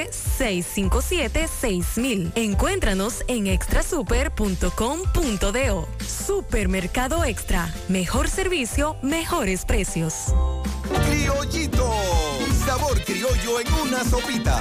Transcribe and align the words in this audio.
657-6000. 0.00 2.32
Encuéntranos 2.34 3.22
en 3.28 3.46
extrasuper.com.do. 3.46 5.88
Supermercado 6.06 7.24
Extra. 7.24 7.72
Mejor 7.88 8.28
servicio, 8.28 8.96
mejores 9.02 9.64
precios. 9.64 10.34
Criollito. 11.08 11.88
Sabor 12.66 13.00
criollo 13.04 13.60
en 13.60 13.72
una 13.86 14.04
sopita. 14.04 14.60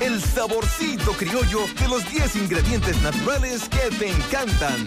El 0.00 0.20
saborcito 0.22 1.12
criollo 1.12 1.60
de 1.78 1.88
los 1.88 2.10
10 2.10 2.36
ingredientes 2.36 3.00
naturales 3.02 3.68
que 3.68 3.94
te 3.96 4.08
encantan. 4.08 4.86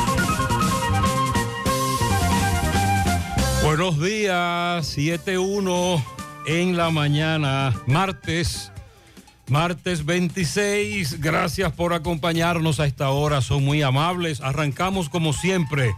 Buenos 3.63 4.01
días, 4.01 4.97
7-1 4.97 6.03
en 6.47 6.75
la 6.77 6.89
mañana, 6.89 7.71
martes, 7.85 8.71
martes 9.47 10.03
26. 10.03 11.21
Gracias 11.21 11.71
por 11.71 11.93
acompañarnos 11.93 12.79
a 12.79 12.87
esta 12.87 13.11
hora, 13.11 13.39
son 13.41 13.63
muy 13.63 13.83
amables. 13.83 14.41
Arrancamos 14.41 15.09
como 15.09 15.31
siempre. 15.31 15.93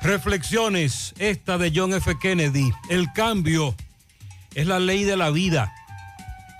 Reflexiones, 0.00 1.14
esta 1.18 1.58
de 1.58 1.72
John 1.74 1.92
F. 1.92 2.18
Kennedy. 2.18 2.72
El 2.88 3.12
cambio 3.12 3.74
es 4.54 4.66
la 4.66 4.78
ley 4.78 5.04
de 5.04 5.18
la 5.18 5.28
vida. 5.28 5.74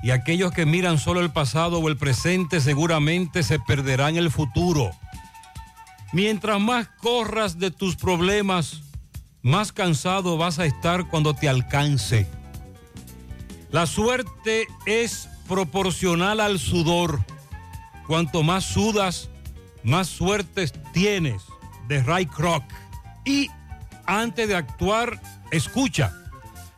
Y 0.02 0.10
aquellos 0.10 0.52
que 0.52 0.66
miran 0.66 0.98
solo 0.98 1.20
el 1.20 1.32
pasado 1.32 1.78
o 1.78 1.88
el 1.88 1.96
presente 1.96 2.60
seguramente 2.60 3.42
se 3.42 3.58
perderán 3.58 4.16
el 4.16 4.30
futuro. 4.30 4.90
Mientras 6.12 6.60
más 6.60 6.86
corras 7.00 7.58
de 7.58 7.70
tus 7.70 7.96
problemas, 7.96 8.83
más 9.44 9.72
cansado 9.72 10.38
vas 10.38 10.58
a 10.58 10.64
estar 10.64 11.06
cuando 11.08 11.34
te 11.34 11.48
alcance. 11.48 12.26
La 13.70 13.86
suerte 13.86 14.66
es 14.86 15.28
proporcional 15.46 16.40
al 16.40 16.58
sudor. 16.58 17.20
Cuanto 18.06 18.42
más 18.42 18.64
sudas, 18.64 19.28
más 19.82 20.08
suertes 20.08 20.72
tienes. 20.92 21.42
De 21.88 22.02
Ray 22.02 22.24
Kroc. 22.24 22.64
Y 23.26 23.50
antes 24.06 24.48
de 24.48 24.56
actuar, 24.56 25.20
escucha. 25.50 26.12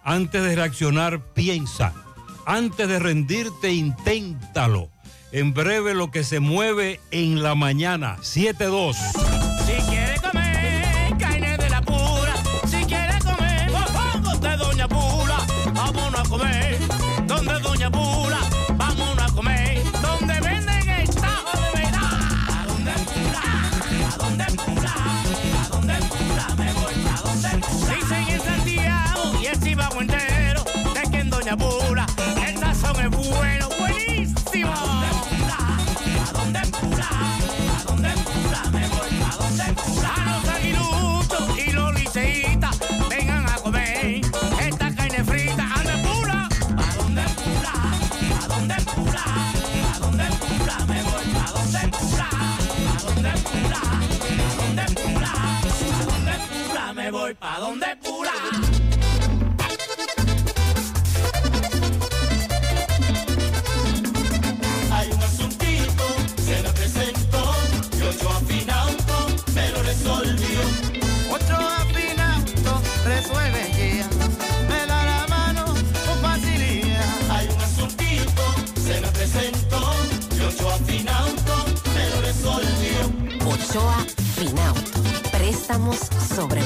Antes 0.02 0.42
de 0.42 0.56
reaccionar, 0.56 1.20
piensa. 1.34 1.94
Antes 2.46 2.88
de 2.88 2.98
rendirte, 2.98 3.72
inténtalo. 3.72 4.90
En 5.30 5.54
breve 5.54 5.94
lo 5.94 6.10
que 6.10 6.24
se 6.24 6.40
mueve 6.40 7.00
en 7.12 7.44
la 7.44 7.54
mañana. 7.54 8.16
7-2. 8.22 9.45
Me 57.06 57.12
voy 57.12 57.34
pa' 57.34 57.60
dónde 57.60 57.86
pula. 58.02 58.32
Hay 64.90 65.08
un 65.12 65.22
asuntito, 65.22 66.04
se 66.44 66.62
me 66.64 66.68
presentó, 66.70 67.54
y 67.96 68.02
ocho 68.02 68.28
afinauto 68.28 69.26
me 69.54 69.70
lo 69.70 69.82
resolvió. 69.84 70.60
Otro 71.30 71.56
afinauto 71.56 72.82
resuelve 73.04 73.70
ya, 73.78 74.08
me 74.68 74.86
da 74.86 75.04
la 75.04 75.26
mano 75.28 75.64
con 75.64 76.18
facilidad. 76.20 77.30
Hay 77.30 77.46
un 77.46 77.60
asuntito, 77.60 78.42
se 78.84 79.00
me 79.00 79.08
presentó, 79.12 79.94
y 80.36 80.40
ocho 80.40 80.70
afinauto 80.70 81.66
me 81.94 82.10
lo 82.10 82.20
resolvió. 82.20 83.46
Ochoa 83.46 84.04
Finauto. 84.34 85.00
Préstamos 85.30 85.98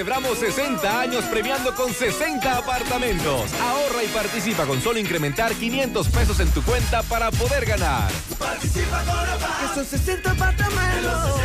Celebramos 0.00 0.38
60 0.38 0.98
años 0.98 1.22
premiando 1.26 1.74
con 1.74 1.92
60 1.92 2.56
apartamentos. 2.56 3.52
Ahorra 3.60 4.02
y 4.02 4.08
participa 4.08 4.64
con 4.64 4.80
solo 4.80 4.98
incrementar 4.98 5.52
500 5.52 6.08
pesos 6.08 6.40
en 6.40 6.48
tu 6.52 6.62
cuenta 6.62 7.02
para 7.02 7.30
poder 7.30 7.66
ganar. 7.66 8.10
Participa 8.38 9.04
con 9.04 9.18
APA. 9.18 9.58
Que 9.60 9.74
son 9.74 9.84
60 9.84 10.30
apartamentos. 10.30 11.40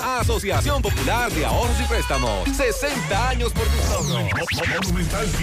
Asociación 0.00 0.80
Popular 0.80 1.32
de 1.32 1.44
Ahorros 1.44 1.80
y 1.80 1.84
Préstamos. 1.88 2.48
60 2.56 3.28
años 3.28 3.52
por 3.52 3.66
tus 3.66 3.88
logros. 3.90 4.46
Monumental 4.84 5.26
100.13 5.26 5.36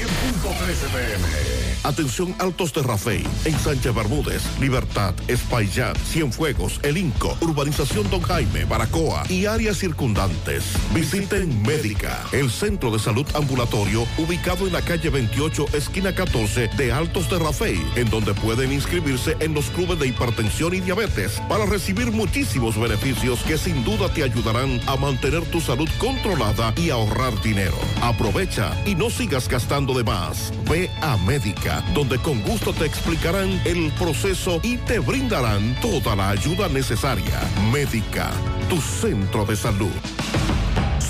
pm. 0.93 1.62
Atención 1.83 2.33
Altos 2.39 2.73
de 2.73 2.81
Rafey, 2.81 3.23
en 3.45 3.59
Sánchez 3.59 3.93
Bermúdez, 3.93 4.41
Libertad, 4.59 5.13
Espaillat, 5.27 5.97
Cienfuegos, 5.97 6.79
El 6.81 6.97
Inco, 6.97 7.37
Urbanización 7.41 8.09
Don 8.09 8.21
Jaime, 8.21 8.65
Baracoa 8.65 9.23
y 9.29 9.45
áreas 9.45 9.77
circundantes. 9.77 10.63
Visiten 10.93 11.61
Médica, 11.61 12.23
el 12.31 12.49
centro 12.49 12.89
de 12.91 12.99
salud 12.99 13.25
ambulatorio 13.35 14.07
ubicado 14.17 14.65
en 14.65 14.73
la 14.73 14.81
calle 14.81 15.09
28, 15.09 15.65
esquina 15.73 16.15
14 16.15 16.69
de 16.77 16.91
Altos 16.93 17.29
de 17.29 17.39
Rafey, 17.39 17.85
en 17.95 18.09
donde 18.09 18.33
pueden 18.33 18.71
inscribirse 18.71 19.35
en 19.39 19.53
los 19.53 19.65
clubes 19.71 19.99
de 19.99 20.07
hipertensión 20.07 20.73
y 20.73 20.79
diabetes 20.79 21.41
para 21.49 21.65
recibir 21.65 22.11
muchísimos 22.11 22.79
beneficios 22.79 23.41
que 23.43 23.57
sin 23.57 23.83
duda 23.83 24.07
te 24.13 24.23
ayudarán 24.23 24.79
a 24.87 24.95
mantener 24.95 25.43
tu 25.45 25.59
salud 25.59 25.89
controlada 25.97 26.73
y 26.77 26.89
ahorrar 26.89 27.41
dinero. 27.41 27.77
Aprovecha 28.01 28.71
y 28.85 28.95
no 28.95 29.09
sigas 29.09 29.49
gastando 29.49 29.93
de 29.93 30.03
más. 30.03 30.53
Ve 30.69 30.89
a 31.01 31.17
Médica, 31.17 31.72
donde 31.93 32.17
con 32.19 32.41
gusto 32.41 32.73
te 32.73 32.85
explicarán 32.85 33.61
el 33.65 33.91
proceso 33.93 34.59
y 34.63 34.77
te 34.77 34.99
brindarán 34.99 35.75
toda 35.81 36.15
la 36.15 36.29
ayuda 36.29 36.69
necesaria. 36.69 37.39
Médica, 37.71 38.31
tu 38.69 38.79
centro 38.81 39.45
de 39.45 39.55
salud. 39.55 39.91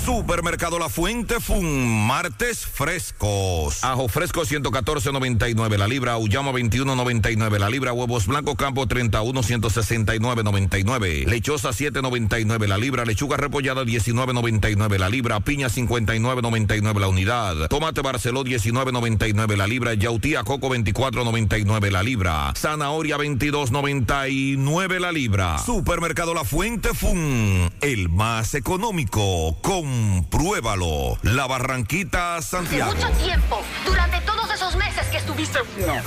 Supermercado 0.04 0.78
La 0.78 0.90
Fuente 0.90 1.40
Fun, 1.40 2.06
martes 2.06 2.66
frescos. 2.66 3.82
Ajo 3.82 4.06
fresco 4.08 4.42
114.99 4.42 5.78
la 5.78 5.88
libra, 5.88 6.18
Uyama 6.18 6.52
21.99 6.52 7.58
la 7.58 7.70
libra, 7.70 7.94
huevos 7.94 8.26
blancos 8.26 8.56
campo 8.56 8.86
31 8.86 9.42
169.99, 9.42 11.24
lechosa 11.24 11.70
7.99 11.70 12.66
la 12.66 12.76
libra, 12.76 13.06
lechuga 13.06 13.38
repollada 13.38 13.82
19.99 13.84 14.98
la 14.98 15.08
libra, 15.08 15.40
piña 15.40 15.68
59.99 15.68 17.00
la 17.00 17.08
unidad, 17.08 17.68
tomate 17.68 18.02
Barceló 18.02 18.44
19.99 18.44 19.56
la 19.56 19.66
libra, 19.66 19.94
yautía 19.94 20.44
coco 20.44 20.68
24.99 20.68 21.90
la 21.90 22.02
libra, 22.02 22.52
zanahoria 22.54 23.16
22.99 23.16 24.98
la 24.98 25.12
libra. 25.12 25.58
Supermercado 25.58 26.34
La 26.34 26.44
Fuente 26.44 26.92
Fun, 26.92 27.72
el 27.80 28.10
más 28.10 28.54
económico. 28.54 29.56
Compruébalo. 29.94 31.16
La 31.22 31.46
Barranquita 31.46 32.42
Santiago. 32.42 32.92
Mucho 32.92 33.10
tiempo, 33.10 33.60
durante 33.86 34.20
todos 34.22 34.50
esos 34.52 34.74
meses 34.74 35.06
que 35.06 35.18
estuviste 35.18 35.60
fuera. 35.60 36.02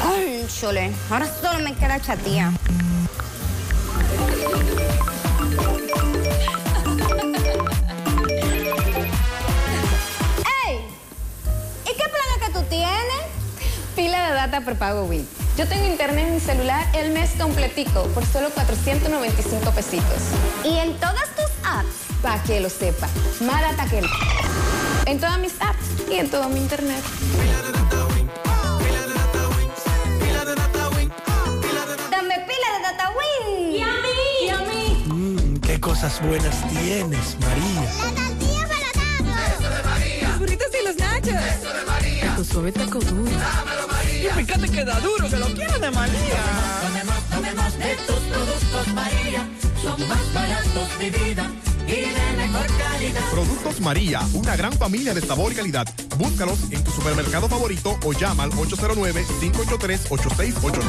Cónchole, 0.00 0.90
ahora 1.10 1.26
solo 1.26 1.58
me 1.62 1.74
queda 1.74 2.00
chatía. 2.00 2.50
¡Ey! 10.64 10.80
¿Y 11.84 11.90
qué 11.90 12.04
planes 12.08 12.38
que 12.46 12.52
tú 12.54 12.62
tienes? 12.70 13.26
Pila 13.94 14.28
de 14.28 14.34
data 14.34 14.62
prepago 14.62 15.04
Win. 15.04 15.28
Yo 15.58 15.66
tengo 15.66 15.86
internet 15.88 16.28
en 16.28 16.34
mi 16.34 16.40
celular 16.40 16.86
el 16.94 17.10
mes 17.10 17.30
completico 17.36 18.04
por 18.14 18.24
solo 18.24 18.48
495 18.50 19.72
pesitos. 19.72 20.22
¿Y 20.64 20.78
en 20.78 20.94
todas 21.00 21.26
tus 21.34 21.50
apps? 21.64 21.88
Para 22.22 22.40
que 22.44 22.60
lo 22.60 22.70
sepa. 22.70 23.08
Más 23.40 23.60
data 23.60 23.84
que 23.90 23.98
el- 23.98 24.06
En 25.06 25.18
todas 25.18 25.40
mis 25.40 25.54
apps 25.60 26.08
y 26.08 26.14
en 26.14 26.30
todo 26.30 26.48
mi 26.48 26.60
internet. 26.60 27.02
Dame 32.10 32.34
pila 32.46 32.68
de 32.76 32.82
data 32.82 33.10
Win. 33.16 33.72
¿Y 33.72 33.82
a 33.82 33.86
mí? 33.86 34.46
¿Y 34.46 34.48
a 34.50 34.58
mí? 34.60 35.04
Mmm, 35.06 35.56
qué 35.58 35.80
cosas 35.80 36.20
buenas 36.22 36.56
tienes, 36.68 37.36
María. 37.40 38.17
Burritos 40.68 40.80
y 40.80 40.84
los 40.84 40.96
nachos. 40.96 41.28
Eso 41.28 41.72
de 41.72 41.84
María. 41.84 42.34
Tu 42.36 42.44
suave 42.44 42.72
taco 42.72 42.98
duro. 43.00 43.30
Y 44.06 44.28
fíjate 44.28 44.68
que 44.68 44.84
da 44.84 45.00
duro, 45.00 45.28
que 45.28 45.36
lo 45.36 45.46
quiero 45.46 45.76
de 45.78 45.90
María. 45.90 46.42
de 47.78 47.96
tus 48.06 48.16
productos 48.16 48.88
María 48.94 49.46
son 49.82 50.08
más 50.08 50.32
baratos 50.34 50.98
de 50.98 51.10
vida 51.10 51.50
y 51.86 51.92
de 51.92 52.32
mejor 52.36 52.66
calidad. 52.76 53.22
Productos 53.30 53.80
María, 53.80 54.20
una 54.34 54.56
gran 54.56 54.72
familia 54.72 55.14
de 55.14 55.20
sabor 55.20 55.52
y 55.52 55.54
calidad. 55.54 55.86
Búscalos 56.16 56.58
en 56.70 56.82
tu 56.82 56.90
supermercado 56.90 57.48
favorito 57.48 57.96
o 58.04 58.12
llama 58.12 58.42
al 58.44 58.50
809-583-8689. 58.52 60.82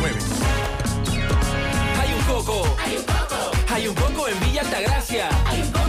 Hay 2.01 2.13
un 2.13 2.21
coco. 2.23 2.75
Hay 2.83 2.97
un 2.97 3.03
coco. 3.03 3.51
Hay 3.71 3.87
un 3.87 3.93
coco 3.95 4.27
en 4.27 4.39
Villa 4.39 4.61
Altagracia. 4.61 5.29
Hay 5.45 5.61
un 5.61 5.71
coco 5.71 5.79
en 5.79 5.81
Villa 5.81 5.81
Altagracia. 5.81 5.88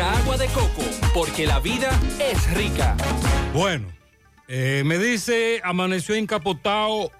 Agua 0.00 0.38
de 0.38 0.46
coco, 0.46 0.82
porque 1.12 1.46
la 1.46 1.60
vida 1.60 1.90
es 2.18 2.54
rica. 2.54 2.96
Bueno, 3.52 3.86
eh, 4.48 4.82
me 4.86 4.96
dice, 4.96 5.60
amaneció 5.62 6.14
encapotado 6.14 7.12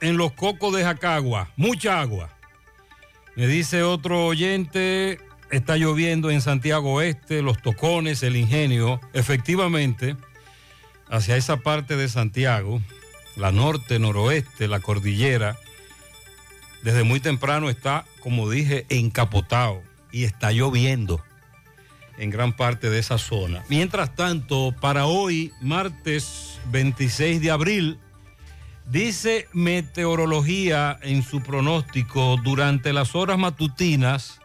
en 0.00 0.16
los 0.16 0.32
cocos 0.32 0.74
de 0.74 0.84
Jacagua, 0.84 1.50
mucha 1.56 2.00
agua. 2.00 2.30
Me 3.36 3.46
dice 3.46 3.82
otro 3.82 4.24
oyente, 4.24 5.20
está 5.50 5.76
lloviendo 5.76 6.30
en 6.30 6.40
Santiago 6.40 6.94
Oeste, 6.94 7.42
Los 7.42 7.60
Tocones, 7.60 8.22
El 8.22 8.36
Ingenio. 8.36 8.98
Efectivamente, 9.12 10.16
hacia 11.10 11.36
esa 11.36 11.58
parte 11.58 11.96
de 11.96 12.08
Santiago, 12.08 12.80
la 13.36 13.52
norte, 13.52 13.98
noroeste, 13.98 14.66
la 14.66 14.80
cordillera, 14.80 15.58
desde 16.82 17.04
muy 17.04 17.20
temprano 17.20 17.68
está, 17.68 18.06
como 18.20 18.48
dije, 18.48 18.86
encapotado 18.88 19.82
y 20.10 20.24
está 20.24 20.52
lloviendo 20.52 21.22
en 22.18 22.30
gran 22.30 22.52
parte 22.52 22.90
de 22.90 22.98
esa 22.98 23.18
zona. 23.18 23.64
Mientras 23.68 24.14
tanto, 24.14 24.74
para 24.80 25.06
hoy, 25.06 25.52
martes 25.60 26.58
26 26.70 27.40
de 27.40 27.50
abril, 27.50 27.98
dice 28.86 29.48
meteorología 29.52 30.98
en 31.02 31.22
su 31.22 31.42
pronóstico, 31.42 32.36
durante 32.42 32.92
las 32.92 33.14
horas 33.14 33.38
matutinas 33.38 34.40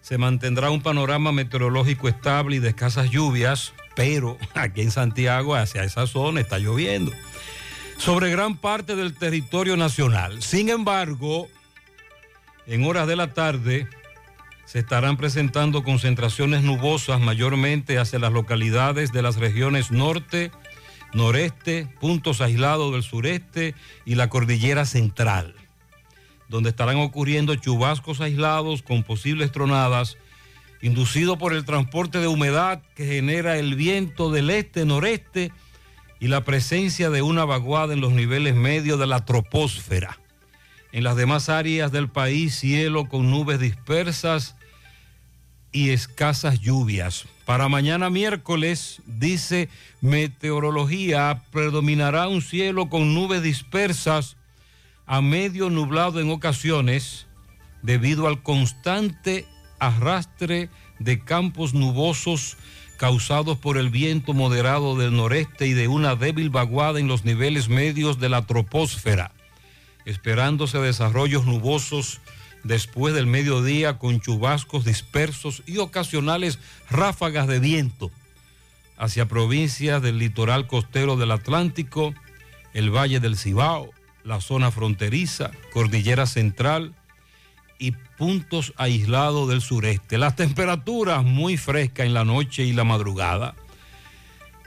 se 0.00 0.18
mantendrá 0.18 0.70
un 0.70 0.82
panorama 0.82 1.32
meteorológico 1.32 2.08
estable 2.08 2.56
y 2.56 2.58
de 2.58 2.70
escasas 2.70 3.10
lluvias, 3.10 3.72
pero 3.94 4.38
aquí 4.54 4.80
en 4.82 4.90
Santiago, 4.90 5.54
hacia 5.54 5.84
esa 5.84 6.06
zona, 6.06 6.40
está 6.40 6.58
lloviendo 6.58 7.12
sobre 8.00 8.30
gran 8.30 8.56
parte 8.56 8.96
del 8.96 9.14
territorio 9.14 9.76
nacional. 9.76 10.42
Sin 10.42 10.70
embargo, 10.70 11.48
en 12.66 12.84
horas 12.84 13.06
de 13.06 13.14
la 13.14 13.34
tarde 13.34 13.86
se 14.70 14.78
estarán 14.78 15.16
presentando 15.16 15.82
concentraciones 15.82 16.62
nubosas 16.62 17.20
mayormente 17.20 17.98
hacia 17.98 18.20
las 18.20 18.32
localidades 18.32 19.10
de 19.10 19.20
las 19.20 19.34
regiones 19.34 19.90
norte, 19.90 20.52
noreste, 21.12 21.88
puntos 22.00 22.40
aislados 22.40 22.92
del 22.92 23.02
sureste 23.02 23.74
y 24.04 24.14
la 24.14 24.30
cordillera 24.30 24.84
central, 24.84 25.56
donde 26.48 26.70
estarán 26.70 26.98
ocurriendo 26.98 27.56
chubascos 27.56 28.20
aislados 28.20 28.82
con 28.82 29.02
posibles 29.02 29.50
tronadas 29.50 30.18
inducido 30.82 31.36
por 31.36 31.52
el 31.52 31.64
transporte 31.64 32.18
de 32.20 32.28
humedad 32.28 32.80
que 32.94 33.06
genera 33.06 33.58
el 33.58 33.74
viento 33.74 34.30
del 34.30 34.50
este-noreste 34.50 35.50
y 36.20 36.28
la 36.28 36.44
presencia 36.44 37.10
de 37.10 37.22
una 37.22 37.44
vaguada 37.44 37.92
en 37.92 38.00
los 38.00 38.12
niveles 38.12 38.54
medios 38.54 39.00
de 39.00 39.08
la 39.08 39.24
troposfera. 39.24 40.20
En 40.92 41.02
las 41.02 41.16
demás 41.16 41.48
áreas 41.48 41.90
del 41.90 42.08
país, 42.08 42.54
cielo 42.54 43.08
con 43.08 43.32
nubes 43.32 43.58
dispersas 43.58 44.54
y 45.72 45.90
escasas 45.90 46.60
lluvias. 46.60 47.26
Para 47.44 47.68
mañana 47.68 48.10
miércoles, 48.10 49.02
dice 49.06 49.68
meteorología, 50.00 51.42
predominará 51.50 52.28
un 52.28 52.42
cielo 52.42 52.88
con 52.88 53.14
nubes 53.14 53.42
dispersas 53.42 54.36
a 55.06 55.20
medio 55.20 55.70
nublado 55.70 56.20
en 56.20 56.30
ocasiones 56.30 57.26
debido 57.82 58.26
al 58.26 58.42
constante 58.42 59.46
arrastre 59.78 60.68
de 60.98 61.18
campos 61.18 61.74
nubosos 61.74 62.56
causados 62.96 63.56
por 63.56 63.78
el 63.78 63.88
viento 63.88 64.34
moderado 64.34 64.94
del 64.94 65.16
noreste 65.16 65.66
y 65.66 65.72
de 65.72 65.88
una 65.88 66.16
débil 66.16 66.50
vaguada 66.50 67.00
en 67.00 67.08
los 67.08 67.24
niveles 67.24 67.70
medios 67.70 68.20
de 68.20 68.28
la 68.28 68.46
troposfera, 68.46 69.32
esperándose 70.04 70.78
desarrollos 70.78 71.46
nubosos 71.46 72.20
después 72.64 73.14
del 73.14 73.26
mediodía 73.26 73.98
con 73.98 74.20
chubascos 74.20 74.84
dispersos 74.84 75.62
y 75.66 75.78
ocasionales 75.78 76.58
ráfagas 76.88 77.46
de 77.46 77.60
viento 77.60 78.10
hacia 78.96 79.26
provincias 79.26 80.02
del 80.02 80.18
litoral 80.18 80.66
costero 80.66 81.16
del 81.16 81.30
Atlántico, 81.30 82.14
el 82.74 82.94
Valle 82.94 83.18
del 83.18 83.36
Cibao, 83.36 83.90
la 84.24 84.42
zona 84.42 84.70
fronteriza, 84.70 85.50
Cordillera 85.72 86.26
Central 86.26 86.94
y 87.78 87.92
puntos 88.18 88.74
aislados 88.76 89.48
del 89.48 89.62
sureste. 89.62 90.18
Las 90.18 90.36
temperaturas 90.36 91.24
muy 91.24 91.56
frescas 91.56 92.04
en 92.04 92.12
la 92.12 92.24
noche 92.24 92.64
y 92.64 92.74
la 92.74 92.84
madrugada. 92.84 93.54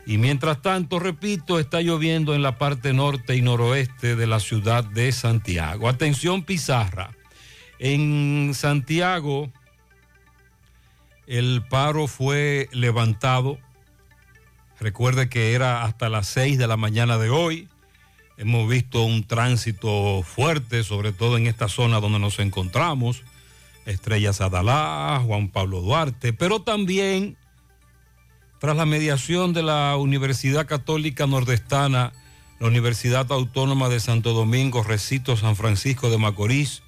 Y 0.07 0.17
mientras 0.17 0.61
tanto, 0.61 0.99
repito, 0.99 1.59
está 1.59 1.81
lloviendo 1.81 2.33
en 2.33 2.41
la 2.41 2.57
parte 2.57 2.91
norte 2.91 3.35
y 3.35 3.41
noroeste 3.41 4.15
de 4.15 4.27
la 4.27 4.39
ciudad 4.39 4.83
de 4.83 5.11
Santiago. 5.11 5.87
Atención, 5.87 6.43
Pizarra. 6.43 7.11
En 7.85 8.53
Santiago, 8.53 9.51
el 11.27 11.65
paro 11.69 12.07
fue 12.07 12.69
levantado. 12.71 13.57
Recuerde 14.79 15.27
que 15.27 15.51
era 15.51 15.83
hasta 15.83 16.07
las 16.07 16.27
6 16.27 16.57
de 16.57 16.67
la 16.67 16.77
mañana 16.77 17.17
de 17.17 17.29
hoy. 17.29 17.67
Hemos 18.37 18.69
visto 18.69 19.03
un 19.03 19.27
tránsito 19.27 20.23
fuerte, 20.23 20.85
sobre 20.85 21.11
todo 21.11 21.35
en 21.35 21.45
esta 21.45 21.67
zona 21.67 21.99
donde 21.99 22.19
nos 22.19 22.39
encontramos. 22.39 23.21
Estrellas 23.85 24.39
Adalá, 24.39 25.21
Juan 25.25 25.49
Pablo 25.49 25.81
Duarte, 25.81 26.31
pero 26.31 26.61
también 26.61 27.35
tras 28.59 28.77
la 28.77 28.85
mediación 28.85 29.51
de 29.51 29.63
la 29.63 29.97
Universidad 29.97 30.67
Católica 30.67 31.27
Nordestana, 31.27 32.13
la 32.61 32.67
Universidad 32.67 33.29
Autónoma 33.29 33.89
de 33.89 33.99
Santo 33.99 34.31
Domingo, 34.31 34.83
Recito 34.83 35.35
San 35.35 35.57
Francisco 35.57 36.09
de 36.09 36.17
Macorís, 36.17 36.82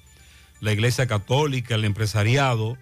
la 0.60 0.72
Iglesia 0.72 1.06
Católica, 1.06 1.74
el 1.74 1.84
empresariado, 1.84 2.76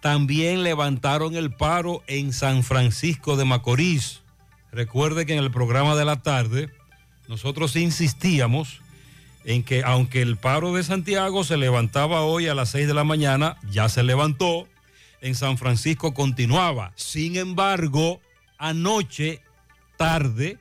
también 0.00 0.62
levantaron 0.62 1.36
el 1.36 1.52
paro 1.52 2.02
en 2.06 2.32
San 2.32 2.62
Francisco 2.62 3.36
de 3.36 3.44
Macorís. 3.44 4.22
Recuerde 4.70 5.26
que 5.26 5.32
en 5.32 5.42
el 5.42 5.50
programa 5.50 5.96
de 5.96 6.04
la 6.04 6.22
tarde 6.22 6.70
nosotros 7.28 7.74
insistíamos 7.76 8.80
en 9.44 9.62
que 9.62 9.82
aunque 9.84 10.22
el 10.22 10.36
paro 10.36 10.74
de 10.74 10.82
Santiago 10.82 11.44
se 11.44 11.56
levantaba 11.56 12.22
hoy 12.22 12.48
a 12.48 12.54
las 12.54 12.70
6 12.70 12.86
de 12.88 12.94
la 12.94 13.04
mañana, 13.04 13.56
ya 13.70 13.88
se 13.88 14.02
levantó, 14.02 14.68
en 15.20 15.34
San 15.34 15.56
Francisco 15.58 16.14
continuaba. 16.14 16.92
Sin 16.96 17.36
embargo, 17.36 18.20
anoche, 18.58 19.40
tarde, 19.96 20.58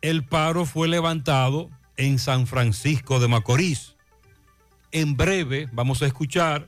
el 0.00 0.24
paro 0.24 0.64
fue 0.64 0.88
levantado 0.88 1.70
en 1.96 2.18
San 2.18 2.46
Francisco 2.46 3.20
de 3.20 3.28
Macorís. 3.28 3.97
En 4.92 5.16
breve 5.16 5.68
vamos 5.72 6.02
a 6.02 6.06
escuchar 6.06 6.66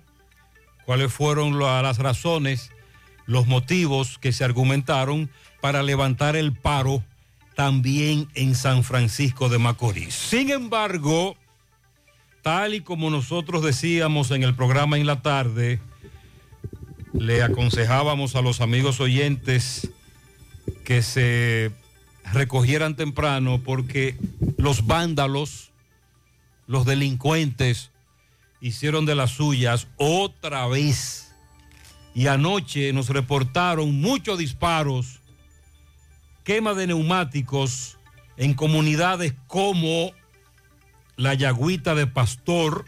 cuáles 0.84 1.12
fueron 1.12 1.58
las 1.58 1.98
razones, 1.98 2.70
los 3.26 3.46
motivos 3.46 4.18
que 4.18 4.32
se 4.32 4.44
argumentaron 4.44 5.30
para 5.60 5.82
levantar 5.82 6.36
el 6.36 6.52
paro 6.52 7.02
también 7.54 8.28
en 8.34 8.54
San 8.54 8.84
Francisco 8.84 9.48
de 9.48 9.58
Macorís. 9.58 10.14
Sin 10.14 10.50
embargo, 10.50 11.36
tal 12.42 12.74
y 12.74 12.80
como 12.80 13.10
nosotros 13.10 13.62
decíamos 13.62 14.30
en 14.30 14.42
el 14.42 14.54
programa 14.54 14.96
en 14.96 15.06
la 15.06 15.22
tarde, 15.22 15.80
le 17.12 17.42
aconsejábamos 17.42 18.36
a 18.36 18.42
los 18.42 18.60
amigos 18.60 19.00
oyentes 19.00 19.90
que 20.84 21.02
se 21.02 21.70
recogieran 22.32 22.96
temprano 22.96 23.60
porque 23.64 24.16
los 24.56 24.86
vándalos, 24.86 25.70
los 26.66 26.86
delincuentes, 26.86 27.90
hicieron 28.60 29.06
de 29.06 29.14
las 29.14 29.30
suyas 29.32 29.88
otra 29.96 30.66
vez. 30.66 31.32
Y 32.14 32.26
anoche 32.26 32.92
nos 32.92 33.08
reportaron 33.08 34.00
muchos 34.00 34.38
disparos, 34.38 35.20
quema 36.44 36.74
de 36.74 36.88
neumáticos 36.88 37.98
en 38.36 38.54
comunidades 38.54 39.34
como 39.46 40.12
la 41.16 41.34
Yagüita 41.34 41.94
de 41.94 42.06
Pastor. 42.06 42.86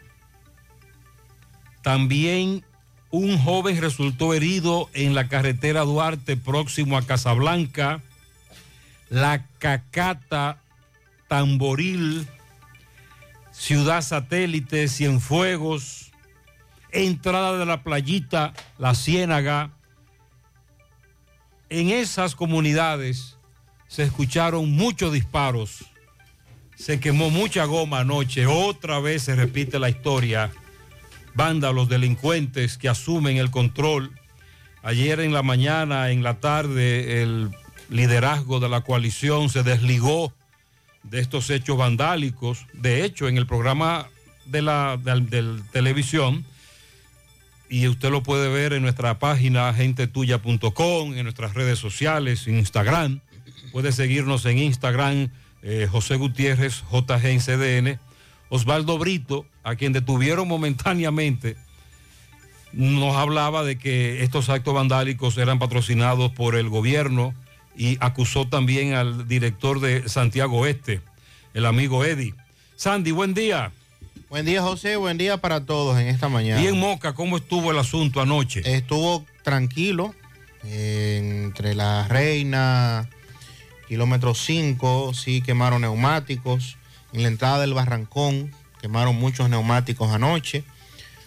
También 1.82 2.64
un 3.10 3.38
joven 3.38 3.80
resultó 3.80 4.34
herido 4.34 4.88
en 4.94 5.14
la 5.14 5.28
carretera 5.28 5.82
Duarte 5.82 6.36
próximo 6.36 6.96
a 6.96 7.02
Casablanca. 7.02 8.00
La 9.10 9.46
Cacata, 9.58 10.58
Tamboril, 11.28 12.26
Ciudad 13.52 14.00
Satélite, 14.00 14.88
Cienfuegos, 14.88 16.10
entrada 16.90 17.58
de 17.58 17.66
la 17.66 17.82
playita, 17.82 18.54
La 18.78 18.94
Ciénaga. 18.94 19.72
En 21.68 21.90
esas 21.90 22.34
comunidades 22.34 23.36
se 23.88 24.04
escucharon 24.04 24.72
muchos 24.72 25.12
disparos, 25.12 25.84
se 26.76 26.98
quemó 26.98 27.30
mucha 27.30 27.64
goma 27.66 28.00
anoche, 28.00 28.46
otra 28.46 29.00
vez 29.00 29.22
se 29.22 29.36
repite 29.36 29.78
la 29.78 29.90
historia, 29.90 30.50
vándalos, 31.34 31.88
delincuentes 31.88 32.78
que 32.78 32.88
asumen 32.88 33.36
el 33.36 33.50
control. 33.50 34.18
Ayer 34.82 35.20
en 35.20 35.32
la 35.32 35.42
mañana, 35.42 36.10
en 36.10 36.22
la 36.22 36.40
tarde, 36.40 37.22
el 37.22 37.50
liderazgo 37.90 38.60
de 38.60 38.70
la 38.70 38.80
coalición 38.80 39.50
se 39.50 39.62
desligó 39.62 40.32
de 41.02 41.20
estos 41.20 41.50
hechos 41.50 41.76
vandálicos. 41.76 42.66
De 42.72 43.04
hecho, 43.04 43.28
en 43.28 43.36
el 43.36 43.46
programa 43.46 44.08
de 44.46 44.62
la 44.62 44.98
televisión, 45.72 46.44
y 47.72 47.88
usted 47.88 48.10
lo 48.10 48.22
puede 48.22 48.50
ver 48.50 48.74
en 48.74 48.82
nuestra 48.82 49.18
página 49.18 49.72
gentetuya.com, 49.72 51.14
en 51.14 51.22
nuestras 51.22 51.54
redes 51.54 51.78
sociales, 51.78 52.46
Instagram. 52.46 53.20
Puede 53.72 53.92
seguirnos 53.92 54.44
en 54.44 54.58
Instagram, 54.58 55.30
eh, 55.62 55.88
José 55.90 56.16
Gutiérrez, 56.16 56.84
JG 56.92 57.24
en 57.24 57.40
CDN. 57.40 57.98
Osvaldo 58.50 58.98
Brito, 58.98 59.46
a 59.62 59.76
quien 59.76 59.94
detuvieron 59.94 60.46
momentáneamente, 60.46 61.56
nos 62.74 63.16
hablaba 63.16 63.64
de 63.64 63.78
que 63.78 64.22
estos 64.22 64.50
actos 64.50 64.74
vandálicos 64.74 65.38
eran 65.38 65.58
patrocinados 65.58 66.30
por 66.32 66.56
el 66.56 66.68
gobierno 66.68 67.34
y 67.76 67.96
acusó 68.00 68.46
también 68.48 68.94
al 68.94 69.26
director 69.28 69.80
de 69.80 70.08
Santiago 70.08 70.66
Este, 70.66 71.00
el 71.54 71.66
amigo 71.66 72.04
Eddie. 72.04 72.34
Sandy, 72.76 73.12
buen 73.12 73.34
día. 73.34 73.72
Buen 74.28 74.46
día, 74.46 74.62
José. 74.62 74.96
Buen 74.96 75.18
día 75.18 75.36
para 75.36 75.64
todos 75.64 75.98
en 75.98 76.08
esta 76.08 76.28
mañana. 76.28 76.60
Bien, 76.60 76.78
Moca, 76.78 77.14
¿cómo 77.14 77.36
estuvo 77.36 77.70
el 77.70 77.78
asunto 77.78 78.20
anoche? 78.20 78.62
Estuvo 78.64 79.24
tranquilo 79.42 80.14
eh, 80.64 81.42
entre 81.44 81.74
la 81.74 82.08
Reina, 82.08 83.08
kilómetro 83.88 84.34
5, 84.34 85.12
sí 85.14 85.42
quemaron 85.42 85.82
neumáticos. 85.82 86.78
En 87.12 87.22
la 87.22 87.28
entrada 87.28 87.60
del 87.60 87.74
Barrancón 87.74 88.52
quemaron 88.80 89.16
muchos 89.16 89.50
neumáticos 89.50 90.10
anoche. 90.10 90.64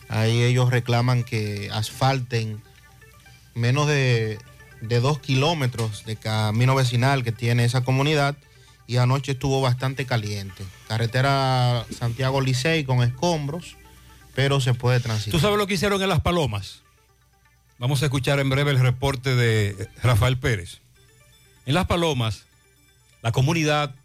Ahí 0.10 0.42
ellos 0.42 0.70
reclaman 0.70 1.24
que 1.24 1.70
asfalten 1.72 2.62
menos 3.54 3.88
de, 3.88 4.40
de 4.82 5.00
dos 5.00 5.20
kilómetros 5.20 6.06
de 6.06 6.16
camino 6.16 6.76
vecinal 6.76 7.24
que 7.24 7.32
tiene 7.32 7.66
esa 7.66 7.84
comunidad 7.84 8.36
y 8.88 8.98
anoche 8.98 9.34
estuvo 9.34 9.62
bastante 9.62 10.06
caliente. 10.06 10.64
Carretera 10.88 11.86
Santiago 11.98 12.42
Licey 12.42 12.84
con 12.84 13.02
escombros, 13.02 13.78
pero 14.36 14.62
se 14.62 14.74
puede 14.74 15.00
transitar. 15.00 15.32
¿Tú 15.32 15.40
sabes 15.40 15.58
lo 15.58 15.68
que 15.68 15.76
hicieron 15.76 16.02
en 16.02 16.10
Las 16.10 16.22
Palomas? 16.22 16.82
Vamos 17.78 18.02
a 18.02 18.06
escuchar 18.06 18.40
en 18.40 18.50
breve 18.50 18.72
el 18.72 18.80
reporte 18.80 19.36
de 19.36 19.90
Rafael 20.02 20.38
Pérez. 20.38 20.80
En 21.66 21.74
Las 21.74 21.88
Palomas, 21.88 22.46
la 23.22 23.32
comunidad 23.32 23.96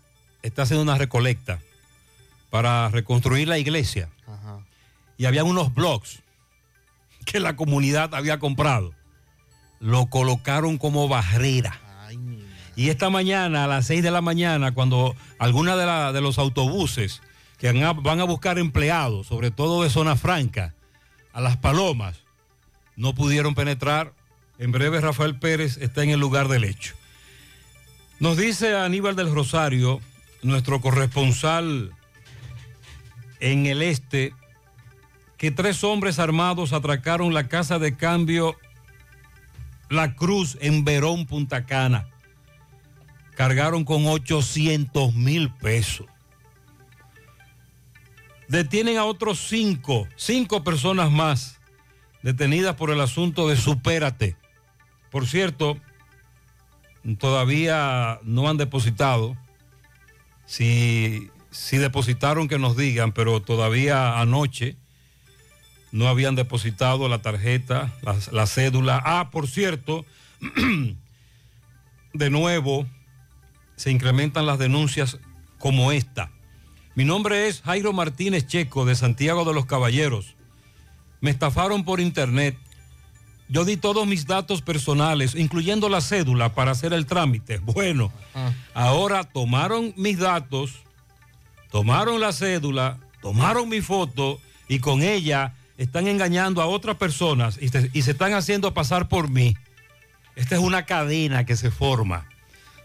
está 0.42 0.62
haciendo 0.62 0.83
una 0.83 0.97
recolecta 0.97 1.61
para 2.49 2.88
reconstruir 2.88 3.49
la 3.49 3.59
iglesia. 3.59 4.09
Y 5.18 5.27
había 5.27 5.44
unos 5.44 5.75
blogs 5.75 6.21
que 7.27 7.38
la 7.40 7.55
comunidad 7.55 8.14
había 8.14 8.38
comprado. 8.38 8.94
Lo 9.81 10.07
colocaron 10.07 10.79
como 10.79 11.09
barrera. 11.09 11.79
Y 12.77 12.88
esta 12.90 13.11
mañana, 13.11 13.64
a 13.64 13.66
las 13.66 13.87
6 13.87 14.03
de 14.03 14.11
la 14.11 14.21
mañana, 14.21 14.73
cuando 14.73 15.16
algunos 15.38 15.77
de, 15.79 15.87
la- 15.87 16.12
de 16.12 16.21
los 16.21 16.38
autobuses 16.38 17.21
que 17.59 17.66
van 17.73 17.83
a, 17.83 17.93
van 17.93 18.21
a 18.21 18.25
buscar 18.25 18.59
empleados, 18.59 19.27
sobre 19.27 19.51
todo 19.51 19.83
de 19.83 19.90
zona 19.90 20.16
franca, 20.16 20.75
a 21.33 21.40
las 21.40 21.57
palomas, 21.57 22.21
no 22.97 23.14
pudieron 23.14 23.55
penetrar. 23.55 24.12
En 24.59 24.73
breve 24.73 25.01
Rafael 25.01 25.38
Pérez 25.38 25.79
está 25.79 26.03
en 26.03 26.11
el 26.11 26.21
lugar 26.21 26.49
del 26.49 26.64
hecho. 26.64 26.95
Nos 28.19 28.37
dice 28.37 28.77
Aníbal 28.77 29.16
del 29.16 29.35
Rosario, 29.35 30.01
nuestro 30.43 30.81
corresponsal 30.83 31.93
en 33.40 33.64
el 33.66 33.81
este, 33.83 34.35
que 35.38 35.51
tres 35.51 35.83
hombres 35.85 36.19
armados 36.19 36.73
atracaron 36.75 37.33
la 37.33 37.49
casa 37.49 37.79
de 37.79 37.97
cambio 37.97 38.57
La 39.90 40.14
Cruz 40.14 40.57
en 40.61 40.85
Verón, 40.85 41.26
Punta 41.26 41.66
Cana. 41.66 42.09
Cargaron 43.35 43.85
con 43.85 44.07
800 44.07 45.14
mil 45.14 45.53
pesos. 45.53 46.07
Detienen 48.48 48.98
a 48.98 49.05
otros 49.05 49.40
cinco, 49.40 50.07
cinco 50.16 50.62
personas 50.62 51.11
más 51.11 51.61
detenidas 52.22 52.76
por 52.76 52.90
el 52.90 53.00
asunto 53.00 53.48
de 53.48 53.57
Supérate. 53.57 54.37
Por 55.11 55.26
cierto, 55.26 55.76
todavía 57.18 58.20
no 58.22 58.48
han 58.48 58.59
depositado. 58.59 59.37
Si, 60.46 61.31
si 61.50 61.79
depositaron, 61.79 62.46
que 62.46 62.59
nos 62.59 62.76
digan, 62.76 63.11
pero 63.11 63.42
todavía 63.42 64.20
anoche 64.20 64.76
no 65.92 66.09
habían 66.09 66.35
depositado 66.35 67.09
la 67.09 67.22
tarjeta, 67.22 67.92
la, 68.03 68.16
la 68.33 68.46
cédula. 68.46 69.03
Ah, 69.05 69.31
por 69.31 69.48
cierto, 69.48 70.05
de 72.12 72.31
nuevo 72.31 72.87
se 73.76 73.90
incrementan 73.90 74.46
las 74.46 74.59
denuncias 74.59 75.18
como 75.59 75.92
esta. 75.92 76.31
Mi 76.94 77.05
nombre 77.05 77.48
es 77.48 77.62
Jairo 77.62 77.92
Martínez 77.92 78.46
Checo 78.46 78.85
de 78.85 78.94
Santiago 78.94 79.44
de 79.44 79.55
los 79.55 79.66
Caballeros. 79.66 80.35
Me 81.20 81.31
estafaron 81.31 81.85
por 81.85 82.00
internet. 82.00 82.57
Yo 83.48 83.64
di 83.64 83.76
todos 83.76 84.07
mis 84.07 84.26
datos 84.26 84.62
personales, 84.62 85.35
incluyendo 85.35 85.88
la 85.88 86.00
cédula, 86.00 86.55
para 86.55 86.72
hacer 86.72 86.92
el 86.92 87.07
trámite. 87.07 87.59
Bueno, 87.64 88.12
ahora 88.74 89.24
tomaron 89.24 89.92
mis 89.96 90.18
datos, 90.18 90.83
tomaron 91.70 92.20
la 92.20 92.33
cédula, 92.33 92.98
tomaron 93.22 93.68
mi 93.68 93.81
foto 93.81 94.38
y 94.68 94.79
con 94.79 95.03
ella 95.03 95.55
están 95.81 96.07
engañando 96.09 96.61
a 96.61 96.66
otras 96.66 96.97
personas 96.97 97.59
y 97.61 97.69
se, 97.71 97.90
están 97.95 98.35
haciendo 98.35 98.75
pasar 98.75 99.09
por 99.09 99.31
mí. 99.31 99.57
Esta 100.37 100.55
es 100.57 100.61
una 100.61 100.85
cadena 100.85 101.45
que 101.47 101.57
se 101.57 101.71
forma, 101.71 102.29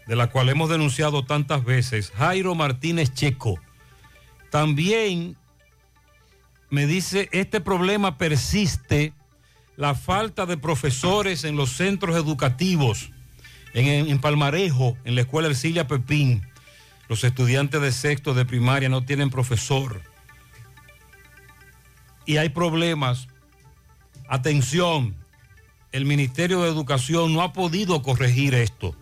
de 0.06 0.16
la 0.16 0.28
cual 0.28 0.48
hemos 0.48 0.70
denunciado 0.70 1.22
tantas 1.24 1.62
veces. 1.64 2.10
Jairo 2.16 2.54
Martínez 2.54 3.12
Checo. 3.12 3.60
También 4.50 5.36
me 6.70 6.86
dice, 6.86 7.28
este 7.32 7.60
problema 7.60 8.16
persiste, 8.16 9.12
la 9.76 9.94
falta 9.94 10.46
de 10.46 10.56
profesores 10.56 11.44
en 11.44 11.56
los 11.56 11.72
centros 11.72 12.16
educativos, 12.16 13.10
en- 13.74 14.08
en 14.08 14.18
Palmarejo, 14.20 14.96
en 15.04 15.16
la 15.16 15.20
escuela 15.20 15.48
Ercilia 15.48 15.86
Pepín. 15.86 16.46
Los 17.08 17.24
estudiantes 17.24 17.80
de 17.82 17.92
sexto 17.92 18.32
de 18.32 18.46
primaria 18.46 18.88
no 18.88 19.04
tienen 19.04 19.28
profesor. 19.28 20.00
Y 22.26 22.36
hay 22.38 22.48
problemas. 22.50 23.28
Atención, 24.28 25.14
el 25.92 26.04
Ministerio 26.04 26.62
de 26.62 26.68
Educación 26.68 27.32
no 27.32 27.42
ha 27.42 27.52
podido 27.52 28.02
corregir 28.02 28.54
esto. 28.54 28.94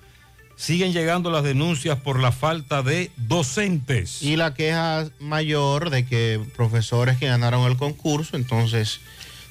Siguen 0.56 0.92
llegando 0.92 1.30
las 1.30 1.42
denuncias 1.42 1.98
por 1.98 2.20
la 2.20 2.30
falta 2.30 2.82
de 2.82 3.10
docentes. 3.16 4.22
Y 4.22 4.37
la 4.37 4.54
queja 4.54 5.08
mayor 5.18 5.90
de 5.90 6.06
que 6.06 6.40
profesores 6.56 7.16
que 7.18 7.26
ganaron 7.26 7.68
el 7.70 7.76
concurso, 7.76 8.37
entonces 8.37 9.00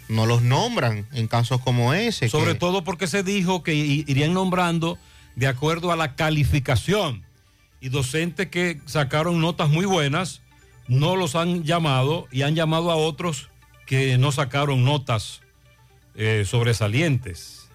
no 0.07 0.25
los 0.25 0.41
nombran 0.43 1.05
en 1.12 1.27
casos 1.27 1.59
como 1.62 1.93
ese. 1.93 2.29
Sobre 2.29 2.53
que- 2.53 2.59
todo 2.59 2.83
porque 2.83 3.07
se 3.07 3.23
dijo 3.23 3.63
que 3.63 3.73
irían 3.73 4.33
nombrando 4.33 4.97
de 5.36 5.47
acuerdo 5.47 5.91
a 5.91 5.95
la 5.97 6.15
calificación. 6.15 7.23
Y 7.81 7.89
docentes 7.89 8.47
que 8.47 8.79
sacaron 8.86 9.41
notas 9.41 9.69
muy 9.69 9.86
buenas 9.86 10.41
no 10.88 11.15
los 11.17 11.36
han 11.36 11.63
llamado 11.63 12.27
y 12.31 12.43
han 12.43 12.55
llamado 12.55 12.91
a 12.91 12.95
otros 12.95 13.49
que 13.85 14.17
no 14.17 14.31
sacaron 14.31 14.83
notas 14.83 15.41
eh, 16.15 16.43
sobresalientes. 16.45 17.69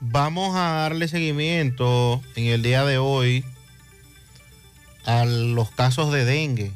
Vamos 0.00 0.56
a 0.56 0.72
darle 0.72 1.08
seguimiento 1.08 2.22
en 2.34 2.46
el 2.46 2.62
día 2.62 2.84
de 2.84 2.98
hoy 2.98 3.44
a 5.04 5.24
los 5.24 5.70
casos 5.70 6.12
de 6.12 6.24
dengue. 6.24 6.72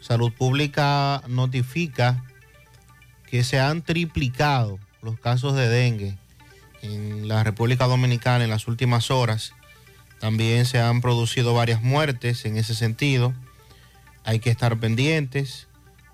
Salud 0.00 0.32
Pública 0.32 1.22
notifica 1.26 2.24
que 3.30 3.44
se 3.44 3.60
han 3.60 3.82
triplicado 3.82 4.78
los 5.02 5.18
casos 5.18 5.54
de 5.54 5.68
dengue 5.68 6.16
en 6.82 7.28
la 7.28 7.44
República 7.44 7.86
Dominicana 7.86 8.44
en 8.44 8.50
las 8.50 8.68
últimas 8.68 9.10
horas. 9.10 9.52
También 10.20 10.66
se 10.66 10.80
han 10.80 11.00
producido 11.00 11.54
varias 11.54 11.82
muertes 11.82 12.44
en 12.44 12.56
ese 12.56 12.74
sentido. 12.74 13.34
Hay 14.24 14.40
que 14.40 14.50
estar 14.50 14.78
pendientes 14.78 15.67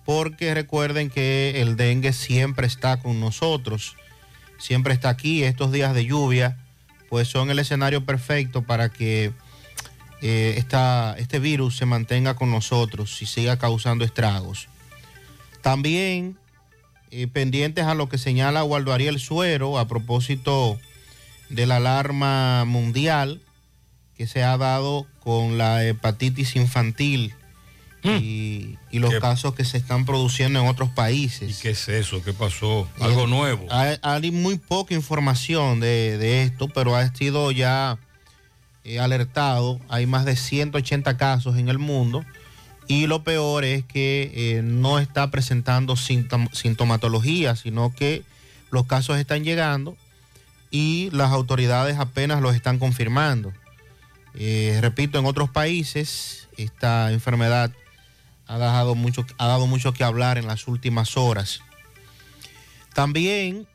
porque 0.04 0.54
recuerden 0.54 1.10
que 1.10 1.60
el 1.62 1.76
dengue 1.76 2.12
siempre 2.12 2.66
está 2.66 2.98
con 2.98 3.20
nosotros, 3.20 3.96
siempre 4.58 4.92
está 4.94 5.08
aquí. 5.08 5.42
Estos 5.44 5.72
días 5.72 5.94
de 5.94 6.04
lluvia 6.06 6.58
pues 7.08 7.28
son 7.28 7.50
el 7.50 7.58
escenario 7.58 8.04
perfecto 8.04 8.62
para 8.62 8.88
que 8.88 9.32
eh, 10.22 10.54
esta- 10.56 11.14
este 11.18 11.38
virus 11.38 11.76
se 11.76 11.86
mantenga 11.86 12.34
con 12.34 12.50
nosotros 12.50 13.20
y 13.22 13.26
siga 13.26 13.58
causando 13.58 14.04
estragos. 14.04 14.68
También 15.62 16.36
eh, 17.10 17.26
pendientes 17.28 17.84
a 17.84 17.94
lo 17.94 18.08
que 18.08 18.18
señala 18.18 18.64
Waldo 18.64 18.92
Ariel 18.92 19.20
Suero 19.20 19.78
a 19.78 19.86
propósito 19.86 20.78
de 21.50 21.66
la 21.66 21.76
alarma 21.76 22.64
mundial 22.66 23.40
que 24.16 24.26
se 24.26 24.42
ha 24.42 24.56
dado 24.56 25.06
con 25.22 25.58
la 25.58 25.84
hepatitis 25.84 26.56
infantil 26.56 27.34
y, 28.04 28.76
y 28.90 28.98
los 28.98 29.10
¿Qué? 29.14 29.18
casos 29.20 29.54
que 29.54 29.64
se 29.64 29.78
están 29.78 30.04
produciendo 30.04 30.60
en 30.60 30.66
otros 30.66 30.90
países. 30.90 31.58
¿Qué 31.60 31.70
es 31.70 31.88
eso? 31.88 32.22
¿Qué 32.22 32.32
pasó? 32.34 32.86
Algo 33.00 33.26
nuevo. 33.26 33.66
Hay, 33.70 33.96
hay 34.02 34.30
muy 34.30 34.58
poca 34.58 34.94
información 34.94 35.80
de, 35.80 36.18
de 36.18 36.42
esto, 36.42 36.68
pero 36.68 36.94
ha 36.96 37.12
sido 37.14 37.50
ya 37.50 37.98
eh, 38.84 39.00
alertado. 39.00 39.80
Hay 39.88 40.06
más 40.06 40.24
de 40.26 40.36
180 40.36 41.16
casos 41.16 41.56
en 41.56 41.68
el 41.70 41.78
mundo 41.78 42.24
y 42.86 43.06
lo 43.06 43.24
peor 43.24 43.64
es 43.64 43.84
que 43.84 44.30
eh, 44.34 44.60
no 44.62 44.98
está 44.98 45.30
presentando 45.30 45.94
sintom- 45.96 46.52
sintomatología, 46.52 47.56
sino 47.56 47.94
que 47.94 48.22
los 48.70 48.84
casos 48.86 49.16
están 49.18 49.44
llegando 49.44 49.96
y 50.70 51.08
las 51.12 51.30
autoridades 51.32 51.96
apenas 51.98 52.42
los 52.42 52.54
están 52.54 52.78
confirmando. 52.78 53.52
Eh, 54.34 54.78
repito, 54.82 55.18
en 55.18 55.24
otros 55.26 55.48
países 55.48 56.48
esta 56.58 57.10
enfermedad 57.12 57.70
ha 58.54 58.58
dado, 58.58 58.94
mucho, 58.94 59.26
ha 59.38 59.46
dado 59.46 59.66
mucho 59.66 59.92
que 59.92 60.04
hablar 60.04 60.38
en 60.38 60.46
las 60.46 60.68
últimas 60.68 61.16
horas. 61.16 61.60
También 62.94 63.66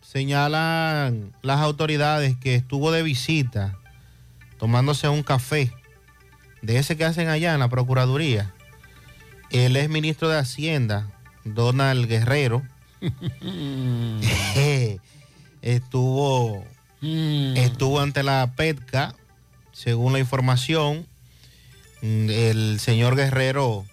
señalan 0.00 1.32
las 1.42 1.60
autoridades 1.60 2.36
que 2.36 2.54
estuvo 2.54 2.92
de 2.92 3.02
visita 3.02 3.76
tomándose 4.58 5.08
un 5.08 5.22
café 5.22 5.72
de 6.62 6.78
ese 6.78 6.96
que 6.96 7.04
hacen 7.04 7.28
allá 7.28 7.52
en 7.52 7.60
la 7.60 7.68
Procuraduría. 7.68 8.52
El 9.50 9.76
ex 9.76 9.90
ministro 9.90 10.28
de 10.28 10.38
Hacienda, 10.38 11.12
Donald 11.44 12.06
Guerrero, 12.06 12.62
estuvo, 15.62 16.64
estuvo 17.02 18.00
ante 18.00 18.22
la 18.22 18.52
PETCA, 18.56 19.14
según 19.72 20.14
la 20.14 20.18
información. 20.20 21.06
Mm, 22.04 22.28
El 22.28 22.80
señor 22.80 23.16
Guerrero 23.16 23.86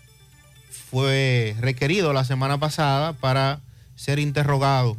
fue 0.89 1.55
requerido 1.61 2.11
la 2.11 2.25
semana 2.25 2.59
pasada 2.59 3.13
para 3.13 3.61
ser 3.95 4.19
interrogado 4.19 4.97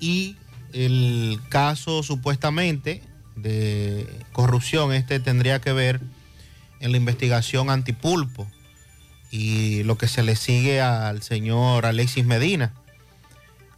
y 0.00 0.36
el 0.72 1.38
caso 1.50 2.02
supuestamente 2.02 3.02
de 3.34 4.08
corrupción 4.32 4.94
este 4.94 5.20
tendría 5.20 5.60
que 5.60 5.72
ver 5.74 6.00
en 6.80 6.92
la 6.92 6.96
investigación 6.96 7.68
antipulpo 7.68 8.46
y 9.30 9.82
lo 9.82 9.98
que 9.98 10.08
se 10.08 10.22
le 10.22 10.36
sigue 10.36 10.80
al 10.80 11.20
señor 11.22 11.84
Alexis 11.84 12.24
Medina. 12.24 12.72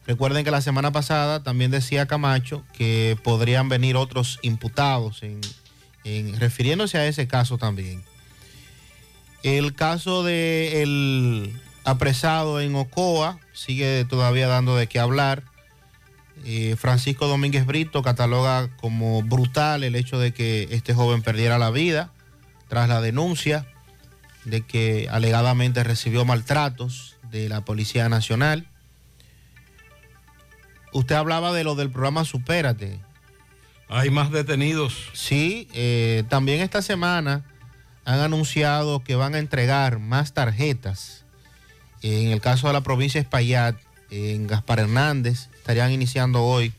Recuerden 0.06 0.44
que 0.44 0.52
la 0.52 0.60
semana 0.62 0.92
pasada 0.92 1.42
también 1.42 1.72
decía 1.72 2.06
Camacho 2.06 2.62
que 2.72 3.18
podrían 3.24 3.68
venir 3.68 3.96
otros 3.96 4.38
imputados 4.42 5.24
en, 5.24 5.40
en- 6.04 6.38
refiriéndose 6.38 6.98
a 6.98 7.06
ese 7.08 7.26
caso 7.26 7.58
también. 7.58 8.04
El 9.42 9.74
caso 9.74 10.24
del 10.24 11.52
apresado 11.84 12.60
en 12.60 12.74
Ocoa 12.74 13.38
sigue 13.52 14.04
todavía 14.04 14.48
dando 14.48 14.76
de 14.76 14.88
qué 14.88 14.98
hablar. 14.98 15.44
Eh, 16.44 16.76
Francisco 16.76 17.26
Domínguez 17.26 17.66
Brito 17.66 18.02
cataloga 18.02 18.68
como 18.76 19.22
brutal 19.22 19.84
el 19.84 19.94
hecho 19.94 20.18
de 20.18 20.32
que 20.32 20.68
este 20.70 20.94
joven 20.94 21.22
perdiera 21.22 21.58
la 21.58 21.70
vida 21.70 22.12
tras 22.68 22.88
la 22.88 23.00
denuncia 23.00 23.66
de 24.44 24.62
que 24.62 25.08
alegadamente 25.10 25.82
recibió 25.84 26.24
maltratos 26.24 27.16
de 27.30 27.48
la 27.48 27.64
Policía 27.64 28.08
Nacional. 28.08 28.68
Usted 30.92 31.14
hablaba 31.14 31.52
de 31.52 31.64
lo 31.64 31.74
del 31.74 31.90
programa 31.90 32.24
Supérate. 32.24 33.00
Hay 33.88 34.10
más 34.10 34.30
detenidos. 34.30 35.10
Sí, 35.12 35.68
eh, 35.72 36.24
también 36.28 36.60
esta 36.60 36.82
semana 36.82 37.44
han 38.08 38.20
anunciado 38.20 39.04
que 39.04 39.16
van 39.16 39.34
a 39.34 39.38
entregar 39.38 39.98
más 39.98 40.32
tarjetas. 40.32 41.26
En 42.00 42.28
el 42.28 42.40
caso 42.40 42.66
de 42.66 42.72
la 42.72 42.80
provincia 42.80 43.20
de 43.20 43.24
Espaillat, 43.24 43.76
en 44.10 44.46
Gaspar 44.46 44.78
Hernández, 44.78 45.50
estarían 45.58 45.92
iniciando 45.92 46.42
hoy 46.42 46.72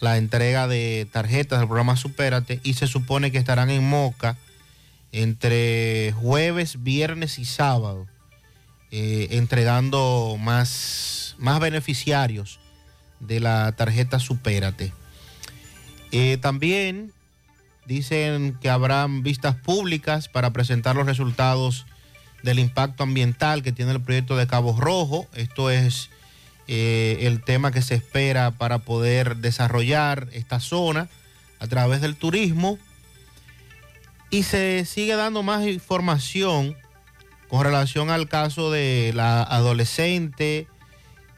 la 0.00 0.16
entrega 0.16 0.66
de 0.66 1.06
tarjetas 1.12 1.58
del 1.58 1.68
programa 1.68 1.94
Supérate 1.94 2.58
y 2.62 2.72
se 2.72 2.86
supone 2.86 3.30
que 3.30 3.36
estarán 3.36 3.68
en 3.68 3.86
Moca 3.86 4.38
entre 5.12 6.12
jueves, 6.12 6.82
viernes 6.82 7.38
y 7.38 7.44
sábado, 7.44 8.06
eh, 8.90 9.28
entregando 9.32 10.38
más, 10.40 11.36
más 11.36 11.60
beneficiarios 11.60 12.60
de 13.18 13.40
la 13.40 13.72
tarjeta 13.72 14.18
Supérate. 14.18 14.94
Eh, 16.12 16.38
también 16.40 17.12
dicen 17.90 18.56
que 18.60 18.70
habrán 18.70 19.24
vistas 19.24 19.56
públicas 19.56 20.28
para 20.28 20.52
presentar 20.52 20.94
los 20.94 21.06
resultados 21.06 21.86
del 22.44 22.60
impacto 22.60 23.02
ambiental 23.02 23.64
que 23.64 23.72
tiene 23.72 23.90
el 23.90 24.00
proyecto 24.00 24.36
de 24.36 24.46
Cabo 24.46 24.78
Rojo. 24.78 25.26
Esto 25.34 25.70
es 25.70 26.08
eh, 26.68 27.18
el 27.22 27.42
tema 27.42 27.72
que 27.72 27.82
se 27.82 27.96
espera 27.96 28.52
para 28.52 28.78
poder 28.78 29.38
desarrollar 29.38 30.28
esta 30.30 30.60
zona 30.60 31.08
a 31.58 31.66
través 31.66 32.00
del 32.00 32.14
turismo. 32.14 32.78
Y 34.30 34.44
se 34.44 34.84
sigue 34.84 35.16
dando 35.16 35.42
más 35.42 35.66
información 35.66 36.76
con 37.48 37.64
relación 37.64 38.10
al 38.10 38.28
caso 38.28 38.70
de 38.70 39.10
la 39.16 39.42
adolescente 39.42 40.68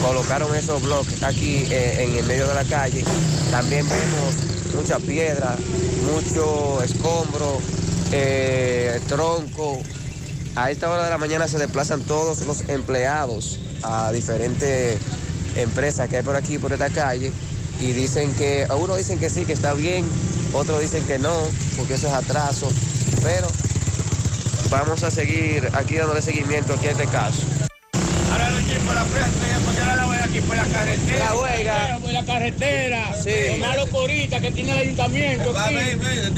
colocaron 0.02 0.54
esos 0.56 0.82
bloques 0.82 1.24
aquí 1.24 1.66
eh, 1.70 2.04
en 2.04 2.18
el 2.18 2.26
medio 2.26 2.48
de 2.48 2.54
la 2.54 2.64
calle. 2.66 3.04
También 3.52 3.88
vemos 3.88 4.36
mucha 4.76 5.00
piedra, 5.00 5.56
mucho 6.12 6.82
escombro, 6.84 7.60
eh, 8.12 9.00
tronco. 9.08 9.80
A 10.56 10.72
esta 10.72 10.90
hora 10.90 11.06
de 11.06 11.10
la 11.10 11.18
mañana 11.18 11.48
se 11.48 11.58
desplazan 11.58 12.02
todos 12.02 12.46
los 12.46 12.68
empleados 12.70 13.60
a 13.84 14.12
diferentes 14.12 14.98
empresas 15.56 16.10
que 16.10 16.18
hay 16.18 16.24
por 16.24 16.36
aquí, 16.36 16.58
por 16.58 16.74
esta 16.74 16.90
calle, 16.90 17.32
y 17.80 17.92
dicen 17.92 18.34
que, 18.36 18.68
unos 18.78 18.98
dicen 18.98 19.20
que 19.20 19.30
sí, 19.30 19.46
que 19.46 19.54
está 19.54 19.74
bien, 19.74 20.06
otros 20.54 20.82
dicen 20.82 21.04
que 21.06 21.20
no, 21.20 21.36
porque 21.78 21.96
eso 21.96 22.08
es 22.08 22.14
atraso, 22.14 22.72
pero 23.24 23.48
vamos 24.70 25.04
a 25.04 25.12
seguir 25.12 25.70
aquí 25.74 25.96
dándole 25.96 26.22
seguimiento 26.22 26.74
aquí 26.74 26.88
a 26.88 26.92
este 26.92 27.06
caso. 27.08 27.42
Ahora 28.32 28.50
lo 28.50 28.60
llevo 28.60 28.86
por 28.86 28.96
la 28.96 29.06
frente, 29.06 29.66
porque 29.66 29.82
ahora 29.82 29.96
la 29.96 30.06
voy 30.06 30.18
aquí 30.18 30.42
por 30.42 30.56
la 30.58 30.66
carretera. 30.66 31.26
La 31.26 31.36
huelga. 31.36 32.00
Por 32.02 32.12
la 32.14 32.26
carretera. 32.26 33.14
Sí. 33.24 33.32
Lo 33.52 33.58
malo 33.58 33.88
corita 33.90 34.40
que 34.42 34.52
tiene 34.52 34.72
el 34.74 34.78
ayuntamiento. 34.80 35.50
aquí. 35.58 35.76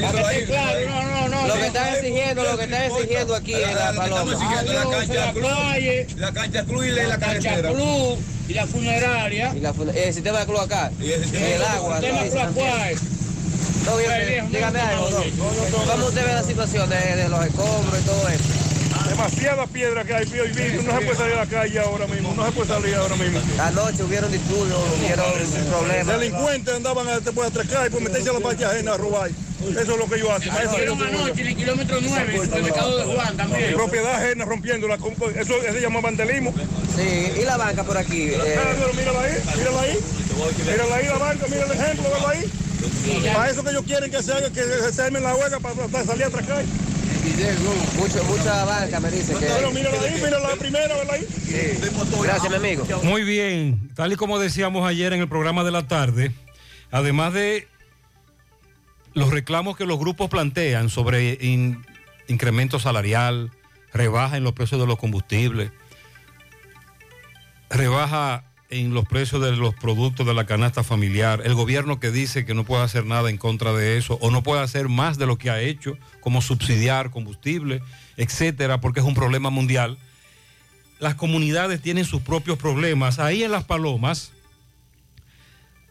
Para 0.02 0.12
que 0.12 0.32
esté 0.32 0.46
claro, 0.46 0.80
no, 0.90 1.04
no, 1.04 1.28
no. 1.30 1.48
Lo 1.48 1.54
que 1.56 1.68
están 1.68 1.94
exigiendo, 1.96 2.44
lo 2.44 2.58
que 2.58 2.64
están 2.66 2.84
exigiendo 2.84 3.36
aquí 3.36 3.54
en 3.54 3.76
la 3.76 3.94
paloma. 3.94 4.34
La 4.34 5.34
calle, 5.34 6.08
La 6.18 6.32
cancha 6.34 6.64
club 6.66 6.84
y 6.84 6.90
la 6.92 7.04
la 7.08 7.18
cancha 7.18 7.50
carretera. 7.50 7.74
club 7.74 8.20
y 8.48 8.54
la 8.54 8.66
funeraria. 8.66 9.54
Y 9.56 9.60
la 9.60 9.70
el 9.70 10.14
sistema 10.14 10.46
de 10.46 10.60
acá. 10.60 10.92
Y 11.00 11.12
el 11.12 11.64
agua. 11.64 11.98
El 11.98 12.04
tema 12.04 12.24
¿no? 12.24 12.32
club, 12.32 12.54
¿cuál? 12.56 12.96
Todo 13.86 13.98
bien, 14.00 14.52
dígame 14.52 14.80
algo, 14.82 15.10
¿Cómo 15.88 16.06
usted 16.08 16.26
ve 16.26 16.34
la 16.34 16.44
situación 16.44 16.90
de, 16.90 17.16
de 17.16 17.30
los 17.30 17.46
escombros 17.46 18.00
y 18.02 18.06
todo 18.06 18.28
eso? 18.30 18.44
Demasiada 19.10 19.66
piedra 19.68 20.04
que 20.04 20.14
hay, 20.14 20.26
pío 20.26 20.46
y 20.46 20.50
vidrio, 20.50 20.84
no 20.84 20.92
se 21.00 21.06
puede 21.06 21.16
salir 21.18 21.34
a 21.36 21.38
la 21.38 21.46
calle 21.46 21.80
ahora 21.80 22.08
mismo, 22.08 22.34
no 22.36 22.46
se 22.46 22.52
puede 22.52 22.68
salir 22.68 22.96
ahora 22.96 23.16
mismo. 23.16 23.40
Anoche 23.62 24.04
hubieron 24.04 24.32
disturbios, 24.32 24.78
hubieron 25.00 25.26
problemas. 25.70 26.20
Delincuentes 26.20 26.76
andaban 26.76 27.08
a- 27.08 27.20
después 27.20 27.54
de 27.54 27.62
atracar 27.62 27.88
y 27.88 27.90
por 27.90 28.02
meterse 28.02 28.30
a 28.30 28.34
la 28.34 28.40
valle 28.40 28.66
ajena 28.66 28.94
a 28.94 28.98
robar. 28.98 29.30
Eso 29.60 29.80
es 29.80 29.88
lo 29.88 30.08
que 30.08 30.16
ellos 30.16 30.30
hacen. 30.30 30.50
Eso 30.50 30.62
es 30.62 30.72
Hicieron 30.72 31.00
lo 31.00 31.06
que 31.06 31.10
ellos 31.10 31.22
anoche 31.24 31.42
en 31.42 31.48
el 31.48 31.56
kilómetro 31.56 31.98
9, 32.02 32.36
en 32.36 32.54
el 32.54 32.64
mercado 32.64 32.98
de 32.98 33.04
Juan 33.16 33.38
también. 33.38 33.74
Propiedad 33.74 34.16
ajena 34.16 34.46
rompiendo 34.46 34.88
la 34.88 34.96
eso 34.96 35.54
se 35.62 35.82
llama 35.82 36.02
vandelismo. 36.02 36.54
Sí, 36.96 37.42
y 37.42 37.46
la 37.46 37.58
banca 37.58 37.84
por 37.84 37.98
aquí. 37.98 38.30
eh, 38.30 38.60
Pero 38.78 38.94
mírala 38.94 39.22
ahí, 39.22 39.34
mírala 39.58 39.82
ahí. 39.82 40.00
Mírala 40.66 40.96
ahí 40.96 41.06
la 41.08 41.18
banca, 41.18 41.46
mira 41.50 41.66
el 41.66 41.72
ejemplo, 41.72 42.04
velo 42.04 42.28
ahí. 42.28 42.52
Para 43.34 43.50
eso 43.50 43.64
que 43.64 43.70
ellos 43.72 43.84
quieren 43.86 44.12
que 44.12 44.22
se 44.22 44.34
haga, 44.34 44.50
que 44.52 44.64
se 44.92 45.02
armen 45.02 45.24
la 45.24 45.36
huelga 45.36 45.60
para, 45.60 46.04
salir 46.06 46.24
a 46.26 46.28
atracar. 46.28 46.64
Mucho, 47.98 48.24
mucha 48.24 48.66
banca 48.66 49.00
me 49.00 49.12
dice 49.12 49.34
que. 49.34 49.46
Pero 49.46 49.72
mírala 49.72 50.00
ahí, 50.02 50.14
mírala 50.16 50.50
la 50.50 50.56
primera, 50.56 50.96
vela 50.96 51.14
ahí. 51.14 51.28
Gracias, 52.22 52.50
mi 52.50 52.56
amigo. 52.56 52.86
Muy 53.04 53.24
bien, 53.24 53.92
tal 53.96 54.14
y 54.14 54.16
como 54.16 54.40
decíamos 54.40 54.88
ayer 54.88 55.14
en 55.14 55.22
el 55.22 55.28
programa 55.28 55.64
de 55.64 55.72
la 55.72 55.88
tarde, 55.88 56.32
además 56.92 57.34
de 57.34 57.68
los 59.18 59.32
reclamos 59.32 59.76
que 59.76 59.86
los 59.86 59.98
grupos 59.98 60.30
plantean 60.30 60.90
sobre 60.90 61.38
in- 61.42 61.84
incremento 62.28 62.80
salarial, 62.80 63.52
rebaja 63.94 64.38
en 64.38 64.44
los 64.44 64.54
precios 64.54 64.80
de 64.80 64.88
los 64.88 64.98
combustibles, 64.98 65.72
rebaja 67.70 68.44
en 68.70 68.94
los 68.94 69.06
precios 69.06 69.42
de 69.42 69.56
los 69.56 69.74
productos 69.74 70.28
de 70.28 70.34
la 70.34 70.46
canasta 70.46 70.84
familiar, 70.84 71.42
el 71.46 71.56
gobierno 71.56 72.00
que 72.00 72.12
dice 72.12 72.46
que 72.46 72.54
no 72.54 72.64
puede 72.64 72.84
hacer 72.84 73.06
nada 73.06 73.30
en 73.30 73.38
contra 73.38 73.74
de 73.74 73.98
eso 73.98 74.20
o 74.22 74.30
no 74.30 74.44
puede 74.44 74.62
hacer 74.62 74.90
más 74.90 75.18
de 75.18 75.26
lo 75.26 75.38
que 75.38 75.50
ha 75.50 75.62
hecho, 75.62 75.98
como 76.20 76.42
subsidiar 76.42 77.10
combustible, 77.10 77.82
etcétera, 78.18 78.82
porque 78.82 79.00
es 79.00 79.06
un 79.06 79.16
problema 79.16 79.50
mundial 79.50 79.98
las 81.00 81.14
comunidades 81.14 81.80
tienen 81.80 82.06
sus 82.06 82.22
propios 82.22 82.58
problemas. 82.58 83.20
Ahí 83.20 83.44
en 83.44 83.52
Las 83.52 83.66
Palomas, 83.66 84.32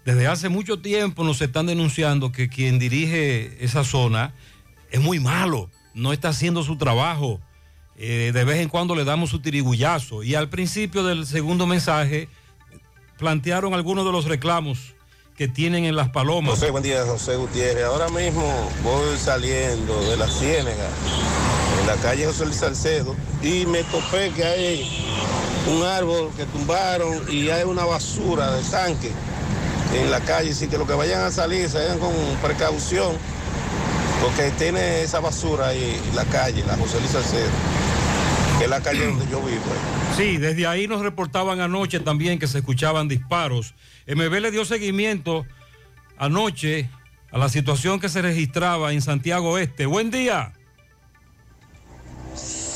desde 0.06 0.28
hace 0.28 0.48
mucho 0.48 0.78
tiempo 0.78 1.24
nos 1.24 1.42
están 1.42 1.66
denunciando 1.66 2.30
que 2.30 2.48
quien 2.48 2.78
dirige 2.78 3.56
esa 3.58 3.82
zona 3.82 4.32
es 4.92 5.00
muy 5.00 5.18
malo, 5.18 5.68
no 5.94 6.12
está 6.12 6.28
haciendo 6.28 6.62
su 6.62 6.78
trabajo. 6.78 7.40
Eh, 7.98 8.30
de 8.32 8.44
vez 8.44 8.58
en 8.58 8.68
cuando 8.68 8.94
le 8.94 9.04
damos 9.04 9.30
su 9.30 9.40
tirigullazo. 9.40 10.22
Y 10.22 10.36
al 10.36 10.48
principio 10.48 11.02
del 11.02 11.26
segundo 11.26 11.66
mensaje 11.66 12.28
plantearon 13.18 13.74
algunos 13.74 14.04
de 14.04 14.12
los 14.12 14.26
reclamos 14.26 14.94
que 15.36 15.48
tienen 15.48 15.84
en 15.84 15.96
Las 15.96 16.10
Palomas. 16.10 16.54
José, 16.54 16.70
buen 16.70 16.84
día, 16.84 17.04
José 17.04 17.34
Gutiérrez. 17.34 17.84
Ahora 17.84 18.08
mismo 18.08 18.44
voy 18.84 19.16
saliendo 19.18 20.08
de 20.08 20.16
la 20.18 20.28
Ciénega, 20.28 20.88
en 21.80 21.86
la 21.88 21.96
calle 21.96 22.26
José 22.26 22.44
Luis 22.44 22.58
Salcedo, 22.58 23.16
y 23.42 23.66
me 23.66 23.82
topé 23.84 24.30
que 24.30 24.44
hay 24.44 25.04
un 25.66 25.82
árbol 25.82 26.30
que 26.36 26.44
tumbaron 26.44 27.22
y 27.28 27.48
hay 27.48 27.64
una 27.64 27.84
basura 27.84 28.52
de 28.52 28.62
tanque 28.70 29.10
en 29.94 30.10
la 30.10 30.20
calle. 30.20 30.50
Así 30.50 30.68
que 30.68 30.78
los 30.78 30.86
que 30.86 30.94
vayan 30.94 31.22
a 31.22 31.30
salir, 31.30 31.68
salgan 31.68 31.98
con 31.98 32.12
precaución, 32.42 33.16
porque 34.22 34.50
tiene 34.58 35.02
esa 35.02 35.20
basura 35.20 35.68
ahí 35.68 36.00
la 36.14 36.24
calle, 36.24 36.64
la 36.66 36.76
José 36.76 36.98
Luis 36.98 37.10
Salcedo, 37.12 37.50
que 38.58 38.64
es 38.64 38.70
la 38.70 38.80
calle 38.80 39.06
donde 39.06 39.26
yo 39.30 39.40
vivo. 39.42 39.62
Sí, 40.16 40.38
desde 40.38 40.66
ahí 40.66 40.88
nos 40.88 41.02
reportaban 41.02 41.60
anoche 41.60 42.00
también 42.00 42.38
que 42.38 42.46
se 42.46 42.58
escuchaban 42.58 43.08
disparos. 43.08 43.74
MB 44.06 44.32
le 44.40 44.50
dio 44.50 44.64
seguimiento 44.64 45.44
anoche 46.16 46.88
a 47.30 47.38
la 47.38 47.48
situación 47.48 48.00
que 48.00 48.08
se 48.08 48.22
registraba 48.22 48.92
en 48.92 49.02
Santiago 49.02 49.58
Este. 49.58 49.84
Buen 49.84 50.10
día. 50.10 50.52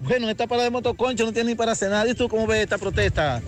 Bueno, 0.04 0.30
esta 0.30 0.46
parada 0.46 0.66
de 0.66 0.70
motoconcho 0.70 1.26
no 1.26 1.34
tiene 1.34 1.50
ni 1.50 1.56
para 1.56 1.74
cenar. 1.74 2.08
¿Y 2.08 2.14
tú 2.14 2.30
cómo 2.30 2.46
ves 2.46 2.62
esta 2.62 2.78
protesta, 2.78 3.42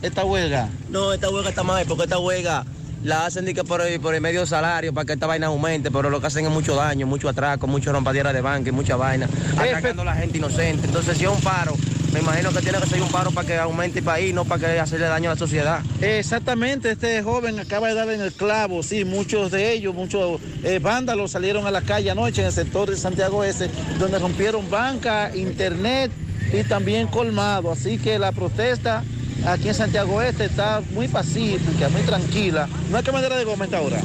esta 0.00 0.24
huelga? 0.24 0.70
No, 0.88 1.12
esta 1.12 1.28
huelga 1.28 1.50
está 1.50 1.62
mal 1.62 1.84
porque 1.86 2.04
esta 2.04 2.18
huelga 2.18 2.64
la 3.04 3.26
hacen 3.26 3.44
de 3.44 3.52
que 3.52 3.62
por, 3.62 3.82
el, 3.82 4.00
por 4.00 4.14
el 4.14 4.22
medio 4.22 4.46
salario 4.46 4.94
para 4.94 5.04
que 5.04 5.12
esta 5.12 5.26
vaina 5.26 5.48
aumente, 5.48 5.90
pero 5.90 6.08
lo 6.08 6.18
que 6.18 6.28
hacen 6.28 6.46
es 6.46 6.50
mucho 6.50 6.76
daño, 6.76 7.06
mucho 7.06 7.28
atraco, 7.28 7.66
mucho 7.66 7.92
rompadera 7.92 8.32
de 8.32 8.40
banca 8.40 8.70
y 8.70 8.72
mucha 8.72 8.96
vaina, 8.96 9.28
atacando 9.58 10.00
a 10.00 10.06
la 10.06 10.14
gente 10.14 10.38
inocente. 10.38 10.86
Entonces, 10.86 11.18
si 11.18 11.24
es 11.24 11.30
un 11.30 11.40
paro, 11.42 11.74
me 12.12 12.20
imagino 12.20 12.50
que 12.52 12.60
tiene 12.60 12.78
que 12.78 12.86
ser 12.86 13.02
un 13.02 13.08
paro 13.08 13.30
para 13.30 13.46
que 13.46 13.56
aumente 13.56 14.00
el 14.00 14.04
país, 14.04 14.34
no 14.34 14.44
para 14.44 14.60
que 14.60 14.80
hacerle 14.80 15.06
daño 15.06 15.30
a 15.30 15.34
la 15.34 15.38
sociedad. 15.38 15.80
Exactamente, 16.00 16.90
este 16.90 17.22
joven 17.22 17.58
acaba 17.58 17.88
de 17.88 17.94
dar 17.94 18.08
en 18.10 18.20
el 18.20 18.32
clavo, 18.32 18.82
sí, 18.82 19.04
muchos 19.04 19.50
de 19.50 19.72
ellos, 19.72 19.94
muchos 19.94 20.40
eh, 20.62 20.78
vándalos 20.80 21.30
salieron 21.30 21.66
a 21.66 21.70
la 21.70 21.80
calle 21.80 22.10
anoche 22.10 22.42
en 22.42 22.48
el 22.48 22.52
sector 22.52 22.90
de 22.90 22.96
Santiago 22.96 23.42
Este, 23.44 23.70
donde 23.98 24.18
rompieron 24.18 24.68
banca, 24.68 25.34
internet 25.34 26.10
y 26.52 26.62
también 26.64 27.06
colmado. 27.06 27.72
Así 27.72 27.98
que 27.98 28.18
la 28.18 28.32
protesta 28.32 29.02
aquí 29.46 29.68
en 29.68 29.74
Santiago 29.74 30.20
Este 30.20 30.44
está 30.44 30.82
muy 30.92 31.08
pacífica, 31.08 31.88
muy 31.88 32.02
tranquila. 32.02 32.68
No 32.90 32.98
hay 32.98 33.02
quemadera 33.02 33.36
de 33.36 33.44
goma 33.44 33.64
a 33.64 33.66
esta 33.66 33.80
hora. 33.80 34.00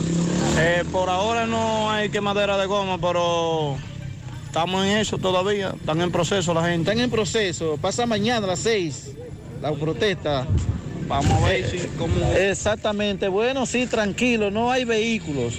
Eh, 0.59 0.83
por 0.91 1.09
ahora 1.09 1.45
no 1.45 1.91
hay 1.91 2.09
quemadera 2.09 2.57
de 2.57 2.65
goma, 2.65 2.97
pero 2.99 3.77
estamos 4.47 4.85
en 4.85 4.97
eso 4.97 5.17
todavía. 5.17 5.73
Están 5.77 6.01
en 6.01 6.11
proceso 6.11 6.53
la 6.53 6.63
gente. 6.63 6.89
Están 6.89 7.03
en 7.03 7.11
proceso. 7.11 7.77
Pasa 7.77 8.05
mañana 8.05 8.45
a 8.45 8.49
las 8.49 8.59
6 8.59 9.11
la 9.61 9.71
protesta. 9.73 10.47
Vamos 11.07 11.31
a 11.31 11.47
ver 11.47 11.69
si 11.69 11.79
cómo... 11.97 12.31
Exactamente. 12.33 13.27
Bueno, 13.27 13.65
sí, 13.65 13.85
tranquilo, 13.85 14.51
no 14.51 14.71
hay 14.71 14.85
vehículos. 14.85 15.53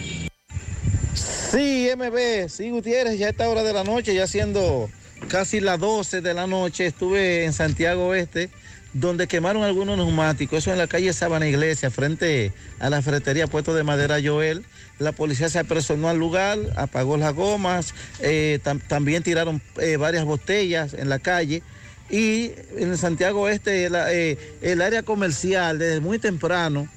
Sí, 1.14 1.88
MB, 1.96 2.48
sí, 2.48 2.70
Gutiérrez, 2.70 3.18
ya 3.18 3.28
a 3.28 3.30
esta 3.30 3.48
hora 3.48 3.62
de 3.62 3.72
la 3.72 3.82
noche, 3.82 4.14
ya 4.14 4.26
siendo 4.26 4.90
casi 5.28 5.60
las 5.60 5.78
12 5.78 6.20
de 6.20 6.34
la 6.34 6.46
noche, 6.46 6.86
estuve 6.86 7.44
en 7.46 7.54
Santiago 7.54 8.08
Oeste, 8.08 8.50
donde 8.92 9.26
quemaron 9.28 9.62
algunos 9.62 9.96
neumáticos, 9.98 10.58
eso 10.58 10.72
en 10.72 10.78
la 10.78 10.86
calle 10.86 11.12
Sabana 11.12 11.46
Iglesia, 11.46 11.90
frente 11.90 12.52
a 12.80 12.88
la 12.90 13.02
ferretería 13.02 13.46
Puesto 13.46 13.74
de 13.74 13.84
Madera 13.84 14.18
Joel. 14.22 14.64
La 14.98 15.12
policía 15.12 15.48
se 15.48 15.58
apersonó 15.58 16.08
al 16.08 16.18
lugar, 16.18 16.58
apagó 16.76 17.16
las 17.16 17.34
gomas, 17.34 17.94
eh, 18.20 18.58
tam- 18.64 18.80
también 18.86 19.22
tiraron 19.22 19.60
eh, 19.80 19.96
varias 19.96 20.24
botellas 20.24 20.94
en 20.94 21.08
la 21.08 21.18
calle. 21.18 21.62
Y 22.10 22.52
en 22.76 22.96
Santiago 22.96 23.42
Oeste, 23.42 23.84
el, 23.84 23.94
eh, 23.94 24.38
el 24.62 24.80
área 24.80 25.02
comercial, 25.02 25.78
desde 25.78 26.00
muy 26.00 26.18
temprano, 26.18 26.88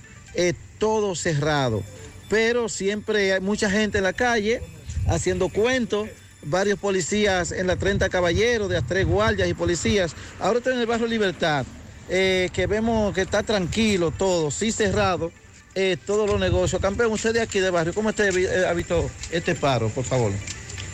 todo 0.80 1.14
cerrado. 1.16 1.84
Pero 2.30 2.70
siempre 2.70 3.34
hay 3.34 3.42
mucha 3.42 3.70
gente 3.70 3.98
en 3.98 4.06
la 4.06 4.14
calle 4.14 4.62
haciendo 5.08 5.50
cuentos, 5.50 6.08
varios 6.44 6.80
policías 6.80 7.52
en 7.52 7.68
la 7.68 7.76
30 7.76 8.08
Caballeros, 8.10 8.70
de 8.70 8.76
las 8.76 8.88
tres 8.88 9.06
guardias 9.06 9.50
y 9.50 9.54
policías. 9.54 10.16
Ahora 10.40 10.60
estoy 10.60 10.74
en 10.74 10.80
el 10.80 10.86
barrio 10.88 11.06
Libertad, 11.08 11.66
eh, 12.10 12.50
que 12.54 12.68
vemos 12.68 13.14
que 13.14 13.22
está 13.22 13.44
tranquilo 13.44 14.12
todo, 14.12 14.52
sí 14.52 14.72
cerrado, 14.72 15.32
eh, 15.76 15.98
todos 16.06 16.30
los 16.30 16.40
negocios. 16.40 16.82
Campeón, 16.82 17.12
usted 17.12 17.34
de 17.34 17.42
aquí 17.42 17.60
de 17.60 17.70
barrio, 17.70 17.94
¿cómo 17.94 18.10
usted 18.10 18.36
eh, 18.36 18.68
ha 18.68 18.74
visto 18.74 19.10
este 19.32 19.56
paro, 19.56 19.90
por 19.90 20.04
favor? 20.04 20.32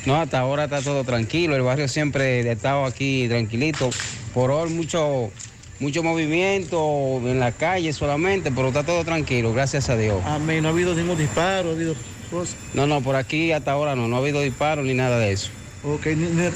No, 0.06 0.15
hasta 0.15 0.39
ahora 0.39 0.65
está 0.65 0.82
todo 0.82 1.04
tranquilo. 1.04 1.56
El 1.56 1.63
barrio 1.63 1.88
siempre 1.88 2.48
ha 2.48 2.54
estado 2.54 2.86
aquí 2.86 3.28
tranquilito. 3.28 3.89
Por 4.34 4.52
hoy 4.52 4.70
mucho, 4.70 5.32
mucho 5.80 6.04
movimiento 6.04 7.20
en 7.26 7.39
la 7.39 7.52
calle 7.52 7.91
solamente, 7.91 8.52
pero 8.52 8.70
está 8.70 8.84
todo 8.84 9.04
tranquilo, 9.04 9.54
gracias 9.54 9.89
a 9.89 9.98
Dios. 9.98 10.22
Amén, 10.26 10.63
no 10.63 10.70
ha 10.70 10.72
habido 10.72 10.93
ningún 10.93 11.17
disparo, 11.17 11.70
ha 11.70 11.74
habido 11.74 11.96
cosas. 12.32 12.56
No, 12.74 12.88
no, 12.88 13.02
por 13.02 13.15
aquí 13.15 13.52
hasta 13.52 13.72
ahora 13.72 13.96
no, 13.96 14.08
no 14.08 14.15
ha 14.15 14.20
habido 14.20 14.41
disparos 14.41 14.86
ni 14.86 14.93
nada 14.93 15.20
de 15.20 15.32
eso. 15.32 15.50
Ok, 15.88 16.08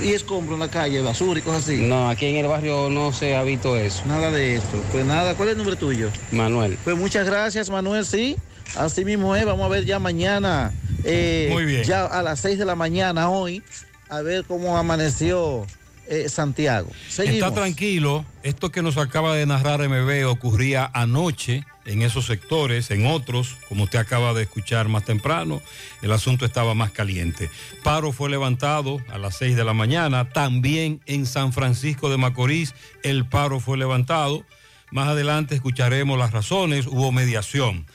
y 0.04 0.10
escombro 0.10 0.56
en 0.56 0.60
la 0.60 0.70
calle, 0.70 1.02
basura 1.02 1.40
y 1.40 1.42
cosas 1.42 1.64
así. 1.64 1.78
No, 1.78 2.10
aquí 2.10 2.26
en 2.26 2.36
el 2.36 2.48
barrio 2.48 2.90
no 2.90 3.14
se 3.14 3.36
ha 3.36 3.44
visto 3.44 3.78
eso. 3.78 4.04
Nada 4.06 4.30
de 4.30 4.56
esto. 4.56 4.84
Pues 4.92 5.06
nada, 5.06 5.36
¿cuál 5.36 5.48
es 5.48 5.52
el 5.54 5.58
nombre 5.60 5.78
tuyo? 5.78 6.10
Manuel. 6.32 6.78
Pues 6.84 6.98
muchas 6.98 7.26
gracias, 7.26 7.70
Manuel, 7.70 8.06
sí. 8.06 8.36
Así 8.76 9.06
mismo 9.06 9.34
es, 9.36 9.46
vamos 9.46 9.66
a 9.66 9.70
ver 9.70 9.86
ya 9.86 10.00
mañana, 10.00 10.74
eh, 11.06 11.50
Muy 11.52 11.64
bien. 11.66 11.84
ya 11.84 12.06
a 12.06 12.22
las 12.24 12.42
6 12.42 12.60
de 12.60 12.66
la 12.66 12.76
mañana 12.76 13.30
hoy, 13.30 13.64
a 14.10 14.22
ver 14.22 14.44
cómo 14.46 14.78
amaneció 14.78 15.66
eh, 16.08 16.28
Santiago. 16.28 16.90
Seguimos. 17.08 17.48
Está 17.48 17.54
tranquilo. 17.54 18.26
Esto 18.44 18.70
que 18.70 18.82
nos 18.82 18.98
acaba 18.98 19.34
de 19.36 19.46
narrar 19.46 19.88
MB 19.88 20.28
ocurría 20.28 20.90
anoche 20.94 21.64
en 21.86 22.02
esos 22.02 22.26
sectores, 22.26 22.92
en 22.92 23.06
otros, 23.06 23.58
como 23.68 23.86
usted 23.86 24.00
acaba 24.00 24.34
de 24.34 24.44
escuchar 24.44 24.88
más 24.88 25.06
temprano, 25.06 25.62
el 26.02 26.12
asunto 26.12 26.46
estaba 26.46 26.74
más 26.74 26.92
caliente. 26.92 27.50
Paro 27.84 28.12
fue 28.12 28.30
levantado 28.30 29.00
a 29.10 29.18
las 29.18 29.38
6 29.38 29.56
de 29.56 29.64
la 29.64 29.74
mañana. 29.74 30.30
También 30.30 31.02
en 31.06 31.26
San 31.26 31.54
Francisco 31.54 32.10
de 32.10 32.18
Macorís 32.18 32.76
el 33.04 33.26
paro 33.26 33.60
fue 33.60 33.78
levantado. 33.78 34.46
Más 34.92 35.08
adelante 35.08 35.56
escucharemos 35.56 36.20
las 36.20 36.32
razones. 36.32 36.88
Hubo 36.88 37.12
mediación. 37.12 37.86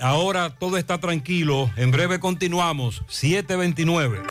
Ahora 0.00 0.50
todo 0.50 0.76
está 0.76 0.98
tranquilo. 0.98 1.70
En 1.76 1.90
breve 1.90 2.20
continuamos. 2.20 3.02
729. 3.08 4.22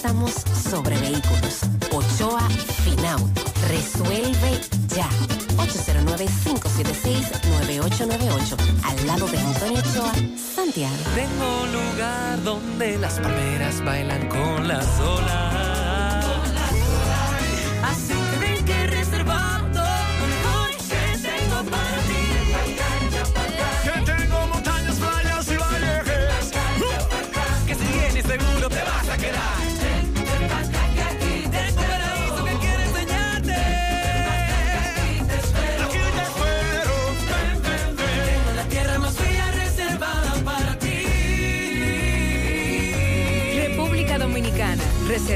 Préstamos 0.00 0.32
sobre 0.70 0.96
vehículos. 0.98 1.60
Ochoa 1.92 2.48
Finauto. 2.84 3.42
Resuelve 3.68 4.58
ya. 4.96 5.06
809-576-9898. 5.58 8.56
Al 8.82 9.06
lado 9.06 9.28
de 9.28 9.38
Antonio 9.38 9.78
Ochoa, 9.80 10.14
Santiago. 10.54 10.96
Tengo 11.14 11.62
un 11.64 11.72
lugar 11.74 12.42
donde 12.42 12.96
las 12.96 13.20
palmeras 13.20 13.84
bailan 13.84 14.26
con 14.30 14.66
las 14.66 14.86
olas. 15.00 16.24
Así 17.84 18.14
que 18.14 18.38
ven 18.38 18.64
que 18.64 18.86
reservando 18.86 19.59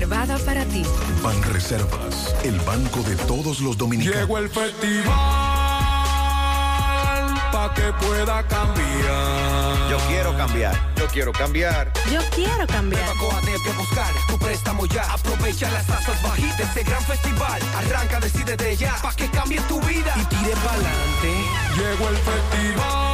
reservada 0.05 0.39
para 0.45 0.65
ti. 0.67 0.83
Ban 1.23 1.43
Reservas, 1.45 2.35
el 2.45 2.59
banco 2.61 3.01
de 3.03 3.17
todos 3.17 3.61
los 3.61 3.77
dominicanos. 3.77 4.21
Llegó 4.21 4.39
el 4.39 4.51
festival 4.51 5.05
pa' 7.53 7.73
que 7.75 7.93
pueda 8.05 8.47
cambiar. 8.47 9.91
Yo 9.91 9.99
quiero 10.09 10.37
cambiar. 10.37 10.95
Yo 10.97 11.07
quiero 11.09 11.33
cambiar. 11.33 11.93
Yo 12.13 12.21
quiero 12.35 12.67
cambiar. 12.67 13.17
Coatete 13.17 13.71
a 13.71 13.79
buscar 13.79 14.13
tu 14.29 14.39
préstamo 14.39 14.87
ya. 14.87 15.11
Aprovecha 15.13 15.71
las 15.71 15.87
tasas 15.87 16.23
bajitas 16.23 16.59
de 16.59 16.65
este 16.65 16.83
gran 16.83 17.03
festival. 17.03 17.63
Arranca, 17.77 18.21
decide 18.21 18.57
de 18.57 18.77
ya, 18.77 18.95
pa' 19.01 19.15
que 19.15 19.31
cambie 19.31 19.61
tu 19.69 19.81
vida 19.81 20.13
y 20.17 20.25
tire 20.27 20.55
pa'lante. 20.65 21.33
Llegó 21.77 22.09
el 22.11 22.17
festival 22.17 23.14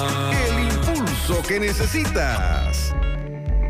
Impulso 1.31 1.47
que 1.47 1.59
necesitas. 1.59 2.91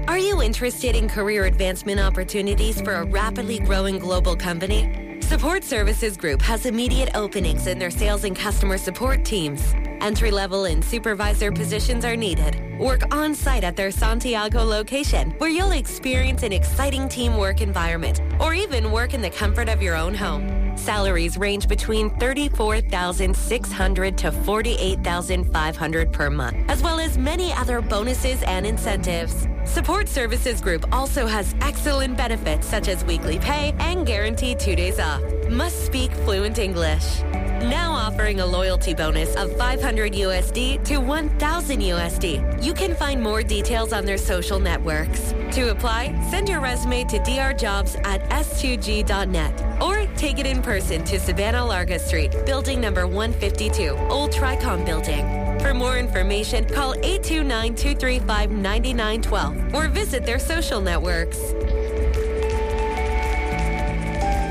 Are 0.08 0.18
you 0.18 0.42
interested 0.42 0.96
in 0.96 1.08
career 1.08 1.46
advancement 1.46 2.00
opportunities 2.00 2.82
for 2.82 2.96
a 2.96 3.06
rapidly 3.06 3.60
growing 3.60 4.00
global 4.00 4.36
company? 4.36 5.20
Support 5.22 5.64
Services 5.64 6.18
Group 6.18 6.42
has 6.42 6.66
immediate 6.66 7.12
openings 7.16 7.68
in 7.68 7.78
their 7.78 7.92
sales 7.92 8.24
and 8.24 8.36
customer 8.36 8.78
support 8.78 9.24
teams. 9.24 9.74
Entry 10.02 10.32
level 10.32 10.66
and 10.66 10.84
supervisor 10.84 11.52
positions 11.52 12.04
are 12.04 12.16
needed. 12.16 12.58
Work 12.80 13.04
on 13.14 13.36
site 13.36 13.64
at 13.64 13.76
their 13.76 13.92
Santiago 13.92 14.64
location, 14.64 15.32
where 15.38 15.50
you'll 15.50 15.72
experience 15.72 16.44
an 16.44 16.52
exciting 16.52 17.08
teamwork 17.08 17.62
environment, 17.62 18.22
or 18.40 18.56
even 18.56 18.92
work 18.92 19.14
in 19.14 19.22
the 19.22 19.30
comfort 19.30 19.70
of 19.70 19.82
your 19.82 19.96
own 19.96 20.16
home. 20.16 20.61
Salaries 20.76 21.38
range 21.38 21.68
between 21.68 22.10
34,600 22.20 24.18
to 24.18 24.32
48,500 24.32 26.14
per 26.14 26.30
month, 26.30 26.58
as 26.70 26.82
well 26.82 27.00
as 27.00 27.18
many 27.18 27.54
other 27.54 27.82
bonuses 27.82 28.42
and 28.44 28.66
incentives. 28.66 29.48
Support 29.66 30.10
Services 30.10 30.60
Group 30.60 30.86
also 30.92 31.28
has 31.28 31.56
excellent 31.62 32.18
benefits 32.18 32.68
such 32.68 32.88
as 32.88 33.06
weekly 33.06 33.40
pay 33.40 33.74
and 33.80 34.06
guaranteed 34.06 34.60
two 34.60 34.76
days 34.76 35.00
off. 35.00 35.22
Must 35.50 35.86
speak 35.86 36.12
fluent 36.12 36.58
English. 36.60 37.22
Now 37.62 37.94
offering 37.94 38.40
a 38.40 38.46
loyalty 38.46 38.96
bonus 38.96 39.36
of 39.36 39.56
500 39.56 40.14
USD 40.14 40.84
to 40.86 40.98
1000 40.98 41.80
USD. 41.80 42.64
You 42.64 42.74
can 42.74 42.96
find 42.96 43.22
more 43.22 43.44
details 43.44 43.94
on 43.94 44.04
their 44.04 44.18
social 44.18 44.60
networks. 44.60 45.34
To 45.52 45.70
apply, 45.70 46.20
send 46.32 46.50
your 46.50 46.60
resume 46.60 47.04
to 47.06 47.20
drjobs 47.20 48.04
at 48.04 48.28
s2g.net 48.30 49.82
or 49.82 50.08
take 50.16 50.40
it 50.40 50.48
in 50.48 50.61
person 50.62 51.04
to 51.06 51.20
Savannah 51.20 51.66
Larga 51.66 52.00
Street, 52.00 52.32
building 52.46 52.80
number 52.80 53.08
152, 53.08 53.98
Old 54.10 54.32
Tricom 54.32 54.86
Building. 54.86 55.26
For 55.60 55.74
more 55.74 55.98
information, 55.98 56.66
call 56.66 56.94
829 57.04 57.76
235 57.76 58.52
9912 58.52 59.76
or 59.76 59.88
visit 59.88 60.26
their 60.26 60.40
social 60.40 60.82
networks. 60.82 61.38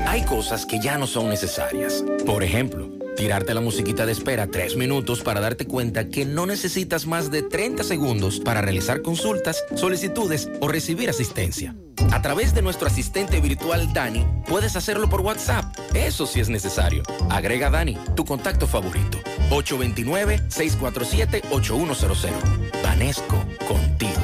Hay 0.07 0.23
cosas 0.25 0.65
que 0.65 0.79
ya 0.79 0.97
no 0.97 1.07
son 1.07 1.29
necesarias. 1.29 2.03
Por 2.25 2.43
ejemplo, 2.43 2.89
tirarte 3.15 3.53
la 3.53 3.61
musiquita 3.61 4.05
de 4.05 4.11
espera 4.11 4.47
tres 4.47 4.75
minutos 4.75 5.21
para 5.21 5.39
darte 5.39 5.65
cuenta 5.65 6.09
que 6.09 6.25
no 6.25 6.45
necesitas 6.45 7.07
más 7.07 7.31
de 7.31 7.43
30 7.43 7.83
segundos 7.83 8.39
para 8.39 8.61
realizar 8.61 9.01
consultas, 9.01 9.63
solicitudes 9.75 10.49
o 10.59 10.67
recibir 10.67 11.09
asistencia. 11.09 11.75
A 12.11 12.21
través 12.21 12.53
de 12.53 12.61
nuestro 12.61 12.87
asistente 12.87 13.39
virtual 13.39 13.93
Dani, 13.93 14.27
puedes 14.47 14.75
hacerlo 14.75 15.09
por 15.09 15.21
WhatsApp. 15.21 15.65
Eso 15.93 16.25
sí 16.25 16.39
es 16.39 16.49
necesario. 16.49 17.03
Agrega 17.29 17.69
Dani, 17.69 17.97
tu 18.15 18.25
contacto 18.25 18.65
favorito. 18.67 19.19
829-647-8100. 19.49 22.31
Vanesco, 22.83 23.45
contigo. 23.67 24.21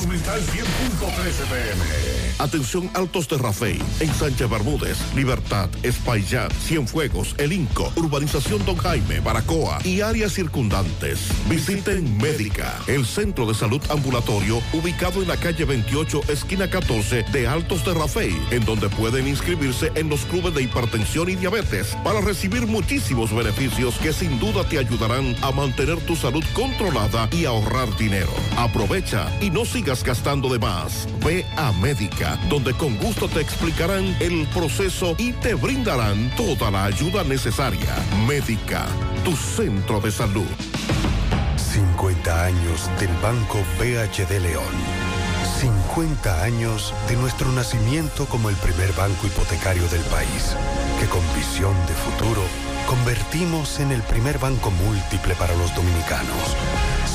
Monumental 0.00 0.40
100.13 0.40 1.46
pm. 1.48 2.19
Atención 2.40 2.88
Altos 2.94 3.28
de 3.28 3.36
Rafey, 3.36 3.78
en 4.00 4.14
Sánchez 4.14 4.48
Bermúdez, 4.48 4.96
Libertad, 5.14 5.68
Espaillat, 5.82 6.50
Cienfuegos, 6.54 7.34
El 7.36 7.52
Inco, 7.52 7.92
Urbanización 7.96 8.64
Don 8.64 8.76
Jaime, 8.76 9.20
Baracoa 9.20 9.78
y 9.84 10.00
áreas 10.00 10.32
circundantes. 10.32 11.28
Visiten 11.50 12.16
Médica, 12.16 12.80
el 12.86 13.04
centro 13.04 13.44
de 13.44 13.52
salud 13.52 13.82
ambulatorio 13.90 14.62
ubicado 14.72 15.20
en 15.20 15.28
la 15.28 15.36
calle 15.36 15.66
28, 15.66 16.22
esquina 16.28 16.70
14 16.70 17.24
de 17.30 17.46
Altos 17.46 17.84
de 17.84 17.92
Rafey, 17.92 18.34
en 18.52 18.64
donde 18.64 18.88
pueden 18.88 19.28
inscribirse 19.28 19.92
en 19.94 20.08
los 20.08 20.24
clubes 20.24 20.54
de 20.54 20.62
hipertensión 20.62 21.28
y 21.28 21.36
diabetes 21.36 21.94
para 22.02 22.22
recibir 22.22 22.66
muchísimos 22.66 23.34
beneficios 23.34 23.96
que 23.98 24.14
sin 24.14 24.40
duda 24.40 24.66
te 24.66 24.78
ayudarán 24.78 25.36
a 25.42 25.50
mantener 25.52 25.98
tu 26.06 26.16
salud 26.16 26.44
controlada 26.54 27.28
y 27.32 27.44
ahorrar 27.44 27.94
dinero. 27.98 28.32
Aprovecha 28.56 29.30
y 29.42 29.50
no 29.50 29.66
sigas 29.66 30.02
gastando 30.02 30.48
de 30.48 30.58
más. 30.58 31.06
Ve 31.22 31.44
a 31.58 31.70
Médica, 31.72 32.29
donde 32.48 32.74
con 32.74 32.96
gusto 32.96 33.28
te 33.28 33.40
explicarán 33.40 34.16
el 34.20 34.46
proceso 34.48 35.14
y 35.18 35.32
te 35.32 35.54
brindarán 35.54 36.30
toda 36.36 36.70
la 36.70 36.84
ayuda 36.84 37.24
necesaria. 37.24 37.94
Médica, 38.26 38.86
tu 39.24 39.36
centro 39.36 40.00
de 40.00 40.10
salud. 40.10 40.46
50 41.56 42.44
años 42.44 42.90
del 42.98 43.10
Banco 43.22 43.58
BHD 43.78 44.40
León. 44.40 45.10
50 45.60 46.42
años 46.42 46.94
de 47.08 47.16
nuestro 47.16 47.52
nacimiento 47.52 48.26
como 48.26 48.48
el 48.48 48.56
primer 48.56 48.92
banco 48.94 49.26
hipotecario 49.26 49.86
del 49.88 50.00
país, 50.02 50.56
que 50.98 51.06
con 51.06 51.20
visión 51.34 51.74
de 51.86 51.94
futuro 51.94 52.42
convertimos 52.86 53.78
en 53.78 53.92
el 53.92 54.02
primer 54.02 54.38
banco 54.38 54.70
múltiple 54.70 55.34
para 55.34 55.54
los 55.56 55.74
dominicanos. 55.74 56.56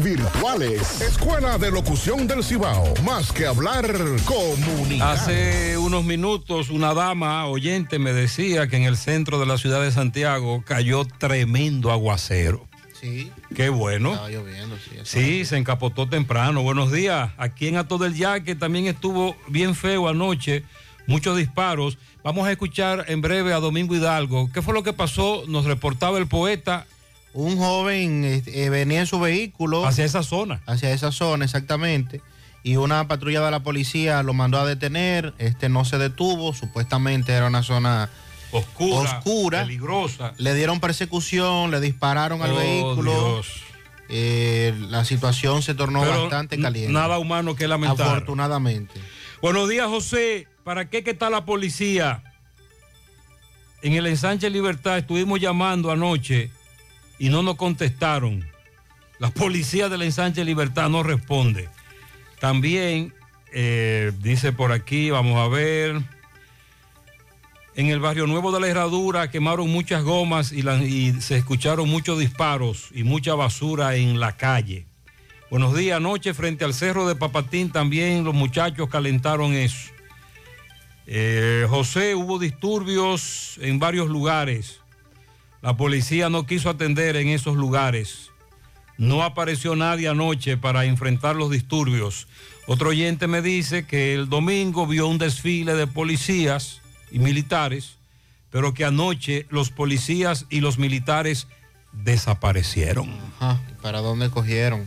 virtuales. 0.00 1.00
Escuela 1.00 1.58
de 1.58 1.72
Locución 1.72 2.28
del 2.28 2.44
Cibao. 2.44 2.94
Más 3.04 3.32
que 3.32 3.46
hablar, 3.46 3.84
comunicar. 4.24 5.16
Hace 5.16 5.76
unos 5.76 6.04
minutos 6.04 6.70
una 6.70 6.94
dama 6.94 7.46
oyente 7.46 7.98
me 7.98 8.12
decía 8.12 8.68
que 8.68 8.76
en 8.76 8.84
el 8.84 8.96
centro 8.96 9.40
de 9.40 9.46
la 9.46 9.58
ciudad 9.58 9.82
de 9.82 9.90
Santiago 9.90 10.62
cayó 10.64 11.04
tremendo 11.04 11.90
aguacero. 11.90 12.66
Sí. 12.98 13.32
Qué 13.56 13.68
bueno. 13.68 14.12
Estaba 14.12 14.30
lloviendo, 14.30 14.76
sí. 14.76 15.00
Sí, 15.02 15.44
se 15.44 15.56
encapotó 15.56 16.08
temprano. 16.08 16.62
Buenos 16.62 16.92
días. 16.92 17.32
Aquí 17.36 17.66
en 17.66 17.76
Ato 17.76 17.98
del 17.98 18.14
Yaque 18.14 18.54
también 18.54 18.86
estuvo 18.86 19.36
bien 19.48 19.74
feo 19.74 20.08
anoche. 20.08 20.62
Muchos 21.08 21.36
disparos. 21.36 21.98
Vamos 22.22 22.46
a 22.46 22.52
escuchar 22.52 23.04
en 23.08 23.20
breve 23.20 23.52
a 23.52 23.58
Domingo 23.58 23.96
Hidalgo. 23.96 24.48
¿Qué 24.52 24.62
fue 24.62 24.74
lo 24.74 24.84
que 24.84 24.92
pasó? 24.92 25.42
Nos 25.48 25.64
reportaba 25.64 26.18
el 26.18 26.28
poeta 26.28 26.86
Un 27.36 27.58
joven 27.58 28.24
este, 28.24 28.64
eh, 28.64 28.70
venía 28.70 29.00
en 29.00 29.06
su 29.06 29.20
vehículo. 29.20 29.86
Hacia 29.86 30.06
esa 30.06 30.22
zona. 30.22 30.62
Hacia 30.66 30.90
esa 30.92 31.12
zona, 31.12 31.44
exactamente. 31.44 32.22
Y 32.62 32.76
una 32.76 33.06
patrulla 33.08 33.42
de 33.44 33.50
la 33.50 33.60
policía 33.62 34.22
lo 34.22 34.32
mandó 34.32 34.58
a 34.58 34.64
detener. 34.66 35.34
Este 35.36 35.68
no 35.68 35.84
se 35.84 35.98
detuvo. 35.98 36.54
Supuestamente 36.54 37.32
era 37.32 37.46
una 37.46 37.62
zona 37.62 38.08
oscura, 38.52 39.18
oscura. 39.18 39.60
peligrosa. 39.60 40.32
Le 40.38 40.54
dieron 40.54 40.80
persecución, 40.80 41.70
le 41.70 41.80
dispararon 41.80 42.40
al 42.40 42.52
Oh, 42.52 42.56
vehículo. 42.56 43.12
Dios. 43.12 43.48
Eh, 44.08 44.74
la 44.88 45.04
situación 45.04 45.60
se 45.60 45.74
tornó 45.74 46.00
Pero 46.00 46.22
bastante 46.22 46.58
caliente. 46.58 46.90
Nada 46.90 47.18
humano 47.18 47.54
que 47.54 47.68
lamentar. 47.68 48.06
Afortunadamente. 48.08 48.98
Buenos 49.42 49.68
días, 49.68 49.88
José. 49.88 50.48
¿Para 50.64 50.88
qué 50.88 51.04
que 51.04 51.10
está 51.10 51.28
la 51.28 51.44
policía? 51.44 52.22
En 53.82 53.92
el 53.92 54.06
ensanche 54.06 54.48
Libertad 54.48 54.96
estuvimos 54.96 55.38
llamando 55.38 55.90
anoche 55.90 56.50
y 57.18 57.28
no 57.28 57.42
nos 57.42 57.56
contestaron. 57.56 58.44
La 59.18 59.30
policía 59.30 59.88
del 59.88 60.02
ensanche 60.02 60.44
Libertad 60.44 60.88
no 60.88 61.02
responde. 61.02 61.68
También 62.38 63.14
eh, 63.52 64.12
dice 64.20 64.52
por 64.52 64.72
aquí, 64.72 65.10
vamos 65.10 65.38
a 65.38 65.48
ver. 65.48 66.02
En 67.74 67.88
el 67.88 68.00
barrio 68.00 68.26
nuevo 68.26 68.52
de 68.52 68.60
la 68.60 68.68
Herradura 68.68 69.30
quemaron 69.30 69.70
muchas 69.70 70.02
gomas 70.02 70.52
y, 70.52 71.12
se 71.20 71.36
escucharon 71.36 71.88
muchos 71.88 72.18
disparos 72.18 72.88
y 72.94 73.02
mucha 73.02 73.34
basura 73.34 73.96
en 73.96 74.18
la 74.18 74.36
calle. 74.36 74.86
Buenos 75.50 75.76
días, 75.76 75.98
anoche 75.98 76.34
frente 76.34 76.64
al 76.64 76.74
cerro 76.74 77.06
de 77.06 77.16
Papatín 77.16 77.70
también 77.70 78.24
los 78.24 78.34
muchachos 78.34 78.88
calentaron 78.88 79.52
eso. 79.52 79.90
Eh, 81.06 81.66
José, 81.68 82.14
hubo 82.14 82.38
disturbios 82.38 83.58
en 83.60 83.78
varios 83.78 84.08
lugares. 84.08 84.80
La 85.66 85.76
policía 85.76 86.30
no 86.30 86.46
quiso 86.46 86.70
atender 86.70 87.16
en 87.16 87.26
esos 87.26 87.56
lugares. 87.56 88.30
No 88.98 89.24
apareció 89.24 89.74
nadie 89.74 90.06
anoche 90.06 90.56
para 90.56 90.84
enfrentar 90.84 91.34
los 91.34 91.50
disturbios. 91.50 92.28
Otro 92.68 92.90
oyente 92.90 93.26
me 93.26 93.42
dice 93.42 93.84
que 93.84 94.14
el 94.14 94.28
domingo 94.28 94.86
vio 94.86 95.08
un 95.08 95.18
desfile 95.18 95.74
de 95.74 95.88
policías 95.88 96.82
y 97.10 97.18
militares, 97.18 97.96
pero 98.50 98.74
que 98.74 98.84
anoche 98.84 99.46
los 99.50 99.70
policías 99.70 100.46
y 100.50 100.60
los 100.60 100.78
militares 100.78 101.48
desaparecieron. 101.90 103.18
Ajá, 103.40 103.60
¿y 103.68 103.74
¿Para 103.82 104.02
dónde 104.02 104.30
cogieron? 104.30 104.86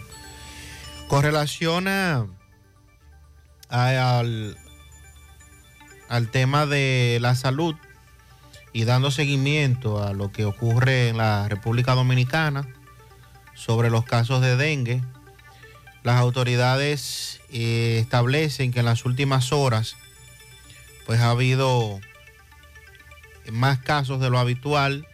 Con 1.10 1.24
relación 1.24 1.90
al, 1.90 2.30
al 6.08 6.32
tema 6.32 6.66
de 6.66 7.18
la 7.20 7.36
salud 7.36 7.76
y 8.74 8.84
dando 8.86 9.12
seguimiento 9.12 10.04
a 10.04 10.14
lo 10.14 10.32
que 10.32 10.46
ocurre 10.46 11.10
en 11.10 11.18
la 11.18 11.48
República 11.48 11.96
Dominicana 11.96 12.68
sobre 13.56 13.90
los 13.90 14.06
casos 14.06 14.42
de 14.42 14.56
dengue, 14.56 15.02
las 16.04 16.18
autoridades 16.18 17.42
eh, 17.52 17.98
establecen 18.02 18.72
que 18.72 18.80
en 18.80 18.86
las 18.86 19.06
últimas 19.06 19.52
horas 19.52 19.96
pues 21.06 21.20
ha 21.20 21.32
habido 21.32 22.00
más 23.52 23.80
casos 23.80 24.20
de 24.20 24.30
lo 24.30 24.40
habitual. 24.40 25.08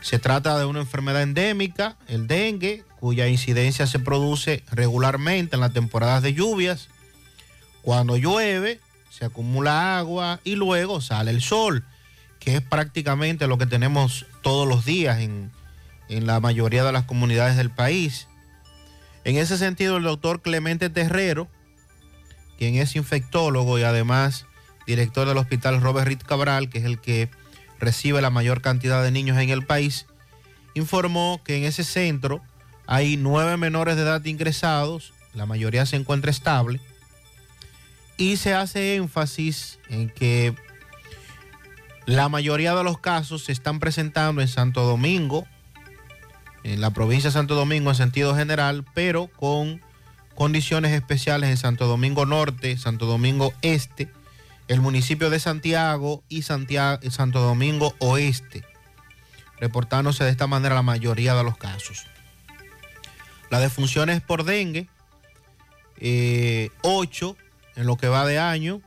Se 0.00 0.18
trata 0.18 0.58
de 0.58 0.64
una 0.64 0.80
enfermedad 0.80 1.22
endémica, 1.22 1.96
el 2.06 2.26
dengue, 2.26 2.84
cuya 3.00 3.28
incidencia 3.28 3.86
se 3.86 3.98
produce 3.98 4.64
regularmente 4.70 5.56
en 5.56 5.60
las 5.60 5.72
temporadas 5.72 6.22
de 6.22 6.34
lluvias. 6.34 6.88
Cuando 7.82 8.16
llueve, 8.16 8.80
se 9.10 9.24
acumula 9.24 9.98
agua 9.98 10.40
y 10.44 10.56
luego 10.56 11.00
sale 11.00 11.30
el 11.30 11.40
sol, 11.40 11.84
que 12.40 12.56
es 12.56 12.62
prácticamente 12.62 13.46
lo 13.46 13.58
que 13.58 13.66
tenemos 13.66 14.26
todos 14.42 14.66
los 14.66 14.84
días 14.84 15.20
en, 15.20 15.50
en 16.08 16.26
la 16.26 16.40
mayoría 16.40 16.84
de 16.84 16.92
las 16.92 17.04
comunidades 17.04 17.56
del 17.56 17.70
país. 17.70 18.26
En 19.24 19.36
ese 19.36 19.58
sentido, 19.58 19.96
el 19.96 20.04
doctor 20.04 20.42
Clemente 20.42 20.90
Terrero, 20.90 21.48
quien 22.58 22.76
es 22.76 22.96
infectólogo 22.96 23.78
y 23.78 23.82
además 23.82 24.46
director 24.86 25.28
del 25.28 25.36
hospital 25.36 25.80
Robert 25.80 26.08
Reed 26.08 26.22
Cabral, 26.26 26.70
que 26.70 26.78
es 26.78 26.84
el 26.84 26.98
que 26.98 27.28
recibe 27.78 28.22
la 28.22 28.30
mayor 28.30 28.62
cantidad 28.62 29.02
de 29.02 29.10
niños 29.10 29.38
en 29.38 29.50
el 29.50 29.64
país, 29.64 30.06
informó 30.74 31.40
que 31.44 31.58
en 31.58 31.64
ese 31.64 31.84
centro 31.84 32.42
hay 32.90 33.18
nueve 33.18 33.58
menores 33.58 33.96
de 33.96 34.02
edad 34.02 34.24
ingresados, 34.24 35.12
la 35.34 35.44
mayoría 35.44 35.84
se 35.84 35.96
encuentra 35.96 36.30
estable, 36.30 36.80
y 38.16 38.38
se 38.38 38.54
hace 38.54 38.96
énfasis 38.96 39.78
en 39.90 40.08
que 40.08 40.54
la 42.06 42.30
mayoría 42.30 42.74
de 42.74 42.82
los 42.82 42.98
casos 42.98 43.44
se 43.44 43.52
están 43.52 43.78
presentando 43.78 44.40
en 44.40 44.48
Santo 44.48 44.84
Domingo, 44.84 45.46
en 46.64 46.80
la 46.80 46.90
provincia 46.90 47.28
de 47.28 47.34
Santo 47.34 47.54
Domingo 47.54 47.90
en 47.90 47.96
sentido 47.96 48.34
general, 48.34 48.86
pero 48.94 49.26
con 49.26 49.82
condiciones 50.34 50.92
especiales 50.92 51.50
en 51.50 51.58
Santo 51.58 51.86
Domingo 51.86 52.24
Norte, 52.24 52.78
Santo 52.78 53.04
Domingo 53.04 53.52
Este, 53.60 54.08
el 54.66 54.80
municipio 54.80 55.28
de 55.28 55.40
Santiago 55.40 56.22
y 56.30 56.40
Santiago, 56.40 57.02
Santo 57.10 57.40
Domingo 57.40 57.94
Oeste, 57.98 58.64
reportándose 59.60 60.24
de 60.24 60.30
esta 60.30 60.46
manera 60.46 60.74
la 60.74 60.82
mayoría 60.82 61.34
de 61.34 61.44
los 61.44 61.58
casos. 61.58 62.06
Las 63.50 63.60
defunciones 63.60 64.20
por 64.20 64.44
dengue, 64.44 64.88
8 66.82 67.36
en 67.76 67.86
lo 67.86 67.96
que 67.96 68.08
va 68.08 68.26
de 68.26 68.38
año, 68.38 68.80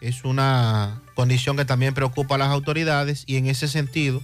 es 0.00 0.24
una 0.24 1.00
condición 1.14 1.56
que 1.56 1.64
también 1.64 1.94
preocupa 1.94 2.34
a 2.34 2.38
las 2.38 2.48
autoridades 2.48 3.24
y 3.26 3.36
en 3.36 3.46
ese 3.46 3.68
sentido, 3.68 4.20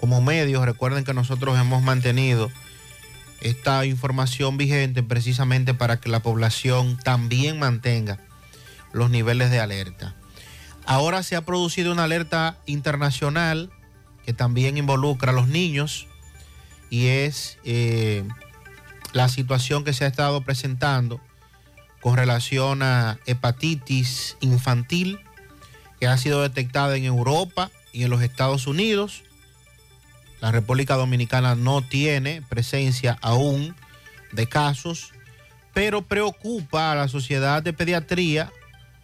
como 0.00 0.20
medios, 0.20 0.64
recuerden 0.64 1.04
que 1.04 1.14
nosotros 1.14 1.58
hemos 1.58 1.82
mantenido 1.82 2.50
esta 3.40 3.84
información 3.84 4.56
vigente 4.56 5.02
precisamente 5.02 5.74
para 5.74 6.00
que 6.00 6.08
la 6.08 6.20
población 6.20 6.98
también 6.98 7.58
mantenga 7.58 8.18
los 8.92 9.10
niveles 9.10 9.50
de 9.50 9.60
alerta. 9.60 10.14
Ahora 10.86 11.22
se 11.22 11.36
ha 11.36 11.44
producido 11.44 11.92
una 11.92 12.04
alerta 12.04 12.58
internacional 12.66 13.70
que 14.24 14.32
también 14.32 14.78
involucra 14.78 15.32
a 15.32 15.34
los 15.34 15.48
niños 15.48 16.06
y 16.88 17.06
es 17.08 17.58
eh, 17.64 18.24
la 19.14 19.28
situación 19.28 19.84
que 19.84 19.94
se 19.94 20.04
ha 20.04 20.08
estado 20.08 20.42
presentando 20.42 21.20
con 22.02 22.16
relación 22.16 22.82
a 22.82 23.18
hepatitis 23.24 24.36
infantil 24.40 25.20
que 25.98 26.08
ha 26.08 26.18
sido 26.18 26.42
detectada 26.42 26.96
en 26.96 27.04
Europa 27.04 27.70
y 27.92 28.02
en 28.02 28.10
los 28.10 28.20
Estados 28.22 28.66
Unidos. 28.66 29.22
La 30.40 30.50
República 30.50 30.96
Dominicana 30.96 31.54
no 31.54 31.80
tiene 31.80 32.42
presencia 32.42 33.16
aún 33.22 33.74
de 34.32 34.48
casos, 34.48 35.12
pero 35.72 36.02
preocupa 36.02 36.90
a 36.90 36.96
la 36.96 37.06
sociedad 37.06 37.62
de 37.62 37.72
pediatría 37.72 38.52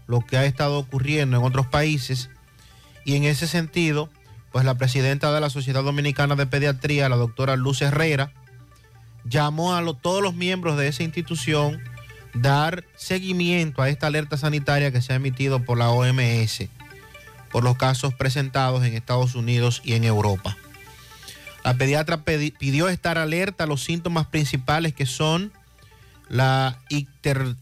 lo 0.08 0.26
que 0.26 0.36
ha 0.36 0.44
estado 0.44 0.78
ocurriendo 0.80 1.36
en 1.36 1.44
otros 1.44 1.68
países 1.68 2.30
y 3.04 3.14
en 3.14 3.22
ese 3.22 3.46
sentido, 3.46 4.10
pues 4.50 4.64
la 4.64 4.74
presidenta 4.74 5.32
de 5.32 5.40
la 5.40 5.50
Sociedad 5.50 5.84
Dominicana 5.84 6.34
de 6.34 6.46
Pediatría, 6.46 7.08
la 7.08 7.16
doctora 7.16 7.54
Luz 7.54 7.80
Herrera, 7.80 8.32
llamó 9.24 9.74
a 9.74 9.84
todos 9.94 10.22
los 10.22 10.34
miembros 10.34 10.76
de 10.76 10.88
esa 10.88 11.02
institución 11.02 11.80
dar 12.34 12.84
seguimiento 12.96 13.82
a 13.82 13.88
esta 13.88 14.06
alerta 14.06 14.36
sanitaria 14.36 14.92
que 14.92 15.02
se 15.02 15.12
ha 15.12 15.16
emitido 15.16 15.64
por 15.64 15.78
la 15.78 15.90
OMS 15.90 16.68
por 17.50 17.64
los 17.64 17.76
casos 17.76 18.14
presentados 18.14 18.84
en 18.84 18.94
Estados 18.94 19.34
Unidos 19.34 19.82
y 19.84 19.94
en 19.94 20.04
Europa. 20.04 20.56
La 21.64 21.74
pediatra 21.74 22.24
pedi- 22.24 22.56
pidió 22.56 22.88
estar 22.88 23.18
alerta 23.18 23.64
a 23.64 23.66
los 23.66 23.82
síntomas 23.82 24.26
principales 24.28 24.94
que 24.94 25.04
son 25.04 25.52
la 26.28 26.78
icter, 26.88 27.56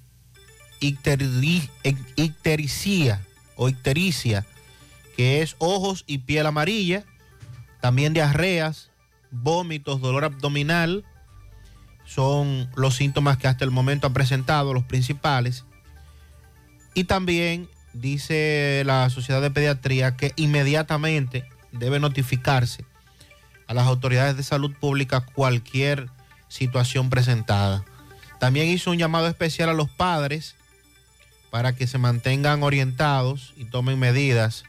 icteri- 0.81 1.71
ic- 1.85 2.13
ictericia 2.17 3.23
o 3.57 3.71
ictericia, 3.71 4.45
que 5.17 5.41
es 5.41 5.57
ojos 5.59 6.05
y 6.07 6.19
piel 6.19 6.45
amarilla, 6.47 7.05
también 7.81 8.13
diarreas, 8.13 8.91
vómitos, 9.31 10.03
dolor 10.03 10.25
abdominal, 10.27 11.05
son 12.09 12.71
los 12.75 12.97
síntomas 12.97 13.37
que 13.37 13.49
hasta 13.49 13.67
el 13.67 13.71
momento 13.71 14.07
ha 14.07 14.13
presentado, 14.15 14.73
los 14.73 14.85
principales. 14.85 15.67
Y 16.95 17.05
también 17.05 17.69
dice 17.93 18.83
la 18.87 19.11
Sociedad 19.11 19.43
de 19.43 19.51
Pediatría 19.51 20.17
que 20.17 20.33
inmediatamente 20.37 21.45
debe 21.71 22.01
notificarse 22.01 22.87
a 23.67 23.75
las 23.75 23.87
autoridades 23.87 24.39
de 24.39 24.43
salud 24.43 24.75
pública 24.81 25.21
cualquier 25.21 26.09
situación 26.49 27.11
presentada. 27.11 27.85
También 28.41 28.69
hizo 28.69 28.91
un 28.91 28.97
llamado 28.97 29.29
especial 29.29 29.69
a 29.69 29.75
los 29.75 29.91
padres 29.91 30.57
para 31.51 31.75
que 31.75 31.87
se 31.87 31.99
mantengan 31.99 32.63
orientados 32.63 33.53
y 33.59 33.67
tomen 33.67 33.99
medidas 33.99 34.65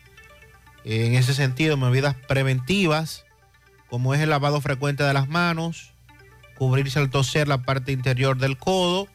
en 0.83 1.15
ese 1.15 1.33
sentido, 1.33 1.77
medidas 1.77 2.15
preventivas, 2.27 3.23
como 3.89 4.13
es 4.13 4.19
el 4.19 4.29
lavado 4.29 4.59
frecuente 4.59 5.03
de 5.03 5.13
las 5.13 5.29
manos, 5.29 5.93
cubrirse 6.59 6.99
al 6.99 7.09
toser 7.09 7.47
la 7.47 7.63
parte 7.63 7.93
interior 7.93 8.37
del 8.37 8.57
codo 8.57 9.07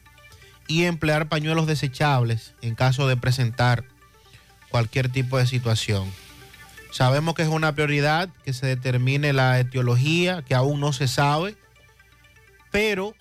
y 0.67 0.85
emplear 0.85 1.29
pañuelos 1.29 1.67
desechables 1.67 2.55
en 2.63 2.73
caso 2.73 3.07
de 3.07 3.15
presentar 3.15 3.85
cualquier 4.69 5.09
tipo 5.09 5.37
de 5.37 5.45
situación. 5.45 6.11
Sabemos 6.91 7.35
que 7.35 7.43
es 7.43 7.47
una 7.47 7.75
prioridad 7.75 8.29
que 8.43 8.51
se 8.51 8.65
determine 8.65 9.31
la 9.31 9.59
etiología, 9.59 10.41
que 10.41 10.55
aún 10.55 10.79
no 10.79 10.91
se 10.91 11.07
sabe, 11.07 11.55
pero 12.71 13.13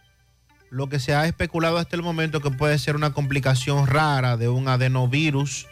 lo 0.70 0.88
que 0.88 1.00
se 1.00 1.14
ha 1.14 1.26
especulado 1.26 1.76
hasta 1.76 1.94
el 1.94 2.02
momento 2.02 2.40
que 2.40 2.50
puede 2.50 2.78
ser 2.78 2.96
una 2.96 3.12
complicación 3.12 3.86
rara 3.86 4.38
de 4.38 4.48
un 4.48 4.68
adenovirus 4.68 5.66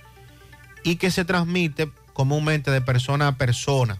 y 0.84 0.96
que 0.96 1.10
se 1.10 1.24
transmite 1.24 1.90
comúnmente 2.12 2.70
de 2.70 2.82
persona 2.82 3.28
a 3.28 3.36
persona 3.36 3.98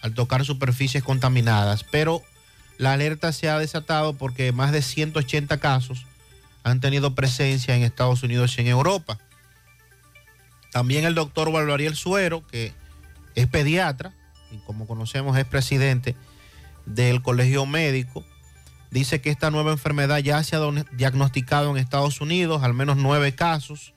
al 0.00 0.14
tocar 0.14 0.46
superficies 0.46 1.04
contaminadas. 1.04 1.84
Pero 1.84 2.22
la 2.80 2.94
alerta 2.94 3.30
se 3.30 3.50
ha 3.50 3.58
desatado 3.58 4.14
porque 4.14 4.52
más 4.52 4.72
de 4.72 4.80
180 4.80 5.58
casos 5.58 6.06
han 6.62 6.80
tenido 6.80 7.14
presencia 7.14 7.76
en 7.76 7.82
Estados 7.82 8.22
Unidos 8.22 8.56
y 8.56 8.62
en 8.62 8.68
Europa. 8.68 9.18
También 10.72 11.04
el 11.04 11.14
doctor 11.14 11.52
Valvariel 11.52 11.94
Suero, 11.94 12.46
que 12.46 12.72
es 13.34 13.46
pediatra 13.48 14.14
y 14.50 14.56
como 14.60 14.86
conocemos 14.86 15.36
es 15.36 15.44
presidente 15.44 16.16
del 16.86 17.20
Colegio 17.20 17.66
Médico, 17.66 18.24
dice 18.90 19.20
que 19.20 19.28
esta 19.28 19.50
nueva 19.50 19.72
enfermedad 19.72 20.16
ya 20.20 20.42
se 20.42 20.56
ha 20.56 20.60
diagnosticado 20.92 21.70
en 21.70 21.76
Estados 21.76 22.22
Unidos, 22.22 22.62
al 22.62 22.72
menos 22.72 22.96
nueve 22.96 23.34
casos, 23.34 23.92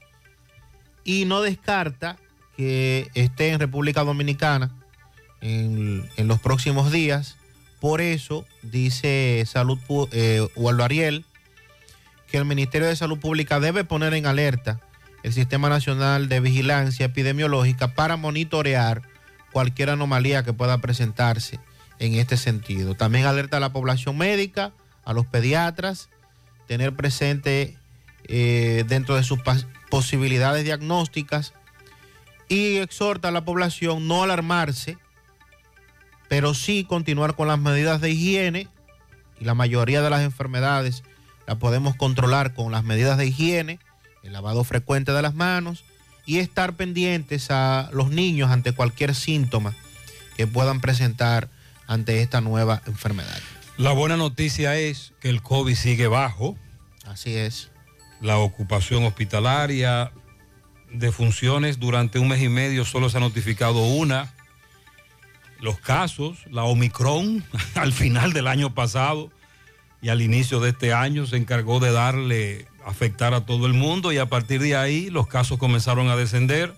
y 1.05 1.23
no 1.23 1.41
descarta 1.41 2.17
que 2.57 3.09
esté 3.13 3.51
en 3.51 3.61
República 3.61 4.03
Dominicana 4.03 4.71
en 5.39 6.27
los 6.27 6.41
próximos 6.41 6.91
días. 6.91 7.37
Por 7.83 7.99
eso 7.99 8.45
dice 8.61 9.43
Salud 9.45 9.77
eh, 10.13 10.47
Waldo 10.55 10.85
Ariel 10.85 11.25
que 12.31 12.37
el 12.37 12.45
Ministerio 12.45 12.87
de 12.87 12.95
Salud 12.95 13.19
Pública 13.19 13.59
debe 13.59 13.83
poner 13.83 14.13
en 14.13 14.25
alerta 14.25 14.79
el 15.21 15.33
Sistema 15.33 15.67
Nacional 15.67 16.29
de 16.29 16.39
Vigilancia 16.39 17.07
Epidemiológica 17.07 17.93
para 17.93 18.15
monitorear 18.15 19.01
cualquier 19.51 19.89
anomalía 19.89 20.43
que 20.43 20.53
pueda 20.53 20.77
presentarse 20.77 21.59
en 21.99 22.13
este 22.13 22.37
sentido. 22.37 22.95
También 22.95 23.25
alerta 23.25 23.57
a 23.57 23.59
la 23.59 23.73
población 23.73 24.17
médica, 24.17 24.71
a 25.03 25.11
los 25.11 25.25
pediatras, 25.25 26.07
tener 26.69 26.95
presente 26.95 27.77
eh, 28.29 28.85
dentro 28.87 29.17
de 29.17 29.23
sus 29.23 29.39
posibilidades 29.89 30.63
diagnósticas 30.63 31.51
y 32.47 32.77
exhorta 32.77 33.27
a 33.27 33.31
la 33.31 33.43
población 33.43 34.07
no 34.07 34.23
alarmarse, 34.23 34.97
pero 36.33 36.55
sí 36.55 36.83
continuar 36.83 37.35
con 37.35 37.47
las 37.47 37.59
medidas 37.59 38.01
de 38.01 38.09
higiene 38.09 38.67
y 39.39 39.45
la 39.45 39.53
mayoría 39.53 40.01
de 40.01 40.09
las 40.09 40.23
enfermedades 40.23 41.03
la 41.45 41.59
podemos 41.59 41.95
controlar 41.95 42.55
con 42.55 42.71
las 42.71 42.83
medidas 42.83 43.19
de 43.19 43.27
higiene, 43.27 43.77
el 44.23 44.33
lavado 44.33 44.63
frecuente 44.63 45.11
de 45.11 45.21
las 45.21 45.35
manos 45.35 45.83
y 46.25 46.39
estar 46.39 46.73
pendientes 46.73 47.51
a 47.51 47.87
los 47.93 48.09
niños 48.09 48.49
ante 48.49 48.71
cualquier 48.71 49.13
síntoma 49.13 49.75
que 50.35 50.47
puedan 50.47 50.81
presentar 50.81 51.49
ante 51.85 52.23
esta 52.23 52.41
nueva 52.41 52.81
enfermedad. 52.87 53.39
La 53.77 53.91
buena 53.91 54.17
noticia 54.17 54.75
es 54.75 55.13
que 55.19 55.29
el 55.29 55.43
COVID 55.43 55.75
sigue 55.75 56.07
bajo. 56.07 56.57
Así 57.05 57.35
es. 57.35 57.69
La 58.21 58.39
ocupación 58.39 59.03
hospitalaria 59.03 60.11
de 60.91 61.11
funciones 61.11 61.79
durante 61.79 62.17
un 62.17 62.29
mes 62.29 62.41
y 62.41 62.49
medio 62.49 62.85
solo 62.85 63.11
se 63.11 63.17
ha 63.17 63.19
notificado 63.19 63.85
una. 63.85 64.33
Los 65.63 65.79
casos, 65.79 66.39
la 66.51 66.65
Omicron, 66.65 67.41
al 67.75 67.93
final 67.93 68.33
del 68.33 68.47
año 68.47 68.73
pasado 68.73 69.31
y 70.01 70.09
al 70.09 70.21
inicio 70.21 70.59
de 70.59 70.71
este 70.71 70.91
año 70.91 71.25
se 71.25 71.37
encargó 71.37 71.79
de 71.79 71.93
darle, 71.93 72.67
afectar 72.85 73.33
a 73.33 73.45
todo 73.45 73.65
el 73.65 73.71
mundo 73.71 74.11
y 74.11 74.17
a 74.17 74.25
partir 74.25 74.59
de 74.59 74.75
ahí 74.75 75.09
los 75.09 75.25
casos 75.25 75.57
comenzaron 75.57 76.09
a 76.09 76.17
descender. 76.17 76.73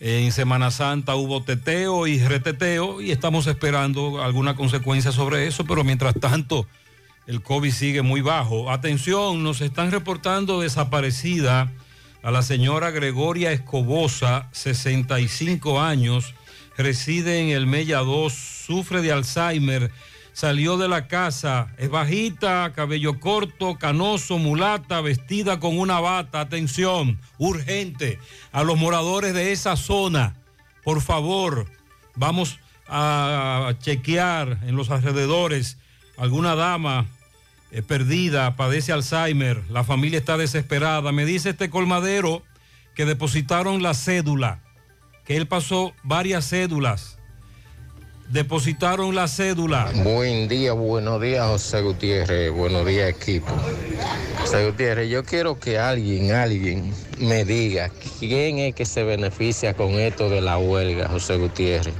En 0.00 0.32
Semana 0.32 0.72
Santa 0.72 1.14
hubo 1.14 1.44
teteo 1.44 2.08
y 2.08 2.18
reteteo 2.18 3.00
y 3.00 3.12
estamos 3.12 3.46
esperando 3.46 4.20
alguna 4.20 4.56
consecuencia 4.56 5.12
sobre 5.12 5.46
eso, 5.46 5.64
pero 5.64 5.84
mientras 5.84 6.18
tanto 6.18 6.66
el 7.28 7.40
COVID 7.40 7.70
sigue 7.70 8.02
muy 8.02 8.20
bajo. 8.20 8.72
Atención, 8.72 9.44
nos 9.44 9.60
están 9.60 9.92
reportando 9.92 10.60
desaparecida 10.60 11.70
a 12.24 12.32
la 12.32 12.42
señora 12.42 12.90
Gregoria 12.90 13.52
Escobosa, 13.52 14.48
65 14.50 15.80
años, 15.80 16.34
reside 16.76 17.40
en 17.40 17.48
el 17.50 17.66
Mella 17.66 17.98
2, 17.98 18.32
sufre 18.32 19.02
de 19.02 19.12
Alzheimer, 19.12 19.90
salió 20.32 20.76
de 20.76 20.88
la 20.88 21.08
casa, 21.08 21.74
es 21.78 21.90
bajita, 21.90 22.72
cabello 22.74 23.20
corto, 23.20 23.76
canoso, 23.76 24.38
mulata, 24.38 25.00
vestida 25.00 25.60
con 25.60 25.78
una 25.78 26.00
bata. 26.00 26.40
Atención, 26.40 27.18
urgente, 27.38 28.18
a 28.52 28.62
los 28.62 28.78
moradores 28.78 29.34
de 29.34 29.52
esa 29.52 29.76
zona, 29.76 30.34
por 30.84 31.00
favor, 31.00 31.66
vamos 32.14 32.58
a 32.88 33.74
chequear 33.80 34.58
en 34.66 34.76
los 34.76 34.90
alrededores 34.90 35.78
alguna 36.16 36.54
dama 36.54 37.06
eh, 37.70 37.82
perdida, 37.82 38.54
padece 38.54 38.92
Alzheimer, 38.92 39.62
la 39.70 39.82
familia 39.82 40.18
está 40.18 40.36
desesperada. 40.36 41.10
Me 41.10 41.24
dice 41.24 41.50
este 41.50 41.70
colmadero 41.70 42.42
que 42.94 43.06
depositaron 43.06 43.82
la 43.82 43.94
cédula, 43.94 44.60
que 45.24 45.36
él 45.36 45.46
pasó 45.46 45.92
varias 46.02 46.48
cédulas. 46.48 47.18
Depositaron 48.28 49.14
la 49.14 49.28
cédula. 49.28 49.90
Buen 50.02 50.48
día, 50.48 50.72
buenos 50.72 51.20
días, 51.20 51.46
José 51.46 51.82
Gutiérrez. 51.82 52.50
Buenos 52.50 52.86
días, 52.86 53.10
equipo. 53.10 53.52
José 54.40 54.64
Gutiérrez, 54.66 55.10
yo 55.10 55.22
quiero 55.22 55.58
que 55.60 55.78
alguien, 55.78 56.32
alguien 56.32 56.94
me 57.18 57.44
diga 57.44 57.90
quién 58.18 58.58
es 58.58 58.74
que 58.74 58.86
se 58.86 59.02
beneficia 59.02 59.74
con 59.74 59.92
esto 59.92 60.30
de 60.30 60.40
la 60.40 60.56
huelga, 60.56 61.08
José 61.08 61.36
Gutiérrez. 61.36 61.94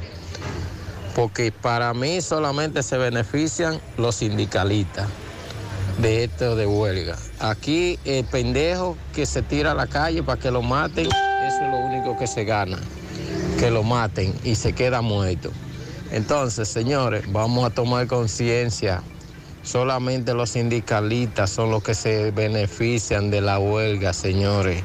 Porque 1.14 1.52
para 1.52 1.92
mí 1.92 2.22
solamente 2.22 2.82
se 2.82 2.96
benefician 2.96 3.78
los 3.98 4.16
sindicalistas 4.16 5.06
de 5.98 6.24
esto 6.24 6.56
de 6.56 6.66
huelga. 6.66 7.18
Aquí 7.40 7.98
el 8.06 8.24
pendejo 8.24 8.96
que 9.14 9.26
se 9.26 9.42
tira 9.42 9.72
a 9.72 9.74
la 9.74 9.86
calle 9.86 10.22
para 10.22 10.40
que 10.40 10.50
lo 10.50 10.62
maten, 10.62 11.06
eso 11.06 11.62
es 11.62 11.70
lo 11.70 11.78
único 11.78 12.18
que 12.18 12.26
se 12.26 12.44
gana, 12.44 12.78
que 13.58 13.70
lo 13.70 13.82
maten 13.82 14.34
y 14.44 14.54
se 14.54 14.72
queda 14.72 15.02
muerto. 15.02 15.50
Entonces, 16.10 16.68
señores, 16.68 17.24
vamos 17.32 17.64
a 17.64 17.70
tomar 17.70 18.06
conciencia. 18.06 19.02
Solamente 19.62 20.34
los 20.34 20.50
sindicalistas 20.50 21.50
son 21.50 21.70
los 21.70 21.82
que 21.82 21.94
se 21.94 22.32
benefician 22.32 23.30
de 23.30 23.40
la 23.40 23.58
huelga, 23.58 24.12
señores. 24.12 24.82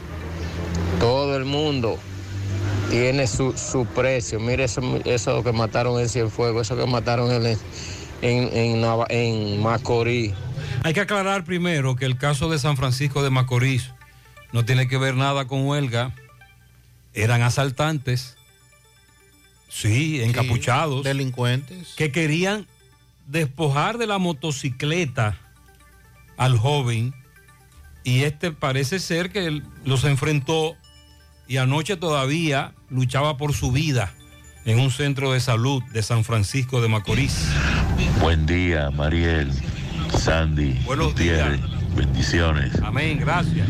Todo 1.00 1.36
el 1.36 1.46
mundo 1.46 1.98
tiene 2.90 3.28
su, 3.28 3.54
su 3.58 3.86
precio. 3.86 4.40
Mire 4.40 4.66
eso, 4.66 4.82
eso 5.04 5.44
que 5.44 5.52
mataron 5.52 6.00
en 6.00 6.08
Cienfuegos, 6.08 6.68
eso 6.68 6.78
que 6.78 6.86
mataron 6.86 7.32
en, 7.32 7.58
en, 8.22 8.50
en, 8.54 8.86
en 9.10 9.62
Macorís. 9.62 10.34
Hay 10.84 10.94
que 10.94 11.02
aclarar 11.02 11.44
primero 11.44 11.96
que 11.96 12.06
el 12.06 12.18
caso 12.18 12.50
de 12.50 12.60
San 12.60 12.78
Francisco 12.78 13.24
de 13.24 13.30
Macorís 13.30 13.92
no 14.54 14.64
tiene 14.64 14.88
que 14.88 14.98
ver 14.98 15.16
nada 15.16 15.46
con 15.46 15.66
huelga. 15.66 16.14
Eran 17.14 17.42
asaltantes, 17.42 18.37
sí, 19.68 20.22
encapuchados. 20.22 21.04
delincuentes. 21.04 21.94
Que 21.96 22.12
querían 22.12 22.68
despojar 23.28 23.98
de 23.98 24.08
la 24.08 24.18
motocicleta 24.18 25.38
al 26.38 26.58
joven 26.58 27.14
y 28.04 28.24
este 28.24 28.52
parece 28.52 29.00
ser 29.00 29.32
que 29.32 29.62
los 29.84 30.04
enfrentó 30.06 30.78
y 31.48 31.58
anoche 31.58 31.98
todavía 31.98 32.74
luchaba 32.90 33.38
por 33.38 33.54
su 33.54 33.72
vida 33.72 34.14
en 34.66 34.80
un 34.80 34.92
centro 34.92 35.32
de 35.32 35.40
salud 35.40 35.84
de 35.92 36.04
San 36.04 36.24
Francisco 36.24 36.82
de 36.82 36.88
Macorís. 36.88 37.48
Buen 38.22 38.46
día, 38.46 38.92
Mariel, 38.92 39.52
Sandy, 40.18 40.74
Buenos 40.86 41.08
Gutiérrez. 41.08 41.62
Bendiciones. 41.96 42.74
Amén, 42.84 43.18
gracias. 43.20 43.68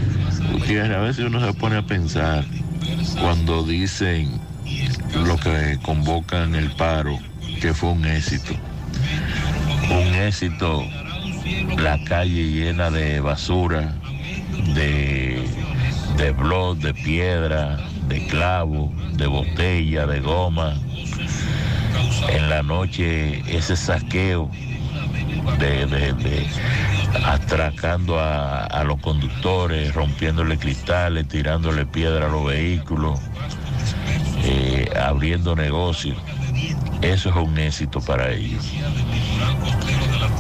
Gutiérrez, 0.52 0.98
a 0.98 1.02
veces 1.02 1.26
uno 1.26 1.44
se 1.46 1.54
pone 1.54 1.78
a 1.78 1.86
pensar 1.86 2.46
cuando 3.20 3.64
dicen 3.64 4.40
lo 5.26 5.38
que 5.38 5.78
convocan 5.82 6.56
el 6.56 6.72
paro, 6.72 7.18
que 7.62 7.74
fue 7.74 7.90
un 7.92 8.06
éxito. 8.06 8.54
Un 9.90 10.14
éxito, 10.16 10.86
la 11.78 11.98
calle 12.04 12.52
llena 12.52 12.90
de 12.92 13.20
basura, 13.20 13.96
de, 14.74 15.48
de 16.18 16.32
blog, 16.32 16.78
de 16.78 16.94
piedra, 16.94 17.78
de 18.08 18.26
clavo, 18.28 18.94
de 19.14 19.28
botella, 19.28 20.06
de 20.06 20.20
goma. 20.20 20.74
En 22.30 22.50
la 22.50 22.64
noche 22.64 23.42
ese 23.56 23.76
saqueo 23.78 24.52
de, 25.60 25.86
de- 25.86 26.14
de- 26.14 26.48
atracando 27.26 28.20
a, 28.20 28.66
a 28.66 28.84
los 28.84 29.00
conductores, 29.00 29.94
rompiéndole 29.94 30.58
cristales, 30.58 31.28
tirándole 31.28 31.86
piedra 31.86 32.26
a 32.28 32.30
los 32.30 32.46
vehículos, 32.46 33.20
eh, 34.44 34.90
abriendo 35.00 35.56
negocios. 35.56 36.18
Eso 37.02 37.30
es 37.30 37.36
un 37.36 37.58
éxito 37.58 38.02
para 38.02 38.32
ellos. 38.32 38.66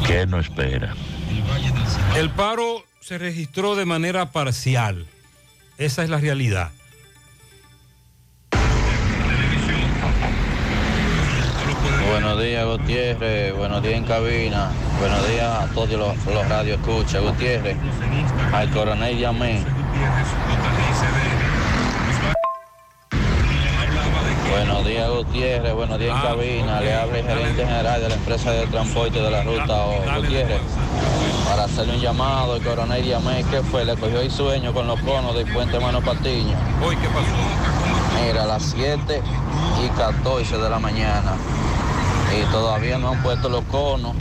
¿Qué 0.05 0.25
no 0.25 0.39
espera? 0.39 0.95
El 2.15 2.29
paro 2.29 2.83
se 3.01 3.17
registró 3.17 3.75
de 3.75 3.85
manera 3.85 4.31
parcial. 4.31 5.05
Esa 5.77 6.03
es 6.03 6.09
la 6.09 6.17
realidad. 6.17 6.71
Buenos 12.09 12.41
días, 12.41 12.65
Gutiérrez. 12.65 13.55
Buenos 13.55 13.83
días 13.83 13.95
en 13.95 14.05
cabina. 14.05 14.71
Buenos 14.99 15.27
días 15.27 15.63
a 15.63 15.67
todos 15.73 15.91
los, 15.91 16.25
los 16.25 16.49
radio 16.49 16.75
escucha. 16.75 17.19
Gutiérrez. 17.19 17.77
Al 18.53 18.69
coronel 18.71 19.19
llamé. 19.19 19.63
Buenos 24.67 24.85
días, 24.85 25.09
Gutiérrez. 25.09 25.73
Buenos 25.73 25.97
días 25.97 26.13
en 26.13 26.21
cabina. 26.21 26.81
Le 26.81 26.93
habla 26.93 27.19
el 27.19 27.25
gerente 27.25 27.65
general 27.65 28.01
de 28.01 28.09
la 28.09 28.15
empresa 28.15 28.51
de 28.51 28.67
transporte 28.67 29.21
de 29.21 29.31
la 29.31 29.41
ruta 29.41 29.85
O, 29.85 30.01
Gutiérrez. 30.17 30.59
Para 31.47 31.63
hacerle 31.63 31.95
un 31.95 32.01
llamado, 32.01 32.57
el 32.57 32.63
coronel 32.63 33.05
llamé. 33.05 33.45
¿Qué 33.49 33.61
fue? 33.61 33.85
Le 33.85 33.95
cogió 33.95 34.19
el 34.19 34.29
sueño 34.29 34.73
con 34.73 34.85
los 34.85 34.99
conos 34.99 35.35
del 35.35 35.49
puente 35.53 35.79
Mano 35.79 36.01
Patiño. 36.01 36.57
Hoy, 36.83 36.97
¿qué 36.97 37.07
pasó? 37.07 38.25
Mira, 38.25 38.43
a 38.43 38.45
las 38.45 38.63
7 38.63 39.21
y 39.85 39.89
14 39.97 40.57
de 40.57 40.69
la 40.69 40.79
mañana. 40.79 41.37
Y 42.37 42.43
todavía 42.51 42.97
no 42.97 43.11
han 43.11 43.23
puesto 43.23 43.47
los 43.47 43.63
conos. 43.65 44.17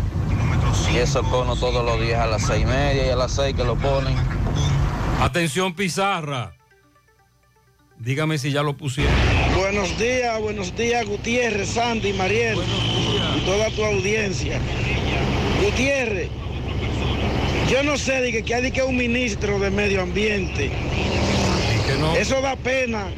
Y 0.92 0.99
esos 0.99 1.26
conos 1.26 1.59
todos 1.59 1.84
los 1.84 2.01
días 2.01 2.20
a 2.20 2.26
las 2.26 2.42
seis 2.42 2.62
y 2.62 2.66
media 2.66 3.05
y 3.05 3.11
a 3.11 3.16
las 3.16 3.32
6 3.32 3.57
que 3.57 3.64
lo 3.64 3.74
ponen. 3.74 4.14
Atención, 5.20 5.74
Pizarra. 5.74 6.53
Dígame 7.99 8.38
si 8.38 8.53
ya 8.53 8.62
lo 8.62 8.76
pusieron. 8.76 9.36
Buenos 9.69 9.99
días, 9.99 10.41
buenos 10.41 10.77
días 10.77 11.05
Gutiérrez, 11.05 11.71
Sandy, 11.71 12.12
Mariel 12.12 12.57
y 13.37 13.41
toda 13.41 13.69
tu 13.71 13.85
audiencia. 13.85 14.61
Gutiérrez, 15.61 16.29
yo 17.69 17.83
no 17.83 17.99
sé 17.99 18.21
de 18.21 18.31
que, 18.31 18.45
que 18.45 18.55
hay 18.55 18.62
de 18.62 18.71
que 18.71 18.85
un 18.85 18.97
ministro 18.97 19.59
de 19.59 19.73
medio 19.73 20.03
ambiente. 20.03 20.71
Eso 22.17 22.41
da 22.43 22.55
pena 22.55 23.09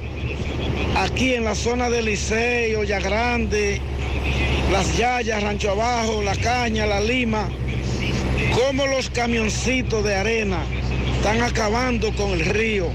aquí 0.97 1.35
en 1.35 1.45
la 1.45 1.55
zona 1.55 1.91
del 1.91 2.07
Liceo, 2.07 2.83
Ya 2.83 2.99
Grande, 2.99 3.79
Las 4.73 4.97
Yayas, 4.97 5.43
Rancho 5.43 5.73
Abajo, 5.73 6.23
La 6.23 6.35
Caña, 6.35 6.87
La 6.87 7.03
Lima, 7.03 7.47
cómo 8.55 8.87
los 8.87 9.11
camioncitos 9.11 10.03
de 10.03 10.17
arena 10.17 10.63
están 11.15 11.43
acabando 11.43 12.11
con 12.15 12.31
el 12.31 12.41
río. 12.41 12.89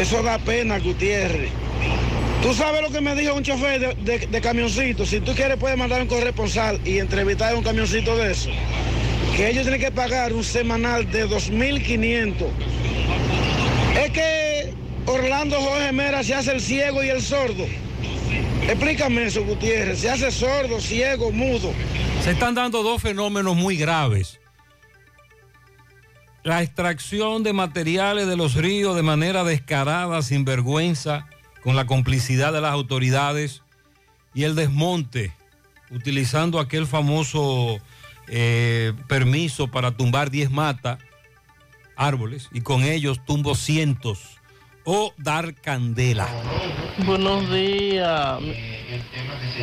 Eso 0.00 0.22
da 0.22 0.38
pena, 0.38 0.78
Gutiérrez. 0.78 1.50
Tú 2.42 2.52
sabes 2.54 2.82
lo 2.82 2.90
que 2.90 3.00
me 3.00 3.14
dijo 3.14 3.34
un 3.36 3.44
chofer 3.44 3.96
de, 3.96 4.40
camioncito. 4.40 5.06
Si 5.06 5.20
tú 5.20 5.32
quieres, 5.32 5.56
puedes 5.58 5.78
mandar 5.78 6.02
un 6.02 6.08
corresponsal 6.08 6.80
y 6.84 6.98
entrevistar 6.98 7.54
a 7.54 7.56
un 7.56 7.62
camioncito 7.62 8.16
de 8.16 8.32
eso. 8.32 8.50
Que 9.36 9.50
ellos 9.50 9.62
tienen 9.62 9.80
que 9.80 9.92
pagar 9.92 10.32
un 10.32 10.42
semanal 10.42 11.08
de 11.10 11.28
2.500. 11.28 12.46
Es 14.04 14.10
que 14.10 14.74
Orlando 15.06 15.60
Jorge 15.60 15.92
Mera 15.92 16.24
se 16.24 16.34
hace 16.34 16.50
el 16.50 16.60
ciego 16.60 17.04
y 17.04 17.10
el 17.10 17.22
sordo. 17.22 17.64
Explícame 18.68 19.24
eso, 19.24 19.44
Gutiérrez. 19.44 20.00
Se 20.00 20.10
hace 20.10 20.32
sordo, 20.32 20.80
ciego, 20.80 21.30
mudo. 21.30 21.72
Se 22.24 22.32
están 22.32 22.56
dando 22.56 22.82
dos 22.82 23.00
fenómenos 23.00 23.54
muy 23.54 23.76
graves. 23.76 24.40
La 26.42 26.60
extracción 26.60 27.44
de 27.44 27.52
materiales 27.52 28.26
de 28.26 28.36
los 28.36 28.54
ríos 28.54 28.96
de 28.96 29.02
manera 29.02 29.44
descarada, 29.44 30.22
sin 30.22 30.44
vergüenza, 30.44 31.28
con 31.62 31.76
la 31.76 31.86
complicidad 31.86 32.52
de 32.52 32.60
las 32.60 32.72
autoridades, 32.72 33.62
y 34.34 34.44
el 34.44 34.54
desmonte, 34.54 35.32
utilizando 35.90 36.58
aquel 36.58 36.86
famoso 36.86 37.78
eh, 38.28 38.92
permiso 39.08 39.68
para 39.68 39.90
tumbar 39.92 40.30
10 40.30 40.50
matas, 40.50 40.98
árboles, 41.96 42.48
y 42.52 42.62
con 42.62 42.82
ellos 42.82 43.20
tumbo 43.26 43.54
cientos, 43.54 44.38
o 44.84 45.12
dar 45.18 45.54
candela. 45.54 46.28
Buenos 47.04 47.50
días. 47.52 48.38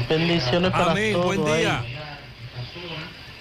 Bendiciones 0.08 0.72
para 0.72 0.92
Amén, 0.92 1.14
todos. 1.14 1.26
buen 1.26 1.46
día. 1.46 1.80
ahí. 1.80 1.96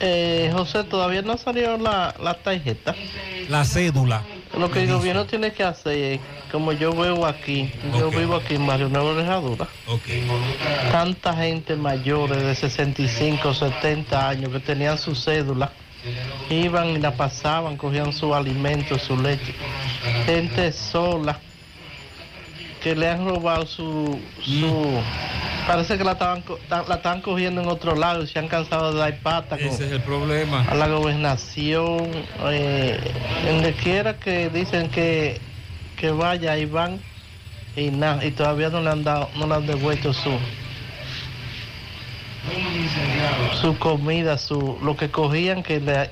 Eh, 0.00 0.50
José, 0.52 0.84
todavía 0.84 1.22
no 1.22 1.36
salió 1.36 1.76
la, 1.76 2.14
la 2.22 2.34
tarjeta. 2.34 2.94
La 3.48 3.64
cédula. 3.64 4.22
Lo 4.57 4.70
que 4.70 4.84
el 4.84 4.92
gobierno 4.92 5.26
tiene 5.26 5.53
que 5.53 5.62
hacer 5.62 5.96
es, 5.96 6.20
como 6.51 6.72
yo 6.72 6.92
veo 6.92 7.26
aquí, 7.26 7.70
yo 7.96 8.11
vivo 8.11 8.36
aquí 8.36 8.55
en 8.55 8.64
Mario 8.64 8.88
Nuevo 8.88 9.14
Rejadura, 9.14 9.68
tanta 10.90 11.34
gente 11.36 11.76
mayores 11.76 12.42
de 12.42 12.55
65, 12.55 13.55
70 13.55 14.28
años 14.28 14.51
que 14.51 14.61
tenían 14.61 14.99
su 14.99 15.14
cédula, 15.14 15.70
iban 16.49 16.88
y 16.88 16.99
la 16.99 17.12
pasaban, 17.14 17.76
cogían 17.76 18.12
su 18.12 18.34
alimento, 18.34 18.99
su 18.99 19.16
leche. 19.16 19.55
Gente 20.26 20.72
sola 20.72 21.38
que 22.83 22.95
le 22.95 23.09
han 23.09 23.26
robado 23.29 23.66
su, 23.66 24.18
su 24.43 25.01
parece 25.66 25.99
que 25.99 26.05
la 26.05 26.12
estaban 26.12 26.43
la 26.70 26.95
estaban 26.95 27.20
cogiendo 27.20 27.61
en 27.61 27.68
otro 27.68 27.95
lado 27.97 28.22
y 28.22 28.26
se 28.26 28.39
han 28.39 28.49
cansado 28.49 28.93
de 28.93 29.01
dar 29.01 29.18
pata 29.18 29.57
con- 29.59 29.66
Ese 29.66 29.87
es 29.87 29.93
el 29.93 30.01
problema. 30.01 30.64
a 30.68 30.74
la 30.74 30.89
gobernación 30.89 32.09
eh, 32.51 32.99
donde 33.47 33.72
quiera 33.74 34.14
que 34.14 34.49
dicen 34.49 34.89
que 34.91 35.41
que 35.97 36.11
vaya 36.11 36.57
y 36.57 36.64
van 36.66 37.01
y 37.76 37.91
nada 37.91 38.24
y 38.24 38.31
todavía 38.31 38.68
no 38.70 38.81
le 38.81 38.91
han 38.91 39.03
dado 39.05 39.29
no 39.37 39.47
le 39.47 39.55
han 39.55 39.66
devuelto 39.66 40.12
su 40.12 40.31
su 43.53 43.76
comida 43.79 44.39
su 44.39 44.79
lo 44.83 44.97
que 44.97 45.11
cogían 45.11 45.62
que 45.62 45.81
le- 45.81 46.11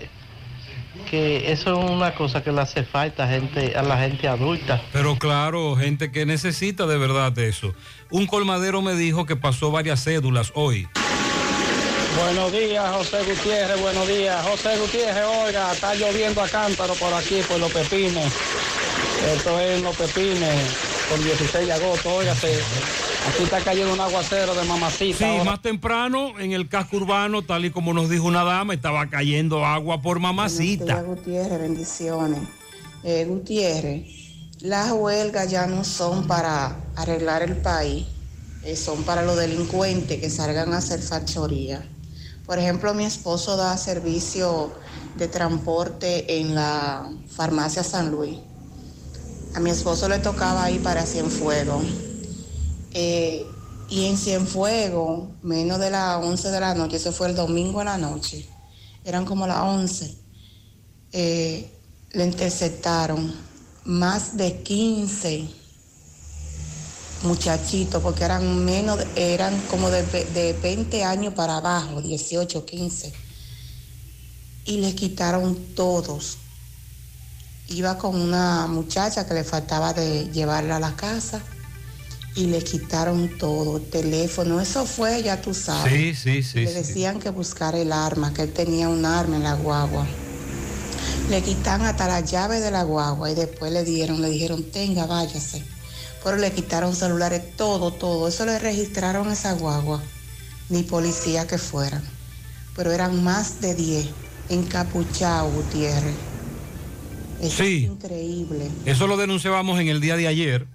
que 1.07 1.51
eso 1.51 1.73
es 1.73 1.91
una 1.91 2.15
cosa 2.15 2.43
que 2.43 2.53
le 2.53 2.61
hace 2.61 2.85
falta 2.85 3.25
a 3.25 3.29
gente 3.29 3.75
a 3.77 3.83
la 3.83 3.97
gente 3.99 4.29
adulta 4.29 4.83
Pero 4.93 5.17
claro, 5.17 5.77
gente 5.77 6.13
que 6.13 6.27
necesita 6.27 6.87
de 6.87 6.99
verdad 6.99 7.37
eso. 7.39 7.75
Un 8.11 8.27
colmadero 8.27 8.83
me 8.83 8.95
dijo 8.95 9.25
que 9.25 9.37
pasó 9.37 9.71
varias 9.71 10.05
cédulas 10.05 10.53
hoy. 10.55 10.87
Buenos 12.17 12.51
días, 12.51 12.85
José 12.95 13.19
Gutiérrez, 13.25 13.81
buenos 13.81 14.09
días. 14.09 14.45
José 14.47 14.79
Gutiérrez, 14.79 15.25
oiga, 15.47 15.73
está 15.73 15.95
lloviendo 15.95 16.41
a 16.41 16.49
cántaro 16.49 16.95
por 16.95 17.13
aquí, 17.13 17.41
por 17.47 17.59
los 17.61 17.71
pepines. 17.71 18.33
Esto 19.35 19.61
es 19.61 19.79
en 19.79 19.85
los 19.85 19.97
pepines, 19.97 20.96
con 21.09 21.23
16 21.23 21.67
de 21.67 21.73
agosto, 21.73 22.15
óigase. 22.15 22.59
Aquí 23.29 23.45
está 23.45 23.61
cayendo 23.61 23.93
un 23.93 24.01
aguacero 24.01 24.55
de 24.55 24.65
mamacita. 24.65 25.19
Sí, 25.19 25.25
ahora. 25.25 25.45
más 25.45 25.63
temprano 25.63 26.39
en 26.39 26.53
el 26.53 26.69
casco 26.69 26.97
urbano, 26.97 27.43
tal 27.43 27.65
y 27.65 27.71
como 27.71 27.93
nos 27.93 28.09
dijo 28.09 28.25
una 28.25 28.45
dama, 28.45 28.75
estaba 28.75 29.09
cayendo 29.09 29.65
agua 29.65 30.01
por 30.03 30.19
mamacita. 30.21 31.03
Gutiérrez, 31.03 31.61
bendiciones. 31.61 32.41
Eh, 33.05 33.25
Gutiérrez, 33.29 34.07
las 34.61 34.93
huelgas 34.93 35.51
ya 35.51 35.67
no 35.67 35.85
son 35.85 36.27
para 36.27 36.77
arreglar 36.97 37.43
el 37.43 37.57
país, 37.57 38.07
eh, 38.65 38.77
son 38.77 39.03
para 39.05 39.23
los 39.23 39.37
delincuentes 39.37 40.21
que 40.21 40.31
salgan 40.31 40.73
a 40.73 40.79
hacer 40.79 41.01
factoría. 41.01 41.87
Por 42.47 42.59
ejemplo, 42.59 42.95
mi 42.95 43.05
esposo 43.05 43.57
da 43.57 43.77
servicio 43.77 44.73
de 45.17 45.29
transporte 45.29 46.41
en 46.41 46.55
la 46.55 47.09
farmacia 47.29 47.83
San 47.83 48.11
Luis. 48.11 48.39
A 49.57 49.59
mi 49.59 49.71
esposo 49.71 50.07
le 50.07 50.19
tocaba 50.19 50.71
ir 50.71 50.83
para 50.83 51.07
Cienfuegos. 51.07 51.83
Eh, 52.93 53.47
y 53.89 54.05
en 54.05 54.19
Cienfuegos, 54.19 55.31
menos 55.41 55.79
de 55.79 55.89
las 55.89 56.23
11 56.23 56.51
de 56.51 56.61
la 56.61 56.75
noche, 56.75 56.97
eso 56.99 57.11
fue 57.11 57.29
el 57.29 57.35
domingo 57.35 57.81
en 57.81 57.87
la 57.87 57.97
noche, 57.97 58.47
eran 59.03 59.25
como 59.25 59.47
las 59.47 59.63
11, 59.63 60.15
eh, 61.13 61.71
le 62.11 62.25
interceptaron 62.27 63.35
más 63.85 64.37
de 64.37 64.61
15 64.61 65.49
muchachitos, 67.23 68.03
porque 68.03 68.25
eran 68.25 68.63
menos, 68.63 68.99
eran 69.15 69.59
como 69.71 69.89
de, 69.89 70.03
de 70.03 70.53
20 70.53 71.03
años 71.03 71.33
para 71.33 71.57
abajo, 71.57 72.03
18, 72.03 72.67
15. 72.67 73.11
Y 74.67 74.81
le 74.83 74.95
quitaron 74.95 75.57
todos. 75.75 76.37
Iba 77.69 77.99
con 77.99 78.21
una 78.21 78.67
muchacha 78.69 79.27
que 79.27 79.35
le 79.35 79.43
faltaba 79.43 79.93
de 79.93 80.31
llevarla 80.31 80.77
a 80.77 80.81
la 80.81 80.95
casa 80.95 81.41
y 82.37 82.47
le 82.47 82.63
quitaron 82.63 83.39
todo, 83.39 83.81
teléfono, 83.81 84.61
eso 84.61 84.87
fue, 84.87 85.23
ya 85.23 85.41
tú 85.41 85.53
sabes. 85.53 85.93
Sí, 85.93 86.15
sí, 86.15 86.43
sí, 86.43 86.61
Le 86.61 86.71
sí. 86.71 86.77
decían 86.77 87.19
que 87.19 87.31
buscara 87.31 87.79
el 87.79 87.93
arma, 87.93 88.33
que 88.33 88.43
él 88.43 88.53
tenía 88.53 88.89
un 88.89 89.05
arma 89.05 89.37
en 89.37 89.43
la 89.43 89.55
guagua. 89.55 90.07
Le 91.29 91.43
quitaron 91.43 91.87
hasta 91.87 92.07
la 92.07 92.21
llave 92.21 92.61
de 92.61 92.71
la 92.71 92.85
guagua 92.85 93.31
y 93.31 93.35
después 93.35 93.73
le 93.73 93.83
dieron, 93.83 94.23
le 94.23 94.29
dijeron, 94.29 94.63
tenga, 94.71 95.07
váyase. 95.07 95.65
Pero 96.23 96.37
le 96.37 96.53
quitaron 96.53 96.95
celulares, 96.95 97.57
todo, 97.57 97.93
todo. 97.93 98.29
Eso 98.29 98.45
le 98.47 98.59
registraron 98.61 99.29
a 99.29 99.33
esa 99.33 99.55
guagua, 99.55 100.01
ni 100.69 100.85
policía 100.85 101.47
que 101.49 101.59
fueran. 101.59 102.05
Pero 102.77 102.93
eran 102.93 103.25
más 103.25 103.61
de 103.61 103.75
10, 103.75 104.07
encapuchados, 104.51 105.53
Gutiérrez. 105.53 106.36
Eso 107.41 107.63
Sí. 107.63 107.85
es 107.85 107.91
increíble. 107.93 108.71
Eso 108.85 109.07
lo 109.07 109.17
denunciábamos 109.17 109.79
en 109.81 109.89
el 109.89 110.01
día 110.01 110.17
de 110.17 110.27
ayer. 110.29 110.67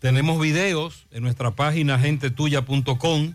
Tenemos 0.00 0.40
videos 0.40 1.06
en 1.12 1.22
nuestra 1.22 1.52
página 1.52 1.98
gentetuya.com, 1.98 3.34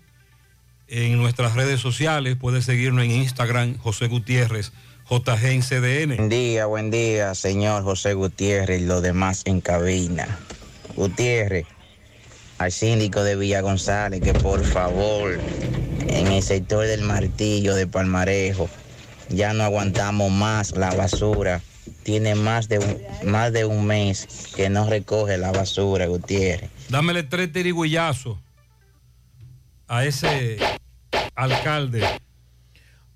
en 0.90 1.18
nuestras 1.18 1.56
redes 1.56 1.80
sociales. 1.80 2.36
Puedes 2.40 2.66
seguirnos 2.66 3.06
en 3.06 3.12
Instagram, 3.12 3.78
José 3.78 4.08
Gutiérrez, 4.08 4.72
JGNCDN. 5.10 6.18
Buen 6.18 6.30
día, 6.30 6.66
buen 6.66 6.92
día, 6.92 7.34
señor 7.36 7.84
José 7.84 8.14
Gutiérrez 8.14 8.82
y 8.82 8.86
los 8.86 9.02
demás 9.02 9.44
en 9.46 9.62
cabina. 9.62 10.40
Gutiérrez, 10.96 11.66
al 12.58 12.72
síndico 12.72 13.24
de 13.24 13.36
Villa 13.38 13.62
González, 13.62 14.22
que 14.22 14.34
por 14.34 14.64
favor, 14.66 15.40
en 16.08 16.28
el 16.28 16.44
sector 16.44 16.86
del 16.86 17.02
martillo 17.02 17.76
de 17.76 17.88
Palmarejo, 17.88 18.70
ya 19.30 19.54
no 19.54 19.64
aguantamos 19.64 20.32
más 20.32 20.72
la 20.76 20.92
basura. 20.94 21.62
Tiene 22.08 22.36
más 22.36 22.70
de 22.70 22.80
un, 22.80 23.30
más 23.30 23.52
de 23.52 23.66
un 23.66 23.86
mes 23.86 24.50
que 24.56 24.70
no 24.70 24.90
recoge 24.90 25.38
la 25.38 25.52
basura, 25.52 26.06
Gutiérrez. 26.06 26.70
Dámele 26.88 27.24
tres 27.24 27.52
tirigüillazos 27.52 28.38
a 29.90 30.06
ese 30.06 30.58
alcalde. 31.36 32.08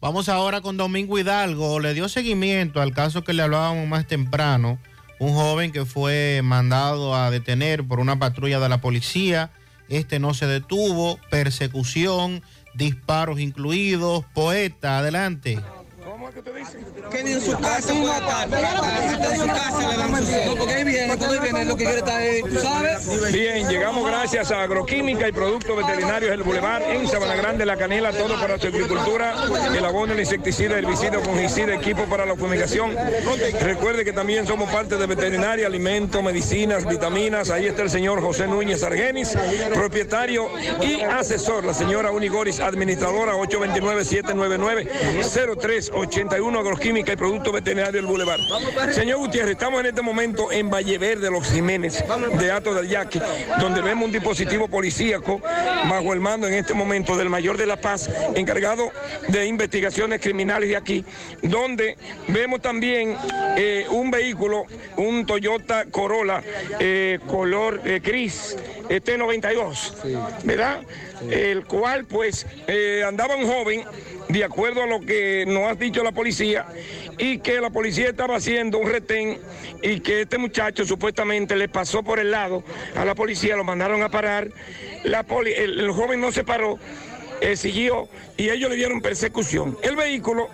Vamos 0.01 0.27
ahora 0.27 0.59
con 0.59 0.75
Domingo 0.75 1.17
Hidalgo. 1.17 1.79
Le 1.79 1.93
dio 1.93 2.09
seguimiento 2.09 2.81
al 2.81 2.93
caso 2.93 3.23
que 3.23 3.31
le 3.31 3.43
hablábamos 3.43 3.87
más 3.87 4.07
temprano. 4.07 4.77
Un 5.19 5.35
joven 5.35 5.71
que 5.71 5.85
fue 5.85 6.41
mandado 6.43 7.15
a 7.15 7.31
detener 7.31 7.87
por 7.87 8.01
una 8.01 8.19
patrulla 8.19 8.59
de 8.59 8.67
la 8.67 8.81
policía. 8.81 9.51
Este 9.87 10.19
no 10.19 10.33
se 10.33 10.47
detuvo. 10.47 11.17
Persecución, 11.29 12.43
disparos 12.73 13.39
incluidos. 13.39 14.25
Poeta, 14.33 14.97
adelante. 14.97 15.61
Que 17.11 17.23
ni 17.23 17.31
en 17.33 17.41
su 17.41 17.51
casa. 17.59 17.91
En 17.91 18.03
su 18.03 18.05
casa 18.07 18.45
le 18.47 19.97
dan 19.97 20.25
su 20.25 20.31
No, 20.45 20.55
porque 20.55 20.73
ahí 20.73 20.83
viene, 20.83 21.07
cuando 21.17 21.33
ahí 21.33 21.39
viene, 21.39 21.65
lo 21.65 21.75
que 21.75 21.83
quiere 21.83 21.99
estar 21.99 22.15
ahí, 22.15 22.41
¿tú 22.41 22.59
sabes? 22.59 23.31
Bien, 23.33 23.67
llegamos 23.67 24.07
gracias 24.07 24.51
a 24.51 24.63
Agroquímica 24.63 25.27
y 25.27 25.31
Productos 25.31 25.75
Veterinarios 25.75 26.31
del 26.31 26.43
Boulevard 26.43 26.83
en 26.83 27.07
Sabana 27.07 27.35
Grande, 27.35 27.65
La 27.65 27.75
Canela, 27.75 28.11
todo 28.11 28.39
para 28.39 28.57
su 28.57 28.67
agricultura, 28.67 29.35
el 29.75 29.83
abono, 29.83 30.13
el 30.13 30.19
insecticida, 30.19 30.77
el 30.77 30.85
herbicida, 30.85 31.19
fungicida, 31.19 31.75
equipo 31.75 32.05
para 32.05 32.25
la 32.25 32.35
fumigación. 32.35 32.95
Recuerde 33.61 34.05
que 34.05 34.13
también 34.13 34.47
somos 34.47 34.71
parte 34.71 34.97
de 34.97 35.05
veterinaria, 35.05 35.67
alimentos, 35.67 36.23
medicinas, 36.23 36.87
vitaminas. 36.87 37.49
Ahí 37.49 37.67
está 37.67 37.81
el 37.81 37.89
señor 37.89 38.21
José 38.21 38.47
Núñez 38.47 38.83
Argenis, 38.83 39.37
propietario 39.73 40.49
y 40.81 41.01
asesor, 41.01 41.65
la 41.65 41.73
señora 41.73 42.11
Unigoris, 42.11 42.59
administradora 42.59 43.35
829-799-0381, 46.29 46.59
Agroquímica 46.59 47.13
y 47.13 47.15
Productos 47.15 47.53
Veterinarios 47.53 47.93
del 47.93 48.05
Boulevard. 48.05 48.41
Señor 48.93 49.19
Gutiérrez, 49.19 49.51
estamos 49.51 49.79
en 49.79 49.87
este 49.87 50.01
momento 50.01 50.51
en 50.51 50.69
Valle 50.69 50.97
Verde, 50.97 51.29
Los 51.31 51.47
Jiménez, 51.51 52.03
de 52.37 52.51
Ato 52.51 52.73
del 52.73 52.87
Yaque, 52.87 53.21
donde 53.59 53.81
vemos 53.81 54.05
un 54.05 54.11
dispositivo 54.11 54.67
policíaco 54.67 55.41
bajo 55.89 56.13
el 56.13 56.19
mando 56.19 56.47
en 56.47 56.53
este 56.53 56.73
momento 56.73 57.17
del 57.17 57.29
mayor 57.29 57.57
de 57.57 57.65
La 57.65 57.77
Paz, 57.77 58.09
encargado 58.35 58.91
de 59.27 59.45
investigaciones 59.45 60.21
criminales 60.21 60.69
de 60.69 60.77
aquí, 60.77 61.05
donde 61.41 61.97
vemos 62.27 62.61
también 62.61 63.17
eh, 63.57 63.85
un 63.89 64.11
vehículo, 64.11 64.65
un 64.97 65.25
Toyota 65.25 65.85
Corolla 65.85 66.43
eh, 66.79 67.19
color 67.27 67.81
eh, 67.85 67.99
gris, 68.03 68.57
este 68.89 69.17
92, 69.17 69.95
¿verdad? 70.43 70.81
El 71.29 71.65
cual 71.65 72.05
pues 72.05 72.47
eh, 72.67 73.03
andaba 73.05 73.35
un 73.35 73.45
joven, 73.47 73.83
de 74.29 74.43
acuerdo 74.43 74.83
a 74.83 74.87
lo 74.87 75.01
que 75.01 75.45
nos 75.47 75.69
ha 75.71 75.75
dicho 75.75 76.03
la 76.03 76.11
policía, 76.11 76.65
y 77.17 77.39
que 77.39 77.59
la 77.61 77.69
policía 77.69 78.09
estaba 78.09 78.37
haciendo 78.37 78.77
un 78.79 78.89
retén 78.89 79.37
y 79.83 79.99
que 79.99 80.21
este 80.21 80.37
muchacho 80.37 80.85
supuestamente 80.85 81.55
le 81.55 81.67
pasó 81.69 82.01
por 82.03 82.19
el 82.19 82.31
lado 82.31 82.63
a 82.95 83.05
la 83.05 83.13
policía, 83.15 83.55
lo 83.55 83.63
mandaron 83.63 84.01
a 84.03 84.09
parar, 84.09 84.49
la 85.03 85.23
poli- 85.23 85.53
el, 85.55 85.79
el 85.79 85.91
joven 85.91 86.21
no 86.21 86.31
se 86.31 86.43
paró, 86.43 86.79
eh, 87.41 87.57
siguió 87.57 88.07
y 88.37 88.49
ellos 88.49 88.69
le 88.69 88.75
dieron 88.77 89.01
persecución. 89.01 89.77
El 89.83 89.95
vehículo 89.95 90.47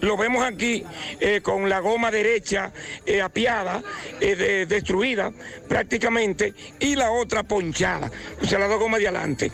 lo 0.00 0.16
vemos 0.16 0.42
aquí 0.42 0.84
eh, 1.20 1.40
con 1.42 1.68
la 1.68 1.80
goma 1.80 2.10
derecha 2.10 2.72
eh, 3.06 3.20
apiada, 3.20 3.82
de- 4.18 4.66
destruida 4.66 5.32
prácticamente, 5.68 6.54
y 6.80 6.96
la 6.96 7.12
otra 7.12 7.42
ponchada, 7.44 8.10
o 8.42 8.46
sea, 8.46 8.58
las 8.58 8.68
dos 8.68 8.80
gomas 8.80 9.00
de 9.00 9.08
adelante. 9.08 9.52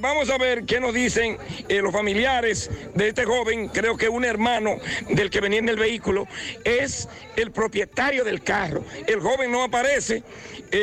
Vamos 0.00 0.30
a 0.30 0.38
ver 0.38 0.64
qué 0.64 0.78
nos 0.78 0.94
dicen 0.94 1.36
los 1.68 1.92
familiares 1.92 2.70
de 2.94 3.08
este 3.08 3.24
joven, 3.24 3.68
creo 3.68 3.96
que 3.96 4.08
un 4.08 4.24
hermano 4.24 4.76
del 5.08 5.30
que 5.30 5.40
venía 5.40 5.58
en 5.58 5.68
el 5.68 5.76
vehículo, 5.76 6.28
es 6.64 7.08
el 7.36 7.50
propietario 7.50 8.22
del 8.24 8.42
carro. 8.42 8.84
El 9.06 9.20
joven 9.20 9.50
no 9.50 9.64
aparece, 9.64 10.22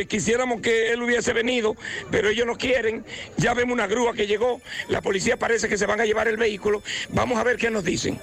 quisiéramos 0.10 0.62
que 0.62 0.92
él 0.92 1.02
hubiese 1.02 1.32
venido, 1.32 1.76
pero 2.12 2.30
ellos 2.30 2.46
no 2.46 2.58
quieren. 2.58 3.06
Ya 3.38 3.54
vemos 3.54 3.74
una 3.74 3.88
grúa 3.88 4.14
que 4.14 4.28
llegó, 4.28 4.60
la 4.90 5.02
policía 5.02 5.35
parece 5.38 5.68
que 5.68 5.78
se 5.78 5.86
van 5.86 6.02
a 6.02 6.06
llevar 6.06 6.28
el 6.28 6.38
vehículo. 6.38 6.82
Vamos 7.10 7.38
a 7.38 7.44
ver 7.44 7.58
qué 7.58 7.70
nos 7.70 7.84
dicen. 7.84 8.20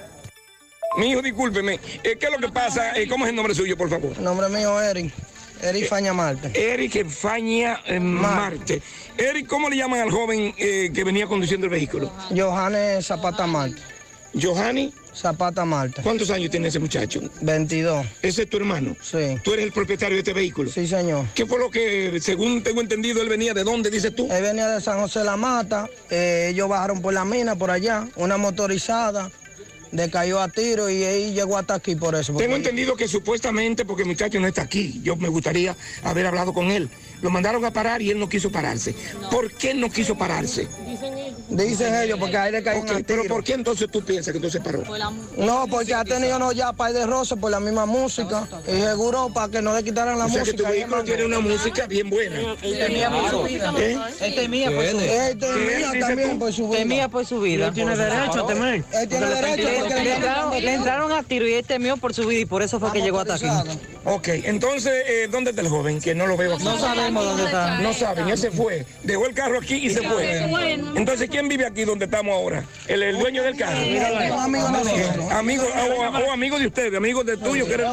Mi 0.97 1.11
hijo, 1.11 1.21
discúlpeme, 1.21 1.79
eh, 2.03 2.17
¿qué 2.19 2.25
es 2.27 2.31
lo 2.31 2.37
que 2.37 2.49
pasa? 2.49 2.95
Eh, 2.95 3.07
¿Cómo 3.07 3.25
es 3.25 3.29
el 3.29 3.35
nombre 3.35 3.55
suyo, 3.55 3.75
por 3.75 3.89
favor? 3.89 4.13
El 4.15 4.23
nombre 4.23 4.47
mío 4.49 4.79
es 4.79 4.89
Eric. 4.89 5.13
Eric 5.63 5.87
Faña 5.87 6.13
Marte. 6.13 6.51
Eric 6.53 7.07
Faña 7.07 7.81
eh, 7.85 7.99
Marte. 7.99 8.81
Eric, 9.17 9.47
¿cómo 9.47 9.69
le 9.69 9.77
llaman 9.77 10.01
al 10.01 10.11
joven 10.11 10.53
eh, 10.57 10.91
que 10.93 11.03
venía 11.03 11.25
conduciendo 11.25 11.65
el 11.65 11.71
vehículo? 11.71 12.11
Johannes 12.35 13.07
Zapata 13.07 13.47
Marte. 13.47 13.81
¿Johanny? 14.39 14.93
Zapata 15.15 15.63
Marte. 15.63 16.01
¿Cuántos 16.01 16.29
años 16.31 16.49
tiene 16.49 16.69
ese 16.69 16.79
muchacho? 16.79 17.21
22. 17.41 18.05
¿Ese 18.21 18.43
es 18.43 18.49
tu 18.49 18.57
hermano? 18.57 18.95
Sí. 19.01 19.37
¿Tú 19.43 19.53
eres 19.53 19.65
el 19.65 19.71
propietario 19.71 20.15
de 20.15 20.19
este 20.19 20.33
vehículo? 20.33 20.71
Sí, 20.71 20.87
señor. 20.87 21.27
¿Qué 21.35 21.45
fue 21.45 21.59
lo 21.59 21.69
que, 21.69 22.19
según 22.19 22.63
tengo 22.63 22.81
entendido, 22.81 23.21
él 23.21 23.29
venía 23.29 23.53
de 23.53 23.63
dónde, 23.63 23.91
dices 23.91 24.15
tú? 24.15 24.27
Él 24.31 24.41
venía 24.41 24.67
de 24.69 24.81
San 24.81 24.99
José 24.99 25.19
de 25.19 25.25
la 25.25 25.37
Mata. 25.37 25.87
eh, 26.09 26.47
ellos 26.51 26.67
bajaron 26.67 27.01
por 27.01 27.13
la 27.13 27.25
mina, 27.25 27.55
por 27.55 27.69
allá. 27.69 28.07
Una 28.15 28.37
motorizada. 28.37 29.29
Decayó 29.91 30.41
a 30.41 30.47
tiro 30.47 30.89
y 30.89 31.03
ahí 31.03 31.33
llegó 31.33 31.55
hasta 31.55 31.75
aquí 31.75 31.95
por 31.95 32.15
eso. 32.15 32.33
Tengo 32.33 32.55
entendido 32.55 32.95
que 32.95 33.07
supuestamente, 33.07 33.85
porque 33.85 34.01
el 34.01 34.07
muchacho 34.07 34.39
no 34.39 34.47
está 34.47 34.63
aquí, 34.63 34.99
yo 35.03 35.15
me 35.15 35.27
gustaría 35.29 35.77
haber 36.01 36.25
hablado 36.25 36.51
con 36.51 36.71
él. 36.71 36.89
Lo 37.21 37.29
mandaron 37.29 37.63
a 37.63 37.69
parar 37.69 38.01
y 38.01 38.09
él 38.09 38.19
no 38.19 38.27
quiso 38.27 38.51
pararse. 38.51 38.95
¿Por 39.29 39.51
qué 39.51 39.75
no 39.75 39.91
quiso 39.91 40.17
pararse? 40.17 40.67
Dicen 41.53 41.93
ellos, 41.95 42.17
porque 42.19 42.37
ahí 42.37 42.51
le 42.51 42.63
caen 42.63 42.81
Ok, 42.83 43.03
pero 43.05 43.23
¿por 43.25 43.43
qué 43.43 43.53
entonces 43.53 43.87
tú 43.91 44.03
piensas 44.03 44.31
que 44.31 44.37
entonces 44.37 44.61
paró? 44.61 44.83
No, 45.37 45.67
porque 45.67 45.93
ha 45.93 46.03
tenido 46.03 46.39
no 46.39 46.51
ya 46.51 46.73
par 46.73 46.93
de 46.93 47.05
roces 47.05 47.37
por 47.37 47.51
la 47.51 47.59
misma 47.59 47.85
música. 47.85 48.47
Y 48.67 48.81
seguro 48.81 49.29
para 49.33 49.51
que 49.51 49.61
no 49.61 49.75
le 49.75 49.83
quitaran 49.83 50.17
la 50.17 50.25
O 50.25 50.29
sea 50.29 50.43
que 50.43 50.51
música. 50.51 50.63
tu 50.63 50.69
vehículo 50.73 51.03
tiene 51.03 51.25
una 51.25 51.39
música 51.39 51.85
bien 51.85 52.09
buena. 52.09 52.55
Él 52.61 52.77
temía 52.77 53.09
por 53.09 53.29
su 53.29 53.43
vida. 53.43 53.73
¿Eh? 53.77 53.97
Él 54.21 54.35
temía 54.35 54.71
por 54.71 54.85
su 54.87 54.97
vida. 54.97 55.27
Él 55.29 55.37
temía 55.37 55.91
¿Qué 55.91 55.99
también 55.99 56.39
por 56.39 56.53
su 56.53 56.67
vida. 56.67 56.77
Temía 56.79 57.09
por 57.09 57.25
su 57.25 57.39
vida. 57.39 57.67
Él 57.67 57.73
tiene 57.73 57.95
derecho 57.95 58.43
a 58.43 58.47
temer. 58.47 58.83
Él 58.91 59.07
tiene 59.09 59.25
derecho 59.27 59.69
Le, 59.69 59.79
porque 59.79 60.61
le 60.61 60.73
entraron, 60.73 61.11
a 61.11 61.23
tiro 61.23 61.47
y 61.47 61.53
él 61.53 61.65
temió 61.65 61.97
por 61.97 62.13
su 62.13 62.25
vida 62.27 62.41
y 62.41 62.45
por 62.45 62.63
eso 62.63 62.79
fue 62.79 62.91
que 62.91 63.01
llegó 63.01 63.19
hasta 63.19 63.35
aquí. 63.35 63.45
Ok, 64.05 64.27
entonces, 64.43 64.91
eh, 65.07 65.27
¿dónde 65.31 65.51
está 65.51 65.61
el 65.61 65.69
joven? 65.69 66.01
Que 66.01 66.13
no 66.13 66.27
lo 66.27 66.35
veo 66.35 66.55
aquí. 66.55 66.63
No 66.63 66.77
sabemos 66.77 67.23
dónde 67.23 67.45
está. 67.45 67.79
No 67.79 67.93
saben, 67.93 68.27
él 68.27 68.37
se 68.37 68.51
fue. 68.51 68.85
Dejó 69.03 69.27
el 69.27 69.33
carro 69.33 69.59
aquí 69.59 69.75
y 69.75 69.89
se 69.91 70.01
fue. 70.01 70.43
Entonces, 70.95 71.29
¿quién 71.29 71.42
vive 71.47 71.65
aquí 71.65 71.83
donde 71.85 72.05
estamos 72.05 72.33
ahora? 72.33 72.63
El, 72.87 73.03
el 73.03 73.17
dueño 73.17 73.43
del 73.43 73.55
carro. 73.57 73.77
Amigo 73.77 74.65
de 74.67 74.71
nosotros. 74.71 75.31
Amigo, 75.31 75.63
o, 75.63 76.27
o 76.27 76.31
amigo 76.31 76.59
de 76.59 76.67
ustedes, 76.67 76.95
amigo 76.95 77.23
de 77.23 77.37
tuyo. 77.37 77.65
Que 77.67 77.73
eres. 77.75 77.87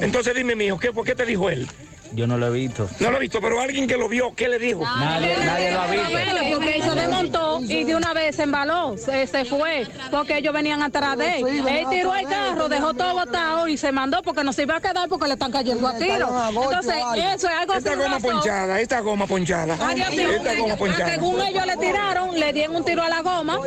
Entonces, 0.00 0.34
dime, 0.34 0.54
mijo, 0.54 0.78
¿qué, 0.78 0.92
¿por 0.92 1.04
qué 1.04 1.14
te 1.14 1.24
dijo 1.24 1.48
él? 1.50 1.68
Yo 2.14 2.26
no 2.26 2.38
lo 2.38 2.46
he 2.46 2.50
visto. 2.50 2.88
No 3.00 3.10
lo 3.10 3.16
he 3.16 3.20
visto, 3.20 3.40
pero 3.40 3.60
alguien 3.60 3.86
que 3.86 3.96
lo 3.96 4.08
vio, 4.08 4.34
¿qué 4.34 4.48
le 4.48 4.58
dijo? 4.58 4.84
Nadie, 4.84 5.36
nadie 5.44 5.72
lo 5.72 5.80
ha 5.80 5.86
visto. 5.86 6.08
Porque 6.54 6.82
se 6.82 6.90
desmontó 6.90 7.60
y 7.60 7.84
de 7.84 7.96
una 7.96 8.14
vez 8.14 8.36
se 8.36 8.42
embaló, 8.44 8.96
se, 8.96 9.26
se 9.26 9.44
fue, 9.44 9.86
porque 10.10 10.38
ellos 10.38 10.54
venían 10.54 10.82
atrás 10.82 11.18
de 11.18 11.38
él. 11.38 11.46
Él 11.66 11.86
tiró 11.90 12.14
el 12.14 12.26
carro, 12.28 12.68
dejó 12.68 12.94
todo 12.94 13.14
botado 13.14 13.68
y 13.68 13.76
se 13.76 13.90
mandó 13.92 14.22
porque 14.22 14.44
no 14.44 14.52
se 14.52 14.62
iba 14.62 14.76
a 14.76 14.80
quedar 14.80 15.08
porque 15.08 15.26
le 15.26 15.34
están 15.34 15.50
cayendo 15.50 15.88
a 15.88 15.96
tiro. 15.96 16.28
Entonces, 16.48 16.94
eso 17.34 17.48
es 17.48 17.54
algo 17.54 17.74
Esta 17.74 17.96
goma 17.96 18.18
ponchada, 18.20 18.80
esta 18.80 19.00
goma 19.00 19.26
ponchada. 19.26 19.76
Tiros. 20.10 20.34
Esta 20.34 20.54
goma 20.54 20.76
ponchada. 20.76 21.10
Según 21.10 21.40
ellos 21.40 21.66
le 21.66 21.76
tiraron, 21.76 22.38
le 22.38 22.52
dieron 22.52 22.76
un 22.76 22.84
tiro 22.84 23.02
a 23.02 23.08
la 23.08 23.22
goma. 23.22 23.58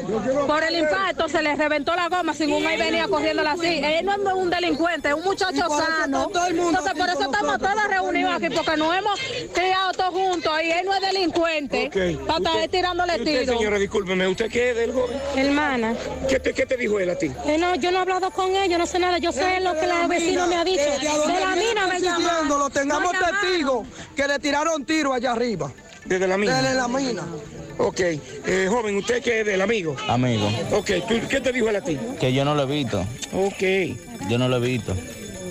Por 0.48 0.64
el 0.64 0.78
impacto 0.78 1.28
se 1.28 1.42
le 1.42 1.56
reventó 1.56 1.96
la 1.96 2.08
goma. 2.10 2.34
Según 2.34 2.66
él 2.66 2.80
venía 2.80 3.08
corriéndola 3.08 3.52
así. 3.52 3.82
Él 3.84 4.06
no 4.06 4.14
es 4.14 4.20
un 4.36 4.50
delincuente, 4.50 5.10
es 5.10 5.16
un 5.16 5.24
muchacho 5.24 5.66
sano. 5.70 6.28
Entonces, 6.28 6.94
por 6.94 7.10
eso 7.10 7.22
estamos 7.24 7.58
todos 7.58 7.88
reunidos 7.90 8.37
aquí, 8.38 8.56
porque 8.56 8.78
nos 8.78 8.96
hemos 8.96 9.20
criado 9.54 9.92
todos 9.94 10.14
juntos 10.14 10.52
y 10.64 10.72
él 10.72 10.86
no 10.86 10.94
es 10.96 11.02
delincuente. 11.02 11.88
Ok. 11.88 12.26
Para 12.28 12.38
estar 12.40 12.68
tirándole 12.70 13.14
¿Y 13.18 13.20
usted, 13.20 13.40
tiro. 13.42 13.58
señora, 13.58 13.80
discúlpeme, 13.80 14.28
¿usted 14.28 14.50
qué 14.50 14.72
es 14.72 14.76
del 14.78 14.94
joven? 14.94 15.18
Hermana. 15.36 15.96
¿Qué 16.30 16.40
te, 16.40 16.54
qué 16.54 16.66
te 16.66 16.78
dijo 16.78 17.00
él 17.00 17.10
a 17.10 17.16
ti? 17.16 17.32
Eh, 17.46 17.58
no, 17.60 17.76
yo 17.76 17.92
no 17.92 17.98
he 17.98 18.02
hablado 18.02 18.32
con 18.32 18.56
él, 18.56 18.70
yo 18.70 18.78
no 18.78 18.86
sé 18.88 19.00
nada, 19.00 19.18
yo 19.18 19.32
sé 19.32 19.60
lo 19.60 19.74
que 19.80 19.88
la 19.88 20.08
vecina 20.08 20.46
me 20.48 20.56
ha 20.56 20.64
dicho. 20.64 20.82
De 20.82 21.40
la 21.40 21.56
mina 21.56 21.88
me 21.88 22.00
llamaron. 22.00 22.48
Lo 22.48 22.70
tengamos 22.70 23.12
testigos 23.12 23.88
que 24.16 24.28
le 24.28 24.40
tiraron 24.40 24.86
tiro 24.86 25.14
allá 25.14 25.32
arriba. 25.34 25.72
Desde 26.06 26.28
la 26.28 26.38
mina. 26.38 26.62
Desde 26.62 26.76
la 26.76 26.88
mina. 26.88 27.24
Ok, 27.80 28.00
eh, 28.00 28.68
joven, 28.70 28.96
¿usted 28.98 29.22
qué 29.22 29.42
es 29.42 29.46
del 29.46 29.62
amigo? 29.62 29.96
Amigo, 30.08 30.50
Ok, 30.72 30.90
¿tú- 31.08 31.28
¿qué 31.30 31.40
te 31.42 31.52
dijo 31.54 31.70
él 31.70 31.76
a 31.76 31.82
ti? 31.82 31.96
que 32.20 32.34
yo 32.34 32.44
no 32.44 32.56
lo 32.56 32.64
he 32.64 32.66
visto. 32.66 33.02
Ok. 33.34 34.28
Yo 34.30 34.38
no 34.40 34.48
lo 34.50 34.58
he 34.58 34.60
visto. 34.62 34.96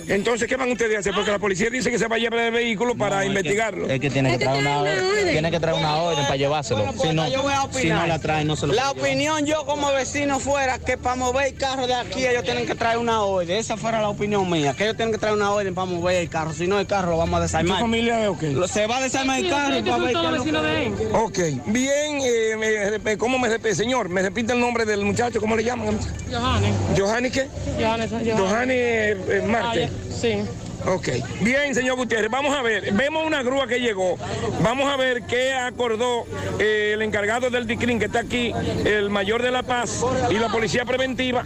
Entonces, 0.07 0.47
¿qué 0.47 0.55
van 0.55 0.71
ustedes 0.71 0.95
a 0.95 0.99
hacer? 0.99 1.13
Porque 1.13 1.31
la 1.31 1.39
policía 1.39 1.69
dice 1.69 1.91
que 1.91 1.99
se 1.99 2.07
va 2.07 2.15
a 2.15 2.19
llevar 2.19 2.39
el 2.39 2.51
vehículo 2.51 2.95
para 2.95 3.25
investigarlo. 3.25 3.87
Es 3.89 3.99
que 3.99 4.09
tiene 4.09 4.31
que 4.31 4.37
traer 4.45 4.59
una 4.61 4.79
orden. 4.81 4.97
Tiene 5.31 5.51
que 5.51 5.59
traer 5.59 5.77
una 5.77 5.97
orden 5.97 6.23
para 6.23 6.35
llevárselo. 6.37 6.93
Si 7.01 7.09
no, 7.13 7.27
Yo 7.29 7.41
voy 7.43 7.53
a 7.53 7.63
opinar. 7.63 7.81
si 7.81 7.89
no 7.89 8.07
la 8.07 8.19
trae, 8.19 8.45
no 8.45 8.55
se 8.55 8.67
lo 8.67 8.73
La 8.73 8.91
opinión 8.91 9.45
yo 9.45 9.65
como 9.65 9.91
vecino 9.91 10.39
fuera 10.39 10.79
que 10.79 10.97
para 10.97 11.15
mover 11.15 11.47
el 11.47 11.53
carro 11.55 11.87
de 11.87 11.93
aquí 11.95 12.25
ellos 12.25 12.43
tienen 12.43 12.65
que 12.65 12.75
traer 12.75 12.97
una 12.97 13.21
orden. 13.21 13.57
Esa 13.57 13.77
fuera 13.77 14.01
la 14.01 14.09
opinión 14.09 14.49
mía, 14.49 14.73
que 14.73 14.83
ellos 14.83 14.95
tienen 14.95 15.13
que 15.13 15.19
traer 15.19 15.35
una 15.35 15.51
orden 15.51 15.73
para 15.75 15.85
mover 15.85 16.15
el 16.17 16.29
carro. 16.29 16.53
Si 16.53 16.67
no, 16.67 16.79
el 16.79 16.87
carro 16.87 17.11
lo 17.11 17.17
vamos 17.17 17.39
a 17.39 17.43
desarmar. 17.43 17.77
¿Tu 17.77 17.81
familia 17.83 18.23
es 18.23 18.29
o 18.29 18.37
qué? 18.37 18.49
Lo- 18.51 18.67
Se 18.67 18.87
va 18.87 18.97
a 18.97 19.01
desarmar 19.01 19.39
el 19.39 19.49
carro 19.49 19.83
para 19.83 19.97
ver 20.03 20.13
lo 20.13 20.43
que- 20.43 21.07
Ok, 21.13 21.39
bien, 21.67 22.19
eh, 22.23 22.55
me 22.57 22.97
rep- 22.97 23.17
¿cómo 23.17 23.37
me 23.39 23.49
repite? 23.49 23.75
Señor, 23.75 24.09
¿me 24.09 24.21
repite 24.21 24.53
el 24.53 24.59
nombre 24.59 24.85
del 24.85 25.03
muchacho? 25.03 25.39
¿Cómo 25.41 25.55
le 25.55 25.63
llaman? 25.63 25.99
Johanny. 26.31 26.67
¿Johanny 26.97 27.29
qué? 27.29 27.47
Johanny. 27.79 28.31
Johanny 28.37 28.73
eh, 28.73 29.11
eh, 29.29 29.43
Marte. 29.47 29.89
Sí. 30.09 30.66
Ok, 30.87 31.09
bien, 31.41 31.75
señor 31.75 31.97
Gutiérrez, 31.97 32.31
vamos 32.31 32.55
a 32.55 32.61
ver, 32.61 32.93
vemos 32.93 33.25
una 33.25 33.43
grúa 33.43 33.67
que 33.67 33.81
llegó, 33.81 34.17
vamos 34.61 34.89
a 34.89 34.95
ver 34.95 35.23
qué 35.23 35.51
acordó 35.51 36.25
eh, 36.59 36.91
el 36.93 37.01
encargado 37.01 37.49
del 37.49 37.67
DICRIN 37.67 37.99
que 37.99 38.05
está 38.05 38.19
aquí, 38.19 38.53
el 38.85 39.09
mayor 39.09 39.43
de 39.43 39.51
La 39.51 39.63
Paz 39.63 40.05
y 40.29 40.35
la 40.35 40.47
policía 40.47 40.85
preventiva, 40.85 41.43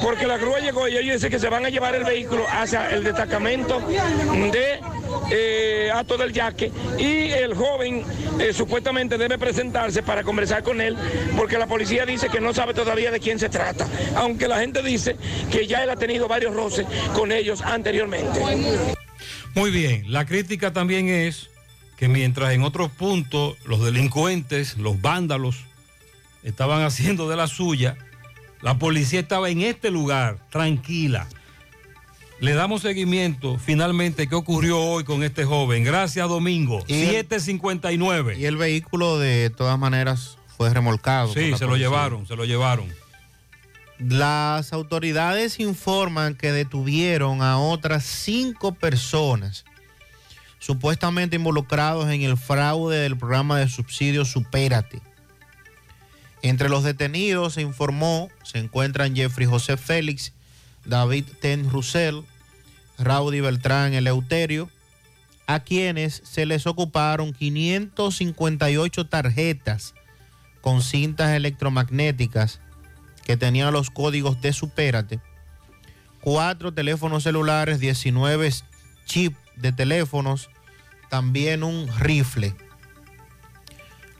porque 0.00 0.28
la 0.28 0.38
grúa 0.38 0.60
llegó 0.60 0.86
y 0.86 0.96
ellos 0.96 1.14
dicen 1.14 1.30
que 1.30 1.40
se 1.40 1.48
van 1.48 1.66
a 1.66 1.70
llevar 1.70 1.96
el 1.96 2.04
vehículo 2.04 2.44
hacia 2.48 2.88
el 2.90 3.02
destacamento 3.02 3.80
de 3.80 4.78
eh, 5.30 5.90
Ato 5.92 6.16
del 6.16 6.32
Yaque 6.32 6.70
y 6.98 7.30
el 7.30 7.54
joven 7.54 8.04
eh, 8.38 8.52
supuestamente 8.52 9.18
debe 9.18 9.38
presentarse 9.38 10.02
para 10.02 10.22
conversar 10.22 10.62
con 10.62 10.80
él, 10.80 10.96
porque 11.36 11.58
la 11.58 11.66
policía 11.66 12.06
dice 12.06 12.28
que 12.28 12.40
no 12.40 12.54
sabe 12.54 12.74
todavía 12.74 13.10
de 13.10 13.20
quién 13.20 13.38
se 13.38 13.48
trata, 13.48 13.86
aunque 14.16 14.46
la 14.46 14.60
gente 14.60 14.82
dice 14.82 15.16
que 15.50 15.66
ya 15.66 15.82
él 15.82 15.90
ha 15.90 15.96
tenido 15.96 16.28
varios 16.28 16.54
roces 16.54 16.86
con 17.12 17.32
ellos 17.32 17.60
anteriormente. 17.62 18.40
Muy 19.54 19.70
bien, 19.70 20.04
la 20.12 20.26
crítica 20.26 20.72
también 20.72 21.08
es 21.08 21.48
que 21.96 22.08
mientras 22.08 22.52
en 22.52 22.62
otros 22.62 22.90
puntos 22.90 23.56
los 23.64 23.84
delincuentes, 23.84 24.76
los 24.78 25.00
vándalos, 25.00 25.56
estaban 26.42 26.82
haciendo 26.84 27.28
de 27.28 27.36
la 27.36 27.46
suya, 27.46 27.96
la 28.62 28.78
policía 28.78 29.20
estaba 29.20 29.48
en 29.50 29.60
este 29.62 29.90
lugar, 29.90 30.38
tranquila. 30.50 31.28
Le 32.40 32.52
damos 32.54 32.82
seguimiento 32.82 33.58
finalmente 33.64 34.28
qué 34.28 34.34
ocurrió 34.34 34.80
hoy 34.80 35.04
con 35.04 35.22
este 35.22 35.44
joven. 35.44 35.84
Gracias, 35.84 36.28
Domingo. 36.28 36.82
Y 36.88 36.94
el- 37.02 37.08
759. 37.10 38.36
Y 38.38 38.44
el 38.46 38.56
vehículo 38.56 39.18
de 39.18 39.50
todas 39.50 39.78
maneras 39.78 40.36
fue 40.56 40.68
remolcado. 40.74 41.32
Sí, 41.32 41.52
se 41.56 41.64
lo 41.66 41.76
llevaron, 41.76 42.26
se 42.26 42.34
lo 42.36 42.44
llevaron. 42.44 42.86
Las 43.98 44.72
autoridades 44.72 45.60
informan 45.60 46.34
que 46.34 46.52
detuvieron 46.52 47.42
a 47.42 47.58
otras 47.58 48.04
cinco 48.04 48.74
personas 48.74 49.64
supuestamente 50.58 51.36
involucrados 51.36 52.08
en 52.08 52.22
el 52.22 52.36
fraude 52.36 52.98
del 52.98 53.16
programa 53.16 53.58
de 53.58 53.68
subsidio 53.68 54.24
Supérate. 54.24 55.02
Entre 56.42 56.68
los 56.68 56.82
detenidos 56.84 57.54
se 57.54 57.62
informó, 57.62 58.30
se 58.42 58.58
encuentran 58.58 59.14
Jeffrey 59.14 59.46
José 59.46 59.76
Félix, 59.76 60.32
David 60.84 61.24
Ten 61.40 61.70
Russell, 61.70 62.20
Raudy 62.98 63.40
Beltrán 63.40 63.94
Eleuterio, 63.94 64.70
a 65.46 65.60
quienes 65.60 66.22
se 66.24 66.46
les 66.46 66.66
ocuparon 66.66 67.32
558 67.32 69.06
tarjetas 69.06 69.94
con 70.62 70.82
cintas 70.82 71.32
electromagnéticas 71.34 72.60
que 73.24 73.36
tenían 73.36 73.72
los 73.72 73.90
códigos 73.90 74.40
de 74.40 74.52
Supérate, 74.52 75.20
cuatro 76.20 76.72
teléfonos 76.72 77.22
celulares, 77.22 77.80
19 77.80 78.50
chips 79.06 79.36
de 79.56 79.72
teléfonos, 79.72 80.50
también 81.08 81.62
un 81.62 81.88
rifle. 81.98 82.54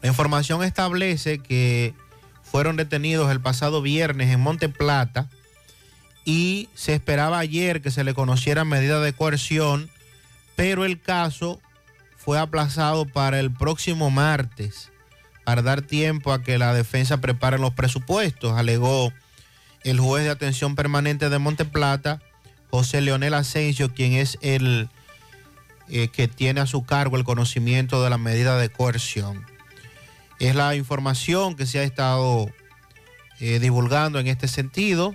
La 0.03 0.09
información 0.09 0.63
establece 0.63 1.39
que 1.39 1.95
fueron 2.43 2.77
detenidos 2.77 3.31
el 3.31 3.41
pasado 3.41 3.83
viernes 3.83 4.31
en 4.31 4.41
Monte 4.41 4.69
Plata 4.69 5.29
y 6.25 6.69
se 6.75 6.95
esperaba 6.95 7.39
ayer 7.39 7.83
que 7.83 7.91
se 7.91 8.05
le 8.05 8.15
conociera 8.15 8.65
medida 8.65 9.01
de 9.01 9.13
coerción, 9.13 9.91
pero 10.57 10.85
el 10.85 11.01
caso 11.01 11.61
fue 12.17 12.39
aplazado 12.39 13.07
para 13.07 13.41
el 13.41 13.51
próximo 13.51 14.11
martes 14.11 14.91
para 15.45 15.63
dar 15.63 15.83
tiempo 15.83 16.33
a 16.33 16.43
que 16.43 16.59
la 16.59 16.75
defensa 16.75 17.21
prepare 17.21 17.59
los 17.59 17.75
presupuestos, 17.75 18.57
alegó 18.57 19.13
el 19.83 20.01
juez 20.01 20.25
de 20.25 20.31
atención 20.31 20.75
permanente 20.75 21.29
de 21.29 21.39
Monte 21.39 21.65
Plata, 21.65 22.21
José 22.71 23.03
Leonel 23.03 23.35
Asensio, 23.35 23.93
quien 23.93 24.15
es 24.15 24.39
el 24.41 24.89
eh, 25.89 26.09
que 26.09 26.29
tiene 26.29 26.61
a 26.61 26.67
su 26.67 26.85
cargo 26.85 27.17
el 27.17 27.25
conocimiento 27.25 28.03
de 28.03 28.11
la 28.11 28.19
medida 28.19 28.57
de 28.57 28.71
coerción. 28.71 29.45
Es 30.41 30.55
la 30.55 30.75
información 30.75 31.55
que 31.57 31.67
se 31.67 31.79
ha 31.79 31.83
estado 31.83 32.51
eh, 33.39 33.59
divulgando 33.59 34.19
en 34.19 34.27
este 34.27 34.49
sentido. 34.49 35.15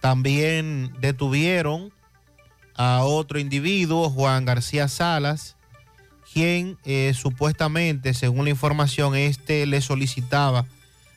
También 0.00 0.94
detuvieron 1.00 1.92
a 2.76 3.02
otro 3.02 3.38
individuo, 3.38 4.10
Juan 4.10 4.44
García 4.44 4.88
Salas, 4.88 5.56
quien 6.34 6.78
eh, 6.84 7.12
supuestamente, 7.14 8.12
según 8.12 8.44
la 8.44 8.50
información, 8.50 9.14
este 9.14 9.66
le 9.66 9.80
solicitaba 9.80 10.66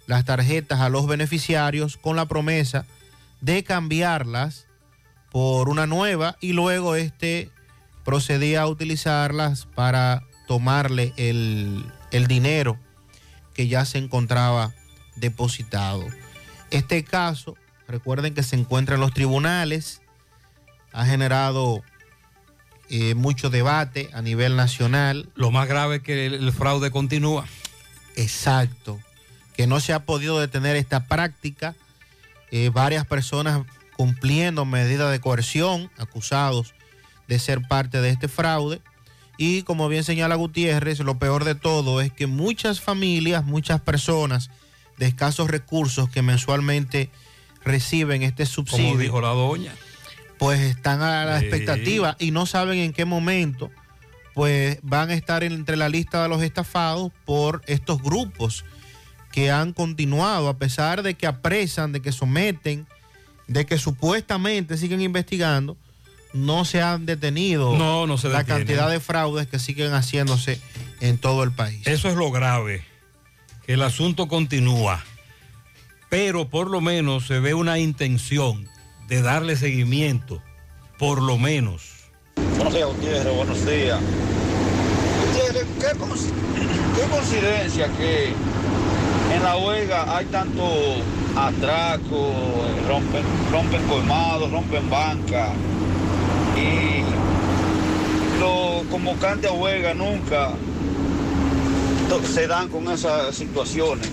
las 0.06 0.26
tarjetas 0.26 0.80
a 0.80 0.90
los 0.90 1.08
beneficiarios 1.08 1.98
con 1.98 2.16
la 2.16 2.28
promesa 2.28 2.86
de 3.42 3.64
cambiarlas 3.64 4.68
por 5.32 5.70
una 5.70 5.88
nueva 5.88 6.38
y 6.40 6.54
luego 6.54 6.96
este 6.96 7.50
procedía 8.06 8.62
a 8.62 8.68
utilizarlas 8.68 9.66
para 9.66 10.22
tomarle 10.48 11.14
el, 11.18 11.84
el 12.12 12.28
dinero 12.28 12.78
que 13.56 13.68
ya 13.68 13.86
se 13.86 13.98
encontraba 13.98 14.76
depositado. 15.16 16.06
Este 16.70 17.04
caso, 17.04 17.58
recuerden 17.88 18.36
que 18.36 18.44
se 18.44 18.56
encuentra 18.56 18.96
en 18.96 19.02
los 19.02 19.16
tribunales, 19.16 20.04
ha 20.94 21.06
generado 21.06 21.82
eh, 22.90 23.16
mucho 23.16 23.50
debate 23.50 24.10
a 24.14 24.22
nivel 24.22 24.56
nacional. 24.56 25.30
Lo 25.36 25.52
más 25.52 25.68
grave 25.68 25.98
es 25.98 26.04
que 26.04 26.26
el, 26.26 26.34
el 26.36 26.52
fraude 26.52 26.92
continúa. 26.92 27.46
Exacto. 28.16 29.00
que 29.56 29.68
no 29.68 29.80
se 29.80 29.94
ha 29.94 30.06
podido 30.06 30.40
detener 30.40 30.76
esta 30.76 31.06
práctica. 31.06 31.76
Eh, 32.52 32.70
varias 32.74 33.06
personas 33.06 33.62
cumpliendo 33.96 34.64
medidas 34.66 35.12
de 35.12 35.20
coerción, 35.20 35.90
acusados 35.98 36.74
de 37.28 37.40
ser 37.40 37.68
parte 37.68 38.00
de 38.02 38.10
este 38.10 38.28
fraude. 38.28 38.82
Y 39.38 39.64
como 39.64 39.90
bien 39.90 40.04
señala 40.04 40.36
Gutiérrez, 40.36 41.00
lo 41.00 41.20
peor 41.20 41.44
de 41.44 41.56
todo 41.56 42.02
es 42.02 42.12
que 42.12 42.28
muchas 42.28 42.80
familias, 42.82 43.46
muchas 43.46 43.82
personas 43.82 44.50
de 44.98 45.08
escasos 45.08 45.50
recursos 45.50 46.10
que 46.10 46.22
mensualmente 46.22 47.10
reciben 47.64 48.24
este 48.24 48.46
subsidio. 48.46 48.90
Como 48.90 49.00
dijo 49.00 49.22
la 49.22 49.30
doña. 49.30 49.74
Pues 50.40 50.60
están 50.60 51.02
a 51.02 51.26
la 51.26 51.40
Sí. 51.40 51.46
expectativa 51.46 52.16
y 52.20 52.32
no 52.32 52.46
saben 52.46 52.78
en 52.80 52.94
qué 52.94 53.06
momento 53.06 53.72
pues 54.34 54.78
van 54.84 55.10
a 55.10 55.16
estar 55.16 55.44
entre 55.44 55.78
la 55.78 55.90
lista 55.90 56.22
de 56.22 56.30
los 56.30 56.44
estafados 56.44 57.12
por 57.26 57.64
estos 57.66 58.04
grupos 58.04 58.66
que 59.32 59.50
han 59.50 59.74
continuado 59.74 60.48
a 60.48 60.58
pesar 60.58 61.02
de 61.02 61.16
que 61.16 61.26
apresan, 61.26 61.92
de 61.92 62.02
que 62.04 62.12
someten, 62.12 62.86
de 63.48 63.66
que 63.66 63.80
supuestamente 63.80 64.78
siguen 64.78 65.02
investigando, 65.02 65.76
no 66.34 66.66
se 66.66 66.84
han 66.84 67.08
detenido 67.08 67.76
No, 67.78 68.06
no 68.06 68.20
se 68.20 68.30
la 68.30 68.44
cantidad 68.44 68.88
de 68.92 69.00
fraudes 69.00 69.48
que 69.48 69.58
siguen 69.58 69.94
haciéndose 69.94 70.62
en 71.00 71.18
todo 71.18 71.42
el 71.44 71.52
país. 71.52 71.82
Eso 71.88 72.08
es 72.08 72.16
lo 72.16 72.30
grave, 72.30 72.84
que 73.66 73.74
el 73.74 73.82
asunto 73.82 74.28
continúa, 74.28 75.04
pero 76.10 76.48
por 76.48 76.70
lo 76.70 76.80
menos 76.80 77.26
se 77.26 77.40
ve 77.40 77.56
una 77.56 77.80
intención 77.80 78.68
de 79.08 79.22
darle 79.22 79.56
seguimiento, 79.56 80.42
por 81.00 81.22
lo 81.22 81.38
menos. 81.38 82.10
Buenos 82.56 82.74
días, 82.74 82.88
Gutiérrez, 82.88 83.36
buenos 83.36 83.66
días. 83.66 84.00
Gutiérrez, 85.26 85.66
¿qué, 85.80 87.08
coincidencia 87.10 87.88
que 87.98 88.34
en 89.34 89.44
la 89.44 89.58
huelga 89.58 90.18
hay 90.18 90.26
tanto 90.26 90.64
atraco, 91.36 92.34
rompen, 92.88 93.24
rompen 93.52 93.84
colmados, 93.84 94.52
rompen 94.52 94.90
banca 94.90 95.50
y 96.58 97.04
los 98.40 98.84
convocantes 98.90 99.50
a 99.50 99.54
huelga 99.54 99.94
nunca 99.94 100.52
se 102.26 102.48
dan 102.48 102.70
con 102.70 102.90
esas 102.92 103.36
situaciones. 103.36 104.10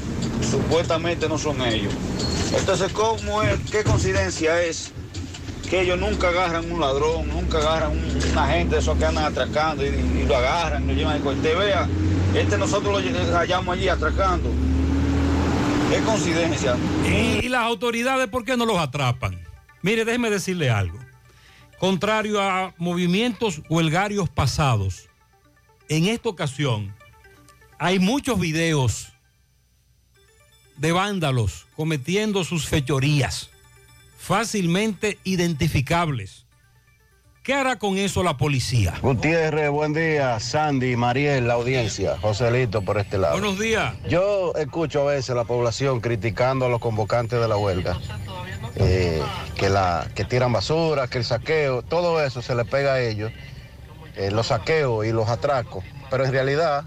Supuestamente 0.49 1.29
no 1.29 1.39
son 1.39 1.61
ellos. 1.63 1.93
Entonces, 2.57 2.93
¿cómo 2.93 3.43
es? 3.43 3.59
¿Qué 3.71 3.85
coincidencia 3.85 4.63
es? 4.63 4.93
que 5.69 5.81
ellos 5.81 5.99
nunca 5.99 6.29
agarran 6.29 6.71
un 6.71 6.79
ladrón, 6.79 7.27
nunca 7.29 7.59
agarran 7.59 7.93
un, 7.93 8.33
una 8.33 8.47
gente 8.49 8.75
de 8.75 8.81
esos 8.83 8.99
que 8.99 9.07
andan 9.07 9.25
atracando 9.25 9.85
y, 9.85 9.89
y 9.89 10.27
lo 10.27 10.37
agarran, 10.37 10.87
lo 10.87 10.93
llevan 10.93 11.17
al 11.17 11.23
cuartel. 11.23 11.57
Vea, 11.57 11.89
este 12.35 12.59
nosotros 12.59 13.03
lo 13.03 13.37
hallamos 13.37 13.75
allí 13.75 13.89
atracando. 13.89 14.51
Es 15.93 16.03
coincidencia. 16.03 16.77
¿Y 17.07 17.49
las 17.49 17.63
autoridades 17.63 18.29
por 18.29 18.45
qué 18.45 18.57
no 18.57 18.67
los 18.67 18.79
atrapan? 18.79 19.41
Mire, 19.83 20.05
déjeme 20.05 20.31
decirle 20.31 20.71
algo. 20.71 20.99
Contrario 21.79 22.41
a 22.41 22.75
movimientos 22.79 23.63
huelgarios 23.69 24.29
pasados, 24.29 25.09
en 25.89 26.07
esta 26.07 26.29
ocasión 26.29 26.95
hay 27.79 27.99
muchos 27.99 28.41
videos 28.41 29.14
de 30.77 30.93
vándalos 30.93 31.67
cometiendo 31.77 32.45
sus 32.45 32.67
fechorías, 32.69 33.51
fácilmente 34.19 35.19
identificables. 35.25 36.45
¿Qué 37.43 37.53
hará 37.53 37.77
con 37.79 37.99
eso 37.99 38.23
la 38.23 38.39
policía? 38.39 38.95
Gutiérrez, 39.03 39.69
buen 39.71 39.93
día. 39.93 40.41
Sandy, 40.41 40.97
Mariel, 40.97 41.47
la 41.47 41.55
audiencia. 41.55 42.17
Joselito 42.19 42.81
por 42.81 42.97
este 42.99 43.19
lado. 43.19 43.35
Buenos 43.35 43.59
días. 43.59 43.95
Yo 44.09 44.55
escucho 44.57 45.03
a 45.03 45.13
veces 45.13 45.37
la 45.37 45.45
población 45.45 46.01
criticando 46.01 46.65
a 46.65 46.69
los 46.71 46.81
convocantes 46.81 47.39
de 47.39 47.47
la 47.47 47.59
huelga. 47.59 47.99
eh, 48.77 49.23
que, 49.57 49.69
la, 49.69 50.09
que 50.15 50.25
tiran 50.25 50.53
basura, 50.53 51.07
que 51.09 51.19
el 51.19 51.25
saqueo, 51.25 51.83
todo 51.83 52.25
eso 52.25 52.41
se 52.41 52.55
le 52.55 52.65
pega 52.65 52.95
a 52.95 53.01
ellos. 53.03 53.31
eh, 54.17 54.31
los 54.31 54.47
saqueos 54.47 55.05
y 55.05 55.13
los 55.13 55.29
atracos. 55.29 55.85
Pero 56.11 56.25
en 56.25 56.33
realidad, 56.33 56.85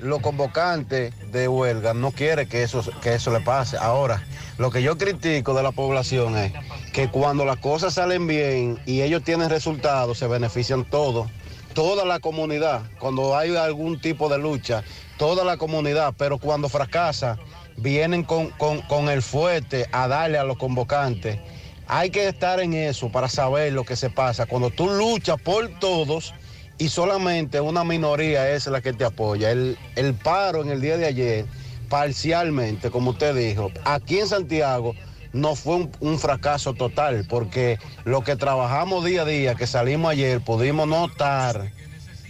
los 0.00 0.20
convocantes 0.20 1.12
de 1.30 1.48
huelga 1.48 1.94
no 1.94 2.10
quieren 2.12 2.48
que 2.48 2.62
eso, 2.62 2.82
que 3.02 3.14
eso 3.14 3.30
le 3.30 3.40
pase. 3.40 3.76
Ahora, 3.78 4.22
lo 4.58 4.70
que 4.70 4.82
yo 4.82 4.96
critico 4.98 5.54
de 5.54 5.62
la 5.62 5.72
población 5.72 6.36
es 6.36 6.52
que 6.92 7.08
cuando 7.10 7.44
las 7.44 7.58
cosas 7.58 7.94
salen 7.94 8.26
bien 8.26 8.78
y 8.86 9.02
ellos 9.02 9.22
tienen 9.24 9.50
resultados, 9.50 10.18
se 10.18 10.26
benefician 10.26 10.84
todos, 10.84 11.28
toda 11.74 12.04
la 12.04 12.20
comunidad. 12.20 12.82
Cuando 12.98 13.36
hay 13.36 13.54
algún 13.56 14.00
tipo 14.00 14.28
de 14.28 14.38
lucha, 14.38 14.84
toda 15.18 15.44
la 15.44 15.56
comunidad, 15.56 16.14
pero 16.16 16.38
cuando 16.38 16.68
fracasa, 16.68 17.38
vienen 17.76 18.24
con, 18.24 18.50
con- 18.50 18.82
con 18.82 19.08
el 19.08 19.22
fuerte 19.22 19.86
a 19.92 20.08
darle 20.08 20.38
a 20.38 20.44
los 20.44 20.56
convocantes. 20.58 21.38
Hay 21.86 22.10
que 22.10 22.28
estar 22.28 22.60
en 22.60 22.72
eso 22.74 23.10
para 23.10 23.28
saber 23.28 23.72
lo 23.72 23.84
que 23.84 23.96
se 23.96 24.10
pasa. 24.10 24.46
Cuando 24.46 24.70
tú 24.70 24.88
luchas 24.88 25.40
por 25.42 25.68
todos 25.80 26.32
y 26.80 26.88
solamente 26.88 27.60
una 27.60 27.84
minoría 27.84 28.50
es 28.50 28.66
la 28.66 28.80
que 28.80 28.92
te 28.92 29.04
apoya. 29.04 29.50
El, 29.52 29.78
el 29.94 30.14
paro 30.14 30.62
en 30.62 30.70
el 30.70 30.80
día 30.80 30.96
de 30.96 31.06
ayer, 31.06 31.44
parcialmente, 31.88 32.90
como 32.90 33.10
usted 33.10 33.34
dijo, 33.36 33.70
aquí 33.84 34.18
en 34.18 34.26
Santiago 34.26 34.94
no 35.32 35.54
fue 35.54 35.76
un, 35.76 35.92
un 36.00 36.18
fracaso 36.18 36.74
total, 36.74 37.26
porque 37.28 37.78
lo 38.04 38.22
que 38.24 38.34
trabajamos 38.34 39.04
día 39.04 39.22
a 39.22 39.24
día, 39.26 39.54
que 39.54 39.66
salimos 39.66 40.10
ayer, 40.10 40.40
pudimos 40.40 40.88
notar 40.88 41.70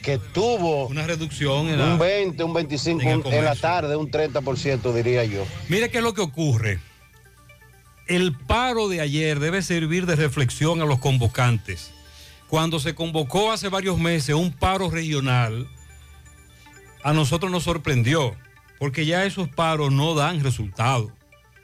que 0.03 0.19
tuvo 0.19 0.87
una 0.89 1.07
reducción 1.07 1.69
en 1.69 1.79
la- 1.79 1.85
un 1.93 1.99
20, 1.99 2.43
un 2.43 2.53
25, 2.55 3.01
en 3.03 3.09
el 3.09 3.17
un- 3.19 3.33
en 3.33 3.45
la 3.45 3.55
tarde, 3.55 3.97
un 3.97 4.11
30%, 4.11 4.93
diría 4.93 5.25
yo. 5.25 5.45
Mire 5.69 5.91
qué 5.91 5.99
es 5.99 6.05
lo 6.05 6.13
que 6.15 6.23
ocurre. 6.23 6.81
El 8.07 8.35
paro 8.35 8.89
de 8.89 9.01
ayer 9.01 9.39
debe 9.39 9.63
servir 9.63 10.07
de 10.07 10.17
reflexión 10.17 10.81
a 10.81 10.85
los 10.85 10.99
convocantes. 10.99 11.93
Cuando 12.51 12.81
se 12.81 12.97
convocó 12.97 13.53
hace 13.53 13.69
varios 13.69 13.97
meses 13.97 14.35
un 14.35 14.51
paro 14.53 14.91
regional, 14.91 15.69
a 17.05 17.13
nosotros 17.13 17.53
nos 17.53 17.63
sorprendió, 17.63 18.35
porque 18.81 19.07
ya 19.07 19.25
esos 19.25 19.49
paros 19.49 19.93
no 19.93 20.17
dan 20.17 20.43
resultado. 20.43 21.13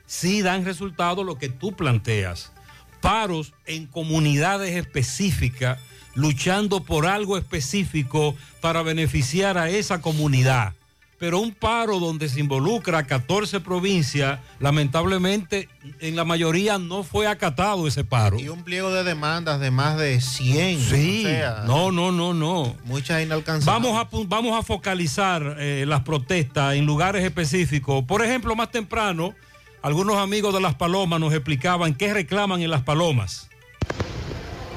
Sí 0.07 0.43
dan 0.43 0.65
resultado 0.65 1.25
lo 1.25 1.39
que 1.39 1.49
tú 1.49 1.73
planteas. 1.73 2.53
Paros 3.01 3.53
en 3.67 3.87
comunidades 3.87 4.77
específicas, 4.77 5.81
luchando 6.15 6.85
por 6.85 7.07
algo 7.07 7.37
específico 7.37 8.37
para 8.61 8.83
beneficiar 8.83 9.59
a 9.59 9.69
esa 9.69 10.01
comunidad. 10.01 10.73
Pero 11.19 11.41
un 11.41 11.53
paro 11.53 11.99
donde 11.99 12.29
se 12.29 12.41
involucra 12.41 12.99
a 12.99 13.07
14 13.07 13.61
provincias, 13.61 14.39
lamentablemente 14.59 15.69
en 16.01 16.15
la 16.15 16.25
mayoría 16.25 16.79
no 16.79 17.05
fue 17.05 17.27
acatado 17.27 17.87
ese 17.87 18.05
paro. 18.05 18.39
Y 18.39 18.51
un 18.51 18.63
pliego 18.63 18.93
de 18.93 19.03
demandas 19.03 19.59
de 19.61 19.71
más 19.71 19.97
de 19.97 20.21
100. 20.21 20.81
Sí, 20.81 21.25
o 21.25 21.29
sea, 21.29 21.65
no, 21.67 21.91
no, 21.91 22.13
no, 22.13 22.35
no. 22.35 22.77
Muchas 22.85 23.23
inalcanzables. 23.23 23.83
Vamos 23.83 23.99
a, 23.99 24.09
vamos 24.27 24.59
a 24.59 24.63
focalizar 24.63 25.57
eh, 25.59 25.85
las 25.89 26.03
protestas 26.03 26.75
en 26.75 26.85
lugares 26.85 27.25
específicos. 27.25 28.05
Por 28.05 28.23
ejemplo, 28.23 28.55
más 28.55 28.71
temprano, 28.71 29.35
algunos 29.81 30.17
amigos 30.19 30.53
de 30.53 30.61
Las 30.61 30.75
Palomas 30.75 31.19
nos 31.19 31.33
explicaban 31.33 31.95
qué 31.95 32.13
reclaman 32.13 32.61
en 32.61 32.71
Las 32.71 32.83
Palomas. 32.83 33.49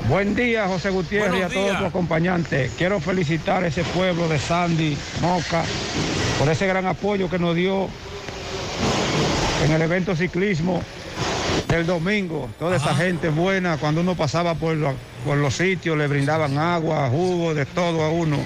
Buen 0.07 0.33
día, 0.33 0.67
José 0.67 0.89
Gutiérrez 0.89 1.29
Buenos 1.29 1.53
y 1.53 1.57
a 1.57 1.61
todos 1.61 1.77
tus 1.77 1.87
acompañantes. 1.87 2.71
Quiero 2.77 2.99
felicitar 2.99 3.63
a 3.63 3.67
ese 3.67 3.83
pueblo 3.83 4.27
de 4.27 4.39
Sandy, 4.39 4.97
Moca, 5.21 5.63
por 6.39 6.49
ese 6.49 6.65
gran 6.65 6.85
apoyo 6.87 7.29
que 7.29 7.37
nos 7.37 7.55
dio 7.55 7.89
en 9.65 9.71
el 9.73 9.81
evento 9.81 10.15
ciclismo 10.15 10.81
del 11.67 11.85
domingo. 11.85 12.49
Toda 12.57 12.77
esa 12.77 12.95
gente 12.95 13.29
buena, 13.29 13.77
cuando 13.77 14.01
uno 14.01 14.15
pasaba 14.15 14.55
por, 14.55 14.75
lo- 14.75 14.95
por 15.25 15.37
los 15.37 15.53
sitios, 15.55 15.97
le 15.97 16.07
brindaban 16.07 16.57
agua, 16.57 17.09
jugo, 17.09 17.53
de 17.53 17.65
todo 17.65 18.03
a 18.03 18.09
uno. 18.09 18.37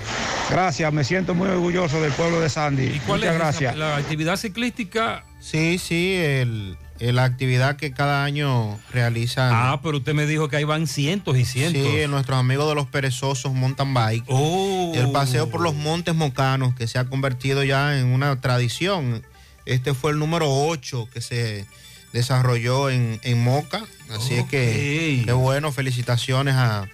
Gracias, 0.49 0.91
me 0.91 1.03
siento 1.03 1.33
muy 1.35 1.47
orgulloso 1.47 2.01
del 2.01 2.11
pueblo 2.11 2.41
de 2.41 2.49
Sandy. 2.49 2.99
¿Cuál 3.05 3.19
Muchas 3.19 3.29
es 3.29 3.35
esa- 3.35 3.37
gracias. 3.45 3.77
la 3.77 3.95
actividad 3.97 4.35
ciclística? 4.37 5.23
Sí, 5.39 5.77
sí, 5.77 6.15
el- 6.15 6.77
la 7.11 7.25
actividad 7.25 7.75
que 7.75 7.91
cada 7.91 8.23
año 8.23 8.79
realizan. 8.91 9.49
Ah, 9.51 9.81
pero 9.83 9.97
usted 9.97 10.13
me 10.13 10.25
dijo 10.25 10.47
que 10.47 10.57
ahí 10.57 10.63
van 10.63 10.87
cientos 10.87 11.37
y 11.37 11.43
cientos. 11.43 11.81
Sí, 11.83 12.07
nuestros 12.07 12.37
amigos 12.37 12.69
de 12.69 12.75
los 12.75 12.87
perezosos 12.87 13.53
mountain 13.53 13.93
bike. 13.93 14.23
Oh. 14.27 14.93
El 14.95 15.11
paseo 15.11 15.49
por 15.49 15.61
los 15.61 15.75
montes 15.75 16.15
mocanos 16.15 16.75
que 16.75 16.87
se 16.87 16.99
ha 16.99 17.05
convertido 17.05 17.63
ya 17.63 17.99
en 17.99 18.05
una 18.05 18.39
tradición. 18.39 19.23
Este 19.65 19.93
fue 19.93 20.11
el 20.11 20.19
número 20.19 20.45
8 20.49 21.09
que 21.11 21.19
se 21.19 21.65
desarrolló 22.13 22.89
en, 22.89 23.19
en 23.23 23.43
Moca. 23.43 23.83
Así 24.09 24.35
es 24.35 24.45
que 24.45 25.23
qué 25.25 25.31
bueno, 25.33 25.71
felicitaciones 25.71 26.55
a, 26.55 26.87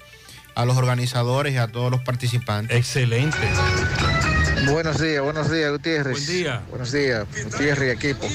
a 0.55 0.65
los 0.65 0.77
organizadores 0.77 1.53
y 1.53 1.57
a 1.57 1.67
todos 1.67 1.91
los 1.91 2.01
participantes. 2.01 2.75
Excelente. 2.77 3.37
Buenos 4.71 4.99
días, 5.01 5.23
buenos 5.23 5.51
días, 5.51 5.71
Gutiérrez. 5.71 6.13
Buen 6.25 6.27
día. 6.27 6.61
Buenos 6.69 6.91
días, 6.91 7.25
Gutiérrez 7.45 7.87
y 7.87 7.91
equipo. 8.07 8.27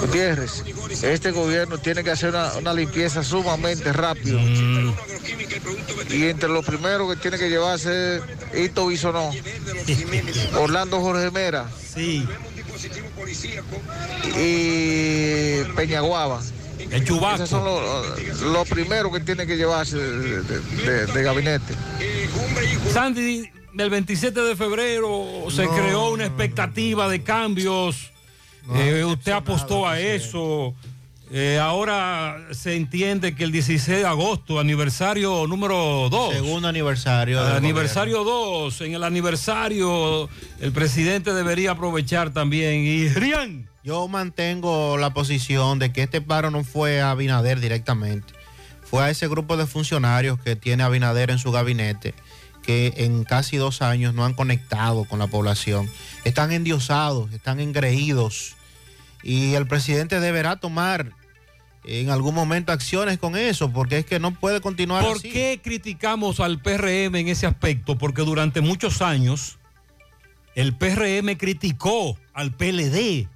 Gutiérrez, 0.00 0.62
este 1.02 1.30
gobierno 1.30 1.78
tiene 1.78 2.04
que 2.04 2.10
hacer 2.10 2.30
una, 2.30 2.52
una 2.54 2.72
limpieza 2.74 3.22
sumamente 3.22 3.92
rápido. 3.92 4.38
Mm. 4.38 4.94
Y 6.10 6.24
entre 6.28 6.48
los 6.48 6.64
primeros 6.64 7.12
que 7.14 7.20
tiene 7.20 7.38
que 7.38 7.48
llevarse 7.48 8.16
es 8.16 8.22
Ito 8.66 8.86
Bisonó, 8.86 9.30
Orlando 10.58 11.00
Jorge 11.00 11.30
Mera. 11.30 11.66
Sí. 11.94 12.26
y 14.38 15.62
Peñaguaba. 15.74 16.40
El 16.90 17.04
chubaco. 17.04 17.36
Esos 17.36 17.48
son 17.48 17.64
los 17.64 18.42
los 18.42 18.68
primeros 18.68 19.12
que 19.12 19.20
tienen 19.20 19.46
que 19.46 19.56
llevarse 19.56 19.96
de, 19.96 20.42
de- 20.42 20.60
de- 20.60 21.06
de 21.06 21.22
gabinete. 21.22 21.74
Sandy, 22.92 23.50
el 23.76 23.90
27 23.90 24.40
de 24.40 24.56
febrero 24.56 25.26
se 25.50 25.64
No, 25.64 25.74
creó 25.74 26.10
una 26.10 26.26
expectativa 26.26 27.08
de 27.08 27.22
cambios. 27.22 28.10
Eh, 28.74 29.04
usted 29.04 29.32
apostó 29.32 29.86
a 29.88 29.98
eso. 29.98 30.74
Eh, 31.34 31.58
ahora 31.58 32.36
se 32.50 32.76
entiende 32.76 33.34
que 33.34 33.44
el 33.44 33.52
16 33.52 34.00
de 34.00 34.04
agosto, 34.04 34.60
aniversario 34.60 35.46
número 35.46 36.08
2. 36.10 36.34
Segundo 36.34 36.68
aniversario. 36.68 37.42
del 37.42 37.56
Aniversario 37.56 38.22
2. 38.22 38.82
En 38.82 38.94
el 38.94 39.02
aniversario, 39.02 40.28
el 40.60 40.72
presidente 40.72 41.32
debería 41.32 41.70
aprovechar 41.70 42.34
también. 42.34 42.84
Y 42.84 43.08
Rian. 43.08 43.70
Yo 43.82 44.06
mantengo 44.08 44.98
la 44.98 45.14
posición 45.14 45.78
de 45.78 45.90
que 45.92 46.02
este 46.02 46.20
paro 46.20 46.50
no 46.50 46.64
fue 46.64 47.00
a 47.00 47.10
Abinader 47.10 47.60
directamente. 47.60 48.34
Fue 48.84 49.02
a 49.02 49.08
ese 49.10 49.26
grupo 49.26 49.56
de 49.56 49.66
funcionarios 49.66 50.38
que 50.38 50.54
tiene 50.54 50.82
Abinader 50.82 51.30
en 51.30 51.38
su 51.38 51.50
gabinete, 51.50 52.14
que 52.62 52.94
en 52.98 53.24
casi 53.24 53.56
dos 53.56 53.82
años 53.82 54.14
no 54.14 54.24
han 54.24 54.34
conectado 54.34 55.04
con 55.04 55.18
la 55.18 55.26
población. 55.26 55.90
Están 56.24 56.52
endiosados, 56.52 57.32
están 57.32 57.60
engreídos. 57.60 58.54
Y 59.22 59.54
el 59.54 59.66
presidente 59.66 60.20
deberá 60.20 60.56
tomar 60.56 61.12
en 61.84 62.10
algún 62.10 62.34
momento 62.34 62.72
acciones 62.72 63.18
con 63.18 63.36
eso, 63.36 63.72
porque 63.72 63.98
es 63.98 64.06
que 64.06 64.20
no 64.20 64.32
puede 64.32 64.60
continuar 64.60 65.04
¿Por 65.04 65.16
así. 65.16 65.30
qué 65.30 65.60
criticamos 65.62 66.40
al 66.40 66.60
PRM 66.60 67.16
en 67.16 67.28
ese 67.28 67.46
aspecto? 67.46 67.98
Porque 67.98 68.22
durante 68.22 68.60
muchos 68.60 69.02
años 69.02 69.58
el 70.54 70.76
PRM 70.76 71.36
criticó 71.36 72.16
al 72.34 72.52
PLD 72.52 73.28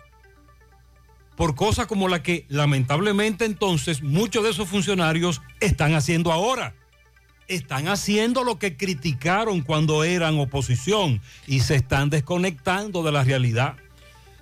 por 1.37 1.55
cosas 1.55 1.87
como 1.87 2.09
la 2.09 2.23
que 2.23 2.47
lamentablemente 2.49 3.45
entonces 3.45 4.03
muchos 4.03 4.45
de 4.45 4.51
esos 4.51 4.69
funcionarios 4.69 5.43
están 5.61 5.95
haciendo 5.95 6.33
ahora. 6.33 6.75
Están 7.49 7.89
haciendo 7.89 8.45
lo 8.45 8.59
que 8.59 8.77
criticaron 8.77 9.63
cuando 9.63 10.05
eran 10.05 10.39
oposición 10.39 11.21
y 11.47 11.61
se 11.61 11.77
están 11.77 12.11
desconectando 12.11 13.03
de 13.03 13.13
la 13.13 13.25
realidad. 13.25 13.77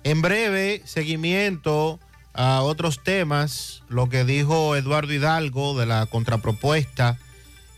En 0.03 0.21
breve, 0.21 0.81
seguimiento 0.85 1.99
a 2.33 2.61
otros 2.61 3.03
temas, 3.03 3.83
lo 3.87 4.09
que 4.09 4.25
dijo 4.25 4.75
Eduardo 4.75 5.13
Hidalgo 5.13 5.77
de 5.77 5.85
la 5.85 6.05
contrapropuesta, 6.05 7.17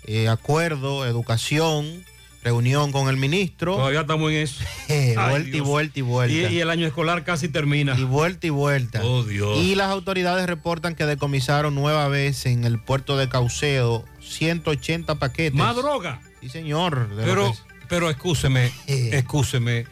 eh, 0.06 0.30
acuerdo, 0.30 1.06
educación, 1.06 2.04
reunión 2.44 2.92
con 2.92 3.10
el 3.10 3.18
ministro. 3.18 3.76
Todavía 3.76 4.02
estamos 4.02 4.32
en 4.32 4.38
eso. 4.38 4.64
Eh, 4.90 5.16
Ay, 5.18 5.30
vuelta 5.32 5.58
y 5.58 5.60
vuelta 5.60 6.00
y 6.00 6.02
vuelta. 6.02 6.50
Y, 6.50 6.56
y 6.56 6.60
el 6.62 6.70
año 6.70 6.88
escolar 6.88 7.24
casi 7.26 7.50
termina. 7.50 7.96
Y 8.00 8.04
vuelta 8.06 8.48
y 8.48 8.50
vuelta. 8.52 9.02
Oh, 9.04 9.24
Dios. 9.24 9.58
Y 9.58 9.76
las 9.76 9.90
autoridades 9.90 10.46
reportan 10.48 10.96
que 10.96 11.06
decomisaron 11.06 11.76
nueva 11.76 12.08
vez 12.08 12.46
en 12.46 12.64
el 12.64 12.80
puerto 12.80 13.18
de 13.18 13.28
Caucedo 13.28 14.06
180 14.22 15.16
paquetes. 15.16 15.54
Más 15.60 15.76
droga. 15.76 16.22
Sí, 16.42 16.50
señor. 16.50 17.10
Pero, 17.18 17.48
es. 17.50 17.64
pero 17.90 18.10
escúcheme, 18.10 18.72
escúcheme. 18.88 19.86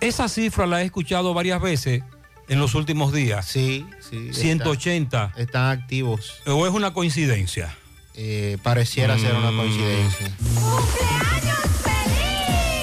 Esa 0.00 0.28
cifra 0.28 0.66
la 0.66 0.82
he 0.82 0.84
escuchado 0.84 1.34
varias 1.34 1.60
veces 1.60 2.02
en 2.48 2.60
los 2.60 2.76
últimos 2.76 3.12
días. 3.12 3.44
Sí, 3.46 3.84
sí. 4.08 4.30
180. 4.32 5.32
Están 5.36 5.76
activos. 5.80 6.34
¿O 6.46 6.64
es 6.66 6.72
una 6.72 6.92
coincidencia? 6.92 7.74
Eh, 8.14 8.58
pareciera 8.62 9.18
ser 9.18 9.34
una 9.34 9.50
Mm. 9.50 9.56
coincidencia. 9.56 10.30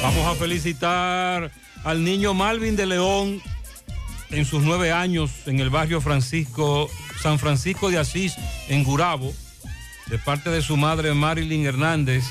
Vamos 0.06 0.28
a 0.28 0.36
felicitar 0.36 1.52
al 1.84 2.04
niño 2.04 2.36
Malvin 2.36 2.76
de 2.76 2.86
León 2.86 3.42
en 4.30 4.46
sus 4.46 4.62
nueve 4.62 4.92
años 4.92 5.32
en 5.48 5.60
el 5.60 5.72
barrio 5.72 6.00
Francisco, 6.00 6.92
San 7.20 7.40
Francisco 7.40 7.90
de 7.90 7.98
Asís, 7.98 8.36
en 8.68 8.84
Gurabo, 8.84 9.34
de 10.06 10.20
parte 10.20 10.52
de 10.52 10.62
su 10.62 10.78
madre 10.78 11.16
Marilyn 11.16 11.66
Hernández, 11.66 12.24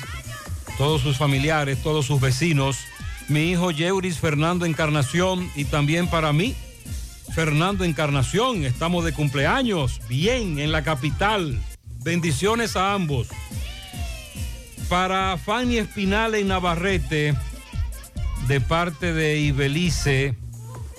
todos 0.77 1.01
sus 1.01 1.17
familiares, 1.17 1.83
todos 1.83 2.05
sus 2.05 2.21
vecinos, 2.21 2.77
mi 3.27 3.51
hijo 3.51 3.71
Yeuris 3.71 4.19
Fernando 4.19 4.65
Encarnación 4.65 5.51
y 5.53 5.65
también 5.65 6.07
para 6.07 6.31
mí, 6.31 6.55
Fernando 7.33 7.83
Encarnación, 7.83 8.63
estamos 8.63 9.03
de 9.03 9.11
cumpleaños, 9.11 9.99
bien, 10.07 10.59
en 10.59 10.71
la 10.71 10.81
capital. 10.81 11.61
Bendiciones 12.05 12.77
a 12.77 12.93
ambos. 12.93 13.27
Para 14.87 15.37
Fanny 15.37 15.77
Espinal 15.77 16.35
en 16.35 16.47
Navarrete, 16.47 17.35
de 18.47 18.61
parte 18.61 19.13
de 19.13 19.39
Ibelice, 19.39 20.35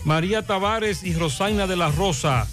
María 0.05 0.47
Tavares 0.47 1.05
y 1.05 1.15
Rosaina 1.15 1.67
de 1.67 1.77
la 1.77 1.91
Rosa, 1.91 2.47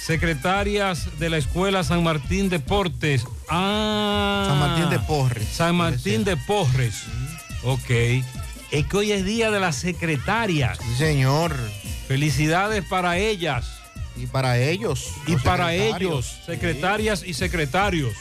secretarias 0.00 1.18
de 1.18 1.30
la 1.30 1.38
Escuela 1.38 1.84
San 1.84 2.02
Martín 2.02 2.48
Deportes. 2.48 3.26
Ah, 3.48 4.46
San 4.48 4.58
Martín 4.58 4.90
de 4.90 4.98
Porres. 4.98 5.48
San 5.48 5.76
Martín 5.76 6.24
de 6.24 6.36
Porres. 6.36 7.04
Ok. 7.62 7.90
Es 8.70 8.86
que 8.86 8.96
hoy 8.96 9.12
es 9.12 9.24
día 9.24 9.50
de 9.50 9.60
las 9.60 9.76
secretarias. 9.76 10.78
Sí, 10.78 10.96
señor. 10.96 11.56
Felicidades 12.06 12.84
para 12.84 13.18
ellas. 13.18 13.66
Y 14.16 14.26
para 14.26 14.58
ellos. 14.58 15.10
Y 15.26 15.36
para 15.36 15.74
ellos, 15.74 16.40
secretarias 16.46 17.22
y 17.24 17.34
secretarios. 17.34 18.14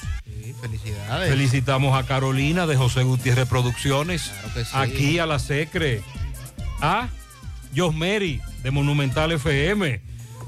Felicidades. 0.63 1.29
Felicitamos 1.29 1.93
a 1.93 2.05
Carolina 2.05 2.65
de 2.65 2.77
José 2.77 3.03
Gutiérrez 3.03 3.49
Producciones. 3.49 4.31
que 4.53 4.63
sí. 4.63 4.71
Aquí 4.71 5.19
a 5.19 5.25
la 5.25 5.37
Secre. 5.37 6.01
A 6.79 7.09
Josmeri 7.75 8.39
de 8.63 8.71
Monumental 8.71 9.33
FM. 9.33 10.01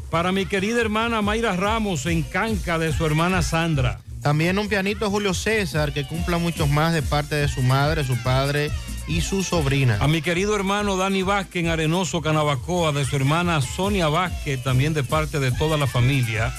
Para 0.09 0.31
mi 0.31 0.45
querida 0.45 0.79
hermana 0.79 1.21
Mayra 1.21 1.57
Ramos 1.57 2.05
en 2.05 2.21
Canca 2.21 2.79
de 2.79 2.93
su 2.93 3.05
hermana 3.05 3.41
Sandra. 3.41 3.99
También 4.21 4.57
un 4.57 4.69
pianito 4.69 5.05
a 5.05 5.09
Julio 5.09 5.33
César, 5.33 5.91
que 5.91 6.07
cumpla 6.07 6.37
muchos 6.37 6.69
más 6.69 6.93
de 6.93 7.01
parte 7.01 7.35
de 7.35 7.49
su 7.49 7.61
madre, 7.61 8.05
su 8.05 8.15
padre 8.23 8.71
y 9.09 9.19
su 9.19 9.43
sobrina. 9.43 9.97
A 9.99 10.07
mi 10.07 10.21
querido 10.21 10.55
hermano 10.55 10.95
Dani 10.95 11.23
Vázquez 11.23 11.65
en 11.65 11.69
Arenoso, 11.69 12.21
Canabacoa, 12.21 12.93
de 12.93 13.03
su 13.03 13.17
hermana 13.17 13.61
Sonia 13.61 14.07
Vázquez, 14.07 14.63
también 14.63 14.93
de 14.93 15.03
parte 15.03 15.41
de 15.41 15.51
toda 15.51 15.75
la 15.75 15.87
familia. 15.87 16.53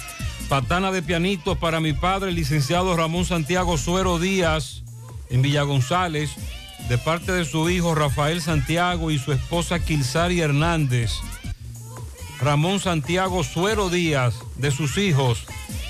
Patana 0.49 0.93
de 0.93 1.03
pianitos 1.03 1.59
para 1.59 1.81
mi 1.81 1.93
padre, 1.93 2.31
el 2.31 2.37
licenciado 2.37 2.97
Ramón 2.97 3.25
Santiago 3.25 3.77
Suero 3.79 4.19
Díaz, 4.19 4.83
en 5.29 5.43
Villa 5.43 5.63
González, 5.63 6.31
de 6.89 6.99
parte 6.99 7.33
de 7.33 7.45
su 7.45 7.69
hijo 7.69 7.95
Rafael 7.97 8.41
Santiago 8.41 9.11
y 9.11 9.19
su 9.19 9.33
esposa 9.33 9.81
Kilsari 9.81 10.41
Hernández. 10.41 11.13
Ramón 12.41 12.79
Santiago 12.79 13.43
Suero 13.43 13.89
Díaz, 13.89 14.35
de 14.57 14.71
sus 14.71 14.99
hijos 14.99 15.47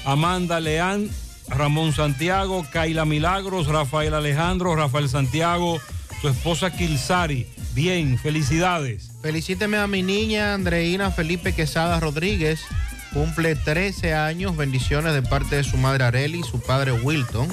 Amanda 0.06 0.60
Leán, 0.60 1.10
Ramón 1.48 1.92
Santiago, 1.92 2.64
Kaila 2.72 3.04
Milagros, 3.04 3.66
Rafael 3.66 4.14
Alejandro, 4.14 4.74
Rafael 4.76 5.08
Santiago, 5.08 5.80
su 6.20 6.28
esposa 6.28 6.70
Kilsari. 6.72 7.46
Bien, 7.74 8.16
felicidades. 8.16 9.10
Felicíteme 9.20 9.76
a 9.76 9.86
mi 9.86 10.02
niña 10.02 10.54
Andreina 10.54 11.10
Felipe 11.10 11.52
Quesada 11.52 12.00
Rodríguez. 12.00 12.60
Cumple 13.12 13.54
13 13.54 14.14
años. 14.14 14.56
Bendiciones 14.56 15.14
de 15.14 15.22
parte 15.22 15.56
de 15.56 15.64
su 15.64 15.76
madre 15.76 16.04
Areli 16.04 16.40
y 16.40 16.42
su 16.42 16.60
padre 16.60 16.92
Wilton. 16.92 17.48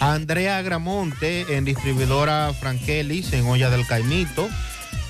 Andrea 0.00 0.58
Agramonte 0.58 1.56
en 1.56 1.64
distribuidora 1.64 2.52
Frankelis 2.58 3.32
en 3.32 3.46
Olla 3.46 3.70
del 3.70 3.86
Caimito. 3.86 4.48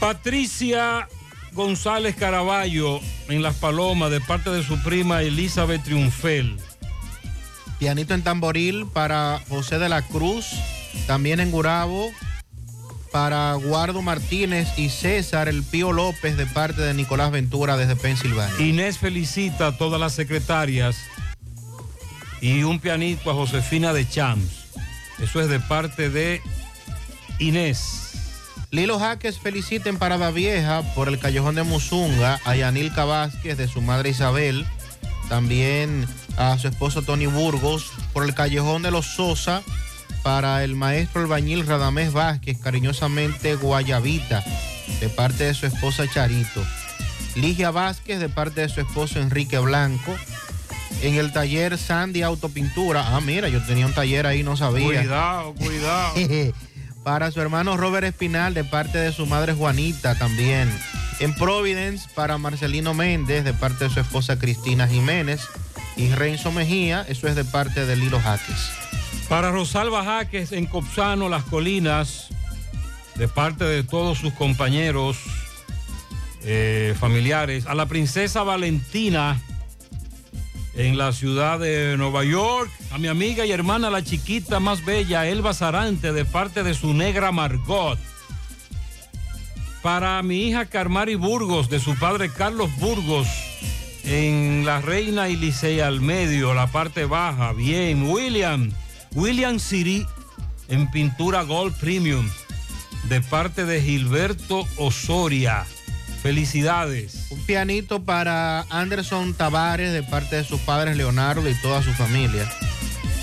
Patricia 0.01 1.09
González 1.53 2.17
Caraballo 2.17 3.01
en 3.29 3.43
Las 3.43 3.57
Palomas 3.57 4.11
de 4.11 4.21
parte 4.21 4.51
de 4.51 4.63
su 4.63 4.83
prima 4.83 5.23
Elizabeth 5.23 5.83
Triunfel. 5.83 6.57
Pianito 7.79 8.15
en 8.15 8.23
tamboril 8.23 8.87
para 8.87 9.41
José 9.49 9.79
de 9.79 9.89
la 9.89 10.03
Cruz. 10.03 10.47
También 11.07 11.41
en 11.41 11.51
Gurabo. 11.51 12.11
Para 13.13 13.55
Guardo 13.55 14.01
Martínez 14.01 14.69
y 14.79 14.89
César 14.89 15.49
El 15.49 15.63
Pío 15.63 15.93
López 15.93 16.37
de 16.37 16.47
parte 16.47 16.81
de 16.81 16.95
Nicolás 16.95 17.31
Ventura 17.31 17.77
desde 17.77 17.95
Pensilvania. 17.95 18.59
Inés 18.59 18.99
felicita 18.99 19.69
a 19.69 19.77
todas 19.77 20.01
las 20.01 20.15
secretarias 20.15 20.97
y 22.41 22.63
un 22.63 22.81
pianito 22.81 23.31
a 23.31 23.35
Josefina 23.35 23.93
de 23.93 24.09
Chams. 24.09 24.65
Eso 25.21 25.41
es 25.41 25.49
de 25.49 25.61
parte 25.61 26.09
de 26.09 26.41
Inés. 27.39 28.13
Lilo 28.71 28.99
Jaques 28.99 29.39
felicita 29.39 29.91
en 29.91 29.99
Parada 29.99 30.31
Vieja 30.31 30.83
por 30.95 31.09
el 31.09 31.19
Callejón 31.19 31.55
de 31.55 31.63
Musunga 31.63 32.41
a 32.47 32.57
Yanilka 32.57 33.05
Vázquez 33.05 33.59
de 33.59 33.69
su 33.69 33.83
madre 33.83 34.09
Isabel, 34.09 34.67
también 35.29 36.07
a 36.39 36.57
su 36.59 36.69
esposo 36.69 37.03
Tony 37.03 37.27
Burgos 37.27 37.93
por 38.15 38.25
el 38.25 38.35
Callejón 38.35 38.83
de 38.83 38.91
los 38.91 39.05
Sosa 39.05 39.63
para 40.23 40.63
el 40.65 40.75
maestro 40.77 41.23
albañil 41.23 41.67
Radamés 41.67 42.13
Vázquez, 42.13 42.59
cariñosamente 42.59 43.57
Guayabita, 43.57 44.45
de 45.01 45.09
parte 45.09 45.45
de 45.45 45.55
su 45.55 45.67
esposa 45.67 46.07
Charito. 46.09 46.63
Ligia 47.35 47.71
Vázquez 47.71 48.21
de 48.21 48.29
parte 48.29 48.61
de 48.61 48.69
su 48.69 48.81
esposo 48.81 49.19
Enrique 49.19 49.59
Blanco. 49.59 50.15
En 51.03 51.15
el 51.15 51.33
taller 51.33 51.79
Sandy 51.79 52.23
Autopintura. 52.23 53.17
Ah, 53.17 53.21
mira, 53.21 53.49
yo 53.49 53.61
tenía 53.63 53.87
un 53.87 53.95
taller 53.95 54.27
ahí, 54.27 54.43
no 54.43 54.57
sabía. 54.57 55.01
Cuidado, 55.01 55.55
cuidado. 55.55 56.15
Para 57.03 57.33
su 57.33 57.41
hermano 57.41 57.77
Robert 57.77 58.07
Espinal, 58.07 58.55
de 58.55 58.63
parte 58.63 58.99
de 58.99 59.13
su 59.13 59.27
madre 59.27 59.55
Juanita 59.55 60.15
también. 60.17 60.71
En 61.19 61.35
Providence, 61.35 62.09
para 62.15 62.39
Marcelino 62.39 62.95
Méndez, 62.95 63.45
de 63.45 63.53
parte 63.53 63.85
de 63.85 63.91
su 63.91 63.99
esposa 63.99 64.39
Cristina 64.39 64.87
Jiménez. 64.87 65.41
Y 65.97 66.11
Renzo 66.11 66.53
Mejía, 66.53 67.05
eso 67.09 67.27
es 67.27 67.35
de 67.35 67.45
parte 67.45 67.87
de 67.87 67.97
Lilo 67.97 68.21
Jaques. 68.21 68.82
Para 69.29 69.51
Rosalba 69.51 70.05
Jaques 70.05 70.53
en 70.53 70.67
Copsano, 70.67 71.29
Las 71.29 71.45
Colinas, 71.45 72.29
de 73.15 73.29
parte 73.29 73.65
de 73.65 73.83
todos 73.83 74.19
sus 74.19 74.33
compañeros 74.35 75.19
eh, 76.45 76.95
familiares. 76.99 77.67
A 77.67 77.75
la 77.75 77.87
princesa 77.87 78.43
Valentina 78.43 79.41
en 80.75 80.97
la 80.97 81.13
ciudad 81.13 81.59
de 81.59 81.97
Nueva 81.97 82.25
York. 82.25 82.71
A 82.93 82.99
mi 82.99 83.09
amiga 83.09 83.45
y 83.47 83.53
hermana, 83.53 83.91
la 83.91 84.03
chiquita 84.03 84.61
más 84.61 84.85
bella, 84.85 85.29
Elba 85.29 85.55
Sarante, 85.55 86.13
de 86.13 86.25
parte 86.25 86.63
de 86.63 86.75
su 86.75 86.95
negra 86.95 87.33
Margot. 87.33 87.99
Para 89.83 90.23
mi 90.23 90.49
hija 90.49 90.67
Carmari 90.67 91.17
Burgos, 91.17 91.69
de 91.69 91.81
su 91.81 91.97
padre 91.99 92.31
Carlos 92.31 92.71
Burgos, 92.77 93.27
en 94.05 94.65
La 94.65 94.81
Reina 94.81 95.29
y 95.29 95.37
Licey 95.37 95.81
al 95.81 96.01
medio, 96.01 96.55
la 96.55 96.67
parte 96.69 97.05
baja. 97.05 97.53
Bien, 97.53 98.09
William. 98.09 98.71
William 99.15 99.59
Siri 99.59 100.07
en 100.69 100.91
pintura 100.91 101.43
Gold 101.43 101.77
Premium, 101.77 102.29
de 103.09 103.21
parte 103.21 103.67
de 103.67 103.81
Gilberto 103.83 104.67
Osoria. 104.77 105.65
Felicidades. 106.23 107.27
Un 107.31 107.45
pianito 107.45 108.05
para 108.05 108.65
Anderson 108.71 109.35
Tavares 109.35 109.93
de 109.93 110.03
parte 110.03 110.37
de 110.37 110.45
sus 110.45 110.61
padres 110.61 110.97
Leonardo 110.97 111.49
y 111.49 111.55
toda 111.61 111.83
su 111.83 111.93
familia. 111.93 112.49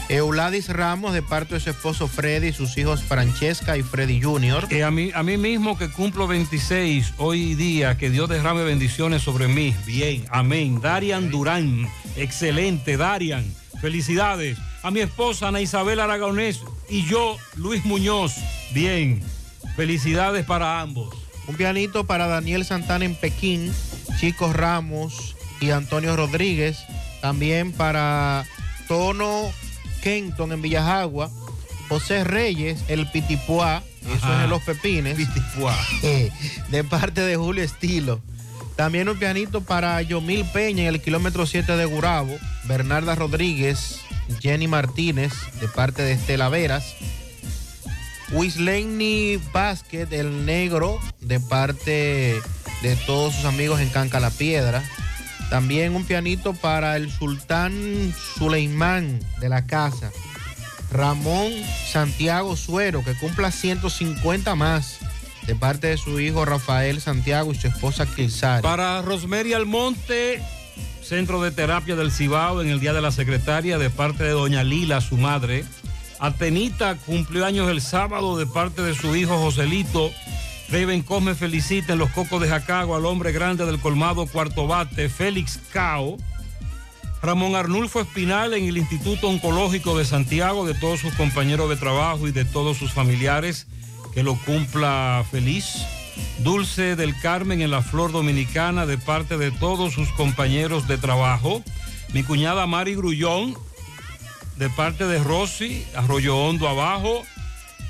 Euladis 0.09 0.69
Ramos 0.69 1.13
de 1.13 1.21
parte 1.21 1.53
de 1.53 1.59
su 1.59 1.69
esposo 1.69 2.07
Freddy, 2.07 2.51
sus 2.51 2.77
hijos 2.77 3.03
Francesca 3.03 3.77
y 3.77 3.83
Freddy 3.83 4.21
Jr. 4.21 4.67
Y 4.69 4.81
a 4.81 4.91
mí, 4.91 5.11
a 5.13 5.23
mí 5.23 5.37
mismo 5.37 5.77
que 5.77 5.89
cumplo 5.89 6.27
26 6.27 7.13
hoy 7.17 7.55
día, 7.55 7.95
que 7.97 8.09
Dios 8.09 8.27
derrame 8.27 8.63
bendiciones 8.63 9.21
sobre 9.21 9.47
mí. 9.47 9.73
Bien, 9.85 10.25
amén. 10.29 10.81
Darian 10.81 11.29
Durán, 11.29 11.87
excelente, 12.15 12.97
Darian. 12.97 13.45
Felicidades. 13.81 14.57
A 14.81 14.91
mi 14.91 15.01
esposa 15.01 15.49
Ana 15.49 15.61
Isabel 15.61 15.99
Aragonés 15.99 16.61
y 16.89 17.05
yo, 17.05 17.37
Luis 17.55 17.83
Muñoz. 17.85 18.35
Bien. 18.73 19.21
Felicidades 19.75 20.45
para 20.45 20.79
ambos. 20.81 21.13
Un 21.47 21.55
pianito 21.55 22.05
para 22.05 22.27
Daniel 22.27 22.63
Santana 22.63 23.05
en 23.05 23.15
Pekín, 23.15 23.73
Chicos 24.19 24.55
Ramos 24.55 25.35
y 25.59 25.71
Antonio 25.71 26.15
Rodríguez. 26.15 26.77
También 27.21 27.73
para 27.73 28.45
Tono 28.87 29.51
Kenton 30.01 30.53
en 30.53 30.61
Villajagua. 30.61 31.29
José 31.89 32.23
Reyes, 32.23 32.83
el 32.87 33.07
Pitipuá, 33.07 33.83
eso 34.03 34.33
es 34.33 34.43
en 34.43 34.49
Los 34.49 34.61
Pepines. 34.61 35.17
Pitipuá. 35.17 35.75
de 36.69 36.83
parte 36.83 37.21
de 37.21 37.35
Julio 37.35 37.63
Estilo. 37.63 38.21
También 38.79 39.09
un 39.09 39.19
pianito 39.19 39.59
para 39.59 40.01
Yomil 40.01 40.45
Peña 40.45 40.83
en 40.83 40.87
el 40.95 41.01
kilómetro 41.01 41.45
7 41.45 41.75
de 41.75 41.83
Gurabo. 41.83 42.39
Bernarda 42.63 43.13
Rodríguez, 43.13 43.99
Jenny 44.39 44.69
Martínez, 44.69 45.33
de 45.59 45.67
parte 45.67 46.01
de 46.01 46.13
Estela 46.13 46.47
Veras. 46.47 46.95
Wisleni 48.31 49.35
Vázquez, 49.51 50.09
el 50.13 50.45
negro, 50.45 50.97
de 51.19 51.41
parte 51.41 52.41
de 52.81 52.95
todos 53.05 53.35
sus 53.35 53.43
amigos 53.43 53.81
en 53.81 53.89
Canca 53.89 54.21
la 54.21 54.29
Piedra. 54.29 54.81
También 55.49 55.93
un 55.93 56.05
pianito 56.05 56.53
para 56.53 56.95
el 56.95 57.11
sultán 57.11 58.15
Suleimán 58.37 59.19
de 59.41 59.49
la 59.49 59.65
casa. 59.65 60.09
Ramón 60.89 61.51
Santiago 61.91 62.55
Suero, 62.55 63.03
que 63.03 63.13
cumpla 63.15 63.51
150 63.51 64.55
más, 64.55 64.99
de 65.49 65.55
parte 65.55 65.87
de 65.87 65.97
su 65.97 66.19
hijo 66.19 66.45
Rafael 66.45 67.01
Santiago 67.01 67.51
y 67.51 67.55
su 67.55 67.65
esposa 67.65 68.05
Kilsari. 68.05 68.61
Para 68.61 69.01
Rosemary 69.01 69.53
Almonte, 69.53 70.43
Centro 71.01 71.41
de 71.41 71.49
Terapia 71.49 71.95
del 71.95 72.11
Cibao, 72.11 72.61
en 72.61 72.69
el 72.69 72.79
Día 72.79 72.93
de 72.93 73.01
la 73.01 73.11
Secretaria, 73.11 73.79
de 73.79 73.89
parte 73.89 74.23
de 74.23 74.29
doña 74.29 74.63
Lila, 74.63 75.01
su 75.01 75.17
madre. 75.17 75.65
Atenita 76.19 76.97
cumplió 76.97 77.47
años 77.47 77.67
el 77.71 77.81
sábado 77.81 78.37
de 78.37 78.45
parte 78.45 78.83
de 78.83 78.93
su 78.93 79.15
hijo 79.15 79.39
Joselito. 79.39 80.11
Raven 80.69 81.01
Cosme 81.01 81.33
felicita 81.33 81.93
en 81.93 81.99
los 81.99 82.11
Cocos 82.11 82.39
de 82.43 82.47
Jacago 82.47 82.95
al 82.95 83.07
hombre 83.07 83.31
grande 83.31 83.65
del 83.65 83.79
colmado 83.79 84.27
Cuarto 84.27 84.67
Bate, 84.67 85.09
Félix 85.09 85.59
Cao. 85.73 86.17
Ramón 87.23 87.55
Arnulfo 87.55 88.01
Espinal 88.01 88.53
en 88.53 88.65
el 88.65 88.77
Instituto 88.77 89.27
Oncológico 89.27 89.97
de 89.97 90.05
Santiago, 90.05 90.67
de 90.67 90.75
todos 90.75 90.99
sus 90.99 91.15
compañeros 91.15 91.69
de 91.69 91.75
trabajo 91.75 92.27
y 92.27 92.31
de 92.31 92.45
todos 92.45 92.77
sus 92.77 92.93
familiares, 92.93 93.65
que 94.13 94.23
lo 94.23 94.35
cumpla 94.35 95.23
feliz. 95.29 95.85
Dulce 96.39 96.95
del 96.95 97.17
Carmen 97.19 97.61
en 97.61 97.71
la 97.71 97.81
Flor 97.81 98.11
Dominicana, 98.11 98.85
de 98.85 98.97
parte 98.97 99.37
de 99.37 99.51
todos 99.51 99.93
sus 99.93 100.09
compañeros 100.09 100.87
de 100.87 100.97
trabajo. 100.97 101.63
Mi 102.13 102.23
cuñada 102.23 102.65
Mari 102.65 102.95
Grullón, 102.95 103.57
de 104.57 104.69
parte 104.69 105.05
de 105.05 105.19
Rosy, 105.19 105.85
Arroyo 105.95 106.37
Hondo 106.37 106.67
abajo. 106.67 107.23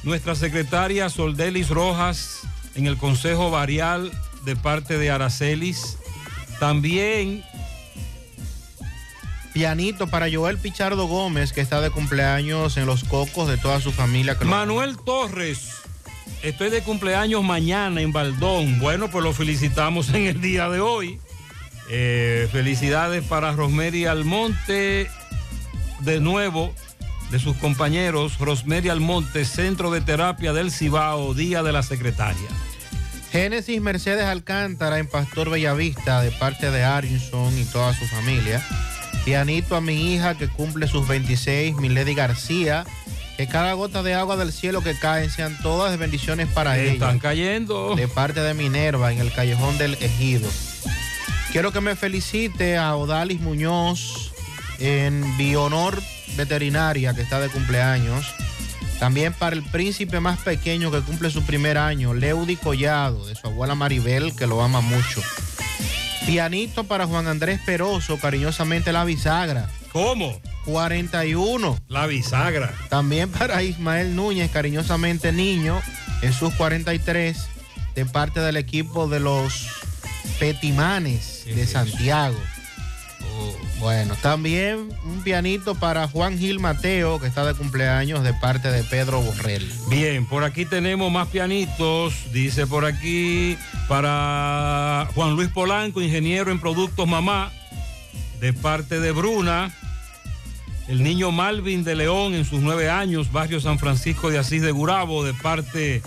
Nuestra 0.04 0.36
secretaria 0.36 1.10
Soldelis 1.10 1.70
Rojas 1.70 2.42
en 2.76 2.88
el 2.88 2.98
Consejo 2.98 3.52
Varial, 3.52 4.12
de 4.46 4.56
parte 4.56 4.98
de 4.98 5.12
Aracelis. 5.12 5.98
También 6.60 7.44
Pianito 9.54 10.08
para 10.08 10.28
Joel 10.32 10.58
Pichardo 10.58 11.08
Gómez, 11.08 11.54
que 11.54 11.62
está 11.62 11.82
de 11.82 11.90
cumpleaños 11.90 12.78
en 12.78 12.86
los 12.86 13.04
cocos 13.04 13.48
de 13.48 13.58
toda 13.58 13.82
su 13.82 13.92
familia. 13.92 14.38
Manuel 14.46 14.98
Torres, 14.98 15.79
estoy 16.44 16.70
de 16.70 16.82
cumpleaños 16.82 17.44
mañana 17.44 18.02
en 18.02 18.12
Baldón. 18.12 18.80
Bueno, 18.80 19.10
pues 19.10 19.24
lo 19.24 19.34
felicitamos 19.34 20.10
en 20.10 20.26
el 20.26 20.42
día 20.42 20.70
de 20.70 20.80
hoy. 20.80 21.20
Eh, 21.90 22.48
felicidades 22.52 23.24
para 23.24 23.52
Rosemary 23.54 24.06
Almonte, 24.06 25.10
de 26.02 26.20
nuevo, 26.20 26.74
de 27.32 27.40
sus 27.40 27.58
compañeros. 27.58 28.38
Rosemary 28.40 28.90
Almonte, 28.90 29.44
Centro 29.46 29.92
de 29.92 30.02
Terapia 30.02 30.54
del 30.54 30.72
Cibao, 30.72 31.34
Día 31.34 31.64
de 31.64 31.72
la 31.72 31.84
Secretaria. 31.84 32.50
Génesis 33.32 33.80
Mercedes 33.82 34.26
Alcántara 34.26 34.98
en 34.98 35.08
Pastor 35.08 35.50
Bellavista, 35.50 36.22
de 36.22 36.32
parte 36.32 36.72
de 36.72 36.84
Arinson 36.84 37.58
y 37.58 37.64
toda 37.66 37.94
su 37.94 38.06
familia. 38.06 38.64
Pianito 39.24 39.76
a 39.76 39.82
mi 39.82 40.14
hija 40.14 40.36
que 40.36 40.48
cumple 40.48 40.88
sus 40.88 41.08
26, 41.08 41.76
Milady 41.76 42.16
García. 42.16 42.86
Que 43.40 43.48
cada 43.48 43.72
gota 43.72 44.04
de 44.04 44.16
agua 44.16 44.36
del 44.36 44.52
cielo 44.52 44.82
que 44.82 45.00
caen 45.00 45.30
sean 45.30 45.58
todas 45.62 45.98
bendiciones 45.98 46.50
para 46.50 46.78
ella. 46.78 46.92
Están 46.92 47.20
cayendo. 47.20 47.96
De 47.96 48.10
parte 48.10 48.42
de 48.42 48.54
Minerva 48.54 49.14
en 49.14 49.20
el 49.20 49.32
Callejón 49.32 49.78
del 49.78 49.94
Ejido. 50.02 50.50
Quiero 51.54 51.72
que 51.72 51.80
me 51.80 51.96
felicite 51.96 52.76
a 52.76 52.98
Odalis 52.98 53.40
Muñoz 53.40 54.34
en 54.80 55.38
Bionor 55.38 56.04
Veterinaria, 56.36 57.14
que 57.14 57.22
está 57.22 57.40
de 57.40 57.48
cumpleaños. 57.48 58.26
También 59.00 59.32
para 59.32 59.56
el 59.56 59.64
príncipe 59.64 60.20
más 60.20 60.40
pequeño 60.40 60.92
que 60.92 61.00
cumple 61.00 61.30
su 61.30 61.42
primer 61.44 61.78
año, 61.78 62.14
Leudi 62.14 62.58
Collado, 62.58 63.26
de 63.26 63.36
su 63.36 63.48
abuela 63.48 63.74
Maribel, 63.74 64.36
que 64.36 64.48
lo 64.48 64.62
ama 64.62 64.82
mucho. 64.82 65.24
Pianito 66.26 66.84
para 66.84 67.08
Juan 67.08 67.28
Andrés 67.28 67.62
Peroso, 67.66 68.18
cariñosamente 68.20 68.92
la 68.92 69.06
bisagra. 69.06 69.70
¿Cómo? 70.02 70.40
41. 70.64 71.78
La 71.90 72.08
bisagra. 72.08 72.74
También 72.88 73.30
para 73.30 73.62
Ismael 73.64 74.16
Núñez, 74.16 74.50
cariñosamente 74.50 75.34
niño, 75.34 75.82
en 76.22 76.32
sus 76.32 76.54
43, 76.54 77.50
de 77.96 78.06
parte 78.06 78.40
del 78.40 78.56
equipo 78.56 79.10
de 79.10 79.20
los 79.20 79.68
Petimanes 80.40 81.44
de 81.54 81.68
Santiago. 81.68 82.38
Bueno, 83.82 84.16
también 84.22 84.88
un 85.04 85.22
pianito 85.22 85.76
para 85.76 86.08
Juan 86.08 86.38
Gil 86.38 86.62
Mateo, 86.62 87.20
que 87.20 87.28
está 87.28 87.46
de 87.46 87.54
cumpleaños, 87.54 88.24
de 88.24 88.34
parte 88.34 88.72
de 88.72 88.86
Pedro 88.86 89.22
Borrell. 89.22 89.70
Bien, 89.90 90.26
por 90.26 90.46
aquí 90.46 90.64
tenemos 90.64 91.12
más 91.12 91.28
pianitos. 91.28 92.14
Dice 92.32 92.68
por 92.68 92.86
aquí 92.86 93.58
para 93.90 95.10
Juan 95.14 95.36
Luis 95.36 95.50
Polanco, 95.50 96.02
ingeniero 96.02 96.52
en 96.52 96.62
productos 96.62 97.06
mamá, 97.06 97.52
de 98.40 98.54
parte 98.54 99.02
de 99.02 99.12
Bruna. 99.12 99.74
El 100.90 101.04
niño 101.04 101.32
Malvin 101.32 101.84
de 101.84 101.96
León 101.96 102.34
en 102.34 102.46
sus 102.46 102.62
nueve 102.62 102.90
años, 102.90 103.32
barrio 103.32 103.62
San 103.62 103.78
Francisco 103.78 104.32
de 104.32 104.40
Asís 104.40 104.64
de 104.64 104.72
Gurabo, 104.72 105.24
de 105.24 105.36
parte 105.36 106.02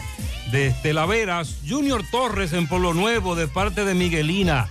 de 0.51 0.67
Estela 0.67 1.07
Veras. 1.07 1.59
Junior 1.69 2.03
Torres 2.11 2.53
en 2.53 2.67
Polo 2.67 2.93
Nuevo, 2.93 3.37
de 3.37 3.47
parte 3.47 3.85
de 3.85 3.95
Miguelina, 3.95 4.69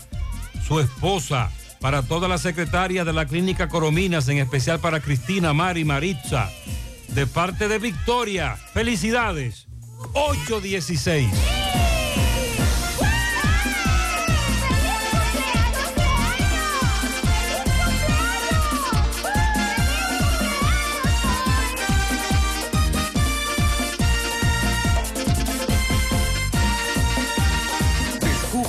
su 0.67 0.81
esposa. 0.81 1.49
Para 1.79 2.03
toda 2.03 2.27
la 2.27 2.37
secretaria 2.37 3.05
de 3.05 3.13
la 3.13 3.25
Clínica 3.25 3.69
Corominas, 3.69 4.27
en 4.27 4.39
especial 4.39 4.79
para 4.81 4.99
Cristina, 4.99 5.53
Mari, 5.53 5.85
Maritza, 5.85 6.51
de 7.07 7.25
parte 7.25 7.69
de 7.69 7.79
Victoria. 7.79 8.57
Felicidades. 8.73 9.67
816. 10.13 11.29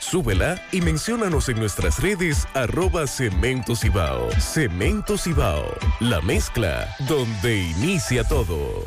Súbela 0.00 0.60
y 0.72 0.80
menciónanos 0.80 1.48
en 1.48 1.58
nuestras 1.58 2.00
redes 2.00 2.46
arroba 2.54 3.06
Cemento 3.06 3.74
Cibao. 3.74 4.30
Cemento 4.38 5.16
Cibao, 5.16 5.74
la 6.00 6.20
mezcla 6.20 6.94
donde 7.08 7.56
inicia 7.56 8.24
todo. 8.24 8.86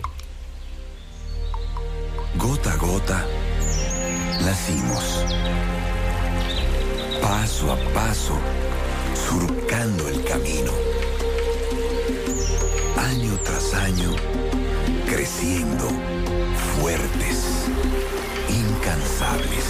Gota 2.37 2.73
a 2.73 2.75
gota, 2.75 3.25
nacimos. 4.41 5.25
Paso 7.21 7.71
a 7.71 7.77
paso, 7.93 8.37
surcando 9.15 10.07
el 10.09 10.23
camino. 10.25 10.71
Año 12.97 13.37
tras 13.43 13.73
año, 13.73 14.11
creciendo, 15.07 15.87
fuertes, 16.77 17.67
incansables, 18.49 19.65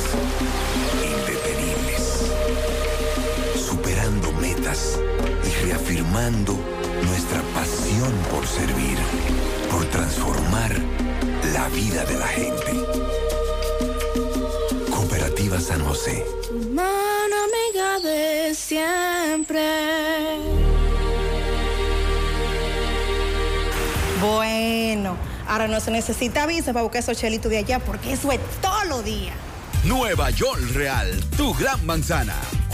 superando 3.86 4.32
metas 4.42 5.00
y 5.44 5.66
reafirmando 5.68 6.58
nuestra 7.04 7.40
pasión 7.54 8.12
por 8.32 8.48
servir, 8.48 8.98
por 9.70 9.86
transformar 9.86 10.72
la 11.54 11.70
vida 11.70 12.04
de 12.06 12.18
la 12.18 12.26
gente. 12.26 12.74
Cooperativa 14.90 15.60
San 15.60 15.86
José. 15.86 16.26
Mano 16.74 17.36
amiga 17.46 18.00
de 18.00 18.56
siempre. 18.56 19.62
Bueno, 24.20 25.16
ahora 25.48 25.68
no 25.68 25.80
se 25.80 25.92
necesita 25.92 26.48
visa 26.48 26.74
para 26.74 26.82
buscar 26.82 27.04
esos 27.04 27.20
chelitos 27.20 27.52
de 27.52 27.60
allá 27.60 27.78
porque 27.78 28.14
eso 28.14 28.32
es 28.32 28.40
todo 28.64 28.84
lo 28.86 29.04
día. 29.04 29.34
Nueva 29.84 30.32
York 30.32 30.72
Real, 30.74 31.24
tu 31.38 31.54
gran 31.54 31.86
manzana. 31.86 32.34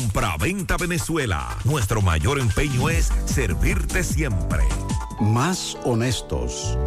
Compra-venta 0.00 0.78
Venezuela. 0.78 1.58
Nuestro 1.64 2.00
mayor 2.00 2.38
empeño 2.38 2.88
es 2.88 3.12
servirte 3.26 4.02
siempre. 4.02 4.66
Más 5.20 5.76
honestos. 5.84 6.78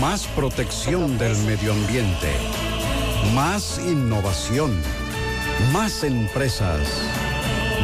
Más 0.00 0.26
protección 0.28 1.18
del 1.18 1.36
medio 1.42 1.74
ambiente. 1.74 2.32
Más 3.34 3.78
innovación. 3.86 4.80
Más 5.74 6.04
empresas. 6.04 6.88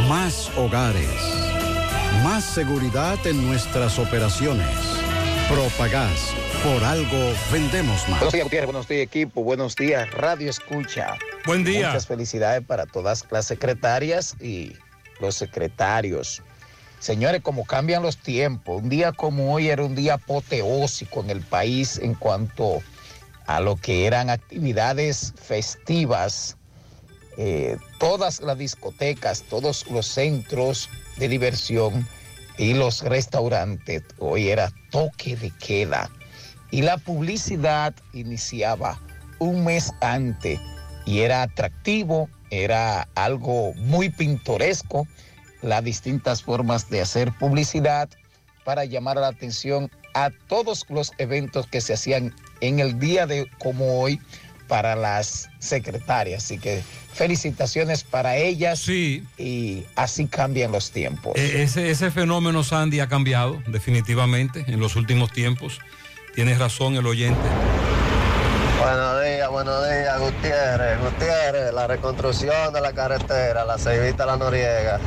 Más 0.09 0.51
hogares. 0.57 1.11
Más 2.25 2.43
seguridad 2.43 3.19
en 3.27 3.47
nuestras 3.47 3.99
operaciones. 3.99 4.75
Propagás. 5.51 6.35
Por 6.63 6.85
algo 6.85 7.35
vendemos 7.51 8.09
más. 8.09 8.21
Buenos 8.21 8.33
días, 8.33 8.45
Gutiérrez. 8.45 8.67
Buenos 8.67 8.89
días, 8.89 9.03
equipo. 9.03 9.43
Buenos 9.43 9.75
días, 9.75 10.09
Radio 10.13 10.49
Escucha. 10.49 11.19
Buen 11.45 11.65
día. 11.65 11.89
Muchas 11.89 12.07
felicidades 12.07 12.65
para 12.65 12.87
todas 12.87 13.27
las 13.33 13.47
secretarias 13.47 14.37
y 14.41 14.73
los 15.21 15.35
secretarios. 15.35 16.41
Señores, 17.01 17.41
como 17.43 17.65
cambian 17.65 18.01
los 18.05 18.17
tiempos, 18.17 18.81
un 18.81 18.89
día 18.89 19.11
como 19.11 19.53
hoy 19.53 19.71
era 19.71 19.83
un 19.83 19.97
día 19.97 20.15
apoteósico 20.15 21.21
en 21.23 21.31
el 21.31 21.41
país 21.41 21.99
en 21.99 22.15
cuanto 22.15 22.81
a 23.47 23.59
lo 23.59 23.75
que 23.75 24.07
eran 24.07 24.31
actividades 24.31 25.35
festivas. 25.43 26.57
Eh, 27.39 27.77
todas 27.99 28.41
las 28.41 28.57
discotecas, 28.57 29.43
todos 29.43 29.91
los 29.91 30.07
centros 30.07 30.89
de 31.17 31.27
diversión 31.27 32.07
y 32.57 32.75
los 32.75 33.03
restaurantes, 33.03 34.05
hoy 34.21 34.51
era 34.51 34.71
toque 34.93 35.35
de 35.35 35.51
queda. 35.59 36.09
Y 36.73 36.83
la 36.83 36.97
publicidad 36.99 37.95
iniciaba 38.13 38.99
un 39.39 39.65
mes 39.65 39.93
antes 40.01 40.59
y 41.07 41.21
era 41.21 41.43
atractivo, 41.43 42.29
era 42.51 43.07
algo 43.15 43.75
muy 43.75 44.09
pintoresco, 44.09 45.07
las 45.63 45.85
distintas 45.85 46.43
formas 46.43 46.91
de 46.91 47.01
hacer 47.03 47.31
publicidad 47.39 48.09
para 48.65 48.85
llamar 48.85 49.17
la 49.19 49.29
atención 49.29 49.91
a 50.15 50.31
todos 50.49 50.85
los 50.89 51.13
eventos 51.19 51.67
que 51.67 51.81
se 51.81 51.95
hacían 51.95 52.35
en 52.61 52.79
el 52.81 52.99
día 52.99 53.27
de 53.27 53.47
como 53.59 54.01
hoy 54.01 54.21
para 54.69 54.97
las 54.97 55.49
secretarias. 55.59 56.45
Así 56.45 56.59
que 56.59 56.83
felicitaciones 57.13 58.05
para 58.05 58.37
ellas 58.37 58.89
y 58.89 59.85
así 59.97 60.27
cambian 60.27 60.73
los 60.73 60.91
tiempos. 60.91 61.35
E- 61.37 61.63
Ese, 61.63 61.91
ese 61.91 62.11
fenómeno, 62.11 62.65
Sandy, 62.65 63.01
ha 63.01 63.09
cambiado 63.09 63.63
definitivamente 63.67 64.65
en 64.67 64.81
los 64.81 64.97
últimos 64.97 65.31
tiempos. 65.33 65.79
Tienes 66.35 66.59
razón 66.59 66.97
el 66.97 67.07
oyente. 67.07 67.41
Buenos 68.81 69.23
días, 69.23 69.51
buenos 69.51 69.89
días, 69.89 70.19
Gutiérrez. 70.19 70.99
Gutiérrez, 71.01 71.75
la 71.75 71.87
reconstrucción 71.87 72.73
de 72.73 72.81
la 72.81 72.93
carretera, 72.93 73.65
la 73.65 73.79
Ceibita 73.79 74.25
La 74.25 74.37
Noriega. 74.37 74.99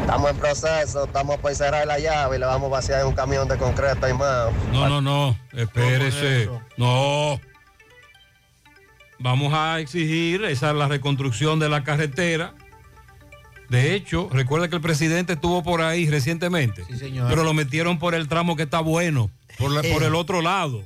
Estamos 0.00 0.30
en 0.30 0.36
proceso, 0.36 1.04
estamos 1.04 1.36
por 1.36 1.54
cerrar 1.54 1.86
la 1.86 1.98
llave 1.98 2.36
y 2.36 2.40
le 2.40 2.46
vamos 2.46 2.68
a 2.68 2.72
vaciar 2.72 3.06
un 3.06 3.14
camión 3.14 3.46
de 3.46 3.56
concreto 3.56 4.08
y 4.08 4.14
más. 4.14 4.50
No, 4.72 4.88
no, 4.88 5.00
no, 5.00 5.38
espérese. 5.52 6.50
No. 6.76 7.40
Vamos 9.20 9.52
a 9.54 9.78
exigir 9.80 10.44
esa 10.44 10.72
la 10.72 10.88
reconstrucción 10.88 11.58
de 11.58 11.68
la 11.68 11.84
carretera. 11.84 12.54
De 13.68 13.94
hecho, 13.94 14.28
recuerda 14.32 14.68
que 14.68 14.76
el 14.76 14.82
presidente 14.82 15.34
estuvo 15.34 15.62
por 15.62 15.82
ahí 15.82 16.08
recientemente. 16.08 16.84
señor. 16.96 17.28
Pero 17.28 17.44
lo 17.44 17.54
metieron 17.54 17.98
por 17.98 18.14
el 18.14 18.28
tramo 18.28 18.56
que 18.56 18.62
está 18.62 18.80
bueno, 18.80 19.30
por, 19.58 19.70
la- 19.70 19.82
por 19.82 20.02
el 20.02 20.14
otro 20.14 20.40
lado. 20.42 20.84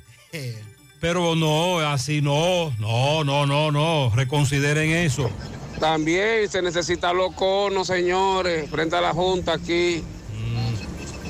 Pero 1.01 1.35
no, 1.35 1.81
así 1.81 2.20
no, 2.23 2.70
no, 2.78 3.24
no, 3.24 3.44
no, 3.47 3.70
no. 3.73 4.12
Reconsideren 4.15 4.90
eso. 4.90 5.28
También 5.81 6.49
se 6.49 6.62
necesitan 6.62 7.16
los 7.16 7.35
conos, 7.35 7.89
señores, 7.89 8.70
frente 8.70 8.94
a 8.97 9.01
la 9.01 9.12
Junta 9.12 9.55
aquí. 9.55 10.03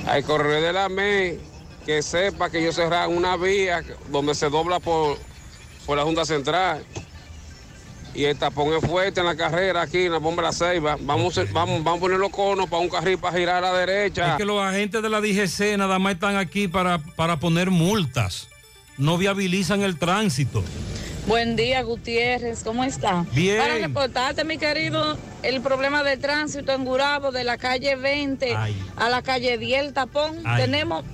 Hay 0.06 0.22
corredor 0.24 0.62
de 0.62 0.72
la 0.72 0.88
ME 0.88 1.38
que 1.86 2.02
sepa 2.02 2.50
que 2.50 2.58
ellos 2.58 2.74
cerraron 2.74 3.16
una 3.16 3.36
vía 3.36 3.82
donde 4.10 4.34
se 4.34 4.48
dobla 4.50 4.78
por, 4.78 5.16
por 5.86 5.96
la 5.96 6.02
Junta 6.04 6.24
Central. 6.26 6.84
Y 8.14 8.24
el 8.24 8.36
tapón 8.36 8.74
es 8.74 8.84
fuerte 8.84 9.20
en 9.20 9.26
la 9.26 9.34
carrera 9.36 9.82
aquí, 9.82 10.04
en 10.04 10.12
la 10.12 10.18
bomba 10.18 10.42
de 10.42 10.48
la 10.48 10.52
Ceiba. 10.52 10.98
Vamos, 11.00 11.38
a- 11.38 11.44
vamos, 11.52 11.82
vamos 11.82 11.98
a 11.98 12.00
poner 12.02 12.18
los 12.18 12.30
conos 12.30 12.68
para 12.68 12.82
un 12.82 12.88
carril 12.90 13.16
para 13.18 13.38
girar 13.38 13.64
a 13.64 13.72
la 13.72 13.78
derecha. 13.78 14.32
Es 14.32 14.36
que 14.36 14.44
los 14.44 14.62
agentes 14.62 15.02
de 15.02 15.08
la 15.08 15.20
DGC 15.20 15.78
nada 15.78 15.98
más 15.98 16.14
están 16.14 16.36
aquí 16.36 16.68
para, 16.68 16.98
para 16.98 17.38
poner 17.38 17.70
multas. 17.70 18.48
No 18.98 19.16
viabilizan 19.16 19.80
el 19.82 19.98
tránsito. 19.98 20.62
Buen 21.26 21.56
día, 21.56 21.82
Gutiérrez, 21.82 22.62
¿cómo 22.64 22.84
está? 22.84 23.24
Bien. 23.32 23.56
Para 23.58 23.78
reportarte, 23.78 24.44
mi 24.44 24.58
querido, 24.58 25.16
el 25.42 25.60
problema 25.62 26.02
del 26.02 26.18
tránsito 26.18 26.72
en 26.72 26.84
Gurabo, 26.84 27.30
de 27.32 27.44
la 27.44 27.56
calle 27.58 27.94
20 27.96 28.54
a 28.96 29.08
la 29.08 29.22
calle 29.22 29.56
10, 29.56 29.80
el 29.84 29.92
tapón. 29.94 30.40
Ay. 30.44 30.62
Tenemos 30.64 31.04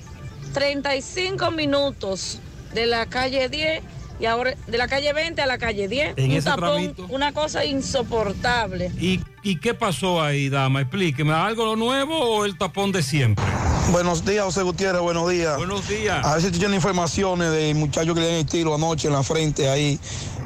35 0.55 1.51
minutos 1.51 2.41
de 2.75 2.87
la 2.87 3.07
calle 3.07 3.49
10 3.49 3.83
y 4.21 4.27
ahora 4.27 4.55
de 4.67 4.79
la 4.79 4.89
calle 4.89 5.13
20 5.13 5.41
a 5.41 5.47
la 5.47 5.59
calle 5.59 5.89
10. 5.89 6.15
En 6.17 6.31
un 6.31 6.37
ese 6.37 6.49
tapón, 6.49 6.95
tramito. 6.95 7.07
una 7.09 7.33
cosa 7.33 7.65
insoportable. 7.65 8.91
¿Y, 9.01 9.21
¿Y 9.43 9.61
qué 9.61 9.75
pasó 9.75 10.23
ahí, 10.23 10.49
dama? 10.49 10.81
Explíqueme, 10.81 11.33
¿algo 11.33 11.77
nuevo 11.77 12.19
o 12.19 12.45
el 12.45 12.57
tapón 12.59 12.93
de 12.93 13.03
siempre? 13.03 13.45
Buenos 13.91 14.25
días, 14.25 14.45
José 14.45 14.63
Gutiérrez, 14.63 15.01
buenos 15.01 15.31
días. 15.31 15.57
Buenos 15.57 15.89
días. 15.89 16.25
A 16.25 16.35
ver 16.35 16.43
si 16.43 16.51
tú 16.51 16.59
tienes 16.59 16.77
informaciones 16.77 17.51
del 17.53 17.75
muchacho 17.75 18.13
que 18.15 18.21
le 18.21 18.27
dieron 18.27 18.41
el 18.41 18.47
tiro 18.47 18.75
anoche 18.75 19.09
en 19.09 19.15
la 19.15 19.23
frente 19.23 19.71
ahí, 19.71 19.99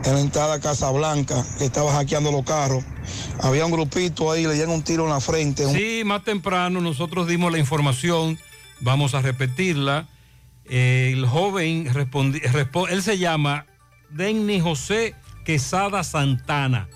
en 0.04 0.14
la 0.14 0.20
entrada 0.20 0.54
a 0.54 0.60
Casa 0.60 0.90
Blanca, 0.90 1.44
que 1.58 1.64
estaba 1.64 1.92
hackeando 1.92 2.30
los 2.30 2.44
carros. 2.44 2.84
Había 3.40 3.66
un 3.66 3.72
grupito 3.72 4.30
ahí, 4.30 4.46
le 4.46 4.54
dieron 4.54 4.74
un 4.74 4.82
tiro 4.82 5.04
en 5.04 5.10
la 5.10 5.20
frente. 5.20 5.66
Sí, 5.72 6.02
más 6.04 6.22
temprano 6.22 6.80
nosotros 6.80 7.26
dimos 7.26 7.50
la 7.50 7.58
información, 7.58 8.38
vamos 8.80 9.14
a 9.14 9.22
repetirla. 9.22 10.06
El 10.72 11.26
joven 11.26 11.86
él 12.88 13.02
se 13.02 13.18
llama 13.18 13.66
Denny 14.08 14.58
José 14.58 15.14
Quesada 15.44 16.02
Santana 16.02 16.88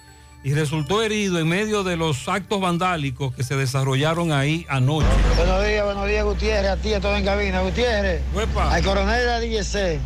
y 0.43 0.55
resultó 0.55 1.03
herido 1.03 1.39
en 1.39 1.47
medio 1.47 1.85
de 1.85 1.98
los 1.98 2.27
actos 2.27 2.59
vandálicos 2.59 3.35
que 3.35 3.44
se 3.44 3.55
desarrollaron 3.55 4.32
ahí 4.32 4.65
anoche. 4.70 5.07
Buenos 5.36 5.66
días, 5.66 5.85
buenos 5.85 6.09
días, 6.09 6.24
Gutiérrez, 6.24 6.70
a 6.70 6.77
ti, 6.78 6.94
a 6.94 7.01
todo 7.03 7.16
en 7.16 7.24
cabina. 7.27 7.61
Gutiérrez, 7.61 8.23
al 8.59 8.82
coronel 8.82 9.20
de 9.20 9.27
la 9.27 9.40
DGC, 9.40 10.01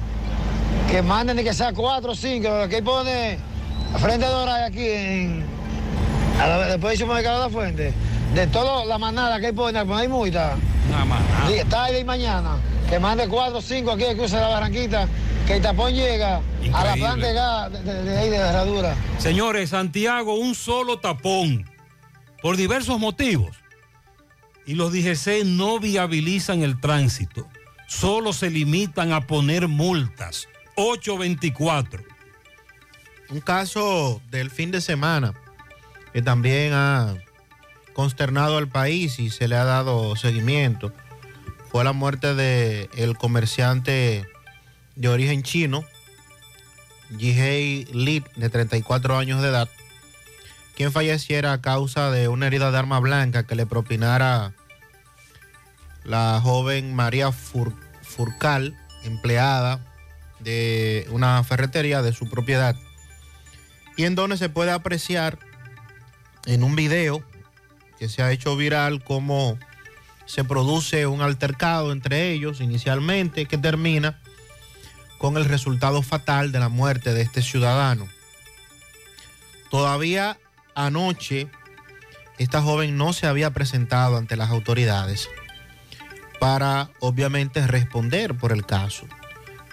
que 0.91 1.03
manden 1.03 1.37
de 1.37 1.45
que 1.45 1.55
sea 1.55 1.73
cuatro 1.73 2.11
o 2.11 2.17
cinco, 2.17 2.49
que 2.69 2.83
pone 2.83 3.39
frente 4.01 4.27
de 4.27 4.33
Doray 4.33 4.65
aquí 4.65 4.89
en. 4.89 5.45
A 6.41 6.49
la, 6.49 6.67
después 6.67 6.99
de 6.99 7.07
Mercado 7.07 7.39
de 7.39 7.45
la 7.45 7.51
Fuente, 7.51 7.95
de 8.35 8.47
toda 8.49 8.85
la 8.85 8.99
manada 8.99 9.39
que 9.39 9.53
pone, 9.53 9.85
pues 9.85 9.97
hay 9.97 10.09
multa. 10.09 10.57
Nada 10.91 11.05
más. 11.05 11.21
Sí, 11.47 11.61
tarde 11.69 12.01
y 12.01 12.05
mañana, 12.05 12.57
que 12.91 12.99
mande 12.99 13.29
cuatro 13.29 13.59
o 13.59 13.62
cinco 13.62 13.93
aquí, 13.93 14.05
que 14.05 14.17
cruce 14.17 14.37
la 14.37 14.49
barranquita, 14.49 15.09
que 15.47 15.57
el 15.57 15.62
tapón 15.62 15.95
llega 15.95 16.41
a 16.75 16.85
la 16.85 16.95
planta 16.97 17.27
de 17.27 17.33
gas 17.35 17.73
de, 17.73 17.83
de- 17.85 18.03
de 18.03 18.19
ahí 18.19 18.29
de 18.31 18.37
herradura. 18.37 18.95
Señores, 19.19 19.71
Santiago, 19.71 20.35
un 20.35 20.55
solo 20.55 20.99
tapón, 20.99 21.71
por 22.43 22.57
diversos 22.57 22.99
motivos. 22.99 23.57
Y 24.67 24.75
los 24.75 24.93
DGC 24.93 25.45
no 25.45 25.79
viabilizan 25.81 26.62
el 26.62 26.81
tránsito, 26.81 27.49
solo 27.87 28.33
se 28.33 28.51
limitan 28.51 29.12
a 29.12 29.23
poner 29.27 29.69
multas. 29.69 30.49
824. 30.77 32.03
Un 33.31 33.41
caso 33.41 34.21
del 34.31 34.51
fin 34.51 34.71
de 34.71 34.81
semana 34.81 35.35
que 36.12 36.23
también 36.23 36.73
ha 36.75 37.15
consternado 37.93 38.57
al 38.57 38.69
país 38.69 39.19
y 39.21 39.31
se 39.31 39.47
le 39.47 39.57
ha 39.57 39.65
dado 39.65 40.17
seguimiento 40.17 40.93
fue 41.71 41.85
la 41.85 41.93
muerte 41.93 42.35
de 42.35 42.89
el 42.97 43.17
comerciante 43.17 44.27
de 44.97 45.09
origen 45.09 45.43
chino, 45.43 45.85
Jihei 47.19 47.85
Li, 47.93 48.25
de 48.37 48.51
34 48.51 49.17
años 49.17 49.43
de 49.43 49.49
edad, 49.49 49.69
quien 50.77 50.93
falleciera 50.93 51.53
a 51.53 51.61
causa 51.61 52.11
de 52.11 52.29
una 52.29 52.47
herida 52.47 52.71
de 52.71 52.79
arma 52.79 52.99
blanca 53.01 53.45
que 53.47 53.55
le 53.55 53.67
propinara 53.67 54.53
la 56.05 56.41
joven 56.43 56.95
María 56.95 57.29
Fur- 57.31 57.75
Furcal, 58.03 58.77
empleada 59.05 59.81
de 60.41 61.07
una 61.11 61.43
ferretería 61.45 62.03
de 62.03 62.13
su 62.13 62.29
propiedad, 62.29 62.75
y 63.97 64.05
en 64.05 64.15
donde 64.15 64.37
se 64.39 64.49
puede 64.49 64.71
apreciar 64.73 65.39
en 66.47 66.63
un 66.65 66.75
video 66.75 67.23
que 67.99 68.09
se 68.09 68.23
ha 68.23 68.33
hecho 68.33 68.57
viral 68.57 69.05
cómo 69.05 69.59
se 70.31 70.44
produce 70.44 71.09
un 71.09 71.23
altercado 71.23 71.90
entre 71.90 72.31
ellos 72.31 72.61
inicialmente 72.61 73.47
que 73.47 73.59
termina 73.59 74.20
con 75.19 75.36
el 75.36 75.44
resultado 75.44 76.02
fatal 76.02 76.52
de 76.52 76.61
la 76.61 76.69
muerte 76.69 77.12
de 77.12 77.23
este 77.23 77.43
ciudadano. 77.43 78.07
Todavía 79.70 80.39
anoche 80.77 81.48
esta 82.39 82.62
joven 82.62 82.97
no 82.97 83.12
se 83.12 83.27
había 83.27 83.51
presentado 83.51 84.16
ante 84.16 84.36
las 84.36 84.51
autoridades 84.51 85.28
para 86.39 86.90
obviamente 87.01 87.66
responder 87.66 88.36
por 88.36 88.52
el 88.52 88.65
caso. 88.65 89.07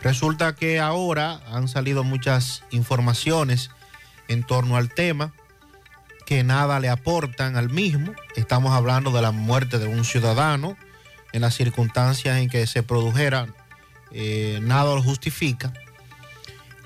Resulta 0.01 0.55
que 0.55 0.79
ahora 0.79 1.39
han 1.51 1.67
salido 1.67 2.03
muchas 2.03 2.63
informaciones 2.71 3.69
en 4.27 4.43
torno 4.43 4.75
al 4.75 4.91
tema 4.91 5.33
que 6.27 6.43
nada 6.43 6.81
le 6.81 6.89
aportan 6.89 7.55
al 7.55 7.69
mismo. 7.69 8.13
Estamos 8.35 8.73
hablando 8.73 9.11
de 9.11 9.21
la 9.21 9.31
muerte 9.31 9.79
de 9.79 9.87
un 9.87 10.03
ciudadano 10.03 10.75
en 11.31 11.39
las 11.39 11.55
circunstancias 11.55 12.37
en 12.37 12.49
que 12.49 12.67
se 12.67 12.83
produjera, 12.83 13.47
eh, 14.11 14.59
nada 14.61 14.93
lo 14.93 15.01
justifica. 15.01 15.71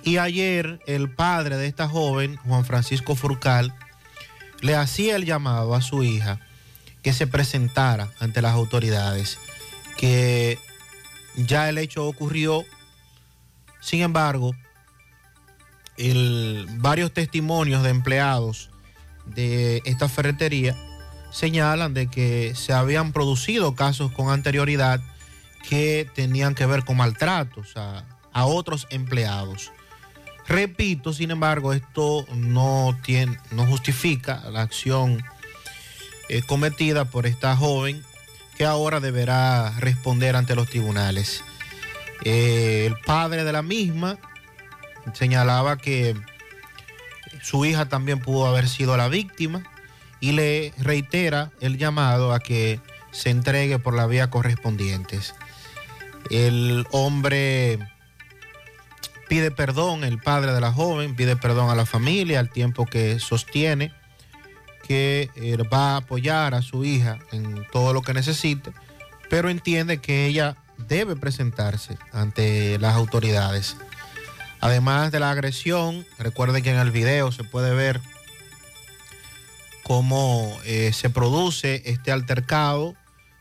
Y 0.03 0.17
ayer 0.17 0.79
el 0.85 1.09
padre 1.09 1.57
de 1.57 1.65
esta 1.65 1.87
joven, 1.89 2.37
Juan 2.37 2.65
Francisco 2.65 3.15
Furcal, 3.15 3.73
le 4.61 4.75
hacía 4.75 5.15
el 5.15 5.25
llamado 5.25 5.73
a 5.73 5.81
su 5.81 6.03
hija 6.03 6.39
que 7.01 7.11
se 7.11 7.25
presentara 7.25 8.11
ante 8.19 8.43
las 8.43 8.53
autoridades, 8.53 9.39
que 9.97 10.59
ya 11.35 11.67
el 11.67 11.79
hecho 11.79 12.05
ocurrió, 12.05 12.63
sin 13.79 14.03
embargo, 14.03 14.51
varios 16.77 17.11
testimonios 17.11 17.81
de 17.81 17.89
empleados 17.89 18.70
de 19.25 19.81
esta 19.85 20.09
ferretería 20.09 20.75
señalan 21.31 21.93
de 21.93 22.07
que 22.07 22.53
se 22.55 22.73
habían 22.73 23.13
producido 23.13 23.75
casos 23.75 24.11
con 24.11 24.29
anterioridad 24.29 25.01
que 25.67 26.09
tenían 26.13 26.55
que 26.55 26.65
ver 26.65 26.83
con 26.83 26.97
maltratos 26.97 27.73
a, 27.75 28.03
otros 28.33 28.87
empleados. 28.89 29.71
Repito, 30.47 31.13
sin 31.13 31.31
embargo, 31.31 31.73
esto 31.73 32.25
no, 32.33 32.97
tiene, 33.03 33.37
no 33.51 33.65
justifica 33.65 34.41
la 34.49 34.61
acción 34.61 35.23
eh, 36.29 36.41
cometida 36.41 37.05
por 37.05 37.27
esta 37.27 37.55
joven 37.55 38.03
que 38.57 38.65
ahora 38.65 38.99
deberá 38.99 39.71
responder 39.79 40.35
ante 40.35 40.55
los 40.55 40.67
tribunales. 40.69 41.43
Eh, 42.23 42.85
el 42.87 42.95
padre 43.05 43.43
de 43.43 43.51
la 43.51 43.61
misma 43.61 44.17
señalaba 45.13 45.77
que 45.77 46.15
su 47.41 47.65
hija 47.65 47.87
también 47.87 48.19
pudo 48.19 48.47
haber 48.47 48.69
sido 48.69 48.97
la 48.97 49.07
víctima 49.07 49.63
y 50.19 50.33
le 50.33 50.73
reitera 50.77 51.51
el 51.59 51.77
llamado 51.77 52.33
a 52.33 52.39
que 52.39 52.79
se 53.11 53.29
entregue 53.29 53.79
por 53.79 53.95
la 53.95 54.07
vía 54.07 54.29
correspondientes. 54.29 55.35
El 56.29 56.85
hombre 56.91 57.79
pide 59.27 59.49
perdón 59.49 60.03
el 60.03 60.19
padre 60.19 60.53
de 60.53 60.61
la 60.61 60.71
joven, 60.71 61.15
pide 61.15 61.35
perdón 61.35 61.69
a 61.69 61.75
la 61.75 61.85
familia 61.85 62.39
al 62.39 62.49
tiempo 62.49 62.85
que 62.85 63.19
sostiene 63.19 63.93
que 64.87 65.29
eh, 65.35 65.57
va 65.71 65.93
a 65.93 65.97
apoyar 65.97 66.53
a 66.53 66.61
su 66.61 66.83
hija 66.83 67.19
en 67.31 67.65
todo 67.71 67.93
lo 67.93 68.01
que 68.01 68.13
necesite, 68.13 68.71
pero 69.29 69.49
entiende 69.49 69.99
que 69.99 70.25
ella 70.25 70.57
debe 70.77 71.15
presentarse 71.15 71.97
ante 72.11 72.77
las 72.79 72.95
autoridades. 72.95 73.77
Además 74.61 75.11
de 75.11 75.19
la 75.19 75.31
agresión, 75.31 76.05
recuerden 76.19 76.63
que 76.63 76.71
en 76.71 76.77
el 76.77 76.91
video 76.91 77.31
se 77.31 77.43
puede 77.43 77.73
ver 77.73 77.99
cómo 79.83 80.57
eh, 80.63 80.93
se 80.93 81.09
produce 81.09 81.81
este 81.85 82.11
altercado, 82.11 82.95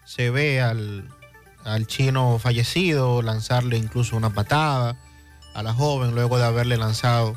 se 0.06 0.30
ve 0.30 0.60
al, 0.60 1.08
al 1.64 1.86
chino 1.86 2.38
fallecido 2.38 3.22
lanzarle 3.22 3.76
incluso 3.76 4.16
una 4.16 4.30
patada 4.30 4.96
a 5.54 5.62
la 5.62 5.74
joven 5.74 6.14
luego 6.14 6.38
de 6.38 6.44
haberle 6.44 6.76
lanzado 6.76 7.36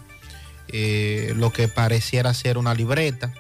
eh, 0.70 1.34
lo 1.36 1.52
que 1.52 1.68
pareciera 1.68 2.34
ser 2.34 2.58
una 2.58 2.74
libreta. 2.74 3.34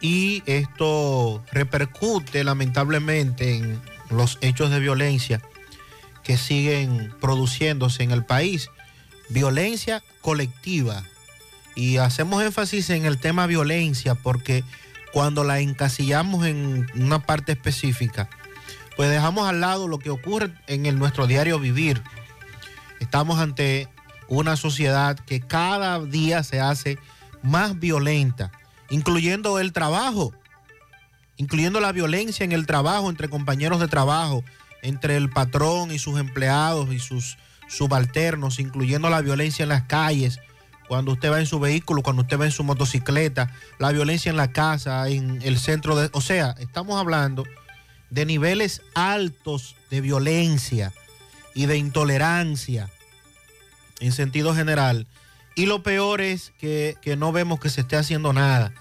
Y 0.00 0.42
esto 0.46 1.42
repercute 1.52 2.44
lamentablemente 2.44 3.56
en 3.56 3.80
los 4.10 4.38
hechos 4.42 4.70
de 4.70 4.80
violencia 4.80 5.40
que 6.22 6.36
siguen 6.36 7.14
produciéndose 7.20 8.02
en 8.02 8.10
el 8.10 8.24
país. 8.24 8.68
Violencia 9.34 10.00
colectiva. 10.20 11.02
Y 11.74 11.96
hacemos 11.96 12.40
énfasis 12.44 12.88
en 12.90 13.04
el 13.04 13.18
tema 13.18 13.48
violencia 13.48 14.14
porque 14.14 14.62
cuando 15.12 15.42
la 15.42 15.58
encasillamos 15.58 16.46
en 16.46 16.86
una 16.94 17.18
parte 17.18 17.50
específica, 17.50 18.30
pues 18.96 19.10
dejamos 19.10 19.48
al 19.48 19.60
lado 19.60 19.88
lo 19.88 19.98
que 19.98 20.10
ocurre 20.10 20.54
en 20.68 20.86
el, 20.86 21.00
nuestro 21.00 21.26
diario 21.26 21.58
vivir. 21.58 22.00
Estamos 23.00 23.40
ante 23.40 23.88
una 24.28 24.54
sociedad 24.54 25.18
que 25.18 25.40
cada 25.40 25.98
día 25.98 26.44
se 26.44 26.60
hace 26.60 26.96
más 27.42 27.80
violenta, 27.80 28.52
incluyendo 28.88 29.58
el 29.58 29.72
trabajo, 29.72 30.32
incluyendo 31.38 31.80
la 31.80 31.90
violencia 31.90 32.44
en 32.44 32.52
el 32.52 32.66
trabajo 32.66 33.10
entre 33.10 33.28
compañeros 33.28 33.80
de 33.80 33.88
trabajo, 33.88 34.44
entre 34.82 35.16
el 35.16 35.28
patrón 35.28 35.90
y 35.90 35.98
sus 35.98 36.20
empleados 36.20 36.92
y 36.92 37.00
sus 37.00 37.36
subalternos, 37.68 38.58
incluyendo 38.58 39.10
la 39.10 39.20
violencia 39.20 39.62
en 39.62 39.68
las 39.68 39.84
calles, 39.84 40.40
cuando 40.88 41.12
usted 41.12 41.30
va 41.30 41.40
en 41.40 41.46
su 41.46 41.60
vehículo, 41.60 42.02
cuando 42.02 42.22
usted 42.22 42.38
va 42.38 42.44
en 42.44 42.50
su 42.50 42.64
motocicleta, 42.64 43.50
la 43.78 43.90
violencia 43.92 44.30
en 44.30 44.36
la 44.36 44.52
casa, 44.52 45.08
en 45.08 45.40
el 45.42 45.58
centro 45.58 45.96
de... 45.96 46.10
O 46.12 46.20
sea, 46.20 46.54
estamos 46.58 47.00
hablando 47.00 47.44
de 48.10 48.26
niveles 48.26 48.82
altos 48.94 49.76
de 49.90 50.00
violencia 50.00 50.92
y 51.54 51.66
de 51.66 51.78
intolerancia 51.78 52.90
en 54.00 54.12
sentido 54.12 54.54
general. 54.54 55.06
Y 55.56 55.66
lo 55.66 55.82
peor 55.82 56.20
es 56.20 56.52
que, 56.58 56.96
que 57.00 57.16
no 57.16 57.32
vemos 57.32 57.60
que 57.60 57.70
se 57.70 57.82
esté 57.82 57.96
haciendo 57.96 58.32
nada 58.32 58.72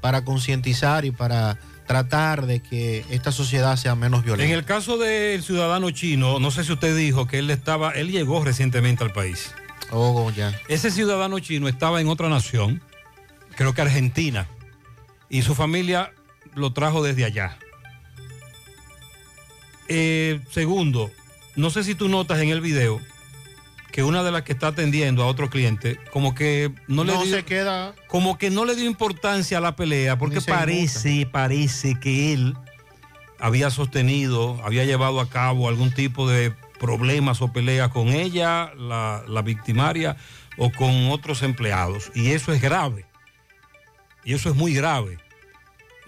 para 0.00 0.24
concientizar 0.24 1.04
y 1.04 1.10
para 1.12 1.58
tratar 1.86 2.46
de 2.46 2.60
que 2.60 3.04
esta 3.10 3.32
sociedad 3.32 3.76
sea 3.76 3.94
menos 3.94 4.24
violenta. 4.24 4.50
En 4.50 4.58
el 4.58 4.64
caso 4.64 4.96
del 4.98 5.42
ciudadano 5.42 5.90
chino, 5.90 6.38
no 6.38 6.50
sé 6.50 6.64
si 6.64 6.72
usted 6.72 6.96
dijo 6.96 7.26
que 7.26 7.38
él 7.38 7.50
estaba, 7.50 7.90
él 7.92 8.10
llegó 8.10 8.44
recientemente 8.44 9.04
al 9.04 9.12
país. 9.12 9.54
Oh, 9.90 10.30
ya. 10.30 10.58
Ese 10.68 10.90
ciudadano 10.90 11.38
chino 11.40 11.68
estaba 11.68 12.00
en 12.00 12.08
otra 12.08 12.28
nación, 12.28 12.82
creo 13.56 13.74
que 13.74 13.82
Argentina, 13.82 14.48
y 15.28 15.42
su 15.42 15.54
familia 15.54 16.12
lo 16.54 16.72
trajo 16.72 17.02
desde 17.02 17.24
allá. 17.24 17.58
Eh, 19.88 20.40
segundo, 20.50 21.10
no 21.56 21.70
sé 21.70 21.84
si 21.84 21.94
tú 21.94 22.08
notas 22.08 22.40
en 22.40 22.48
el 22.48 22.60
video 22.60 23.00
que 23.94 24.02
una 24.02 24.24
de 24.24 24.32
las 24.32 24.42
que 24.42 24.50
está 24.50 24.66
atendiendo 24.66 25.22
a 25.22 25.26
otro 25.26 25.48
cliente, 25.48 26.00
como 26.10 26.34
que 26.34 26.72
no, 26.88 27.04
le 27.04 27.12
dio, 27.12 27.36
se 27.36 27.44
queda. 27.44 27.94
como 28.08 28.38
que 28.38 28.50
no 28.50 28.64
le 28.64 28.74
dio 28.74 28.86
importancia 28.86 29.58
a 29.58 29.60
la 29.60 29.76
pelea, 29.76 30.18
porque 30.18 30.40
parece, 30.40 31.28
parece 31.30 31.94
que 32.00 32.32
él 32.32 32.56
había 33.38 33.70
sostenido, 33.70 34.60
había 34.64 34.84
llevado 34.84 35.20
a 35.20 35.30
cabo 35.30 35.68
algún 35.68 35.92
tipo 35.92 36.28
de 36.28 36.52
problemas 36.80 37.40
o 37.40 37.52
peleas 37.52 37.90
con 37.90 38.08
ella, 38.08 38.72
la, 38.76 39.22
la 39.28 39.42
victimaria, 39.42 40.16
o 40.56 40.72
con 40.72 41.12
otros 41.12 41.44
empleados. 41.44 42.10
Y 42.16 42.32
eso 42.32 42.52
es 42.52 42.60
grave. 42.60 43.06
Y 44.24 44.34
eso 44.34 44.50
es 44.50 44.56
muy 44.56 44.74
grave. 44.74 45.18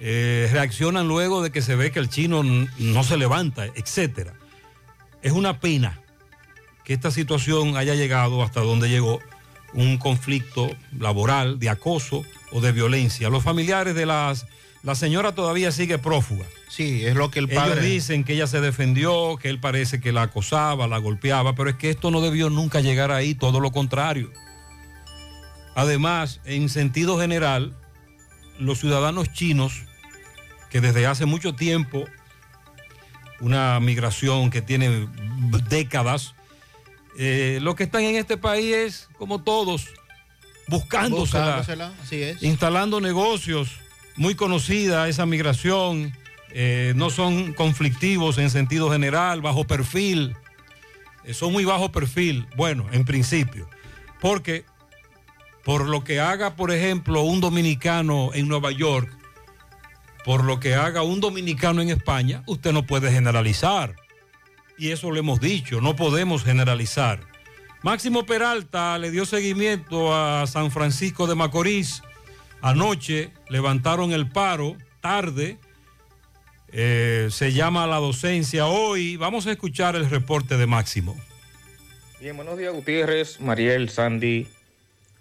Eh, 0.00 0.48
reaccionan 0.50 1.06
luego 1.06 1.40
de 1.40 1.52
que 1.52 1.62
se 1.62 1.76
ve 1.76 1.92
que 1.92 2.00
el 2.00 2.08
chino 2.08 2.42
no 2.42 3.04
se 3.04 3.16
levanta, 3.16 3.66
etcétera. 3.76 4.34
Es 5.22 5.30
una 5.30 5.60
pena 5.60 6.00
que 6.86 6.94
esta 6.94 7.10
situación 7.10 7.76
haya 7.76 7.96
llegado 7.96 8.44
hasta 8.44 8.60
donde 8.60 8.88
llegó 8.88 9.18
un 9.74 9.98
conflicto 9.98 10.70
laboral, 10.96 11.58
de 11.58 11.68
acoso 11.68 12.24
o 12.52 12.60
de 12.60 12.70
violencia. 12.70 13.28
Los 13.28 13.42
familiares 13.42 13.94
de 13.96 14.06
las... 14.06 14.46
La 14.84 14.94
señora 14.94 15.34
todavía 15.34 15.72
sigue 15.72 15.98
prófuga. 15.98 16.46
Sí, 16.68 17.04
es 17.04 17.16
lo 17.16 17.28
que 17.28 17.40
el 17.40 17.50
Ellos 17.50 17.60
padre... 17.60 17.80
dicen 17.80 18.22
que 18.22 18.34
ella 18.34 18.46
se 18.46 18.60
defendió, 18.60 19.36
que 19.36 19.48
él 19.48 19.58
parece 19.58 20.00
que 20.00 20.12
la 20.12 20.22
acosaba, 20.22 20.86
la 20.86 20.98
golpeaba, 20.98 21.56
pero 21.56 21.70
es 21.70 21.76
que 21.76 21.90
esto 21.90 22.12
no 22.12 22.20
debió 22.20 22.50
nunca 22.50 22.80
llegar 22.80 23.10
ahí, 23.10 23.34
todo 23.34 23.58
lo 23.58 23.72
contrario. 23.72 24.30
Además, 25.74 26.40
en 26.44 26.68
sentido 26.68 27.18
general, 27.18 27.76
los 28.60 28.78
ciudadanos 28.78 29.32
chinos, 29.32 29.82
que 30.70 30.80
desde 30.80 31.08
hace 31.08 31.26
mucho 31.26 31.52
tiempo, 31.52 32.04
una 33.40 33.80
migración 33.80 34.50
que 34.50 34.62
tiene 34.62 35.08
décadas, 35.68 36.35
eh, 37.18 37.58
lo 37.62 37.74
que 37.74 37.84
están 37.84 38.02
en 38.02 38.16
este 38.16 38.36
país 38.36 38.74
es, 38.74 39.08
como 39.18 39.42
todos, 39.42 39.86
buscándosela, 40.68 41.56
Buscándosela, 41.58 41.92
así 42.02 42.22
es. 42.22 42.42
instalando 42.42 43.00
negocios, 43.00 43.70
muy 44.16 44.34
conocida 44.34 45.08
esa 45.08 45.26
migración, 45.26 46.12
eh, 46.50 46.92
no 46.96 47.10
son 47.10 47.52
conflictivos 47.52 48.38
en 48.38 48.50
sentido 48.50 48.90
general, 48.90 49.40
bajo 49.42 49.64
perfil, 49.64 50.36
eh, 51.24 51.34
son 51.34 51.52
muy 51.52 51.64
bajo 51.64 51.92
perfil, 51.92 52.46
bueno, 52.56 52.86
en 52.92 53.04
principio, 53.04 53.68
porque 54.20 54.64
por 55.64 55.88
lo 55.88 56.04
que 56.04 56.20
haga, 56.20 56.54
por 56.54 56.70
ejemplo, 56.70 57.22
un 57.22 57.40
dominicano 57.40 58.30
en 58.34 58.46
Nueva 58.48 58.70
York, 58.70 59.10
por 60.24 60.44
lo 60.44 60.60
que 60.60 60.74
haga 60.74 61.02
un 61.02 61.20
dominicano 61.20 61.82
en 61.82 61.90
España, 61.90 62.42
usted 62.46 62.72
no 62.72 62.84
puede 62.84 63.10
generalizar. 63.10 63.94
Y 64.78 64.90
eso 64.90 65.10
lo 65.10 65.18
hemos 65.18 65.40
dicho, 65.40 65.80
no 65.80 65.96
podemos 65.96 66.44
generalizar. 66.44 67.20
Máximo 67.82 68.26
Peralta 68.26 68.98
le 68.98 69.10
dio 69.10 69.24
seguimiento 69.26 70.14
a 70.14 70.46
San 70.46 70.70
Francisco 70.70 71.26
de 71.26 71.34
Macorís. 71.34 72.02
Anoche 72.60 73.30
levantaron 73.48 74.12
el 74.12 74.28
paro, 74.28 74.76
tarde. 75.00 75.58
Eh, 76.72 77.28
se 77.30 77.52
llama 77.52 77.86
la 77.86 77.96
docencia 77.96 78.66
hoy. 78.66 79.16
Vamos 79.16 79.46
a 79.46 79.52
escuchar 79.52 79.94
el 79.94 80.10
reporte 80.10 80.56
de 80.56 80.66
Máximo. 80.66 81.16
Bien, 82.20 82.36
buenos 82.36 82.58
días 82.58 82.72
Gutiérrez, 82.72 83.40
Mariel, 83.40 83.88
Sandy 83.88 84.48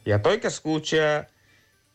y 0.06 0.12
a 0.12 0.22
todo 0.22 0.34
el 0.34 0.40
que 0.40 0.48
escucha 0.48 1.28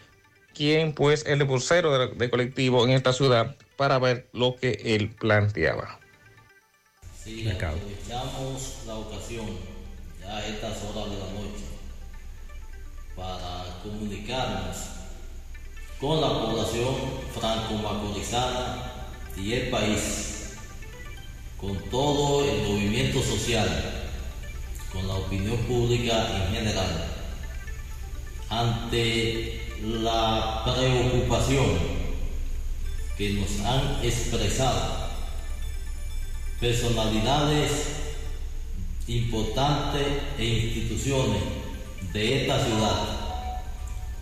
quien 0.54 0.94
pues 0.94 1.22
es 1.22 1.28
el 1.28 1.44
vocero 1.44 1.98
de, 1.98 2.16
de 2.16 2.30
colectivo 2.30 2.84
en 2.86 2.92
esta 2.92 3.14
ciudad, 3.14 3.56
para 3.76 4.00
ver 4.00 4.28
lo 4.34 4.56
que 4.56 4.82
él 4.84 5.10
planteaba. 5.10 6.00
Sí, 7.24 7.48
aprovechamos 7.50 8.78
la 8.88 8.96
ocasión 8.96 9.46
ya 10.20 10.38
a 10.38 10.48
estas 10.48 10.84
horas 10.84 11.12
de 11.12 11.18
la 11.18 11.32
noche 11.34 11.66
para 13.16 13.82
comunicarnos 13.84 14.78
con 16.00 16.22
la 16.22 16.30
población 16.30 16.96
franco-macorizana 17.38 18.94
y 19.36 19.54
el 19.54 19.70
país, 19.70 20.37
con 21.60 21.76
todo 21.90 22.46
el 22.46 22.68
movimiento 22.68 23.22
social, 23.22 24.10
con 24.94 25.08
la 25.08 25.16
opinión 25.16 25.58
pública 25.60 26.46
en 26.46 26.54
general, 26.54 27.08
ante 28.50 29.74
la 29.84 30.64
preocupación 30.64 31.98
que 33.18 33.34
nos 33.34 33.60
han 33.66 34.06
expresado 34.06 35.08
personalidades 36.60 37.72
importantes 39.08 40.06
e 40.38 40.46
instituciones 40.46 41.42
de 42.14 42.42
esta 42.42 42.64
ciudad 42.64 43.18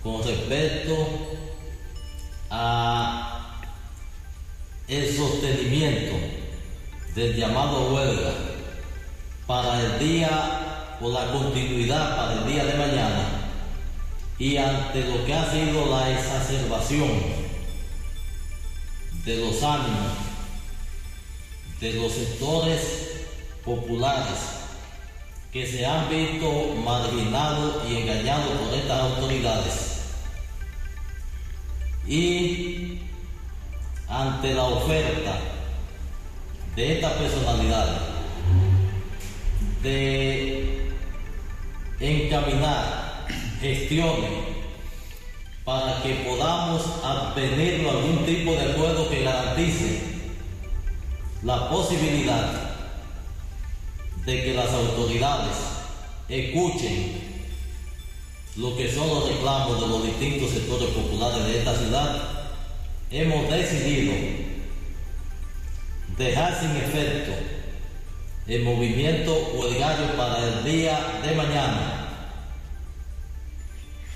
con 0.03 0.23
respecto 0.23 1.07
a 2.49 3.61
el 4.87 5.15
sostenimiento 5.15 6.44
del 7.15 7.33
llamado 7.35 7.93
huelga 7.93 8.33
para 9.47 9.79
el 9.79 9.99
día 9.99 10.97
o 11.01 11.09
la 11.09 11.31
continuidad 11.31 12.17
para 12.17 12.33
el 12.33 12.47
día 12.47 12.65
de 12.65 12.73
mañana 12.73 13.51
y 14.37 14.57
ante 14.57 15.01
lo 15.05 15.25
que 15.25 15.33
ha 15.33 15.49
sido 15.49 15.85
la 15.91 16.11
exacerbación 16.11 17.09
de 19.23 19.37
los 19.37 19.63
ánimos 19.63 20.11
de 21.79 21.93
los 21.93 22.11
sectores 22.11 23.25
populares 23.63 24.39
que 25.53 25.65
se 25.65 25.85
han 25.85 26.09
visto 26.09 26.75
marginados 26.83 27.89
y 27.89 27.95
engañados 27.95 28.51
por 28.59 28.73
estas 28.73 28.99
autoridades. 28.99 30.01
Y 32.05 32.99
ante 34.09 34.53
la 34.53 34.63
oferta 34.63 35.54
de 36.75 36.93
estas 36.93 37.13
personalidades 37.13 38.01
de 39.81 40.89
encaminar 41.99 43.25
gestiones 43.61 44.31
para 45.63 46.03
que 46.03 46.13
podamos 46.27 46.81
advenir 47.03 47.87
algún 47.87 48.25
tipo 48.25 48.51
de 48.51 48.73
acuerdo 48.73 49.09
que 49.09 49.23
garantice 49.23 50.01
la 51.43 51.69
posibilidad 51.69 52.51
de 54.25 54.43
que 54.43 54.53
las 54.53 54.69
autoridades 54.71 55.55
escuchen 56.27 57.25
lo 58.57 58.75
que 58.75 58.91
son 58.91 59.07
los 59.07 59.27
reclamos 59.27 59.81
de 59.81 59.87
los 59.87 60.03
distintos 60.03 60.51
sectores 60.51 60.89
populares 60.89 61.45
de 61.45 61.59
esta 61.59 61.75
ciudad, 61.75 62.21
hemos 63.11 63.49
decidido 63.49 64.13
dejar 66.17 66.59
sin 66.59 66.71
efecto 66.77 67.33
el 68.47 68.63
movimiento 68.63 69.51
huelgario 69.55 70.15
para 70.15 70.39
el 70.39 70.63
día 70.63 70.99
de 71.23 71.35
mañana. 71.35 72.07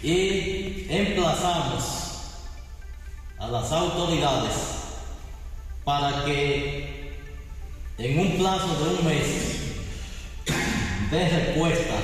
Y 0.02 0.86
emplazamos 0.90 1.84
a 3.38 3.48
las 3.48 3.72
autoridades 3.72 4.54
para 5.84 6.24
que 6.24 7.18
en 7.98 8.20
un 8.20 8.38
plazo 8.38 8.68
de 8.68 8.96
un 8.96 9.06
mes 9.06 9.26
de 11.12 11.30
respuesta 11.30 11.96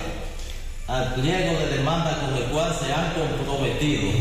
al 0.87 1.13
pliego 1.13 1.57
de 1.59 1.77
demanda 1.77 2.19
con 2.19 2.35
el 2.35 2.43
cual 2.49 2.75
se 2.75 2.91
han 2.91 3.13
comprometido 3.13 4.11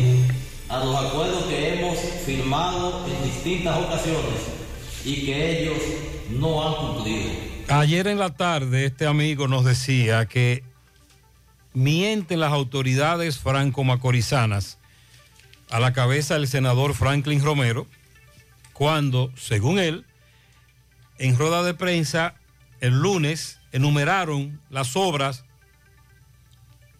a 0.69 0.83
los 0.83 0.95
acuerdos 0.95 1.43
que 1.45 1.73
hemos 1.73 1.97
firmado 2.25 3.05
en 3.07 3.23
distintas 3.23 3.77
ocasiones 3.77 4.54
y 5.05 5.25
que 5.25 5.61
ellos 5.61 5.77
no 6.31 6.67
han 6.67 6.75
cumplido. 6.75 7.31
Ayer 7.67 8.07
en 8.07 8.17
la 8.17 8.35
tarde 8.35 8.85
este 8.85 9.05
amigo 9.05 9.47
nos 9.47 9.63
decía 9.63 10.25
que 10.25 10.63
mienten 11.73 12.39
las 12.39 12.51
autoridades 12.51 13.37
franco-macorizanas 13.37 14.79
a 15.69 15.79
la 15.79 15.93
cabeza 15.93 16.35
del 16.35 16.47
senador 16.47 16.93
Franklin 16.93 17.43
Romero 17.43 17.87
cuando, 18.73 19.31
según 19.37 19.79
él, 19.79 20.05
en 21.17 21.37
rueda 21.37 21.63
de 21.63 21.73
prensa 21.73 22.35
el 22.81 22.99
lunes 22.99 23.59
enumeraron 23.71 24.59
las 24.69 24.95
obras 24.95 25.45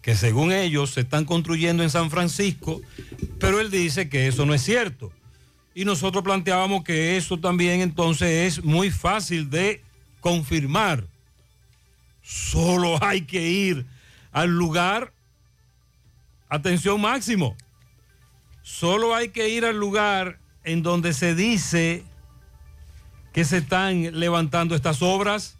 que 0.00 0.14
según 0.14 0.52
ellos 0.52 0.90
se 0.90 1.00
están 1.00 1.24
construyendo 1.24 1.82
en 1.82 1.90
San 1.90 2.10
Francisco, 2.10 2.80
pero 3.40 3.60
él 3.60 3.70
dice 3.72 4.08
que 4.08 4.28
eso 4.28 4.46
no 4.46 4.54
es 4.54 4.62
cierto. 4.62 5.12
Y 5.76 5.84
nosotros 5.84 6.24
planteábamos 6.24 6.84
que 6.84 7.18
eso 7.18 7.38
también 7.38 7.82
entonces 7.82 8.58
es 8.58 8.64
muy 8.64 8.90
fácil 8.90 9.50
de 9.50 9.82
confirmar. 10.22 11.04
Solo 12.22 12.98
hay 13.04 13.26
que 13.26 13.46
ir 13.46 13.84
al 14.32 14.56
lugar, 14.56 15.12
atención 16.48 16.98
máximo, 16.98 17.54
solo 18.62 19.14
hay 19.14 19.28
que 19.28 19.50
ir 19.50 19.66
al 19.66 19.78
lugar 19.78 20.38
en 20.64 20.82
donde 20.82 21.12
se 21.12 21.34
dice 21.34 22.04
que 23.34 23.44
se 23.44 23.58
están 23.58 24.18
levantando 24.18 24.74
estas 24.74 25.02
obras 25.02 25.58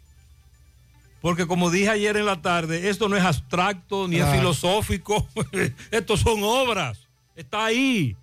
porque 1.20 1.46
como 1.46 1.70
dije 1.70 1.90
ayer 1.90 2.16
en 2.16 2.24
la 2.24 2.40
tarde, 2.40 2.88
esto 2.88 3.10
no 3.10 3.16
es 3.16 3.22
abstracto 3.22 4.08
ni 4.08 4.16
es 4.16 4.30
filosófico, 4.30 5.28
estos 5.90 6.20
son 6.20 6.40
obras, 6.42 7.06
está 7.34 7.66
ahí. 7.66 8.16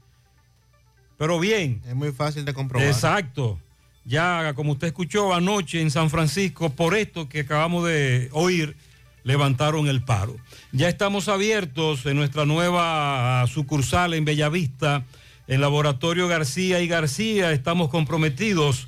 Pero 1.18 1.40
bien. 1.40 1.82
Es 1.88 1.96
muy 1.96 2.12
fácil 2.12 2.46
de 2.46 2.54
comprobar. 2.54 2.88
Exacto. 2.88 3.60
Ya, 4.06 4.54
como 4.56 4.74
usted 4.74 4.88
escuchó 4.88 5.34
anoche 5.34 5.82
en 5.82 5.90
San 5.90 6.10
Francisco, 6.10 6.70
por 6.72 6.96
esto 6.96 7.30
que 7.30 7.42
acabamos 7.42 7.86
de 7.86 8.30
oír, 8.34 8.76
levantaron 9.24 9.88
el 9.88 10.04
paro. 10.04 10.36
Ya 10.72 10.90
estamos 10.90 11.30
abiertos 11.30 12.06
en 12.06 12.18
nuestra 12.18 12.46
nueva 12.46 13.46
sucursal 13.48 14.14
en 14.14 14.26
Bellavista, 14.26 15.06
en 15.48 15.62
Laboratorio 15.62 16.28
García 16.28 16.82
y 16.82 16.88
García. 16.88 17.52
Estamos 17.52 17.90
comprometidos 17.90 18.88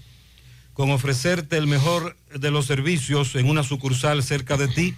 con 0.74 0.92
ofrecerte 0.92 1.56
el 1.56 1.68
mejor 1.68 2.18
de 2.34 2.52
los 2.52 2.66
servicios 2.66 3.36
en 3.36 3.50
una 3.50 3.64
sucursal 3.64 4.22
cerca 4.24 4.58
de 4.58 4.68
ti. 4.68 4.94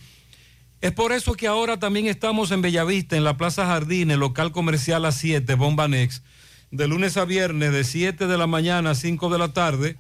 Es 0.81 0.91
por 0.91 1.11
eso 1.11 1.33
que 1.33 1.47
ahora 1.47 1.77
también 1.77 2.07
estamos 2.07 2.51
en 2.51 2.61
Bellavista, 2.61 3.15
en 3.15 3.23
la 3.23 3.37
Plaza 3.37 3.65
Jardín, 3.65 4.09
el 4.09 4.19
local 4.19 4.51
comercial 4.51 5.05
a 5.05 5.11
7, 5.11 5.53
Bombanex, 5.55 6.23
de 6.71 6.87
lunes 6.87 7.17
a 7.17 7.25
viernes 7.25 7.71
de 7.71 7.83
7 7.83 8.25
de 8.27 8.37
la 8.37 8.47
mañana 8.47 8.91
a 8.91 8.95
5 8.95 9.29
de 9.29 9.37
la 9.37 9.51
tarde, 9.53 9.97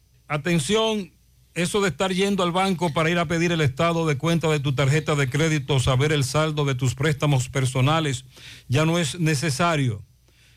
atención, 0.31 1.11
eso 1.53 1.81
de 1.81 1.89
estar 1.89 2.13
yendo 2.13 2.43
al 2.43 2.53
banco 2.53 2.93
para 2.93 3.09
ir 3.09 3.19
a 3.19 3.25
pedir 3.25 3.51
el 3.51 3.59
estado 3.59 4.07
de 4.07 4.17
cuenta 4.17 4.47
de 4.47 4.61
tu 4.61 4.73
tarjeta 4.73 5.13
de 5.15 5.29
crédito, 5.29 5.81
saber 5.81 6.13
el 6.13 6.23
saldo 6.23 6.63
de 6.63 6.73
tus 6.73 6.95
préstamos 6.95 7.49
personales, 7.49 8.23
ya 8.69 8.85
no 8.85 8.97
es 8.97 9.19
necesario. 9.19 10.01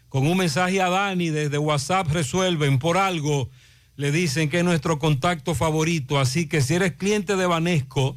Con 0.08 0.28
un 0.28 0.38
mensaje 0.38 0.80
a 0.80 0.88
Dani 0.88 1.30
desde 1.30 1.58
WhatsApp 1.58 2.06
resuelven. 2.06 2.78
Por 2.78 2.96
algo, 2.96 3.50
le 3.96 4.12
dicen 4.12 4.48
que 4.48 4.58
es 4.58 4.64
nuestro 4.64 5.00
contacto 5.00 5.56
favorito, 5.56 6.20
así 6.20 6.48
que 6.48 6.62
si 6.62 6.74
eres 6.74 6.92
cliente 6.92 7.34
de 7.34 7.46
Banesco, 7.46 8.16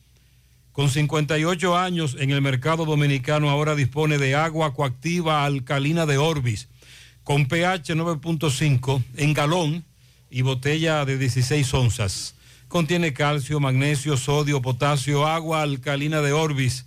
Con 0.73 0.91
58 0.91 1.79
años 1.79 2.17
en 2.19 2.33
el 2.33 2.43
mercado 2.43 2.85
dominicano, 2.85 3.49
ahora 3.49 3.77
dispone 3.77 4.19
de 4.19 4.35
agua 4.35 4.75
coactiva 4.75 5.45
alcalina 5.45 6.05
de 6.05 6.19
Orbis, 6.19 6.67
con 7.23 7.47
pH 7.47 7.95
9.5 7.95 9.05
en 9.17 9.35
galón 9.35 9.85
y 10.31 10.43
botella 10.43 11.05
de 11.05 11.17
16 11.17 11.73
onzas. 11.75 12.35
Contiene 12.67 13.13
calcio, 13.13 13.61
magnesio, 13.61 14.17
sodio, 14.17 14.61
potasio, 14.63 15.29
agua 15.29 15.63
alcalina 15.63 16.23
de 16.23 16.33
Orbis 16.33 16.87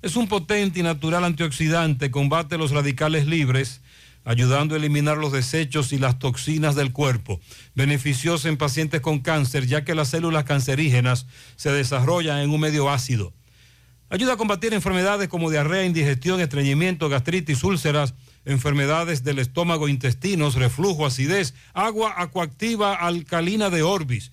es 0.00 0.16
un 0.16 0.28
potente 0.28 0.80
y 0.80 0.82
natural 0.82 1.24
antioxidante, 1.24 2.10
combate 2.10 2.56
los 2.56 2.70
radicales 2.70 3.26
libres, 3.26 3.80
ayudando 4.24 4.74
a 4.74 4.78
eliminar 4.78 5.16
los 5.16 5.32
desechos 5.32 5.92
y 5.92 5.98
las 5.98 6.18
toxinas 6.18 6.76
del 6.76 6.92
cuerpo. 6.92 7.40
Beneficioso 7.74 8.48
en 8.48 8.56
pacientes 8.56 9.00
con 9.00 9.18
cáncer, 9.18 9.66
ya 9.66 9.84
que 9.84 9.96
las 9.96 10.08
células 10.08 10.44
cancerígenas 10.44 11.26
se 11.56 11.72
desarrollan 11.72 12.38
en 12.38 12.50
un 12.50 12.60
medio 12.60 12.90
ácido. 12.90 13.32
Ayuda 14.10 14.34
a 14.34 14.36
combatir 14.36 14.72
enfermedades 14.72 15.28
como 15.28 15.50
diarrea, 15.50 15.84
indigestión, 15.84 16.40
estreñimiento, 16.40 17.08
gastritis, 17.08 17.64
úlceras, 17.64 18.14
enfermedades 18.44 19.24
del 19.24 19.38
estómago, 19.38 19.88
intestinos, 19.88 20.54
reflujo, 20.54 21.04
acidez, 21.04 21.54
agua 21.74 22.14
acuactiva 22.16 22.94
alcalina 22.94 23.68
de 23.68 23.82
Orbis. 23.82 24.32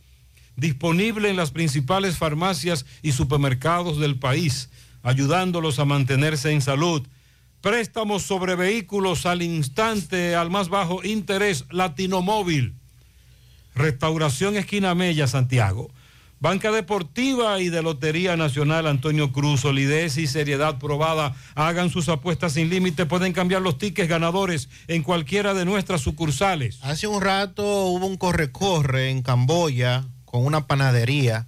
Disponible 0.55 1.29
en 1.29 1.35
las 1.35 1.51
principales 1.51 2.17
farmacias 2.17 2.85
y 3.01 3.11
supermercados 3.11 3.99
del 3.99 4.17
país 4.17 4.69
ayudándolos 5.06 5.77
a 5.80 5.86
mantenerse 5.86 6.52
en 6.52 6.61
salud. 6.61 7.07
Préstamos 7.61 8.23
sobre 8.23 8.56
vehículos 8.56 9.26
al 9.26 9.44
instante, 9.44 10.36
al 10.36 10.49
más 10.49 10.68
bajo 10.68 11.03
interés, 11.03 11.65
Latino 11.69 12.22
Móvil. 12.22 12.73
Restauración 13.76 14.57
Esquina 14.57 14.95
Mella, 14.95 15.27
Santiago. 15.27 15.91
Banca 16.40 16.72
Deportiva 16.72 17.61
y 17.61 17.69
de 17.69 17.82
Lotería 17.82 18.36
Nacional 18.36 18.88
Antonio 18.88 19.32
Cruz, 19.32 19.61
solidez 19.61 20.18
y 20.18 20.27
seriedad 20.27 20.80
probada. 20.80 21.36
Hagan 21.53 21.90
sus 21.90 22.10
apuestas 22.10 22.53
sin 22.53 22.69
límite, 22.69 23.06
pueden 23.06 23.32
cambiar 23.32 23.61
los 23.61 23.77
tickets 23.77 24.10
ganadores 24.10 24.69
en 24.88 25.03
cualquiera 25.03 25.53
de 25.53 25.65
nuestras 25.65 26.02
sucursales. 26.02 26.80
Hace 26.82 27.07
un 27.07 27.22
rato 27.22 27.64
hubo 27.64 28.06
un 28.07 28.18
corre-corre 28.18 29.11
en 29.11 29.22
Camboya 29.22 30.06
con 30.26 30.45
una 30.45 30.68
panadería 30.68 31.48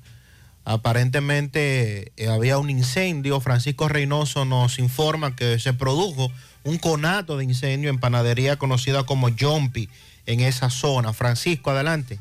Aparentemente 0.70 2.12
eh, 2.18 2.28
había 2.28 2.58
un 2.58 2.70
incendio. 2.70 3.40
Francisco 3.40 3.88
Reynoso 3.88 4.44
nos 4.44 4.80
informa 4.80 5.34
que 5.34 5.60
se 5.60 5.72
produjo 5.72 6.30
un 6.66 6.78
conato 6.78 7.38
de 7.38 7.46
incendio 7.46 7.90
en 7.90 8.02
panadería 8.02 8.58
conocida 8.58 9.06
como 9.06 9.30
Jumpy 9.30 9.90
en 10.26 10.42
esa 10.42 10.70
zona. 10.70 11.14
Francisco, 11.14 11.72
adelante. 11.72 12.20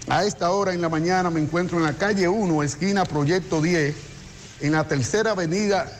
A 0.09 0.25
esta 0.25 0.51
hora 0.51 0.75
en 0.75 0.83
la 0.83 0.91
mañana 0.91 1.31
me 1.31 1.41
encuentro 1.41 1.79
en 1.79 1.85
la 1.85 1.95
calle 1.95 2.29
1, 2.29 2.63
esquina 2.63 3.07
Proyecto 3.07 3.63
10, 3.63 3.95
en 4.61 4.73
la 4.73 4.87
tercera 4.87 5.31
avenida 5.31 5.91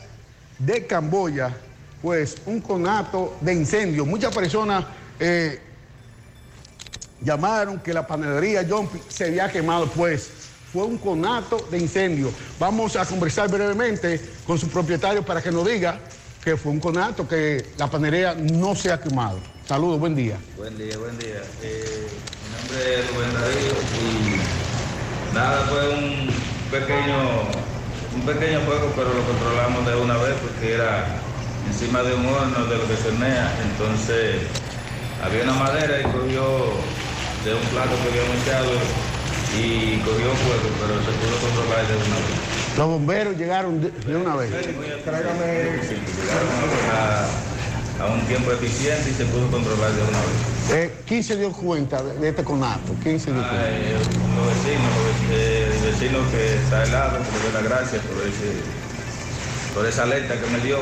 de 0.59 0.85
Camboya, 0.85 1.57
pues 2.03 2.37
un 2.45 2.61
conato 2.61 3.35
de 3.41 3.55
incendio. 3.55 4.05
Muchas 4.05 4.33
personas 4.33 4.85
eh, 5.19 5.59
llamaron 7.21 7.79
que 7.79 7.93
la 7.93 8.05
panadería 8.05 8.63
John 8.69 8.87
se 9.07 9.25
había 9.25 9.51
quemado, 9.51 9.87
pues 9.87 10.29
fue 10.71 10.83
un 10.83 10.99
conato 10.99 11.67
de 11.71 11.79
incendio. 11.79 12.31
Vamos 12.59 12.95
a 12.95 13.05
conversar 13.05 13.49
brevemente 13.49 14.21
con 14.45 14.59
su 14.59 14.67
propietario 14.69 15.25
para 15.25 15.41
que 15.41 15.51
nos 15.51 15.65
diga 15.65 15.97
que 16.43 16.55
fue 16.55 16.71
un 16.71 16.79
conato, 16.79 17.27
que 17.27 17.65
la 17.75 17.89
panadería 17.89 18.35
no 18.35 18.75
se 18.75 18.91
ha 18.91 19.01
quemado. 19.01 19.39
Saludos, 19.67 19.99
buen 19.99 20.13
día. 20.13 20.37
Buen 20.57 20.77
día, 20.77 20.95
buen 20.99 21.17
día. 21.17 21.41
Eh, 21.63 22.07
nombre 22.61 22.99
es 22.99 23.11
Rubén 23.11 23.33
Darío 23.33 23.75
y 24.01 25.35
nada, 25.35 25.65
fue 25.67 25.89
un 25.89 26.29
pequeño, 26.71 27.17
un 28.15 28.21
pequeño 28.21 28.59
fuego, 28.61 28.91
pero 28.95 29.13
lo 29.13 29.23
controlamos 29.23 29.85
de 29.85 29.95
una 29.95 30.17
vez 30.17 30.35
porque 30.41 30.73
era 30.73 31.05
encima 31.67 32.03
de 32.03 32.13
un 32.15 32.25
horno 32.25 32.65
de 32.65 32.77
lo 32.77 32.87
que 32.87 32.95
se 32.95 33.09
hornea. 33.09 33.51
Entonces 33.71 34.37
había 35.23 35.43
una 35.43 35.53
madera 35.53 35.99
y 35.99 36.03
cogió 36.03 36.43
de 37.43 37.53
un 37.53 37.65
plato 37.73 37.91
que 38.01 38.09
habíamos 38.09 38.35
echado 38.43 38.71
y 39.55 39.99
cogió 39.99 40.31
fuego, 40.35 40.69
pero 40.79 40.99
se 41.03 41.11
pudo 41.19 41.35
controlar 41.39 41.87
de 41.87 41.95
una 41.95 42.15
vez. 42.15 42.77
Los 42.77 42.87
bomberos 42.87 43.37
llegaron 43.37 43.81
de, 43.81 43.89
de 43.89 44.15
una 44.15 44.35
vez. 44.35 44.49
Sí, 44.51 44.71
llegaron 44.71 45.29
a, 46.91 47.54
a 47.99 48.05
un 48.07 48.21
tiempo 48.27 48.51
eficiente 48.51 49.09
y 49.09 49.13
se 49.13 49.25
pudo 49.25 49.47
controlar 49.49 49.91
de 49.91 50.01
una 50.01 50.19
vez. 50.19 50.71
Eh, 50.71 50.91
¿Quién 51.07 51.23
se 51.23 51.37
dio 51.37 51.51
cuenta 51.51 52.01
de, 52.03 52.17
de 52.19 52.29
este 52.29 52.43
conato? 52.43 52.93
¿Quién 53.01 53.19
se 53.19 53.31
dio 53.31 53.41
cuenta? 53.41 53.61
Los 53.61 54.47
vecinos, 54.47 54.91
eh, 55.31 55.71
el 55.73 55.91
vecino 55.91 56.19
que 56.31 56.55
está 56.55 56.81
al 56.81 56.91
lado, 56.91 57.17
que 57.19 57.37
le 57.37 57.43
doy 57.43 57.53
las 57.53 57.63
gracias 57.63 58.01
por, 58.03 58.21
ese, 58.27 59.73
por 59.73 59.85
esa 59.85 60.03
alerta 60.03 60.33
que 60.39 60.47
me 60.51 60.59
dio 60.59 60.79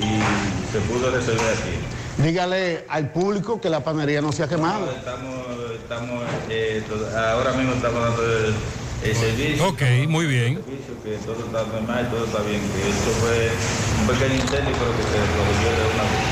y 0.00 0.72
se 0.72 0.78
pudo 0.80 1.10
resolver 1.10 1.54
aquí. 1.54 2.22
Dígale 2.22 2.84
al 2.88 3.10
público 3.12 3.60
que 3.60 3.70
la 3.70 3.82
panadería 3.82 4.20
no 4.20 4.32
se 4.32 4.42
ha 4.42 4.48
quemado. 4.48 4.90
Estamos, 4.90 5.46
estamos 5.82 6.22
eh, 6.50 6.82
ahora 7.16 7.52
mismo 7.52 7.74
estamos 7.74 8.02
dando 8.02 8.22
el, 8.22 8.54
el 9.04 9.16
servicio. 9.16 9.68
Ok, 9.68 9.82
muy 10.08 10.26
bien. 10.26 10.56
que 11.04 11.16
todo 11.24 11.36
está 11.46 11.64
normal, 11.72 12.08
todo 12.10 12.24
está 12.24 12.42
bien. 12.42 12.60
Que 12.60 12.90
esto 12.90 13.10
fue 13.22 13.50
un 14.00 14.06
pequeño 14.08 14.34
incendio, 14.34 14.74
pero 14.78 14.90
que 14.98 15.02
se 15.02 15.18
resolvió 15.18 15.70
de 15.78 15.94
una 15.94 16.02
vez. 16.02 16.27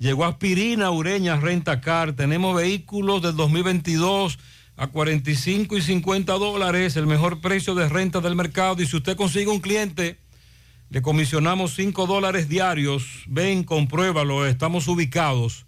Llegó 0.00 0.24
aspirina 0.24 0.90
Ureña 0.90 1.36
Rentacar. 1.36 2.14
Tenemos 2.14 2.56
vehículos 2.56 3.20
del 3.20 3.36
2022 3.36 4.38
a 4.78 4.86
45 4.86 5.76
y 5.76 5.82
50 5.82 6.32
dólares, 6.32 6.96
el 6.96 7.06
mejor 7.06 7.42
precio 7.42 7.74
de 7.74 7.86
renta 7.86 8.22
del 8.22 8.34
mercado. 8.34 8.80
Y 8.80 8.86
si 8.86 8.96
usted 8.96 9.14
consigue 9.14 9.48
un 9.48 9.60
cliente, 9.60 10.18
le 10.88 11.02
comisionamos 11.02 11.74
5 11.74 12.06
dólares 12.06 12.48
diarios. 12.48 13.24
Ven, 13.26 13.62
compruébalo. 13.62 14.46
Estamos 14.46 14.88
ubicados 14.88 15.66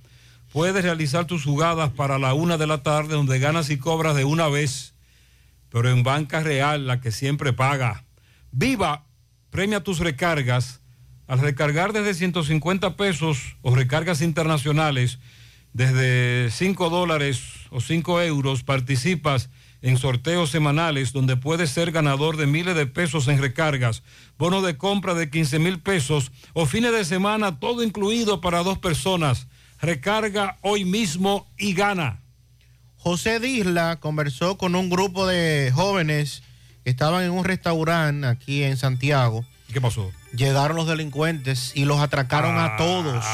Puedes 0.51 0.83
realizar 0.83 1.25
tus 1.25 1.45
jugadas 1.45 1.91
para 1.91 2.19
la 2.19 2.33
una 2.33 2.57
de 2.57 2.67
la 2.67 2.83
tarde 2.83 3.15
donde 3.15 3.39
ganas 3.39 3.69
y 3.69 3.77
cobras 3.77 4.15
de 4.15 4.25
una 4.25 4.49
vez, 4.49 4.93
pero 5.69 5.89
en 5.89 6.03
Banca 6.03 6.41
Real, 6.41 6.87
la 6.87 6.99
que 6.99 7.11
siempre 7.11 7.53
paga. 7.53 8.03
Viva, 8.51 9.05
premia 9.49 9.81
tus 9.81 9.99
recargas. 9.99 10.81
Al 11.27 11.39
recargar 11.39 11.93
desde 11.93 12.13
150 12.13 12.97
pesos 12.97 13.55
o 13.61 13.73
recargas 13.73 14.21
internacionales 14.21 15.19
desde 15.71 16.51
5 16.51 16.89
dólares 16.89 17.60
o 17.71 17.81
5 17.81 18.21
euros, 18.21 18.63
participas 18.63 19.49
en 19.81 19.97
sorteos 19.97 20.51
semanales 20.51 21.11
donde 21.11 21.37
puedes 21.37 21.71
ser 21.71 21.91
ganador 21.91 22.37
de 22.37 22.45
miles 22.45 22.75
de 22.75 22.85
pesos 22.85 23.27
en 23.27 23.41
recargas, 23.41 24.03
bono 24.37 24.61
de 24.61 24.77
compra 24.77 25.15
de 25.15 25.29
15 25.29 25.57
mil 25.57 25.79
pesos 25.79 26.31
o 26.53 26.67
fines 26.67 26.91
de 26.91 27.05
semana, 27.05 27.59
todo 27.59 27.81
incluido 27.81 28.41
para 28.41 28.61
dos 28.61 28.77
personas. 28.77 29.47
Recarga 29.79 30.59
hoy 30.61 30.85
mismo 30.85 31.47
y 31.57 31.73
gana. 31.73 32.21
José 32.97 33.39
Disla 33.39 33.99
conversó 33.99 34.57
con 34.57 34.75
un 34.75 34.91
grupo 34.91 35.25
de 35.25 35.71
jóvenes 35.73 36.43
que 36.83 36.91
estaban 36.91 37.23
en 37.23 37.31
un 37.31 37.43
restaurante 37.43 38.27
aquí 38.27 38.63
en 38.63 38.77
Santiago. 38.77 39.43
¿Qué 39.73 39.81
pasó? 39.81 40.11
Llegaron 40.35 40.77
los 40.77 40.87
delincuentes 40.87 41.71
y 41.75 41.85
los 41.85 41.99
atracaron 41.99 42.59
a 42.59 42.77
todos. 42.77 43.25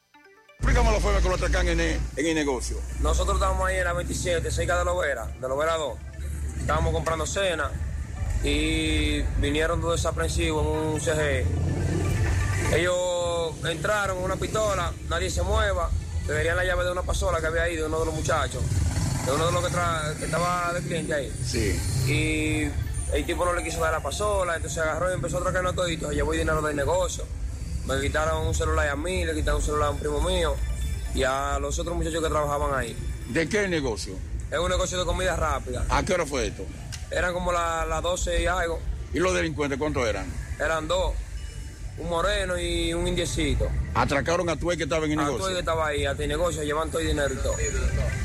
Explícame 0.66 0.92
la 0.94 1.00
forma 1.00 1.22
que 1.22 1.30
lo 1.30 1.36
atracan 1.36 1.68
en 1.68 1.80
el, 1.80 2.00
en 2.18 2.26
el 2.26 2.34
negocio. 2.34 2.78
Nosotros 3.00 3.36
estábamos 3.36 3.68
ahí 3.68 3.78
en 3.78 3.84
la 3.84 3.94
27, 3.94 4.50
cerca 4.50 4.80
de 4.80 4.86
Lovera, 4.86 5.28
de 5.40 5.48
Lovera 5.48 5.78
2. 5.78 5.94
Estábamos 6.62 6.92
comprando 6.92 7.28
cena 7.28 7.70
y 8.44 9.22
vinieron 9.40 9.80
dos 9.80 9.92
desaprensivos 9.98 10.66
en 10.66 10.72
un 10.94 11.00
CG. 11.00 11.46
Ellos 12.76 13.54
entraron 13.70 14.16
con 14.16 14.26
una 14.26 14.38
pistola, 14.38 14.92
nadie 15.08 15.30
se 15.30 15.44
mueva, 15.44 15.92
le 16.28 16.34
darían 16.34 16.58
la 16.58 16.66
llave 16.66 16.84
de 16.84 16.92
una 16.94 17.04
pasola 17.04 17.40
que 17.40 17.46
había 17.46 17.62
ahí, 17.62 17.76
de 17.76 17.86
uno 17.86 18.00
de 18.00 18.06
los 18.08 18.16
muchachos, 18.16 18.64
de 19.24 19.32
uno 19.34 19.46
de 19.46 19.52
los 19.52 19.68
que, 19.68 19.72
tra- 19.72 20.16
que 20.18 20.26
estaba 20.26 20.74
de 20.74 20.82
cliente 20.82 21.14
ahí. 21.14 21.32
Sí. 21.46 21.80
Y 22.12 23.16
el 23.16 23.24
tipo 23.24 23.46
no 23.46 23.54
le 23.54 23.64
quiso 23.64 23.80
dar 23.82 23.92
la 23.92 24.02
pasola, 24.02 24.56
entonces 24.56 24.80
agarró 24.80 25.12
y 25.12 25.14
empezó 25.14 25.38
a 25.38 25.42
atracarnos 25.42 25.76
toditos, 25.76 26.10
se 26.10 26.16
llevó 26.16 26.34
el 26.34 26.40
dinero 26.40 26.64
del 26.64 26.76
negocio. 26.76 27.24
Me 27.88 28.02
quitaron 28.02 28.48
un 28.48 28.54
celular 28.56 28.90
a 28.90 28.96
mí, 28.96 29.26
le 29.26 29.34
quitaron 29.36 29.60
un 29.60 29.66
celular 29.66 29.88
a 29.90 29.92
un 29.92 30.00
primo 30.00 30.20
mío 30.22 30.56
y 31.14 31.24
a 31.24 31.60
los 31.60 31.78
otros 31.78 31.96
muchachos 31.96 32.22
que 32.24 32.30
trabajaban 32.30 32.74
ahí. 32.74 32.96
¿De 33.30 33.48
qué 33.48 33.68
negocio? 33.68 34.16
Es 34.52 34.58
un 34.60 34.70
negocio 34.70 34.98
de 34.98 35.06
comida 35.06 35.36
rápida. 35.36 35.86
¿A 35.90 36.04
qué 36.04 36.14
hora 36.14 36.26
fue 36.26 36.48
esto? 36.48 36.64
Eran 37.12 37.34
como 37.34 37.52
las 37.52 37.88
las 37.88 38.02
12 38.02 38.42
y 38.42 38.46
algo. 38.48 38.80
¿Y 39.14 39.20
los 39.20 39.34
delincuentes 39.34 39.78
cuántos 39.78 40.06
eran? 40.08 40.26
Eran 40.60 40.88
dos. 40.88 41.14
Un 41.98 42.10
moreno 42.10 42.58
y 42.58 42.94
un 42.94 43.08
indiecito. 43.08 43.68
Atracaron 43.94 44.50
a 44.50 44.58
tu 44.58 44.68
que 44.70 44.84
estaba 44.84 45.06
en 45.06 45.14
el 45.14 45.20
A 45.20 45.26
negocio. 45.26 45.48
que 45.54 45.60
estaba 45.60 45.88
ahí, 45.88 46.06
a 46.06 46.16
ti 46.16 46.28
negocio, 46.28 46.64
llevan 46.64 46.90
todo 46.90 47.00
el 47.00 47.08
dinero 47.08 47.34
y 47.34 47.38
todo. 47.38 47.56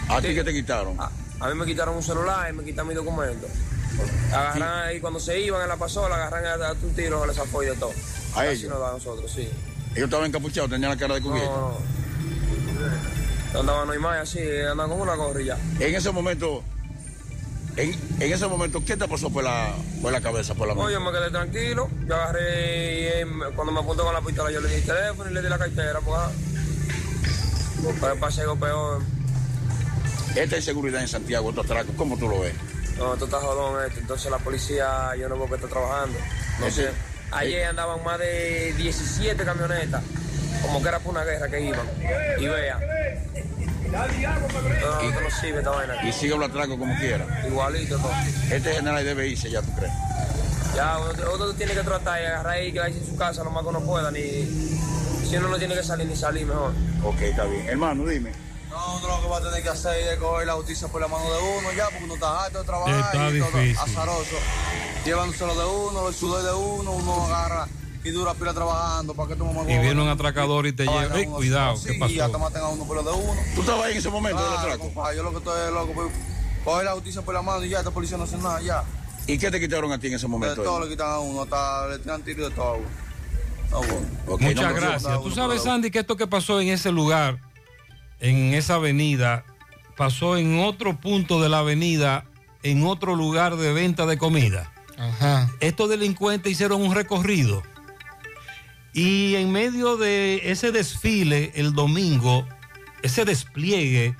¿A 0.08 0.20
ti 0.20 0.34
qué 0.34 0.42
te 0.42 0.52
quitaron? 0.52 0.98
A, 1.00 1.10
a 1.38 1.48
mí 1.48 1.54
me 1.54 1.64
quitaron 1.66 1.94
un 1.94 2.02
celular 2.02 2.50
y 2.50 2.56
me 2.56 2.64
quitaron 2.64 2.88
mi 2.88 2.94
documento. 2.94 3.46
Agarran 4.32 4.88
ahí, 4.88 5.00
cuando 5.00 5.20
se 5.20 5.38
iban 5.38 5.62
en 5.62 5.68
la 5.68 5.76
pasola, 5.76 6.16
agarran 6.16 6.62
a, 6.62 6.68
a 6.68 6.72
un 6.72 6.94
tiro, 6.94 7.24
les 7.26 7.36
de 7.36 7.76
todo. 7.78 7.92
¿A 8.34 8.40
Así 8.42 8.50
ellos? 8.60 8.70
nos 8.70 8.80
da 8.80 8.90
a 8.90 8.92
nosotros, 8.92 9.30
sí. 9.32 9.48
Ellos 9.92 10.04
estaban 10.04 10.26
encapuchados, 10.26 10.70
tenían 10.70 10.90
la 10.90 10.96
cara 10.96 11.14
de 11.14 11.20
cubierta. 11.22 11.50
No, 11.50 11.78
no. 13.54 13.60
Andaban 13.60 13.86
no 13.88 13.92
hay 13.92 13.98
más 13.98 14.18
así, 14.20 14.38
andaban 14.70 14.90
con 14.90 15.00
una 15.00 15.14
gorrilla. 15.16 15.56
En 15.80 15.94
ese 15.94 16.10
momento, 16.12 16.62
en, 17.76 17.90
en 18.20 18.32
ese 18.32 18.46
momento, 18.46 18.84
¿qué 18.84 18.96
te 18.96 19.08
pasó 19.08 19.30
por 19.30 19.42
la, 19.42 19.74
por 20.00 20.12
la 20.12 20.20
cabeza, 20.20 20.54
por 20.54 20.68
la 20.68 20.74
mente? 20.74 20.86
Oye, 20.86 20.94
yo 20.94 21.00
me 21.00 21.10
quedé 21.10 21.30
tranquilo. 21.30 21.88
Yo 22.06 22.14
agarré 22.14 23.00
y 23.00 23.04
eh, 23.06 23.26
cuando 23.56 23.72
me 23.72 23.80
apuntó 23.80 24.04
con 24.04 24.14
la 24.14 24.20
pistola, 24.20 24.50
yo 24.52 24.60
le 24.60 24.68
di 24.68 24.74
el 24.76 24.84
teléfono 24.84 25.30
y 25.30 25.34
le 25.34 25.42
di 25.42 25.48
la 25.48 25.58
cartera. 25.58 25.98
Pues, 26.00 26.16
ah. 26.20 26.30
Pues 27.98 28.18
pasé 28.20 28.42
algo 28.42 28.56
peor. 28.56 29.02
Esta 30.36 30.56
inseguridad 30.56 31.00
en 31.00 31.08
Santiago, 31.08 31.48
estos 31.50 31.64
atracos, 31.64 31.94
¿cómo 31.96 32.16
tú 32.16 32.28
lo 32.28 32.40
ves? 32.40 32.54
No, 32.98 33.14
esto 33.14 33.24
está 33.24 33.38
jodón 33.40 33.84
esto. 33.84 33.98
Entonces 33.98 34.30
la 34.30 34.38
policía, 34.38 35.10
yo 35.18 35.28
no 35.28 35.36
veo 35.36 35.48
que 35.48 35.54
está 35.56 35.66
trabajando. 35.66 36.16
No 36.60 36.66
Ese- 36.66 36.84
sé. 36.84 36.90
Ayer 37.32 37.66
andaban 37.66 38.02
más 38.04 38.18
de 38.18 38.74
17 38.76 39.44
camionetas, 39.44 40.02
como 40.62 40.82
que 40.82 40.88
era 40.88 40.98
por 40.98 41.12
una 41.12 41.24
guerra 41.24 41.48
que 41.48 41.60
iban. 41.60 41.86
Y 42.38 42.46
vea, 42.46 42.80
No, 43.90 45.20
no 45.20 45.30
sirve 45.30 45.58
esta 45.58 45.70
vaina. 45.70 46.08
Y 46.08 46.12
sigue 46.12 46.34
el 46.34 46.42
atraco 46.42 46.78
como 46.78 46.96
quiera. 46.98 47.26
Igualito 47.46 47.98
todo. 47.98 48.12
Este 48.50 48.72
general 48.74 49.04
debe 49.04 49.28
irse, 49.28 49.50
ya 49.50 49.62
tú 49.62 49.72
crees. 49.76 49.92
Ya, 50.74 50.98
uno, 50.98 51.34
uno 51.34 51.54
tiene 51.54 51.72
que 51.72 51.82
tratar 51.82 52.20
y 52.20 52.26
agarrar 52.26 52.54
ahí, 52.54 52.72
quedarse 52.72 52.98
en 52.98 53.06
su 53.06 53.16
casa 53.16 53.42
lo 53.44 53.50
más 53.50 53.62
que 53.62 53.68
uno 53.70 53.80
pueda, 53.80 54.10
ni 54.10 54.20
si 55.28 55.36
uno 55.36 55.48
no 55.48 55.58
tiene 55.58 55.74
que 55.74 55.82
salir 55.82 56.06
ni 56.06 56.16
salir 56.16 56.46
mejor. 56.46 56.72
Ok, 57.04 57.20
está 57.22 57.44
bien. 57.44 57.68
Hermano, 57.68 58.06
dime. 58.06 58.32
No, 58.80 58.96
uno 58.96 59.08
lo 59.08 59.20
que 59.22 59.28
va 59.28 59.36
a 59.38 59.40
tener 59.42 59.62
que 59.62 59.68
hacer 59.68 59.94
es 60.14 60.18
coger 60.18 60.46
la 60.46 60.54
justicia 60.54 60.88
por 60.88 61.00
la 61.00 61.08
mano 61.08 61.24
de 61.24 61.38
uno 61.58 61.72
ya, 61.76 61.84
porque 61.90 62.04
uno 62.04 62.14
está 62.14 62.44
harto 62.44 62.58
de 62.60 62.64
trabajar 62.64 62.94
Está 62.98 63.30
y 63.30 63.38
todo 63.38 63.50
difícil. 63.60 63.78
azaroso. 63.78 64.36
Llevándoselo 65.04 65.54
de 65.54 65.64
uno, 65.66 66.08
el 66.08 66.14
sudor 66.14 66.42
de 66.42 66.52
uno, 66.54 66.92
uno 66.92 67.24
agarra 67.26 67.68
y 68.02 68.10
dura 68.10 68.32
pila 68.34 68.54
trabajando 68.54 69.12
para 69.14 69.28
que 69.28 69.36
tú 69.36 69.44
mamá 69.44 69.62
Y 69.70 69.78
viene 69.78 70.00
un 70.00 70.08
atracador 70.08 70.66
y 70.66 70.72
te 70.72 70.84
lleva. 70.86 71.14
Ey, 71.18 71.26
cuidado, 71.26 71.74
¿qué 71.84 71.92
Sí, 71.92 71.98
y 71.98 72.20
hasta 72.20 72.32
pasó? 72.32 72.38
maten 72.38 72.62
a 72.62 72.68
uno 72.68 72.84
por 72.84 72.96
lo 72.96 73.02
de 73.02 73.10
uno. 73.12 73.40
¿Tú 73.54 73.60
estabas 73.60 73.84
ahí 73.86 73.92
en 73.92 73.98
ese 73.98 74.08
momento 74.08 74.38
del 74.40 74.48
Claro, 74.52 74.62
atraco? 74.66 74.84
compadre, 74.84 75.16
yo 75.16 75.22
lo 75.24 75.30
que 75.32 75.36
estoy 75.38 75.60
es 75.66 75.72
loco, 75.72 75.92
pues, 75.92 76.08
coger 76.64 76.84
la 76.86 76.92
justicia 76.92 77.22
por 77.22 77.34
la 77.34 77.42
mano 77.42 77.64
y 77.64 77.68
ya, 77.68 77.78
esta 77.78 77.90
policía 77.90 78.16
no 78.16 78.24
hace 78.24 78.38
nada, 78.38 78.60
ya. 78.62 78.82
¿Y 79.26 79.36
qué 79.38 79.50
te 79.50 79.60
quitaron 79.60 79.92
a 79.92 79.98
ti 79.98 80.06
en 80.06 80.14
ese 80.14 80.24
De 80.24 80.28
momento? 80.28 80.62
todo 80.62 80.80
le 80.80 80.88
quitan 80.90 81.10
a 81.10 81.18
uno, 81.18 81.42
hasta 81.42 81.86
le 81.88 81.98
tiran 81.98 82.22
tiro 82.22 82.48
de 82.48 82.54
todo. 82.54 82.78
No, 83.70 83.78
bueno. 83.78 84.06
Ok, 84.26 84.40
Muchas 84.40 84.74
no, 84.74 84.74
gracias. 84.80 85.22
Tú 85.22 85.30
sabes, 85.30 85.62
Sandy, 85.62 85.90
que 85.90 85.98
esto 86.00 86.16
que 86.16 86.26
pasó 86.26 86.60
en 86.60 86.68
ese 86.70 86.90
lugar, 86.90 87.38
en 88.20 88.54
esa 88.54 88.74
avenida, 88.74 89.44
pasó 89.96 90.36
en 90.36 90.60
otro 90.60 91.00
punto 91.00 91.42
de 91.42 91.48
la 91.48 91.58
avenida, 91.58 92.24
en 92.62 92.84
otro 92.86 93.16
lugar 93.16 93.56
de 93.56 93.72
venta 93.72 94.06
de 94.06 94.18
comida. 94.18 94.72
Ajá. 94.98 95.50
Estos 95.60 95.88
delincuentes 95.88 96.52
hicieron 96.52 96.82
un 96.82 96.94
recorrido 96.94 97.62
y 98.92 99.36
en 99.36 99.52
medio 99.52 99.96
de 99.96 100.50
ese 100.50 100.72
desfile 100.72 101.52
el 101.54 101.72
domingo, 101.72 102.46
ese 103.02 103.24
despliegue 103.24 104.16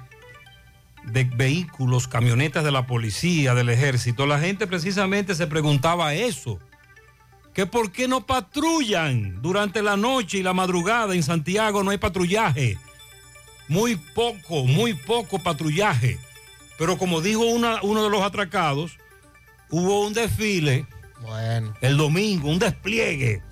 de 1.04 1.24
vehículos, 1.24 2.06
camionetas 2.06 2.62
de 2.62 2.70
la 2.70 2.86
policía, 2.86 3.54
del 3.54 3.68
ejército, 3.68 4.26
la 4.26 4.38
gente 4.38 4.66
precisamente 4.66 5.34
se 5.34 5.46
preguntaba 5.46 6.14
eso, 6.14 6.60
que 7.52 7.66
por 7.66 7.90
qué 7.90 8.06
no 8.06 8.26
patrullan 8.26 9.42
durante 9.42 9.82
la 9.82 9.96
noche 9.96 10.38
y 10.38 10.42
la 10.42 10.52
madrugada 10.52 11.14
en 11.14 11.22
Santiago 11.22 11.82
no 11.82 11.90
hay 11.90 11.98
patrullaje, 11.98 12.78
muy 13.70 13.94
poco, 13.96 14.64
muy 14.64 14.92
poco 14.94 15.38
patrullaje, 15.38 16.18
pero 16.76 16.98
como 16.98 17.20
dijo 17.20 17.42
una- 17.44 17.80
uno 17.82 18.02
de 18.02 18.10
los 18.10 18.20
atracados, 18.22 18.98
hubo 19.70 20.04
un 20.06 20.12
desfile 20.12 20.86
Bueno. 21.22 21.72
el 21.80 21.96
domingo, 21.96 22.50
un 22.50 22.58
despliegue. 22.58 23.42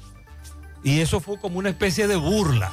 Y 0.82 1.00
eso 1.00 1.20
fue 1.20 1.38
como 1.38 1.58
una 1.60 1.70
especie 1.70 2.06
de 2.08 2.16
burla. 2.16 2.72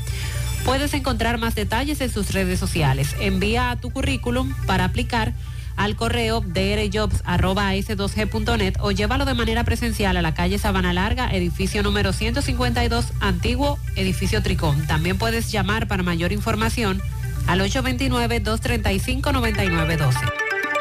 Puedes 0.64 0.94
encontrar 0.94 1.40
más 1.40 1.56
detalles 1.56 2.02
en 2.02 2.12
sus 2.12 2.34
redes 2.34 2.60
sociales. 2.60 3.16
Envía 3.20 3.78
tu 3.82 3.90
currículum 3.90 4.54
para 4.68 4.86
aplicar 4.86 5.34
al 5.82 5.96
correo 5.96 6.42
drjobs.s2g.net 6.42 8.76
o 8.82 8.92
llévalo 8.92 9.26
de 9.26 9.34
manera 9.34 9.64
presencial 9.64 10.16
a 10.16 10.22
la 10.22 10.36
calle 10.36 10.60
Sabana 10.60 10.94
Larga, 10.94 11.36
edificio 11.36 11.82
número 11.82 12.14
152, 12.14 13.14
antiguo 13.20 13.80
edificio 13.96 14.44
Tricón. 14.44 14.86
También 14.86 15.18
puedes 15.18 15.52
llamar 15.52 15.88
para 15.88 16.04
mayor 16.04 16.34
información 16.34 17.02
al 17.48 17.62
829-235-9912. 17.62 20.32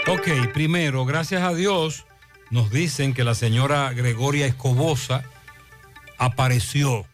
Ok, 0.09 0.29
primero, 0.53 1.07
gracias 1.07 1.45
a 1.45 1.55
Dios, 1.55 2.05
nos 2.51 2.71
dicen 2.71 3.15
que 3.15 3.25
la 3.25 3.35
señora 3.35 3.91
Gregoria 3.95 4.45
Escobosa 4.45 5.25
apareció. 6.19 7.07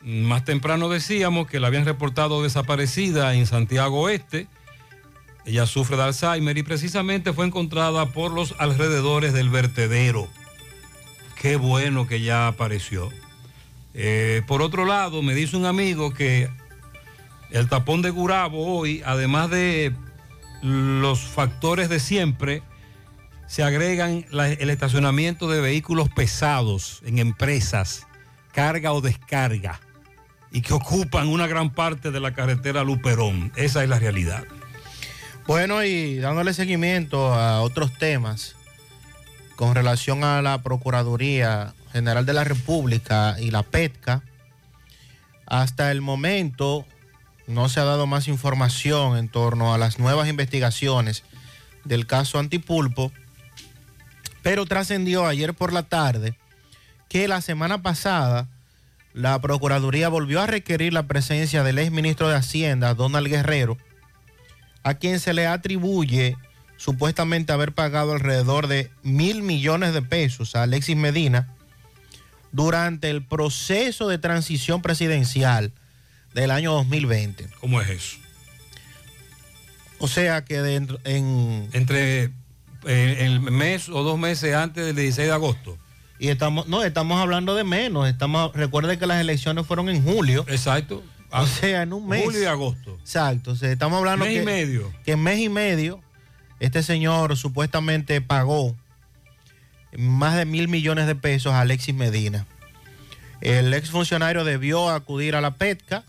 Más 0.00 0.46
temprano 0.46 0.88
decíamos 0.88 1.48
que 1.48 1.60
la 1.60 1.66
habían 1.66 1.84
reportado 1.84 2.42
desaparecida 2.42 3.34
en 3.34 3.44
Santiago 3.44 4.00
Oeste. 4.00 4.46
Ella 5.48 5.64
sufre 5.64 5.96
de 5.96 6.02
Alzheimer 6.02 6.58
y 6.58 6.62
precisamente 6.62 7.32
fue 7.32 7.46
encontrada 7.46 8.04
por 8.12 8.32
los 8.32 8.54
alrededores 8.58 9.32
del 9.32 9.48
vertedero. 9.48 10.28
Qué 11.40 11.56
bueno 11.56 12.06
que 12.06 12.20
ya 12.20 12.48
apareció. 12.48 13.08
Eh, 13.94 14.42
por 14.46 14.60
otro 14.60 14.84
lado, 14.84 15.22
me 15.22 15.34
dice 15.34 15.56
un 15.56 15.64
amigo 15.64 16.12
que 16.12 16.50
el 17.50 17.66
tapón 17.66 18.02
de 18.02 18.10
Gurabo 18.10 18.78
hoy, 18.78 19.02
además 19.06 19.48
de 19.48 19.94
los 20.60 21.20
factores 21.20 21.88
de 21.88 21.98
siempre, 21.98 22.62
se 23.46 23.62
agregan 23.62 24.26
el 24.30 24.68
estacionamiento 24.68 25.48
de 25.48 25.62
vehículos 25.62 26.10
pesados 26.10 27.00
en 27.06 27.18
empresas, 27.18 28.06
carga 28.52 28.92
o 28.92 29.00
descarga, 29.00 29.80
y 30.52 30.60
que 30.60 30.74
ocupan 30.74 31.28
una 31.28 31.46
gran 31.46 31.70
parte 31.70 32.10
de 32.10 32.20
la 32.20 32.34
carretera 32.34 32.84
Luperón. 32.84 33.50
Esa 33.56 33.82
es 33.82 33.88
la 33.88 33.98
realidad. 33.98 34.44
Bueno, 35.48 35.82
y 35.82 36.18
dándole 36.18 36.52
seguimiento 36.52 37.32
a 37.32 37.62
otros 37.62 37.96
temas 37.96 38.54
con 39.56 39.74
relación 39.74 40.22
a 40.22 40.42
la 40.42 40.62
Procuraduría 40.62 41.72
General 41.90 42.26
de 42.26 42.34
la 42.34 42.44
República 42.44 43.34
y 43.40 43.50
la 43.50 43.62
PETCA, 43.62 44.22
hasta 45.46 45.90
el 45.90 46.02
momento 46.02 46.84
no 47.46 47.70
se 47.70 47.80
ha 47.80 47.84
dado 47.84 48.06
más 48.06 48.28
información 48.28 49.16
en 49.16 49.30
torno 49.30 49.72
a 49.72 49.78
las 49.78 49.98
nuevas 49.98 50.28
investigaciones 50.28 51.24
del 51.82 52.06
caso 52.06 52.38
Antipulpo, 52.38 53.10
pero 54.42 54.66
trascendió 54.66 55.26
ayer 55.26 55.54
por 55.54 55.72
la 55.72 55.84
tarde 55.84 56.36
que 57.08 57.26
la 57.26 57.40
semana 57.40 57.80
pasada 57.80 58.48
la 59.14 59.40
Procuraduría 59.40 60.10
volvió 60.10 60.42
a 60.42 60.46
requerir 60.46 60.92
la 60.92 61.06
presencia 61.06 61.62
del 61.62 61.78
ex 61.78 61.90
ministro 61.90 62.28
de 62.28 62.36
Hacienda, 62.36 62.92
Donald 62.92 63.28
Guerrero, 63.28 63.78
a 64.88 64.94
quien 64.94 65.20
se 65.20 65.34
le 65.34 65.46
atribuye 65.46 66.38
supuestamente 66.78 67.52
haber 67.52 67.72
pagado 67.72 68.12
alrededor 68.12 68.68
de 68.68 68.90
mil 69.02 69.42
millones 69.42 69.92
de 69.92 70.00
pesos 70.00 70.56
a 70.56 70.62
Alexis 70.62 70.96
Medina 70.96 71.54
durante 72.52 73.10
el 73.10 73.22
proceso 73.22 74.08
de 74.08 74.16
transición 74.16 74.80
presidencial 74.80 75.72
del 76.32 76.50
año 76.50 76.72
2020. 76.72 77.48
¿Cómo 77.60 77.82
es 77.82 77.90
eso? 77.90 78.16
O 79.98 80.08
sea 80.08 80.44
que 80.44 80.62
dentro, 80.62 80.98
en... 81.04 81.68
Entre 81.72 82.30
eh, 82.86 83.16
el 83.20 83.40
mes 83.40 83.90
o 83.90 84.02
dos 84.02 84.18
meses 84.18 84.54
antes 84.54 84.86
del 84.86 84.96
16 84.96 85.28
de 85.28 85.34
agosto. 85.34 85.76
Y 86.18 86.28
estamos, 86.28 86.66
no, 86.66 86.82
estamos 86.82 87.20
hablando 87.20 87.54
de 87.54 87.64
menos. 87.64 88.08
Estamos, 88.08 88.54
recuerde 88.54 88.98
que 88.98 89.06
las 89.06 89.20
elecciones 89.20 89.66
fueron 89.66 89.90
en 89.90 90.02
julio. 90.02 90.46
Exacto. 90.48 91.02
O 91.30 91.46
sea, 91.46 91.82
en 91.82 91.92
un 91.92 92.08
mes. 92.08 92.24
Julio 92.24 92.42
y 92.42 92.46
agosto. 92.46 92.98
Exacto. 93.00 93.52
O 93.52 93.56
sea, 93.56 93.70
estamos 93.70 93.98
hablando 93.98 94.24
Mes 94.24 94.34
y 94.34 94.38
que, 94.38 94.44
medio. 94.44 94.92
que 95.04 95.12
en 95.12 95.22
mes 95.22 95.38
y 95.38 95.48
medio 95.48 96.00
este 96.60 96.82
señor 96.82 97.36
supuestamente 97.36 98.20
pagó 98.20 98.74
más 99.96 100.36
de 100.36 100.44
mil 100.44 100.68
millones 100.68 101.06
de 101.06 101.14
pesos 101.14 101.52
a 101.52 101.60
Alexis 101.60 101.94
Medina. 101.94 102.46
El 103.40 103.72
exfuncionario 103.74 104.44
debió 104.44 104.90
acudir 104.90 105.36
a 105.36 105.40
la 105.40 105.52
PETCA 105.52 106.04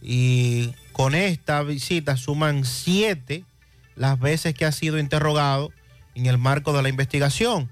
y 0.00 0.72
con 0.92 1.14
esta 1.14 1.62
visita 1.62 2.16
suman 2.16 2.64
siete 2.64 3.44
las 3.96 4.18
veces 4.18 4.54
que 4.54 4.64
ha 4.64 4.72
sido 4.72 4.98
interrogado 4.98 5.70
en 6.14 6.26
el 6.26 6.38
marco 6.38 6.72
de 6.72 6.82
la 6.82 6.88
investigación, 6.88 7.68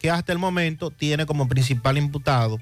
que 0.00 0.10
hasta 0.10 0.32
el 0.32 0.38
momento 0.38 0.90
tiene 0.90 1.26
como 1.26 1.48
principal 1.48 1.96
imputado 1.96 2.58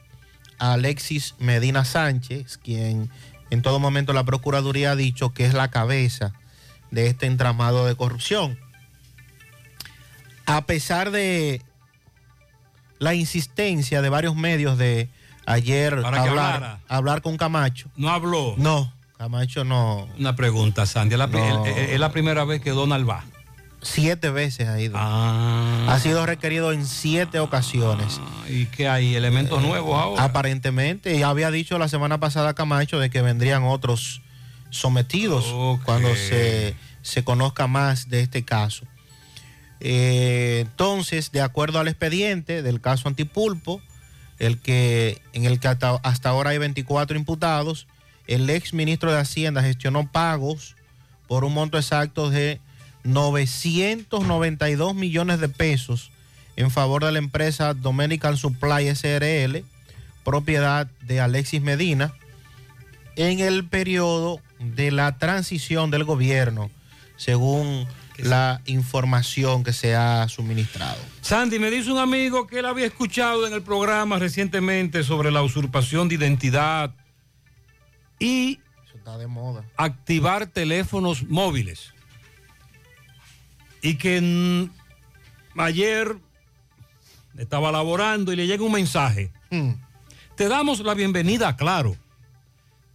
a 0.62 0.74
Alexis 0.74 1.34
Medina 1.40 1.84
Sánchez, 1.84 2.56
quien 2.56 3.10
en 3.50 3.62
todo 3.62 3.80
momento 3.80 4.12
la 4.12 4.22
Procuraduría 4.22 4.92
ha 4.92 4.96
dicho 4.96 5.34
que 5.34 5.44
es 5.44 5.54
la 5.54 5.72
cabeza 5.72 6.34
de 6.92 7.08
este 7.08 7.26
entramado 7.26 7.84
de 7.84 7.96
corrupción. 7.96 8.56
A 10.46 10.64
pesar 10.64 11.10
de 11.10 11.62
la 13.00 13.14
insistencia 13.14 14.02
de 14.02 14.08
varios 14.08 14.36
medios 14.36 14.78
de 14.78 15.08
ayer 15.46 15.94
hablar, 16.04 16.78
hablar 16.86 17.22
con 17.22 17.36
Camacho. 17.36 17.88
No 17.96 18.10
habló. 18.10 18.54
No, 18.56 18.92
Camacho 19.18 19.64
no. 19.64 20.08
Una 20.16 20.36
pregunta, 20.36 20.86
Sandy. 20.86 21.14
¿Es 21.14 21.18
la, 21.18 21.26
pri- 21.26 21.40
No. 21.40 21.66
es- 21.66 21.90
es 21.90 21.98
la 22.00 22.12
primera 22.12 22.44
vez 22.44 22.60
que 22.60 22.70
Donald 22.70 23.08
va? 23.08 23.24
Siete 23.82 24.30
veces 24.30 24.68
ha 24.68 24.80
ido. 24.80 24.94
Ah. 24.96 25.86
Ha 25.88 25.98
sido 25.98 26.24
requerido 26.24 26.72
en 26.72 26.86
siete 26.86 27.40
ocasiones. 27.40 28.20
¿Y 28.48 28.66
qué 28.66 28.88
hay? 28.88 29.16
¿Elementos 29.16 29.60
nuevos 29.60 30.00
ahora? 30.00 30.22
Aparentemente, 30.22 31.18
ya 31.18 31.28
había 31.28 31.50
dicho 31.50 31.78
la 31.78 31.88
semana 31.88 32.20
pasada 32.20 32.54
Camacho 32.54 33.00
de 33.00 33.10
que 33.10 33.22
vendrían 33.22 33.64
otros 33.64 34.22
sometidos 34.70 35.44
cuando 35.84 36.14
se, 36.14 36.76
se 37.02 37.24
conozca 37.24 37.66
más 37.66 38.08
de 38.08 38.20
este 38.20 38.44
caso. 38.44 38.86
Eh, 39.80 40.60
entonces, 40.60 41.32
de 41.32 41.40
acuerdo 41.40 41.80
al 41.80 41.88
expediente 41.88 42.62
del 42.62 42.80
caso 42.80 43.08
Antipulpo, 43.08 43.82
el 44.38 44.58
que, 44.58 45.20
en 45.32 45.44
el 45.44 45.58
que 45.58 45.66
hasta, 45.66 45.96
hasta 46.04 46.28
ahora 46.28 46.50
hay 46.50 46.58
24 46.58 47.16
imputados, 47.16 47.88
el 48.28 48.48
ex 48.48 48.72
ministro 48.74 49.12
de 49.12 49.18
Hacienda 49.18 49.60
gestionó 49.62 50.10
pagos 50.10 50.76
por 51.26 51.44
un 51.44 51.54
monto 51.54 51.78
exacto 51.78 52.30
de 52.30 52.60
992 53.04 54.94
millones 54.94 55.40
de 55.40 55.48
pesos 55.48 56.10
en 56.56 56.70
favor 56.70 57.04
de 57.04 57.12
la 57.12 57.18
empresa 57.18 57.74
Dominican 57.74 58.36
Supply 58.36 58.94
SRL, 58.94 59.64
propiedad 60.24 60.86
de 61.02 61.20
Alexis 61.20 61.62
Medina, 61.62 62.12
en 63.16 63.40
el 63.40 63.64
periodo 63.64 64.40
de 64.58 64.90
la 64.90 65.18
transición 65.18 65.90
del 65.90 66.04
gobierno, 66.04 66.70
según 67.16 67.86
la 68.18 68.60
información 68.66 69.64
que 69.64 69.72
se 69.72 69.94
ha 69.96 70.28
suministrado. 70.28 70.98
Sandy, 71.22 71.58
me 71.58 71.70
dice 71.70 71.90
un 71.90 71.98
amigo 71.98 72.46
que 72.46 72.58
él 72.58 72.66
había 72.66 72.86
escuchado 72.86 73.46
en 73.46 73.52
el 73.54 73.62
programa 73.62 74.18
recientemente 74.18 75.02
sobre 75.02 75.30
la 75.30 75.42
usurpación 75.42 76.08
de 76.08 76.16
identidad 76.16 76.94
y 78.18 78.60
Eso 78.86 78.98
está 78.98 79.16
de 79.18 79.26
moda. 79.26 79.64
activar 79.76 80.46
teléfonos 80.46 81.24
móviles. 81.24 81.92
Y 83.82 83.96
que 83.96 84.20
mm, 84.20 85.60
ayer 85.60 86.16
estaba 87.36 87.72
laborando 87.72 88.32
y 88.32 88.36
le 88.36 88.46
llega 88.46 88.64
un 88.64 88.72
mensaje. 88.72 89.30
Te 90.36 90.48
damos 90.48 90.80
la 90.80 90.94
bienvenida 90.94 91.48
a 91.48 91.56
Claro. 91.56 91.96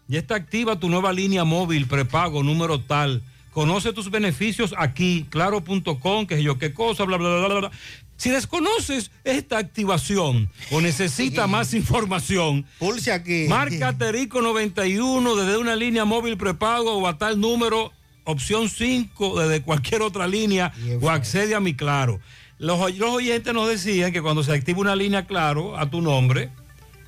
Ya 0.07 0.19
está 0.19 0.35
activa 0.35 0.79
tu 0.79 0.89
nueva 0.89 1.11
línea 1.11 1.43
móvil 1.43 1.85
prepago 1.85 2.41
número 2.41 2.79
tal. 2.79 3.21
Conoce 3.51 3.91
tus 3.91 4.09
beneficios 4.09 4.73
aquí, 4.77 5.25
claro.com, 5.29 6.27
que 6.27 6.35
sé 6.35 6.43
yo 6.43 6.57
qué 6.57 6.73
cosa, 6.73 7.03
bla, 7.03 7.17
bla, 7.17 7.29
bla, 7.29 7.47
bla, 7.47 7.59
bla. 7.59 7.71
Si 8.15 8.29
desconoces 8.29 9.11
esta 9.23 9.57
activación 9.57 10.49
o 10.71 10.81
necesitas 10.81 11.47
más 11.49 11.73
información, 11.73 12.65
pulse 12.79 13.11
aquí. 13.11 13.45
Marca 13.49 13.97
Terico 13.97 14.41
91 14.41 15.35
desde 15.35 15.57
una 15.57 15.75
línea 15.75 16.05
móvil 16.05 16.37
prepago 16.37 16.97
o 16.97 17.07
a 17.07 17.17
tal 17.17 17.39
número, 17.39 17.91
opción 18.27 18.69
5 18.69 19.39
desde 19.41 19.61
cualquier 19.63 20.01
otra 20.03 20.27
línea 20.27 20.71
o 21.01 21.09
accede 21.09 21.55
a 21.55 21.59
mi 21.59 21.73
Claro. 21.73 22.19
Los, 22.59 22.79
oy- 22.79 22.93
los 22.97 23.09
oyentes 23.11 23.53
nos 23.53 23.67
decían 23.69 24.11
que 24.11 24.21
cuando 24.21 24.43
se 24.43 24.51
activa 24.51 24.79
una 24.79 24.95
línea 24.95 25.25
Claro 25.25 25.77
a 25.77 25.89
tu 25.89 26.01
nombre, 26.01 26.49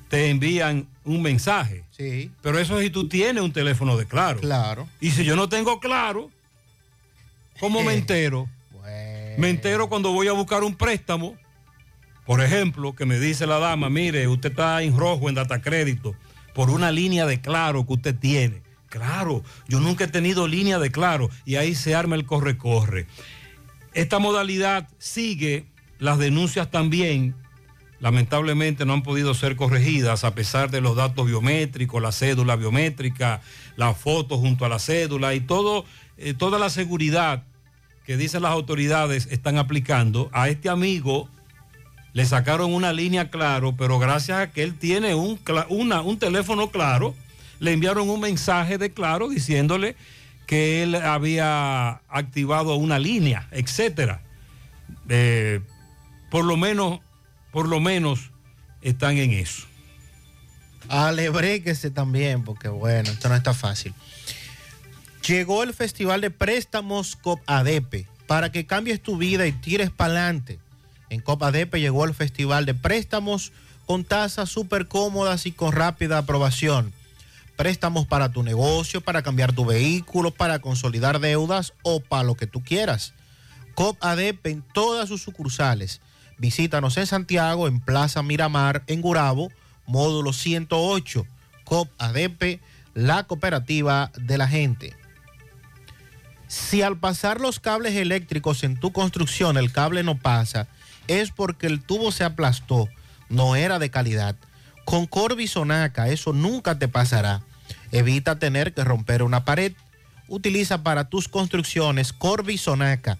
te 0.08 0.28
envían 0.30 0.86
un 1.04 1.22
mensaje. 1.22 1.84
Sí. 1.96 2.30
Pero 2.42 2.58
eso 2.58 2.78
es 2.78 2.84
si 2.84 2.90
tú 2.90 3.08
tienes 3.08 3.42
un 3.42 3.52
teléfono 3.52 3.96
de 3.96 4.06
Claro. 4.06 4.40
Claro. 4.40 4.88
Y 5.00 5.10
si 5.10 5.24
yo 5.24 5.36
no 5.36 5.48
tengo 5.48 5.78
Claro, 5.80 6.30
¿cómo 7.58 7.82
me 7.82 7.94
entero? 7.94 8.48
Me 9.38 9.48
entero 9.48 9.88
cuando 9.88 10.12
voy 10.12 10.28
a 10.28 10.32
buscar 10.32 10.62
un 10.64 10.74
préstamo, 10.74 11.36
por 12.26 12.42
ejemplo, 12.42 12.94
que 12.94 13.06
me 13.06 13.18
dice 13.18 13.46
la 13.46 13.58
dama, 13.58 13.88
mire, 13.88 14.26
usted 14.28 14.50
está 14.50 14.82
en 14.82 14.96
rojo 14.96 15.28
en 15.28 15.34
data 15.36 15.60
crédito 15.62 16.14
por 16.54 16.68
una 16.70 16.90
línea 16.92 17.26
de 17.26 17.40
claro 17.40 17.86
que 17.86 17.92
usted 17.94 18.14
tiene. 18.14 18.60
Claro, 18.90 19.42
yo 19.68 19.80
nunca 19.80 20.04
he 20.04 20.08
tenido 20.08 20.46
línea 20.46 20.78
de 20.78 20.90
claro 20.92 21.30
y 21.46 21.56
ahí 21.56 21.74
se 21.74 21.94
arma 21.94 22.16
el 22.16 22.26
corre-corre. 22.26 23.06
Esta 23.94 24.18
modalidad 24.18 24.88
sigue, 24.98 25.64
las 25.98 26.18
denuncias 26.18 26.70
también, 26.70 27.34
lamentablemente 28.00 28.84
no 28.84 28.92
han 28.94 29.02
podido 29.02 29.32
ser 29.34 29.56
corregidas 29.56 30.24
a 30.24 30.34
pesar 30.34 30.70
de 30.70 30.80
los 30.80 30.96
datos 30.96 31.26
biométricos, 31.26 32.02
la 32.02 32.12
cédula 32.12 32.56
biométrica, 32.56 33.40
la 33.76 33.94
foto 33.94 34.38
junto 34.38 34.64
a 34.64 34.68
la 34.68 34.78
cédula 34.78 35.34
y 35.34 35.40
todo, 35.40 35.84
eh, 36.18 36.34
toda 36.34 36.58
la 36.58 36.68
seguridad 36.70 37.44
que 38.06 38.16
dicen 38.16 38.42
las 38.42 38.52
autoridades 38.52 39.28
están 39.30 39.56
aplicando. 39.58 40.30
A 40.32 40.48
este 40.48 40.68
amigo 40.68 41.28
le 42.12 42.24
sacaron 42.26 42.74
una 42.74 42.92
línea 42.92 43.30
claro, 43.30 43.76
pero 43.76 43.98
gracias 44.00 44.38
a 44.40 44.50
que 44.50 44.64
él 44.64 44.74
tiene 44.76 45.14
un, 45.14 45.38
una- 45.68 46.00
un 46.00 46.18
teléfono 46.18 46.70
claro, 46.70 47.14
le 47.60 47.72
enviaron 47.72 48.10
un 48.10 48.20
mensaje 48.20 48.78
de 48.78 48.90
claro 48.90 49.28
diciéndole 49.28 49.94
que 50.46 50.82
él 50.82 50.96
había 50.96 52.00
activado 52.08 52.74
una 52.74 52.98
línea, 52.98 53.46
etcétera. 53.52 54.22
Eh, 55.08 55.60
por 56.30 56.44
lo 56.44 56.56
menos, 56.56 57.00
por 57.52 57.68
lo 57.68 57.78
menos 57.78 58.30
están 58.82 59.18
en 59.18 59.32
eso. 59.32 59.66
Alebréquese 60.88 61.90
también, 61.90 62.42
porque 62.42 62.68
bueno, 62.68 63.10
esto 63.10 63.28
no 63.28 63.36
está 63.36 63.54
fácil. 63.54 63.94
Llegó 65.26 65.62
el 65.62 65.74
Festival 65.74 66.20
de 66.22 66.30
Préstamos 66.30 67.14
COPADEPE 67.14 68.08
para 68.26 68.50
que 68.50 68.66
cambies 68.66 69.02
tu 69.02 69.18
vida 69.18 69.46
y 69.46 69.52
tires 69.52 69.90
para 69.90 70.14
adelante. 70.14 70.58
En 71.10 71.20
COPADEPE 71.20 71.80
llegó 71.80 72.04
el 72.04 72.14
Festival 72.14 72.66
de 72.66 72.74
Préstamos 72.74 73.52
con 73.86 74.04
tasas 74.04 74.48
súper 74.48 74.88
cómodas 74.88 75.46
y 75.46 75.52
con 75.52 75.72
rápida 75.72 76.18
aprobación. 76.18 76.92
Préstamos 77.60 78.06
para 78.06 78.32
tu 78.32 78.42
negocio, 78.42 79.02
para 79.02 79.20
cambiar 79.20 79.52
tu 79.52 79.66
vehículo, 79.66 80.30
para 80.30 80.60
consolidar 80.60 81.20
deudas 81.20 81.74
o 81.82 82.00
para 82.00 82.22
lo 82.22 82.34
que 82.34 82.46
tú 82.46 82.64
quieras. 82.64 83.12
COPADEP 83.74 84.46
en 84.46 84.62
todas 84.62 85.10
sus 85.10 85.20
sucursales. 85.20 86.00
Visítanos 86.38 86.96
en 86.96 87.06
Santiago, 87.06 87.68
en 87.68 87.80
Plaza 87.80 88.22
Miramar, 88.22 88.82
en 88.86 89.02
Gurabo, 89.02 89.52
módulo 89.84 90.32
108. 90.32 91.26
COPADEP, 91.64 92.62
la 92.94 93.24
cooperativa 93.24 94.10
de 94.16 94.38
la 94.38 94.48
gente. 94.48 94.96
Si 96.48 96.80
al 96.80 96.96
pasar 96.96 97.42
los 97.42 97.60
cables 97.60 97.94
eléctricos 97.94 98.64
en 98.64 98.80
tu 98.80 98.90
construcción 98.90 99.58
el 99.58 99.70
cable 99.70 100.02
no 100.02 100.16
pasa, 100.16 100.66
es 101.08 101.30
porque 101.30 101.66
el 101.66 101.82
tubo 101.82 102.10
se 102.10 102.24
aplastó, 102.24 102.88
no 103.28 103.54
era 103.54 103.78
de 103.78 103.90
calidad. 103.90 104.34
Con 104.86 105.04
Corby 105.04 105.46
Sonaca 105.46 106.08
eso 106.08 106.32
nunca 106.32 106.78
te 106.78 106.88
pasará. 106.88 107.42
Evita 107.92 108.38
tener 108.38 108.72
que 108.72 108.84
romper 108.84 109.22
una 109.22 109.44
pared. 109.44 109.72
Utiliza 110.28 110.82
para 110.82 111.08
tus 111.08 111.28
construcciones 111.28 112.12
Corby 112.12 112.58
Sonaca. 112.58 113.18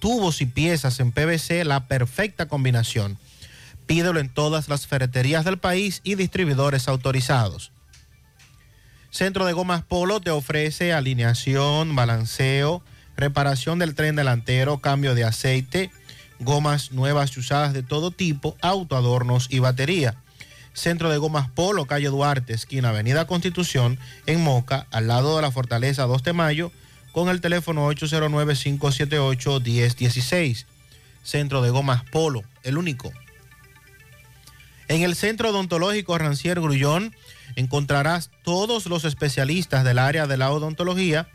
Tubos 0.00 0.40
y 0.40 0.46
piezas 0.46 1.00
en 1.00 1.12
PVC, 1.12 1.64
la 1.64 1.86
perfecta 1.86 2.46
combinación. 2.46 3.18
Pídelo 3.86 4.20
en 4.20 4.28
todas 4.28 4.68
las 4.68 4.86
ferreterías 4.86 5.44
del 5.44 5.58
país 5.58 6.00
y 6.04 6.14
distribuidores 6.14 6.88
autorizados. 6.88 7.72
Centro 9.10 9.46
de 9.46 9.54
Gomas 9.54 9.82
Polo 9.82 10.20
te 10.20 10.30
ofrece 10.30 10.92
alineación, 10.92 11.96
balanceo, 11.96 12.82
reparación 13.16 13.78
del 13.78 13.94
tren 13.94 14.16
delantero, 14.16 14.78
cambio 14.78 15.14
de 15.14 15.24
aceite, 15.24 15.90
gomas 16.38 16.92
nuevas 16.92 17.36
y 17.36 17.40
usadas 17.40 17.72
de 17.72 17.82
todo 17.82 18.10
tipo, 18.10 18.56
autoadornos 18.60 19.48
y 19.50 19.58
batería. 19.58 20.16
Centro 20.78 21.10
de 21.10 21.18
Gomas 21.18 21.50
Polo, 21.50 21.84
calle 21.86 22.08
Duarte, 22.08 22.54
esquina 22.54 22.88
Avenida 22.90 23.26
Constitución, 23.26 23.98
en 24.26 24.40
Moca, 24.42 24.86
al 24.90 25.08
lado 25.08 25.34
de 25.36 25.42
la 25.42 25.50
Fortaleza 25.50 26.04
2 26.04 26.22
de 26.22 26.32
Mayo, 26.32 26.70
con 27.12 27.28
el 27.28 27.40
teléfono 27.40 27.90
809-578-1016. 27.90 30.66
Centro 31.24 31.62
de 31.62 31.70
Gomas 31.70 32.04
Polo, 32.04 32.44
el 32.62 32.78
único. 32.78 33.12
En 34.86 35.02
el 35.02 35.16
Centro 35.16 35.50
Odontológico 35.50 36.16
Rancier 36.16 36.60
Grullón 36.60 37.12
encontrarás 37.56 38.30
todos 38.42 38.86
los 38.86 39.04
especialistas 39.04 39.84
del 39.84 39.98
área 39.98 40.26
de 40.26 40.38
la 40.38 40.50
odontología. 40.50 41.28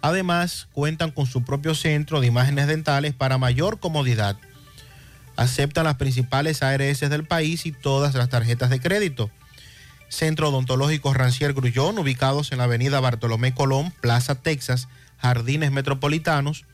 Además, 0.00 0.68
cuentan 0.72 1.12
con 1.12 1.26
su 1.26 1.44
propio 1.44 1.74
centro 1.74 2.20
de 2.20 2.26
imágenes 2.26 2.66
dentales 2.66 3.14
para 3.14 3.38
mayor 3.38 3.78
comodidad. 3.78 4.36
Aceptan 5.36 5.84
las 5.84 5.96
principales 5.96 6.62
ARS 6.62 7.00
del 7.00 7.24
país 7.24 7.66
y 7.66 7.72
todas 7.72 8.14
las 8.14 8.28
tarjetas 8.28 8.70
de 8.70 8.80
crédito. 8.80 9.28
Centro 10.08 10.48
Odontológico 10.48 11.12
Rancier 11.12 11.52
Grullón, 11.52 11.98
ubicados 11.98 12.52
en 12.52 12.58
la 12.58 12.64
avenida 12.64 13.00
Bartolomé 13.00 13.52
Colón, 13.54 13.92
Plaza 14.00 14.36
Texas, 14.36 14.88
Jardines 15.18 15.72
Metropolitanos, 15.72 16.64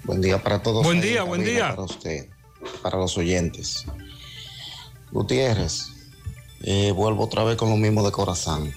Buen 0.04 0.22
día 0.22 0.44
para 0.44 0.62
todos. 0.62 0.84
Buen 0.84 1.02
día, 1.02 1.24
buen 1.24 1.44
día. 1.44 1.70
Para 1.70 1.82
usted, 1.82 2.30
para 2.84 3.00
los 3.00 3.18
oyentes. 3.18 3.86
Gutiérrez, 5.12 5.88
eh, 6.62 6.92
vuelvo 6.92 7.24
otra 7.24 7.44
vez 7.44 7.58
con 7.58 7.72
lo 7.72 7.78
mismo 7.78 8.06
de 8.06 8.12
Corazán. 8.12 8.72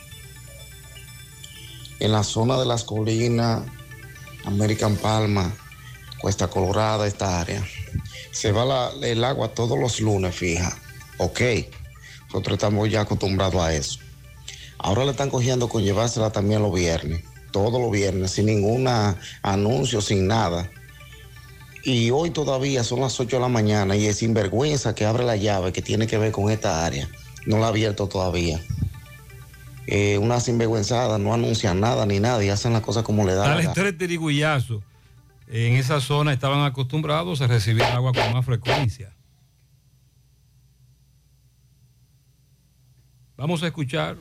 En 2.00 2.12
la 2.12 2.24
zona 2.24 2.58
de 2.58 2.64
las 2.64 2.84
colinas, 2.84 3.62
American 4.46 4.96
Palma, 4.96 5.52
Cuesta 6.24 6.48
Colorada, 6.48 7.06
esta 7.06 7.38
área, 7.38 7.62
se 8.30 8.50
va 8.50 8.90
el 9.02 9.22
agua 9.24 9.48
todos 9.48 9.78
los 9.78 10.00
lunes, 10.00 10.34
fija. 10.34 10.74
Ok, 11.18 11.38
nosotros 12.28 12.54
estamos 12.54 12.88
ya 12.88 13.02
acostumbrados 13.02 13.60
a 13.60 13.74
eso. 13.74 13.98
Ahora 14.78 15.04
le 15.04 15.10
están 15.10 15.28
cogiendo 15.28 15.68
con 15.68 15.82
llevársela 15.82 16.30
también 16.30 16.62
los 16.62 16.74
viernes, 16.74 17.22
todos 17.52 17.78
los 17.78 17.90
viernes, 17.92 18.30
sin 18.30 18.46
ningún 18.46 18.88
anuncio, 19.42 20.00
sin 20.00 20.26
nada. 20.26 20.70
Y 21.82 22.10
hoy 22.10 22.30
todavía 22.30 22.84
son 22.84 23.00
las 23.00 23.20
8 23.20 23.36
de 23.36 23.42
la 23.42 23.48
mañana 23.48 23.94
y 23.94 24.06
es 24.06 24.16
sinvergüenza 24.16 24.94
que 24.94 25.04
abre 25.04 25.24
la 25.24 25.36
llave 25.36 25.74
que 25.74 25.82
tiene 25.82 26.06
que 26.06 26.16
ver 26.16 26.32
con 26.32 26.50
esta 26.50 26.86
área. 26.86 27.06
No 27.44 27.58
la 27.58 27.66
ha 27.66 27.68
abierto 27.68 28.08
todavía. 28.08 28.62
Eh, 29.86 30.16
una 30.16 30.40
sinvergüenzada, 30.40 31.18
no 31.18 31.34
anuncian 31.34 31.80
nada 31.80 32.06
ni 32.06 32.18
nada 32.18 32.42
y 32.42 32.48
hacen 32.48 32.72
las 32.72 32.80
cosas 32.80 33.02
como 33.02 33.26
le 33.26 33.34
da. 33.34 33.52
Al 33.52 33.60
estrés 33.60 33.98
de 33.98 34.08
en 35.46 35.74
esa 35.76 36.00
zona 36.00 36.32
estaban 36.32 36.64
acostumbrados 36.64 37.40
a 37.40 37.46
recibir 37.46 37.82
agua 37.82 38.12
con 38.12 38.32
más 38.32 38.44
frecuencia. 38.44 39.14
Vamos 43.36 43.62
a 43.62 43.66
escuchar 43.66 44.16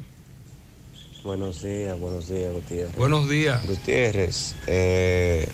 Buenos 1.23 1.63
días, 1.63 1.97
buenos 1.97 2.27
días, 2.27 2.51
Gutiérrez. 2.51 2.95
Buenos 2.97 3.29
días. 3.29 3.65
Gutiérrez, 3.65 4.55
eh, 4.67 5.47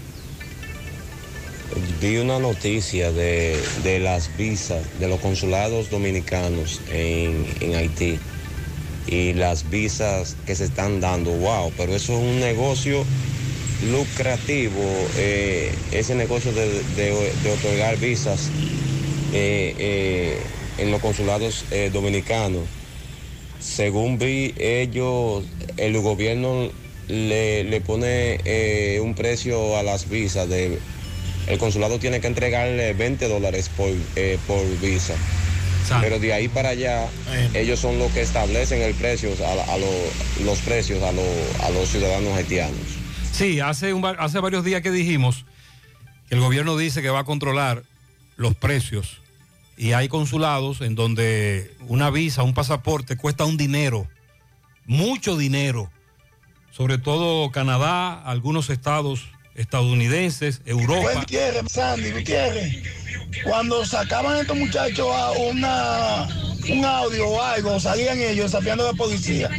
vi 2.02 2.18
una 2.18 2.40
noticia 2.40 3.12
de, 3.12 4.00
las 4.02 4.36
visas 4.36 5.00
de 5.00 5.08
los 5.08 5.20
consulados 5.20 5.91
dominicanos 5.91 6.82
en, 6.91 7.76
Haití 7.76 8.18
y 9.06 9.34
las 9.34 9.70
visas 9.70 10.36
que 10.48 10.56
se 10.56 10.66
están 10.66 11.02
dando. 11.02 11.30
Wow, 11.34 11.72
pero 11.78 11.94
eso 11.94 12.14
es 12.14 12.20
un 12.20 12.40
negocio 12.40 13.06
lucrativo, 13.84 14.84
eh, 15.18 15.74
ese 15.92 16.16
negocio 16.16 16.52
de, 16.52 17.32
otorgar 17.54 17.98
visas 17.98 18.50
eh, 19.34 20.38
en 20.78 20.92
los 20.92 21.02
consulados 21.02 21.66
dominicanos 21.92 22.64
según 23.60 24.18
vi, 24.18 24.54
ellos, 24.58 25.44
el 25.78 26.00
gobierno 26.00 26.70
le, 27.08 27.82
pone 27.86 28.40
eh, 28.46 29.00
un 29.02 29.16
precio 29.16 29.78
a 29.78 29.84
las 29.84 30.10
visas. 30.10 30.48
De, 30.48 30.80
el 31.48 31.58
consulado 31.58 32.00
tiene 32.00 32.22
que 32.22 32.28
entregarle 32.28 32.94
20 32.94 33.28
dólares 33.28 33.70
por, 33.76 33.90
eh, 34.16 34.38
por 34.48 34.64
visa. 34.80 35.16
Pero 36.02 36.20
de 36.20 36.34
ahí 36.34 36.48
para 36.48 36.70
allá, 36.70 37.08
ellos 37.56 37.80
son 37.80 37.98
los 37.98 38.12
que 38.12 38.22
establecen 38.22 38.82
el 38.84 38.94
precio, 38.94 39.32
a, 39.44 39.78
los 40.44 40.60
precios 40.60 41.02
a, 41.02 41.10
a, 41.10 41.70
los 41.72 41.90
ciudadanos 41.90 42.38
haitianos. 42.38 42.89
Sí, 43.32 43.60
hace, 43.60 43.94
hace 44.18 44.40
varios 44.40 44.64
días 44.64 44.82
que 44.82 44.92
dijimos 44.92 45.46
que 46.28 46.36
el 46.36 46.42
gobierno 46.42 46.78
dice 46.78 47.02
que 47.02 47.10
va 47.10 47.20
a 47.20 47.24
controlar 47.24 47.84
los 48.36 48.56
precios 48.56 49.20
y 49.78 49.94
hay 49.94 50.10
consulados 50.10 50.82
en 50.82 50.96
donde 50.96 51.74
una 51.88 52.10
visa, 52.10 52.44
un 52.44 52.54
pasaporte 52.54 53.16
cuesta 53.16 53.46
un 53.46 53.56
dinero, 53.56 54.08
mucho 54.86 55.38
dinero, 55.38 55.90
sobre 56.72 56.98
todo 56.98 57.50
Canadá, 57.52 58.22
algunos 58.22 58.70
estados 58.70 59.30
estadounidenses, 59.56 60.62
Europa. 60.66 61.14
Gutiérrez, 61.16 61.72
Sandy, 61.72 62.12
cuando 63.44 63.86
sacaban 63.86 64.38
estos 64.40 64.58
muchachos 64.58 65.08
a 65.14 65.32
una, 65.32 66.28
un 66.72 66.86
audio 66.86 67.28
o 67.28 67.41
algo, 67.41 67.80
salían 67.80 68.20
ellos 68.20 68.52
desafiando 68.52 68.88
a 68.88 68.91
la 68.91 68.98
policía, 68.98 69.50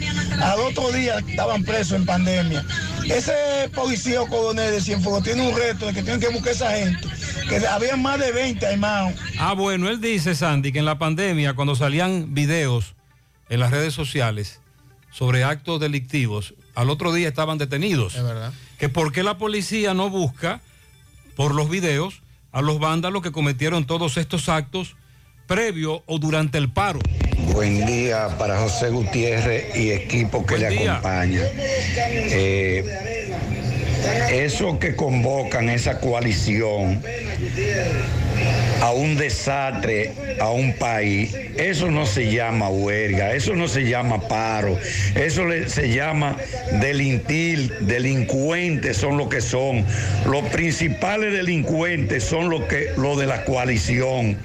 al 0.43 0.61
otro 0.61 0.91
día 0.93 1.19
estaban 1.19 1.65
presos 1.65 1.93
en 1.93 2.07
pandemia. 2.07 2.65
Ese 3.05 3.33
policía 3.75 4.23
o 4.23 4.29
coronel 4.29 4.73
de 4.73 4.81
Cienfuegos 4.81 5.25
tiene 5.25 5.49
un 5.49 5.57
reto 5.57 5.87
de 5.87 5.95
que 5.95 6.03
tienen 6.03 6.21
que 6.21 6.29
buscar 6.29 6.49
a 6.49 6.53
esa 6.53 6.71
gente 6.73 7.09
que 7.49 7.67
había 7.67 7.97
más 7.97 8.19
de 8.21 8.31
20, 8.31 8.65
hermano. 8.65 9.13
Ah, 9.39 9.55
bueno, 9.55 9.89
él 9.89 10.01
dice, 10.01 10.35
Sandy, 10.35 10.73
que 10.73 10.79
en 10.79 10.85
la 10.85 10.99
pandemia, 10.99 11.55
cuando 11.55 11.75
salían 11.75 12.35
videos 12.35 12.95
en 13.49 13.61
las 13.61 13.73
redes 13.73 13.93
sociales 13.93 14.61
sobre 15.11 15.43
actos 15.43 15.81
delictivos, 15.81 16.55
al 16.77 16.91
otro 16.91 17.13
día 17.13 17.29
estaban 17.29 17.59
detenidos. 17.59 18.15
Es 18.15 18.23
verdad. 18.23 18.53
Que 18.79 18.89
por 18.89 19.13
qué 19.13 19.23
la 19.25 19.37
policía 19.39 19.95
no 19.95 20.09
busca 20.09 20.61
por 21.35 21.55
los 21.55 21.69
videos 21.69 22.23
a 22.53 22.63
los 22.63 22.79
vándalos 22.79 23.23
que 23.23 23.33
cometieron 23.33 23.85
todos 23.85 24.17
estos 24.17 24.49
actos 24.49 24.97
previo 25.51 26.05
o 26.07 26.21
durante 26.21 26.59
el 26.59 26.71
paro. 26.71 27.01
Buen 27.53 27.85
día 27.85 28.29
para 28.39 28.57
José 28.59 28.91
Gutiérrez 28.91 29.75
y 29.75 29.91
equipo 29.91 30.47
que 30.47 30.59
le 30.59 30.69
acompaña. 30.69 31.41
Eh, 31.97 32.85
eso 34.31 34.79
que 34.79 34.95
convocan 34.95 35.69
esa 35.69 35.99
coalición 35.99 37.03
a 38.81 38.93
un 38.93 39.17
desastre, 39.17 40.13
a 40.41 40.51
un 40.51 40.73
país, 40.75 41.35
eso 41.57 41.91
no 41.91 42.07
se 42.07 42.31
llama 42.31 42.69
huelga, 42.69 43.35
eso 43.35 43.57
no 43.57 43.67
se 43.67 43.89
llama 43.89 44.29
paro, 44.29 44.79
eso 45.17 45.43
se 45.67 45.93
llama 45.93 46.37
delinquir, 46.81 47.77
delincuentes 47.81 48.99
son 48.99 49.19
lo 49.19 49.29
que 49.29 49.41
son. 49.41 49.85
Los 50.27 50.45
principales 50.51 51.33
delincuentes 51.33 52.23
son 52.23 52.51
lo 52.51 52.69
que 52.69 52.93
lo 52.97 53.17
de 53.17 53.27
la 53.27 53.45
coalición. 53.45 54.39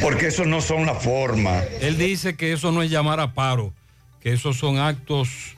Porque 0.00 0.28
eso 0.28 0.44
no 0.44 0.60
son 0.60 0.86
la 0.86 0.94
forma. 0.94 1.60
Él 1.80 1.98
dice 1.98 2.36
que 2.36 2.52
eso 2.52 2.72
no 2.72 2.82
es 2.82 2.90
llamar 2.90 3.20
a 3.20 3.32
paro, 3.32 3.72
que 4.20 4.32
esos 4.32 4.56
son 4.56 4.78
actos 4.78 5.56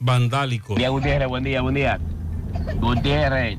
vandálicos. 0.00 0.68
Buen 0.68 0.78
día, 0.78 0.88
Gutiérrez, 0.88 1.28
buen 1.28 1.44
día, 1.44 1.60
buen 1.60 1.74
día. 1.74 2.00
Gutiérrez, 2.76 3.58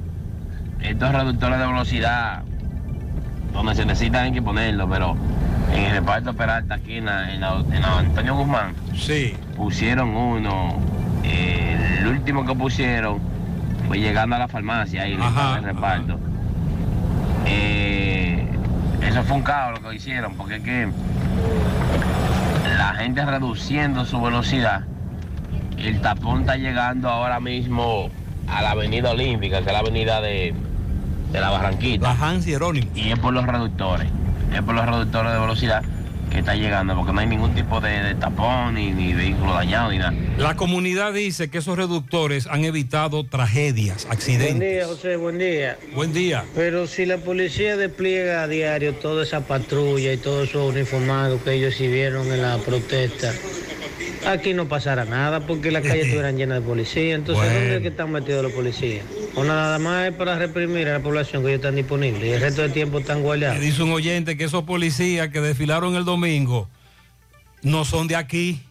estos 0.81 1.11
reductores 1.11 1.59
de 1.59 1.67
velocidad, 1.67 2.43
donde 3.53 3.75
se 3.75 3.85
necesitan 3.85 4.25
hay 4.25 4.31
que 4.33 4.41
ponerlo, 4.41 4.89
pero 4.89 5.15
en 5.73 5.83
el 5.83 5.91
reparto 5.91 6.33
Peralta, 6.33 6.75
aquí 6.75 6.97
en, 6.97 7.07
Antonio 7.07 8.35
Guzmán, 8.35 8.75
sí. 8.95 9.35
pusieron 9.55 10.15
uno. 10.15 10.79
el 11.23 12.07
último 12.07 12.45
que 12.45 12.53
pusieron 12.53 13.19
fue 13.87 13.99
llegando 13.99 14.35
a 14.35 14.39
la 14.39 14.47
farmacia 14.47 15.03
ahí 15.03 15.13
en 15.13 15.21
el 15.21 15.63
reparto. 15.63 16.19
Eh, 17.45 18.32
eso 19.07 19.23
fue 19.23 19.37
un 19.37 19.43
caos 19.43 19.79
lo 19.81 19.89
que 19.89 19.95
hicieron, 19.95 20.35
porque 20.35 20.57
es 20.57 20.63
que 20.63 20.89
la 22.77 22.93
gente 22.95 23.25
reduciendo 23.25 24.05
su 24.05 24.21
velocidad 24.21 24.83
el 25.77 26.01
tapón 26.01 26.41
está 26.41 26.55
llegando 26.55 27.09
ahora 27.09 27.39
mismo 27.39 28.09
a 28.47 28.61
la 28.61 28.71
avenida 28.71 29.11
Olímpica, 29.11 29.61
que 29.61 29.67
es 29.67 29.73
la 29.73 29.79
avenida 29.79 30.21
de, 30.21 30.53
la 31.33 31.49
Barranquita. 31.49 32.13
La 32.13 32.27
Hans 32.29 32.45
Jerónimo. 32.45 32.87
Y 32.95 33.11
es 33.11 33.19
por 33.19 33.33
los 33.33 33.45
reductores, 33.45 34.07
es 34.53 34.61
por 34.61 34.75
los 34.75 34.85
reductores 34.85 35.33
de 35.33 35.39
velocidad 35.39 35.83
que 36.33 36.39
está 36.39 36.55
llegando, 36.55 36.95
porque 36.95 37.13
no 37.13 37.19
hay 37.19 37.27
ningún 37.27 37.53
tipo 37.53 37.79
de, 37.79 38.15
tapón, 38.15 38.75
ni, 38.75 38.91
ni, 38.91 39.13
vehículo 39.13 39.53
dañado, 39.53 39.91
ni 39.91 39.99
nada. 39.99 40.13
La 40.37 40.55
comunidad 40.55 41.13
dice 41.13 41.49
que 41.49 41.59
esos 41.59 41.77
reductores 41.77 42.47
han 42.47 42.65
evitado 42.65 43.23
tragedias, 43.25 44.07
accidentes. 44.09 44.57
Buen 44.57 44.71
día, 44.71 44.87
José, 44.87 45.15
buen 45.15 45.37
día. 45.37 45.77
Buen 45.93 46.13
día. 46.13 46.43
Pero 46.55 46.87
si 46.87 47.05
la 47.05 47.17
policía 47.17 47.77
despliega 47.77 48.43
a 48.43 48.47
diario 48.47 48.93
toda 48.95 49.23
esa 49.23 49.41
patrulla 49.41 50.11
y 50.11 50.17
todos 50.17 50.49
esos 50.49 50.73
uniformados 50.73 51.41
que 51.43 51.53
ellos 51.53 51.77
vieron 51.79 52.31
en 52.31 52.41
la 52.41 52.57
protesta, 52.57 53.31
aquí 54.25 54.53
no 54.53 54.67
pasara 54.67 55.05
nada 55.05 55.45
porque 55.45 55.71
las 55.71 55.83
calles 55.83 56.05
estuvieran 56.05 56.35
llenas 56.37 56.61
de 56.61 56.67
policías. 56.67 57.19
Entonces, 57.19 57.45
Bueno. 57.45 57.59
¿dónde 57.59 57.75
es 57.75 57.81
que 57.81 57.87
están 57.89 58.11
metidos 58.11 58.43
los 58.43 58.51
policías? 58.51 59.05
O 59.35 59.43
nada 59.43 59.79
más 59.79 60.09
es 60.09 60.15
para 60.15 60.37
reprimir 60.37 60.87
a 60.87 60.93
la 60.93 60.99
población 60.99 61.41
que 61.43 61.49
ellos 61.49 61.59
están 61.59 61.75
disponibles 61.75 62.23
y 62.23 62.29
el 62.31 62.41
resto 62.41 62.61
del 62.61 62.71
tiempo 62.71 62.99
están 62.99 63.23
guardados. 63.23 63.57
Me 63.57 63.65
dice 63.65 63.81
un 63.81 63.91
oyente 63.91 64.37
que 64.37 64.43
esos 64.43 64.63
policías 64.63 65.29
que 65.29 65.41
desfilaron 65.41 65.95
el 65.95 66.05
domingo 66.05 66.69
no 67.63 67.83
son 67.85 68.07
de 68.07 68.15
aquí. 68.15 68.61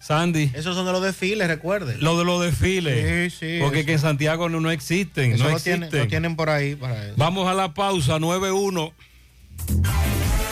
Sandy. 0.00 0.50
Esos 0.54 0.76
son 0.76 0.84
de 0.84 0.92
los 0.92 1.02
desfiles, 1.02 1.48
recuerde. 1.48 1.96
Lo 1.98 2.18
de 2.18 2.26
los 2.26 2.42
desfiles. 2.42 3.32
Sí, 3.32 3.38
sí, 3.38 3.58
Porque 3.62 3.78
eso. 3.80 3.86
que 3.86 3.92
en 3.94 3.98
Santiago 3.98 4.50
no, 4.50 4.60
no 4.60 4.70
existen. 4.70 5.32
Eso 5.32 5.44
no 5.44 5.48
lo 5.48 5.56
existen. 5.56 5.88
tienen, 5.88 5.98
lo 6.04 6.08
tienen 6.08 6.36
por 6.36 6.50
ahí 6.50 6.74
para 6.74 7.06
eso. 7.06 7.14
Vamos 7.16 7.48
a 7.48 7.54
la 7.54 7.72
pausa, 7.72 8.18
9-1. 8.18 8.92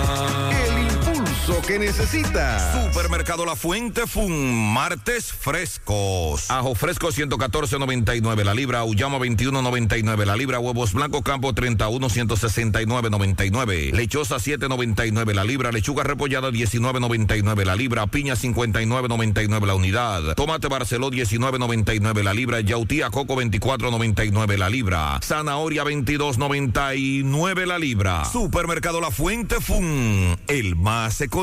Impulso 1.51 1.67
que 1.67 1.79
necesitas. 1.79 2.85
Supermercado 2.85 3.45
La 3.45 3.55
Fuente 3.55 4.07
Fun, 4.07 4.73
martes 4.73 5.31
frescos. 5.33 6.49
Ajo 6.49 6.75
fresco 6.75 7.09
114.99 7.09 8.43
la 8.43 8.53
libra, 8.53 8.83
Uyama 8.83 9.17
21.99 9.17 10.25
la 10.25 10.35
libra, 10.35 10.59
huevos 10.59 10.93
blancos 10.93 11.21
campo 11.23 11.53
31 11.53 12.07
169.99, 12.07 13.91
lechosa 13.91 14.37
7.99 14.37 15.33
la 15.33 15.43
libra, 15.43 15.71
lechuga 15.71 16.03
repollada 16.03 16.49
19.99 16.51 17.65
la 17.65 17.75
libra, 17.75 18.07
piña 18.07 18.35
59.99 18.35 19.65
la 19.65 19.75
unidad, 19.75 20.35
tomate 20.35 20.67
Barceló 20.67 21.11
19.99 21.11 22.23
la 22.23 22.33
libra, 22.33 22.61
yautía 22.61 23.09
coco 23.09 23.35
24.99 23.35 24.57
la 24.57 24.69
libra, 24.69 25.19
zanahoria 25.21 25.83
22.99 25.83 27.65
la 27.65 27.77
libra. 27.77 28.25
Supermercado 28.25 29.01
La 29.01 29.11
Fuente 29.11 29.59
Fun, 29.59 30.37
el 30.47 30.75
más 30.75 31.19
económico. 31.21 31.40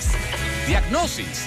Diagnosis. 0.66 1.46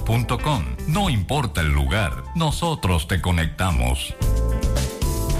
No 0.87 1.09
importa 1.09 1.61
el 1.61 1.69
lugar, 1.69 2.23
nosotros 2.35 3.07
te 3.07 3.21
conectamos. 3.21 4.13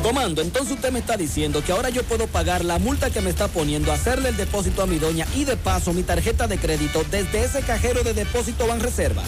Tomando, 0.03 0.41
entonces 0.41 0.73
usted 0.73 0.91
me 0.91 0.99
está 0.99 1.15
diciendo 1.15 1.63
que 1.63 1.71
ahora 1.71 1.89
yo 1.89 2.03
puedo 2.03 2.25
pagar 2.27 2.65
la 2.65 2.79
multa 2.79 3.11
que 3.11 3.21
me 3.21 3.29
está 3.29 3.47
poniendo, 3.47 3.91
hacerle 3.91 4.29
el 4.29 4.37
depósito 4.37 4.81
a 4.81 4.87
mi 4.87 4.97
doña 4.97 5.27
y 5.35 5.45
de 5.45 5.57
paso 5.57 5.93
mi 5.93 6.01
tarjeta 6.01 6.47
de 6.47 6.57
crédito 6.57 7.03
desde 7.11 7.43
ese 7.43 7.61
cajero 7.61 8.03
de 8.03 8.13
depósito 8.13 8.65
Banreservas. 8.65 9.27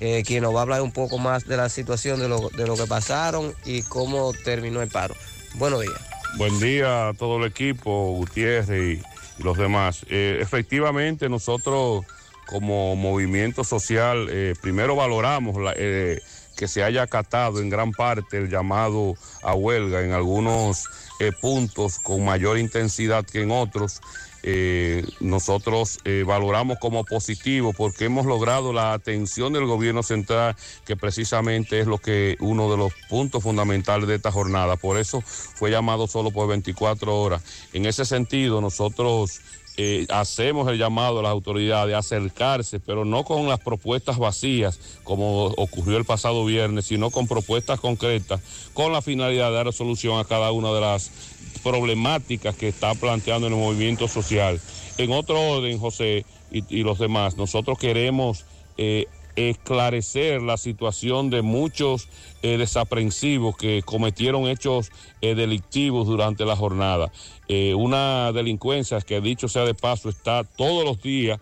eh, 0.00 0.22
quien 0.26 0.42
nos 0.42 0.54
va 0.54 0.60
a 0.60 0.62
hablar 0.62 0.82
un 0.82 0.92
poco 0.92 1.18
más 1.18 1.46
de 1.46 1.56
la 1.56 1.70
situación 1.70 2.20
de 2.20 2.28
lo, 2.28 2.50
de 2.50 2.66
lo 2.66 2.76
que 2.76 2.86
pasaron 2.86 3.54
y 3.64 3.82
cómo 3.82 4.32
terminó 4.44 4.82
el 4.82 4.88
paro. 4.88 5.14
Buenos 5.54 5.80
días. 5.80 5.98
Buen 6.36 6.60
día 6.60 7.08
a 7.08 7.14
todo 7.14 7.38
el 7.38 7.44
equipo, 7.44 8.12
Gutiérrez 8.12 9.00
los 9.38 9.56
demás. 9.56 10.04
Eh, 10.08 10.38
efectivamente, 10.40 11.28
nosotros 11.28 12.04
como 12.46 12.96
movimiento 12.96 13.64
social, 13.64 14.28
eh, 14.30 14.54
primero 14.60 14.96
valoramos 14.96 15.56
eh, 15.76 16.20
que 16.56 16.66
se 16.66 16.82
haya 16.82 17.02
acatado 17.02 17.60
en 17.60 17.68
gran 17.68 17.92
parte 17.92 18.38
el 18.38 18.48
llamado 18.48 19.14
a 19.42 19.54
huelga 19.54 20.02
en 20.02 20.12
algunos 20.12 20.84
puntos 21.40 21.98
con 21.98 22.24
mayor 22.24 22.58
intensidad 22.58 23.24
que 23.26 23.42
en 23.42 23.50
otros. 23.50 24.00
Eh, 24.50 25.04
nosotros 25.20 25.98
eh, 26.06 26.24
valoramos 26.26 26.78
como 26.78 27.04
positivo 27.04 27.74
porque 27.74 28.06
hemos 28.06 28.24
logrado 28.24 28.72
la 28.72 28.94
atención 28.94 29.52
del 29.52 29.66
gobierno 29.66 30.02
central, 30.02 30.56
que 30.86 30.96
precisamente 30.96 31.80
es 31.80 31.86
lo 31.86 31.98
que 31.98 32.38
uno 32.40 32.70
de 32.70 32.78
los 32.78 32.94
puntos 33.10 33.42
fundamentales 33.42 34.08
de 34.08 34.14
esta 34.14 34.32
jornada. 34.32 34.76
Por 34.76 34.96
eso 34.96 35.20
fue 35.20 35.70
llamado 35.70 36.06
solo 36.06 36.30
por 36.30 36.48
24 36.48 37.14
horas. 37.14 37.42
En 37.74 37.84
ese 37.84 38.06
sentido, 38.06 38.62
nosotros 38.62 39.42
eh, 39.80 40.06
hacemos 40.08 40.66
el 40.68 40.76
llamado 40.76 41.20
a 41.20 41.22
las 41.22 41.30
autoridades 41.30 41.94
a 41.94 41.98
acercarse, 41.98 42.80
pero 42.80 43.04
no 43.04 43.22
con 43.22 43.46
las 43.46 43.60
propuestas 43.60 44.18
vacías, 44.18 44.80
como 45.04 45.44
ocurrió 45.44 45.98
el 45.98 46.04
pasado 46.04 46.44
viernes, 46.44 46.86
sino 46.86 47.10
con 47.10 47.28
propuestas 47.28 47.78
concretas, 47.78 48.40
con 48.74 48.92
la 48.92 49.02
finalidad 49.02 49.50
de 49.50 49.54
dar 49.54 49.72
solución 49.72 50.18
a 50.18 50.24
cada 50.24 50.50
una 50.50 50.72
de 50.72 50.80
las 50.80 51.12
problemáticas 51.68 52.56
que 52.56 52.68
está 52.68 52.94
planteando 52.94 53.46
el 53.46 53.54
movimiento 53.54 54.08
social. 54.08 54.58
En 54.96 55.12
otro 55.12 55.38
orden, 55.38 55.78
José 55.78 56.24
y, 56.50 56.82
los 56.82 56.98
demás, 56.98 57.36
nosotros 57.36 57.78
queremos 57.78 58.46
eh, 58.78 59.04
esclarecer 59.36 60.40
la 60.40 60.56
situación 60.56 61.28
de 61.28 61.42
muchos 61.42 62.08
eh, 62.40 62.56
desaprensivos 62.56 63.54
que 63.54 63.82
cometieron 63.84 64.48
hechos 64.48 64.90
eh, 65.20 65.34
delictivos 65.34 66.06
durante 66.06 66.46
la 66.46 66.56
jornada. 66.56 67.12
Una 67.76 68.32
delincuencia 68.32 69.00
que, 69.02 69.20
dicho 69.20 69.48
sea 69.48 69.64
de 69.64 69.74
paso, 69.74 70.08
está 70.08 70.44
todos 70.44 70.84
los 70.84 71.02
días 71.02 71.38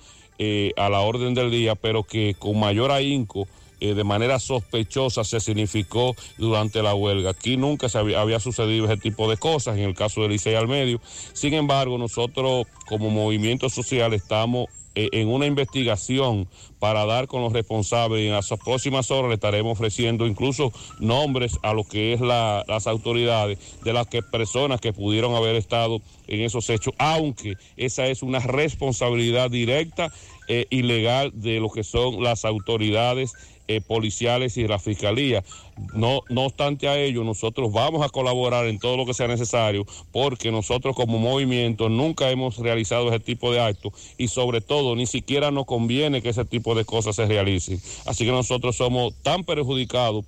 a 0.76 0.88
la 0.88 1.00
orden 1.00 1.34
del 1.34 1.50
día, 1.50 1.74
pero 1.76 2.02
que 2.04 2.34
con 2.38 2.60
mayor 2.60 2.90
ahínco 2.90 3.48
eh, 3.80 3.94
de 3.94 4.04
manera 4.04 4.38
sospechosa 4.38 5.24
se 5.24 5.40
significó 5.40 6.14
durante 6.38 6.82
la 6.82 6.94
huelga. 6.94 7.30
Aquí 7.30 7.56
nunca 7.56 7.88
se 7.88 7.98
había, 7.98 8.40
sucedido 8.40 8.86
ese 8.86 8.96
tipo 8.96 9.28
de 9.28 9.36
cosas, 9.36 9.76
en 9.76 9.84
el 9.84 9.94
caso 9.94 10.22
del 10.22 10.32
Licey 10.32 10.54
al 10.54 10.68
medio. 10.68 11.00
Sin 11.32 11.54
embargo, 11.54 11.98
nosotros 11.98 12.66
como 12.86 13.10
movimiento 13.10 13.68
social 13.68 14.12
estamos 14.14 14.66
eh, 14.98 15.10
en 15.12 15.28
una 15.28 15.44
investigación 15.44 16.48
para 16.78 17.04
dar 17.04 17.26
con 17.26 17.42
los 17.42 17.52
responsables 17.52 18.22
y 18.22 18.28
en 18.28 18.32
las 18.32 18.48
próximas 18.64 19.10
horas 19.10 19.28
le 19.28 19.34
estaremos 19.34 19.72
ofreciendo 19.72 20.26
incluso 20.26 20.72
nombres 21.00 21.58
a 21.62 21.74
lo 21.74 21.84
que 21.84 22.14
es 22.14 22.20
la- 22.22 22.64
las 22.66 22.86
autoridades 22.86 23.58
de 23.84 23.92
las 23.92 24.06
que 24.06 24.22
personas 24.22 24.80
que 24.80 24.94
pudieron 24.94 25.34
haber 25.34 25.54
estado 25.54 26.00
en 26.28 26.40
esos 26.40 26.70
hechos, 26.70 26.94
aunque 26.96 27.56
esa 27.76 28.06
es 28.06 28.22
una 28.22 28.38
responsabilidad 28.38 29.50
directa 29.50 30.10
eh, 30.48 30.66
y 30.70 30.82
legal 30.82 31.30
de 31.34 31.60
lo 31.60 31.68
que 31.70 31.84
son 31.84 32.22
las 32.22 32.44
autoridades 32.46 33.32
eh, 33.68 33.80
policiales 33.80 34.56
y 34.56 34.66
la 34.66 34.78
fiscalía. 34.78 35.42
No, 35.92 36.22
no 36.28 36.44
obstante 36.46 36.88
a 36.88 36.98
ello, 36.98 37.24
nosotros 37.24 37.72
vamos 37.72 38.04
a 38.04 38.08
colaborar 38.08 38.66
en 38.66 38.78
todo 38.78 38.96
lo 38.96 39.06
que 39.06 39.14
sea 39.14 39.28
necesario, 39.28 39.84
porque 40.12 40.50
nosotros 40.50 40.94
como 40.94 41.18
movimiento 41.18 41.88
nunca 41.88 42.30
hemos 42.30 42.58
realizado 42.58 43.08
ese 43.08 43.20
tipo 43.20 43.52
de 43.52 43.60
actos 43.60 43.92
y 44.18 44.28
sobre 44.28 44.60
todo 44.60 44.96
ni 44.96 45.06
siquiera 45.06 45.50
nos 45.50 45.66
conviene 45.66 46.22
que 46.22 46.30
ese 46.30 46.44
tipo 46.44 46.74
de 46.74 46.84
cosas 46.84 47.16
se 47.16 47.26
realicen. 47.26 47.80
Así 48.06 48.24
que 48.24 48.30
nosotros 48.30 48.76
somos 48.76 49.14
tan 49.22 49.44
perjudicados 49.44 50.24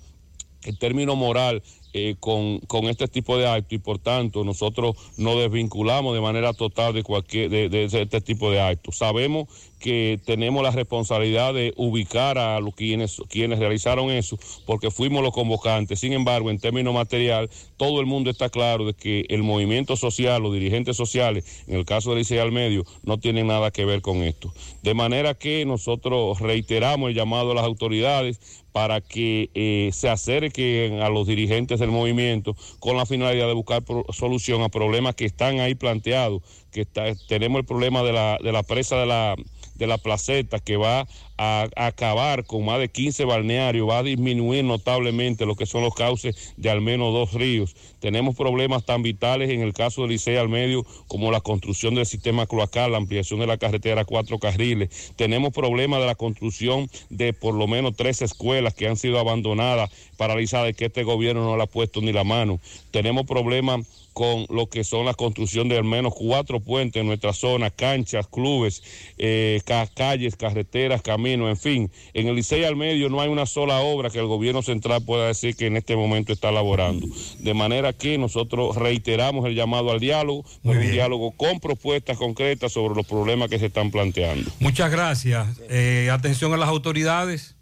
en 0.63 0.75
términos 0.77 1.15
moral 1.15 1.63
eh, 1.93 2.15
con, 2.19 2.59
con 2.59 2.85
este 2.85 3.07
tipo 3.07 3.37
de 3.37 3.47
actos 3.47 3.73
y 3.73 3.79
por 3.79 3.97
tanto 3.97 4.43
nosotros 4.43 4.95
nos 5.17 5.37
desvinculamos 5.37 6.13
de 6.13 6.21
manera 6.21 6.53
total 6.53 6.93
de 6.93 7.01
cualquier 7.01 7.49
de, 7.49 7.69
de 7.69 7.85
este 7.85 8.21
tipo 8.21 8.51
de 8.51 8.59
actos. 8.61 8.97
Sabemos 8.97 9.47
que 9.79 10.19
tenemos 10.25 10.61
la 10.61 10.71
responsabilidad 10.71 11.53
de 11.53 11.73
ubicar 11.77 12.37
a 12.37 12.59
los 12.59 12.75
quienes, 12.75 13.21
quienes 13.29 13.59
realizaron 13.59 14.11
eso, 14.11 14.37
porque 14.65 14.91
fuimos 14.91 15.23
los 15.23 15.33
convocantes. 15.33 15.99
Sin 15.99 16.13
embargo, 16.13 16.49
en 16.49 16.59
términos 16.59 16.93
material, 16.93 17.49
todo 17.77 17.99
el 18.01 18.05
mundo 18.05 18.29
está 18.29 18.49
claro 18.49 18.85
de 18.85 18.93
que 18.93 19.25
el 19.29 19.41
movimiento 19.43 19.95
social, 19.95 20.43
los 20.43 20.53
dirigentes 20.53 20.97
sociales, 20.97 21.63
en 21.67 21.77
el 21.77 21.85
caso 21.85 22.11
de 22.11 22.17
Licey 22.17 22.37
al 22.39 22.51
Medio, 22.51 22.83
no 23.03 23.17
tienen 23.19 23.47
nada 23.47 23.71
que 23.71 23.85
ver 23.85 24.01
con 24.01 24.17
esto. 24.23 24.53
De 24.83 24.93
manera 24.93 25.33
que 25.33 25.65
nosotros 25.65 26.39
reiteramos 26.39 27.09
el 27.09 27.15
llamado 27.15 27.51
a 27.51 27.55
las 27.55 27.63
autoridades 27.63 28.39
para 28.71 29.01
que 29.01 29.49
eh, 29.55 29.89
se 29.93 30.09
acerquen 30.09 31.01
a 31.01 31.09
los 31.09 31.25
dirigentes 31.25 31.79
del 31.79 31.89
movimiento 31.89 32.55
con 32.79 32.95
la 32.97 33.05
finalidad 33.05 33.47
de 33.47 33.53
buscar 33.53 33.81
pro- 33.83 34.05
solución 34.11 34.61
a 34.61 34.69
problemas 34.69 35.15
que 35.15 35.25
están 35.25 35.59
ahí 35.59 35.73
planteados, 35.73 36.43
que 36.71 36.81
está- 36.81 37.15
tenemos 37.27 37.59
el 37.59 37.65
problema 37.65 38.03
de 38.03 38.13
la, 38.13 38.37
de 38.43 38.51
la 38.51 38.61
presa 38.63 38.97
de 38.99 39.05
la, 39.07 39.35
de 39.79 39.87
la 39.87 39.97
placeta 39.97 40.59
que 40.59 40.77
va 40.77 41.07
a, 41.37 41.67
acabar 41.75 42.45
con 42.45 42.65
más 42.65 42.79
de 42.79 42.89
15 42.89 43.23
balnearios, 43.23 43.89
va 43.89 43.99
a 43.99 44.03
disminuir 44.03 44.65
notablemente 44.65 45.45
lo 45.45 45.55
que 45.55 45.65
son 45.65 45.81
los 45.81 45.95
cauces 45.95 46.53
de 46.57 46.69
al 46.69 46.81
menos 46.81 47.13
dos 47.13 47.33
ríos. 47.33 47.75
Tenemos 47.99 48.35
problemas 48.35 48.85
tan 48.85 49.01
vitales 49.01 49.49
en 49.49 49.61
el 49.61 49.73
caso 49.73 50.01
del 50.01 50.11
Licey 50.11 50.35
al 50.35 50.49
medio 50.49 50.85
como 51.07 51.31
la 51.31 51.39
construcción 51.39 51.95
del 51.95 52.05
sistema 52.05 52.45
cloacal, 52.45 52.91
la 52.91 52.97
ampliación 52.97 53.39
de 53.39 53.47
la 53.47 53.57
carretera 53.57 54.01
a 54.01 54.05
cuatro 54.05 54.37
carriles. 54.37 55.13
Tenemos 55.15 55.53
problemas 55.53 56.01
de 56.01 56.07
la 56.07 56.15
construcción 56.15 56.89
de 57.09 57.31
por 57.31 57.55
lo 57.55 57.67
menos 57.67 57.95
tres 57.95 58.21
escuelas 58.21 58.73
que 58.73 58.89
han 58.89 58.97
sido 58.97 59.17
abandonadas, 59.17 59.89
paralizadas 60.17 60.75
que 60.75 60.85
este 60.85 61.03
gobierno 61.03 61.45
no 61.45 61.55
le 61.55 61.63
ha 61.63 61.67
puesto 61.67 62.01
ni 62.01 62.11
la 62.11 62.25
mano. 62.25 62.59
Tenemos 62.91 63.25
problemas 63.25 63.87
con 64.19 64.45
lo 64.49 64.67
que 64.67 64.83
son 64.83 65.05
la 65.05 65.13
construcción 65.13 65.69
de 65.69 65.77
al 65.77 65.85
menos 65.85 66.11
cuatro 66.13 66.59
puentes 66.59 66.99
en 66.99 67.07
nuestra 67.07 67.31
zona, 67.31 67.69
canchas, 67.69 68.27
clubes, 68.27 68.83
eh, 69.17 69.61
ca- 69.65 69.87
calles, 69.87 70.35
carreteras, 70.35 71.01
caminos, 71.01 71.47
en 71.47 71.55
fin. 71.55 71.91
En 72.13 72.27
el 72.27 72.35
Licey 72.35 72.65
al 72.65 72.75
medio 72.75 73.07
no 73.07 73.21
hay 73.21 73.29
una 73.29 73.45
sola 73.45 73.79
obra 73.79 74.09
que 74.09 74.19
el 74.19 74.25
gobierno 74.25 74.61
central 74.61 75.05
pueda 75.05 75.27
decir 75.27 75.55
que 75.55 75.67
en 75.67 75.77
este 75.77 75.95
momento 75.95 76.33
está 76.33 76.49
elaborando. 76.49 77.07
De 77.39 77.53
manera 77.53 77.93
que 77.93 78.17
nosotros 78.17 78.75
reiteramos 78.75 79.45
el 79.45 79.55
llamado 79.55 79.89
al 79.89 80.01
diálogo, 80.01 80.43
pero 80.63 80.81
un 80.81 80.91
diálogo 80.91 81.31
con 81.31 81.61
propuestas 81.61 82.17
concretas 82.17 82.73
sobre 82.73 82.95
los 82.95 83.05
problemas 83.07 83.49
que 83.49 83.57
se 83.57 83.67
están 83.67 83.89
planteando. 83.89 84.51
Muchas 84.59 84.91
gracias. 84.91 85.47
Eh, 85.69 86.09
atención 86.11 86.51
a 86.53 86.57
las 86.57 86.67
autoridades. 86.67 87.55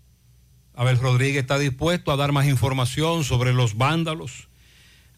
Abel 0.74 0.98
Rodríguez 0.98 1.42
está 1.44 1.60
dispuesto 1.60 2.12
a 2.12 2.16
dar 2.16 2.32
más 2.32 2.48
información 2.48 3.24
sobre 3.24 3.54
los 3.54 3.78
vándalos. 3.78 4.48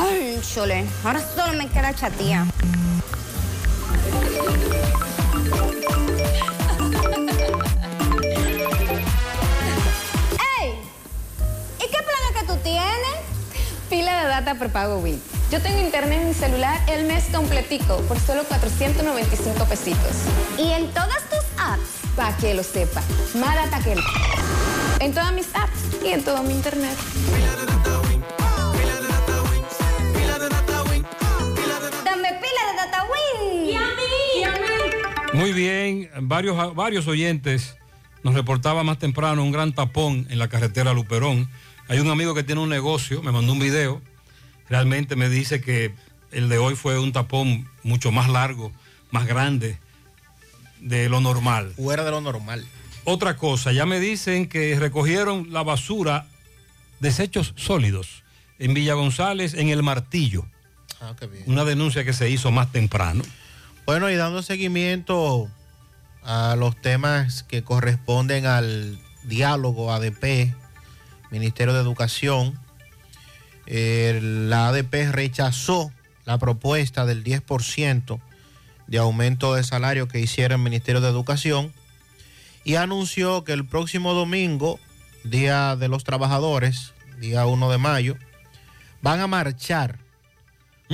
Cónchole, 0.00 0.86
ahora 1.04 1.20
solo 1.20 1.52
me 1.52 1.68
queda 1.68 1.92
chatía. 1.94 2.46
¡Ey! 10.58 10.72
¿Y 11.78 11.82
qué 11.82 11.98
plan 11.98 12.22
es 12.30 12.40
que 12.40 12.46
tú 12.46 12.56
tienes? 12.62 12.94
Pila 13.90 14.22
de 14.22 14.28
data 14.28 14.54
prepago 14.54 15.00
Wii. 15.00 15.20
Yo 15.50 15.60
tengo 15.60 15.78
internet 15.80 16.22
en 16.22 16.28
mi 16.28 16.34
celular 16.34 16.80
el 16.88 17.04
mes 17.04 17.24
completico 17.30 17.98
por 18.08 18.18
solo 18.20 18.44
495 18.44 19.66
pesitos. 19.66 20.16
¿Y 20.56 20.70
en 20.72 20.90
todas 20.94 21.28
tus 21.28 21.44
apps? 21.58 21.82
Para 22.16 22.34
que 22.38 22.54
lo 22.54 22.62
sepa. 22.62 23.02
Más 23.34 23.54
data 23.54 23.78
que. 23.80 23.96
En 25.04 25.12
todas 25.12 25.34
mis 25.34 25.48
apps 25.54 26.02
y 26.02 26.08
en 26.08 26.24
todo 26.24 26.42
mi 26.42 26.54
internet. 26.54 26.96
Dame 32.60 32.72
pila 32.72 32.72
de 32.72 32.76
data 32.76 33.04
Win. 33.04 33.66
¿Y 33.66 33.74
a 33.74 34.52
mí? 34.52 35.38
Muy 35.38 35.52
bien, 35.52 36.10
varios, 36.22 36.74
varios 36.74 37.06
oyentes 37.06 37.76
nos 38.22 38.34
reportaba 38.34 38.82
más 38.82 38.98
temprano 38.98 39.42
un 39.42 39.52
gran 39.52 39.72
tapón 39.72 40.26
en 40.30 40.38
la 40.38 40.48
carretera 40.48 40.92
Luperón. 40.92 41.48
Hay 41.88 42.00
un 42.00 42.10
amigo 42.10 42.34
que 42.34 42.42
tiene 42.42 42.60
un 42.60 42.68
negocio, 42.68 43.22
me 43.22 43.32
mandó 43.32 43.52
un 43.52 43.58
video, 43.58 44.00
realmente 44.68 45.16
me 45.16 45.28
dice 45.28 45.60
que 45.60 45.94
el 46.30 46.48
de 46.48 46.58
hoy 46.58 46.76
fue 46.76 46.98
un 46.98 47.12
tapón 47.12 47.68
mucho 47.82 48.12
más 48.12 48.28
largo, 48.28 48.72
más 49.10 49.26
grande 49.26 49.78
de 50.80 51.08
lo 51.08 51.20
normal. 51.20 51.72
Fuera 51.76 52.04
de 52.04 52.10
lo 52.10 52.20
normal. 52.20 52.64
Otra 53.04 53.36
cosa, 53.36 53.72
ya 53.72 53.86
me 53.86 53.98
dicen 53.98 54.48
que 54.48 54.78
recogieron 54.78 55.52
la 55.52 55.62
basura, 55.62 56.26
desechos 57.00 57.54
sólidos, 57.56 58.22
en 58.58 58.74
Villa 58.74 58.94
González, 58.94 59.54
en 59.54 59.68
El 59.68 59.82
Martillo. 59.82 60.46
Ah, 61.00 61.14
qué 61.18 61.26
bien. 61.26 61.44
Una 61.46 61.64
denuncia 61.64 62.04
que 62.04 62.12
se 62.12 62.28
hizo 62.30 62.50
más 62.50 62.70
temprano. 62.72 63.22
Bueno, 63.86 64.10
y 64.10 64.16
dando 64.16 64.42
seguimiento 64.42 65.48
a 66.22 66.54
los 66.56 66.80
temas 66.80 67.42
que 67.42 67.62
corresponden 67.62 68.46
al 68.46 68.98
diálogo 69.24 69.92
ADP, 69.92 70.54
Ministerio 71.30 71.74
de 71.74 71.80
Educación, 71.80 72.58
eh, 73.66 74.20
la 74.22 74.68
ADP 74.68 75.10
rechazó 75.12 75.92
la 76.24 76.38
propuesta 76.38 77.06
del 77.06 77.24
10% 77.24 78.20
de 78.86 78.98
aumento 78.98 79.54
de 79.54 79.64
salario 79.64 80.08
que 80.08 80.20
hiciera 80.20 80.56
el 80.56 80.60
Ministerio 80.60 81.00
de 81.00 81.08
Educación 81.08 81.72
y 82.64 82.74
anunció 82.74 83.44
que 83.44 83.52
el 83.52 83.66
próximo 83.66 84.12
domingo, 84.12 84.78
Día 85.24 85.76
de 85.76 85.88
los 85.88 86.04
Trabajadores, 86.04 86.92
día 87.18 87.46
1 87.46 87.70
de 87.70 87.78
mayo, 87.78 88.16
van 89.02 89.20
a 89.20 89.26
marchar 89.26 89.98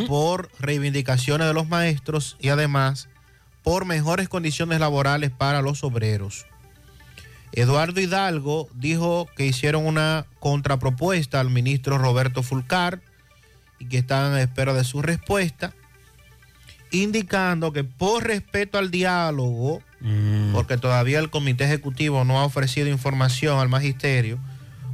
por 0.07 0.51
reivindicaciones 0.59 1.47
de 1.47 1.55
los 1.55 1.69
maestros 1.69 2.37
y 2.41 2.51
además 2.51 3.09
por 3.63 3.85
mejores 3.85 4.29
condiciones 4.29 4.79
laborales 4.79 5.31
para 5.31 5.63
los 5.63 5.83
obreros. 5.83 6.47
Eduardo 7.53 8.01
Hidalgo 8.01 8.69
dijo 8.75 9.27
que 9.35 9.47
hicieron 9.47 9.87
una 9.87 10.27
contrapropuesta 10.41 11.41
al 11.41 11.51
ministro 11.51 11.97
Roberto 11.97 12.43
Fulcar 12.43 13.01
y 13.79 13.87
que 13.87 13.99
están 13.99 14.35
a 14.35 14.43
espera 14.43 14.75
de 14.75 14.85
su 14.85 15.03
respuesta, 15.03 15.73
indicando 16.91 17.73
que 17.73 17.83
por 17.83 18.25
respeto 18.25 18.79
al 18.79 18.91
diálogo, 18.91 19.83
porque 20.53 20.77
todavía 20.77 21.19
el 21.19 21.31
comité 21.31 21.65
ejecutivo 21.65 22.25
no 22.25 22.39
ha 22.39 22.45
ofrecido 22.45 22.89
información 22.89 23.59
al 23.59 23.69
magisterio, 23.69 24.39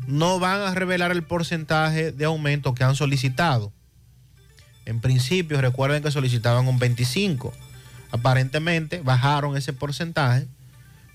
no 0.07 0.39
van 0.39 0.61
a 0.61 0.75
revelar 0.75 1.11
el 1.11 1.23
porcentaje 1.23 2.13
de 2.13 2.25
aumento 2.25 2.75
que 2.75 2.85
han 2.85 2.95
solicitado. 2.95 3.73
En 4.85 5.01
principio, 5.01 5.61
recuerden 5.61 6.03
que 6.03 6.11
solicitaban 6.11 6.67
un 6.67 6.79
25. 6.79 7.53
Aparentemente 8.11 9.01
bajaron 9.01 9.57
ese 9.57 9.73
porcentaje, 9.73 10.47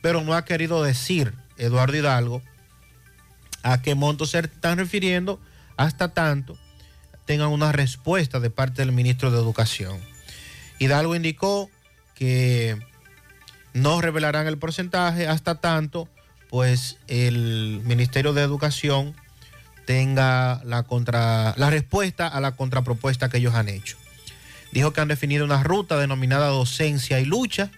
pero 0.01 0.21
no 0.21 0.33
ha 0.33 0.45
querido 0.45 0.83
decir 0.83 1.33
Eduardo 1.57 1.97
Hidalgo 1.97 2.41
a 3.63 3.81
qué 3.81 3.95
monto 3.95 4.25
se 4.25 4.39
están 4.39 4.77
refiriendo 4.77 5.39
hasta 5.75 6.13
tanto 6.13 6.57
tengan 7.27 7.49
una 7.49 7.73
respuesta 7.73 8.39
de 8.39 8.49
parte 8.49 8.81
del 8.81 8.93
ministro 8.93 9.29
de 9.29 9.37
Educación. 9.37 9.99
Hidalgo 10.79 11.13
indicó 11.13 11.69
que 12.15 12.79
no 13.73 14.01
revelarán 14.01 14.47
el 14.47 14.57
porcentaje 14.57 15.27
hasta 15.27 15.59
tanto 15.59 16.07
pues 16.49 16.97
el 17.07 17.81
Ministerio 17.83 18.33
de 18.33 18.41
Educación 18.41 19.13
tenga 19.87 20.61
la, 20.65 20.83
contra, 20.83 21.53
la 21.55 21.69
respuesta 21.69 22.27
a 22.27 22.41
la 22.41 22.57
contrapropuesta 22.57 23.29
que 23.29 23.37
ellos 23.37 23.55
han 23.55 23.69
hecho. 23.69 23.95
Dijo 24.73 24.91
que 24.91 24.99
han 24.99 25.07
definido 25.07 25.45
una 25.45 25.63
ruta 25.63 25.97
denominada 25.97 26.47
docencia 26.47 27.21
y 27.21 27.25
lucha, 27.25 27.71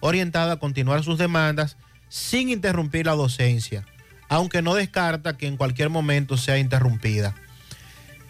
orientada 0.00 0.52
a 0.52 0.58
continuar 0.58 1.02
sus 1.02 1.16
demandas 1.16 1.78
sin 2.10 2.50
interrumpir 2.50 3.06
la 3.06 3.14
docencia, 3.14 3.86
aunque 4.28 4.60
no 4.60 4.74
descarta 4.74 5.38
que 5.38 5.46
en 5.46 5.56
cualquier 5.56 5.88
momento 5.88 6.36
sea 6.36 6.58
interrumpida. 6.58 7.34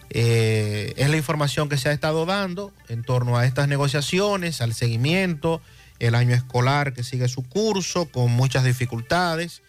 Eh, 0.09 0.93
es 0.95 1.09
la 1.09 1.17
información 1.17 1.67
que 1.67 1.77
se 1.77 1.89
ha 1.89 1.91
estado 1.91 2.25
dando 2.25 2.71
en 2.87 3.03
torno 3.03 3.37
a 3.37 3.45
estas 3.45 3.67
negociaciones, 3.67 4.61
al 4.61 4.73
seguimiento, 4.73 5.61
el 5.99 6.15
año 6.15 6.33
escolar 6.33 6.93
que 6.93 7.03
sigue 7.03 7.27
su 7.27 7.43
curso 7.43 8.05
con 8.05 8.31
muchas 8.31 8.63
dificultades, 8.63 9.63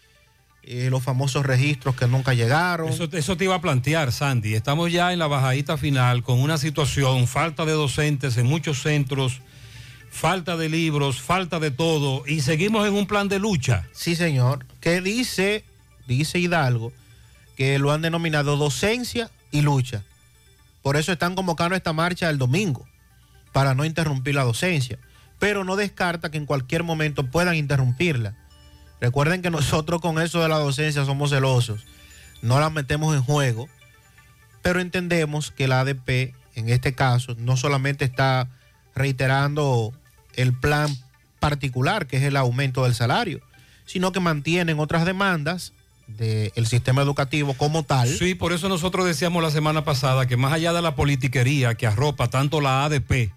eh, 0.63 0.89
los 0.89 1.03
famosos 1.03 1.45
registros 1.45 1.95
que 1.95 2.07
nunca 2.07 2.33
llegaron. 2.33 2.89
Eso, 2.89 3.07
eso 3.11 3.37
te 3.37 3.45
iba 3.45 3.55
a 3.55 3.61
plantear, 3.61 4.11
Sandy. 4.11 4.55
Estamos 4.55 4.91
ya 4.91 5.13
en 5.13 5.19
la 5.19 5.27
bajadita 5.27 5.77
final 5.77 6.23
con 6.23 6.39
una 6.39 6.57
situación, 6.57 7.27
falta 7.27 7.65
de 7.65 7.73
docentes 7.73 8.37
en 8.37 8.45
muchos 8.45 8.81
centros, 8.81 9.41
falta 10.09 10.57
de 10.57 10.69
libros, 10.69 11.21
falta 11.21 11.59
de 11.59 11.71
todo, 11.71 12.23
y 12.27 12.41
seguimos 12.41 12.87
en 12.87 12.93
un 12.93 13.07
plan 13.07 13.27
de 13.29 13.39
lucha. 13.39 13.87
Sí, 13.91 14.15
señor. 14.15 14.65
Que 14.81 15.01
dice, 15.01 15.63
dice 16.07 16.39
Hidalgo, 16.39 16.91
que 17.55 17.79
lo 17.79 17.91
han 17.91 18.01
denominado 18.01 18.57
docencia 18.57 19.29
y 19.51 19.61
lucha. 19.61 20.03
Por 20.81 20.97
eso 20.97 21.11
están 21.11 21.35
convocando 21.35 21.75
esta 21.75 21.93
marcha 21.93 22.29
el 22.29 22.37
domingo, 22.37 22.87
para 23.51 23.75
no 23.75 23.85
interrumpir 23.85 24.35
la 24.35 24.43
docencia. 24.43 24.97
Pero 25.39 25.63
no 25.63 25.75
descarta 25.75 26.31
que 26.31 26.37
en 26.37 26.45
cualquier 26.45 26.83
momento 26.83 27.25
puedan 27.25 27.55
interrumpirla. 27.55 28.35
Recuerden 29.01 29.41
que 29.41 29.49
nosotros 29.49 30.01
con 30.01 30.19
eso 30.19 30.41
de 30.41 30.49
la 30.49 30.57
docencia 30.57 31.05
somos 31.05 31.29
celosos. 31.29 31.85
No 32.41 32.59
la 32.59 32.69
metemos 32.69 33.15
en 33.15 33.21
juego. 33.21 33.69
Pero 34.61 34.81
entendemos 34.81 35.51
que 35.51 35.67
la 35.67 35.81
ADP, 35.81 36.33
en 36.55 36.69
este 36.69 36.93
caso, 36.93 37.35
no 37.37 37.55
solamente 37.55 38.03
está 38.03 38.49
reiterando 38.93 39.93
el 40.35 40.53
plan 40.53 40.95
particular, 41.39 42.07
que 42.07 42.17
es 42.17 42.23
el 42.23 42.35
aumento 42.35 42.83
del 42.83 42.93
salario, 42.93 43.39
sino 43.85 44.11
que 44.11 44.19
mantienen 44.19 44.79
otras 44.79 45.05
demandas 45.05 45.71
del 46.07 46.67
sistema 46.67 47.01
educativo 47.01 47.53
como 47.53 47.83
tal. 47.83 48.09
Sí, 48.09 48.35
por 48.35 48.51
eso 48.51 48.67
nosotros 48.67 49.05
decíamos 49.05 49.43
la 49.43 49.51
semana 49.51 49.83
pasada 49.83 50.27
que 50.27 50.37
más 50.37 50.51
allá 50.51 50.73
de 50.73 50.81
la 50.81 50.95
politiquería 50.95 51.75
que 51.75 51.87
arropa 51.87 52.29
tanto 52.29 52.61
la 52.61 52.83
ADP 52.83 53.31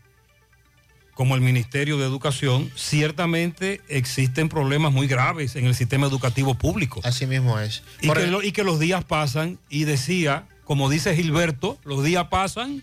como 1.15 1.35
el 1.35 1.41
Ministerio 1.43 1.99
de 1.99 2.05
Educación, 2.07 2.71
ciertamente 2.75 3.81
existen 3.89 4.49
problemas 4.49 4.93
muy 4.93 5.07
graves 5.07 5.57
en 5.57 5.67
el 5.67 5.75
sistema 5.75 6.07
educativo 6.07 6.55
público. 6.55 7.01
Así 7.05 7.27
mismo 7.27 7.59
es. 7.61 7.83
Y, 8.01 8.11
que, 8.11 8.27
lo- 8.29 8.43
y 8.43 8.53
que 8.53 8.65
los 8.65 8.79
días 8.81 9.05
pasan, 9.05 9.59
y 9.69 9.85
decía, 9.85 10.47
como 10.65 10.89
dice 10.89 11.15
Gilberto, 11.15 11.79
los 11.85 12.03
días 12.03 12.29
pasan 12.29 12.83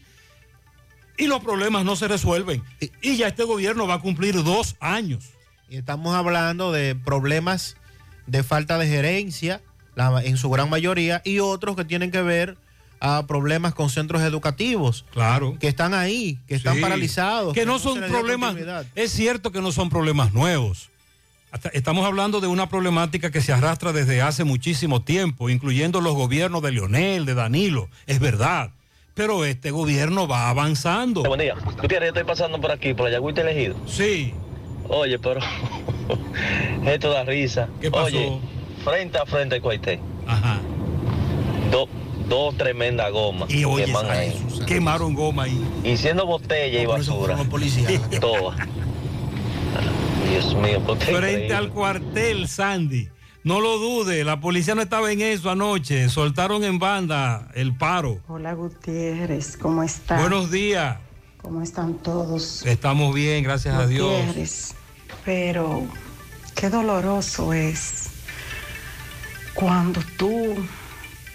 y 1.18 1.28
los 1.28 1.42
problemas 1.44 1.84
no 1.86 1.96
se 1.96 2.08
resuelven. 2.08 2.64
Y 3.02 3.18
ya 3.18 3.28
este 3.28 3.44
gobierno 3.44 3.88
va 3.88 3.96
a 3.96 4.00
cumplir 4.00 4.42
dos 4.44 4.76
años. 4.80 5.26
Y 5.70 5.78
estamos 5.78 6.16
hablando 6.16 6.72
de 6.72 6.96
problemas 6.96 7.76
de 8.28 8.44
falta 8.44 8.78
de 8.78 8.88
gerencia, 8.88 9.62
la- 9.96 10.24
en 10.24 10.38
su 10.38 10.50
gran 10.50 10.70
mayoría, 10.70 11.22
y 11.26 11.40
otros 11.40 11.76
que 11.76 11.84
tienen 11.84 12.12
que 12.12 12.22
ver 12.22 12.58
a 13.00 13.26
problemas 13.28 13.74
con 13.74 13.90
centros 13.90 14.22
educativos. 14.22 15.06
Claro. 15.14 15.58
Que 15.60 15.68
están 15.68 15.94
ahí, 15.94 16.38
que 16.48 16.56
están 16.56 16.76
Sí. 16.76 16.82
paralizados. 16.82 17.54
Que 17.54 17.66
no 17.66 17.80
son 17.80 18.00
problemas, 18.02 18.56
es 18.96 19.12
cierto 19.12 19.52
que 19.52 19.62
no 19.62 19.72
son 19.72 19.90
problemas 19.90 20.34
nuevos. 20.34 20.90
Hasta- 21.52 21.70
estamos 21.70 22.06
hablando 22.06 22.42
de 22.42 22.48
una 22.48 22.70
problemática 22.70 23.32
que 23.32 23.42
se 23.42 23.52
arrastra 23.54 23.92
desde 23.92 24.22
hace 24.22 24.44
muchísimo 24.44 25.02
tiempo, 25.02 25.50
incluyendo 25.50 26.00
los 26.02 26.14
gobiernos 26.14 26.62
de 26.62 26.72
Leonel, 26.74 27.26
de 27.26 27.34
Danilo, 27.34 27.90
es 28.06 28.20
verdad. 28.20 28.72
Pero 29.16 29.44
este 29.44 29.72
gobierno 29.72 30.28
va 30.28 30.50
avanzando. 30.50 31.24
Buen 31.24 31.40
día. 31.42 31.56
Gutiérrez, 31.82 32.10
yo 32.14 32.20
estoy 32.20 32.24
pasando 32.24 32.62
por 32.62 32.72
aquí, 32.72 32.94
por 32.94 33.06
la 33.08 33.14
Yagüita 33.14 33.42
elegido. 33.42 33.76
Sí. 33.88 34.34
Oye, 34.88 35.18
pero 35.20 35.40
esto 36.86 37.10
da 37.12 37.24
risa. 37.24 37.68
¿Qué 37.82 37.90
pasó? 37.92 38.06
Oye, 38.06 38.40
frente 38.84 39.18
a 39.18 39.26
frente 39.26 39.56
al 39.56 39.62
Cuaité. 39.62 40.00
Ajá. 40.28 40.60
Dos 41.72 41.88
dos 42.30 42.56
tremendas 42.58 43.12
gomas 43.12 43.50
Y 43.52 43.66
oye, 43.66 43.86
queman 43.86 44.10
ahí. 44.10 44.48
quemaron 44.68 45.14
goma 45.14 45.44
ahí. 45.44 45.62
Y 45.84 45.98
siendo 45.98 46.26
botella 46.26 46.82
y 46.82 46.86
basura. 46.86 47.38
Toda. 48.22 48.56
Dios 50.30 50.56
mío, 50.56 50.82
qué 50.86 50.96
Frente 51.06 51.32
increíble. 51.32 51.56
al 51.56 51.70
cuartel, 51.72 52.48
Sandy. 52.48 53.10
No 53.44 53.62
lo 53.62 53.78
dude, 53.80 54.24
la 54.24 54.40
policía 54.40 54.76
no 54.76 54.82
estaba 54.82 55.12
en 55.12 55.22
eso 55.22 55.50
anoche. 55.50 56.10
Soltaron 56.10 56.64
en 56.64 56.78
banda 56.78 57.50
el 57.56 57.76
paro. 57.76 58.20
Hola 58.28 58.54
Gutiérrez, 58.54 59.58
¿cómo 59.58 59.82
están? 59.82 60.20
Buenos 60.20 60.52
días. 60.52 60.98
¿Cómo 61.42 61.62
están 61.62 61.96
todos? 61.96 62.66
Estamos 62.66 63.16
bien, 63.16 63.44
gracias 63.44 63.76
a 63.76 63.88
Dios. 63.88 64.08
Gutiérrez, 64.12 64.76
pero 65.24 65.84
qué 66.54 66.70
doloroso 66.70 67.54
es 67.54 68.10
cuando 69.54 70.02
tú 70.18 70.56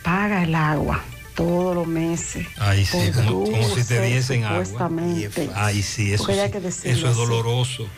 pagas 0.04 0.46
el 0.46 0.54
agua 0.54 1.02
todos 1.34 1.74
los 1.74 1.86
meses. 1.88 2.46
Ay, 2.58 2.84
sí, 2.84 3.10
como, 3.12 3.44
como 3.44 3.68
si 3.74 3.82
te 3.82 4.00
diesen 4.02 4.44
agua. 4.44 4.64
supuestamente, 4.64 5.50
Ay, 5.54 5.82
sí, 5.82 6.12
eso, 6.12 6.26
sí, 6.26 6.32
que 6.52 6.68
eso 6.68 7.10
es 7.10 7.16
doloroso. 7.16 7.88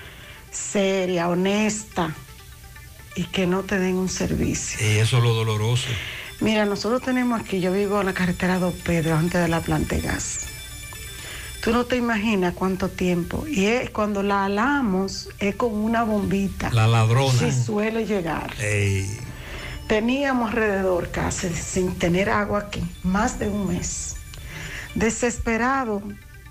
seria, 0.51 1.28
honesta 1.28 2.15
y 3.15 3.25
que 3.25 3.47
no 3.47 3.62
te 3.62 3.78
den 3.78 3.97
un 3.97 4.09
servicio. 4.09 4.78
Sí, 4.78 4.99
eso 4.99 5.18
es 5.18 5.23
lo 5.23 5.35
doloroso. 5.35 5.89
Mira, 6.41 6.65
nosotros 6.65 7.02
tenemos 7.02 7.41
aquí, 7.41 7.60
yo 7.60 7.73
vivo 7.73 8.01
en 8.01 8.07
la 8.07 8.15
carretera 8.15 8.59
Dos 8.59 8.75
Pedro, 8.75 9.17
antes 9.17 9.41
de 9.41 9.49
la 9.49 9.60
planta 9.60 9.97
de 9.97 10.02
gas. 10.02 10.47
Tú 11.62 11.73
no 11.73 11.85
te 11.85 11.97
imaginas 11.97 12.55
cuánto 12.55 12.89
tiempo. 12.89 13.44
Y 13.49 13.67
es, 13.67 13.91
cuando 13.91 14.23
la 14.23 14.44
alamos, 14.44 15.28
es 15.41 15.57
con 15.57 15.75
una 15.75 16.05
bombita. 16.05 16.70
La 16.70 16.86
ladrona. 16.86 17.39
Si 17.39 17.51
suele 17.51 18.07
llegar. 18.07 18.55
Ey, 18.60 19.18
Teníamos 19.86 20.50
alrededor 20.50 21.10
casi, 21.10 21.48
sin 21.55 21.97
tener 21.97 22.28
agua 22.28 22.58
aquí, 22.60 22.82
más 23.05 23.39
de 23.39 23.48
un 23.48 23.68
mes. 23.68 24.16
Desesperado, 24.94 26.02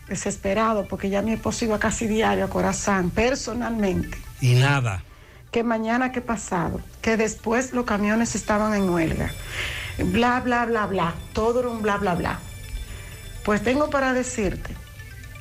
desesperado, 0.07 0.87
porque 0.87 1.09
ya 1.09 1.21
mi 1.21 1.33
esposo 1.33 1.65
iba 1.65 1.77
casi 1.77 2.07
diario 2.07 2.45
a 2.45 2.49
Corazán, 2.49 3.09
personalmente 3.09 4.17
y 4.39 4.55
nada. 4.55 5.03
que 5.51 5.63
mañana 5.63 6.11
que 6.11 6.21
pasado, 6.21 6.79
que 7.01 7.17
después 7.17 7.73
los 7.73 7.85
camiones 7.85 8.35
estaban 8.35 8.73
en 8.73 8.89
huelga. 8.89 9.31
Bla, 9.97 10.39
bla, 10.41 10.65
bla, 10.65 10.85
bla. 10.85 11.15
Todo 11.33 11.61
era 11.61 11.69
un 11.69 11.81
bla, 11.81 11.97
bla, 11.97 12.15
bla. 12.15 12.39
Pues 13.43 13.63
tengo 13.63 13.89
para 13.89 14.13
decirte 14.13 14.75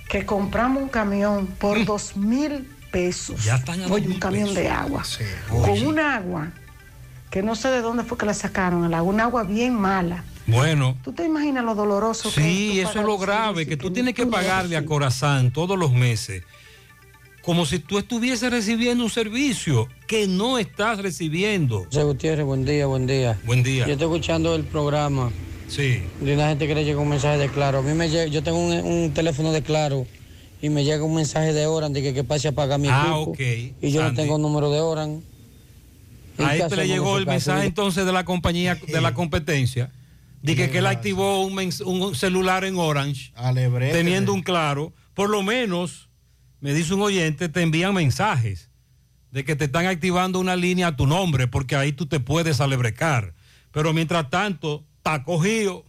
que 0.08 0.24
compramos 0.26 0.82
un 0.82 0.88
camión 0.88 1.46
por 1.46 1.84
dos 1.84 2.16
mil 2.16 2.70
pesos. 2.90 3.40
Mm. 3.40 3.44
Ya 3.44 3.54
están 3.56 3.82
a 3.82 3.86
Oye, 3.86 4.06
2.000 4.06 4.14
un 4.14 4.20
camión 4.20 4.54
de 4.54 4.68
agua. 4.68 5.04
Sí, 5.04 5.24
con 5.48 5.86
un 5.86 5.98
agua 5.98 6.52
que 7.34 7.42
no 7.42 7.56
sé 7.56 7.66
de 7.68 7.82
dónde 7.82 8.04
fue 8.04 8.16
que 8.16 8.26
la 8.26 8.32
sacaron, 8.32 8.84
un 8.94 9.20
agua 9.20 9.42
bien 9.42 9.74
mala. 9.74 10.22
Bueno. 10.46 10.96
¿Tú 11.02 11.12
te 11.12 11.24
imaginas 11.24 11.64
lo 11.64 11.74
doloroso 11.74 12.32
que 12.32 12.40
Sí, 12.40 12.78
eso 12.78 13.00
es 13.00 13.04
lo 13.04 13.18
grave, 13.18 13.66
que 13.66 13.76
tú 13.76 13.90
tienes 13.90 14.14
que 14.14 14.24
pagarle 14.24 14.76
a? 14.76 14.84
Corazán 14.84 15.52
todos 15.52 15.76
los 15.76 15.92
meses 15.92 16.44
como 17.42 17.66
si 17.66 17.80
tú 17.80 17.98
estuvieses 17.98 18.50
recibiendo 18.52 19.02
un 19.02 19.10
servicio 19.10 19.88
que 20.06 20.28
no 20.28 20.58
estás 20.58 21.02
recibiendo. 21.02 21.84
José 21.86 22.04
Gutiérrez, 22.04 22.46
buen 22.46 22.64
día, 22.64 22.86
buen 22.86 23.06
día. 23.08 23.36
Buen 23.44 23.64
día. 23.64 23.84
Yo 23.86 23.94
estoy 23.94 24.06
escuchando 24.06 24.54
el 24.54 24.62
programa. 24.62 25.30
Sí. 25.66 26.02
De 26.20 26.34
una 26.34 26.48
gente 26.50 26.68
que 26.68 26.74
le 26.76 26.84
llega 26.84 27.00
un 27.00 27.08
mensaje 27.08 27.36
de 27.36 27.48
Claro. 27.48 27.78
A 27.80 27.82
mí 27.82 27.92
me 27.94 28.08
llega, 28.08 28.26
yo 28.26 28.42
tengo 28.44 28.58
un, 28.58 28.72
un 28.72 29.12
teléfono 29.12 29.50
de 29.50 29.60
Claro 29.62 30.06
y 30.62 30.68
me 30.70 30.84
llega 30.84 31.02
un 31.02 31.14
mensaje 31.16 31.52
de 31.52 31.66
Oran 31.66 31.92
de 31.92 32.00
que, 32.00 32.14
que 32.14 32.22
pase 32.24 32.46
a 32.48 32.52
pagar 32.52 32.78
mi 32.78 32.88
Ah, 32.88 33.08
equipo. 33.16 33.32
ok. 33.32 33.40
Y 33.82 33.90
yo 33.90 34.00
Sandy. 34.02 34.16
no 34.16 34.22
tengo 34.22 34.38
número 34.38 34.70
de 34.70 34.80
Oran. 34.80 35.22
¿Y 36.38 36.42
A 36.42 36.56
este 36.56 36.76
le 36.76 36.88
llegó 36.88 37.18
el 37.18 37.24
caso? 37.24 37.32
mensaje 37.34 37.66
entonces 37.66 38.04
de 38.04 38.12
la 38.12 38.24
compañía, 38.24 38.74
de 38.74 39.00
la 39.00 39.14
competencia, 39.14 39.90
de 40.42 40.56
que, 40.56 40.70
que 40.70 40.78
él 40.78 40.86
activó 40.86 41.42
un 41.42 42.14
celular 42.14 42.64
en 42.64 42.76
Orange, 42.76 43.32
teniendo 43.92 44.32
un 44.32 44.42
claro, 44.42 44.92
por 45.14 45.30
lo 45.30 45.42
menos, 45.42 46.08
me 46.60 46.74
dice 46.74 46.94
un 46.94 47.02
oyente, 47.02 47.48
te 47.48 47.62
envían 47.62 47.94
mensajes 47.94 48.70
de 49.30 49.44
que 49.44 49.56
te 49.56 49.64
están 49.64 49.86
activando 49.86 50.38
una 50.38 50.54
línea 50.54 50.88
a 50.88 50.96
tu 50.96 51.06
nombre, 51.06 51.48
porque 51.48 51.74
ahí 51.76 51.92
tú 51.92 52.06
te 52.06 52.20
puedes 52.20 52.60
alebrecar. 52.60 53.34
Pero 53.72 53.92
mientras 53.92 54.30
tanto, 54.30 54.84
está 54.98 55.24
cogido. 55.24 55.84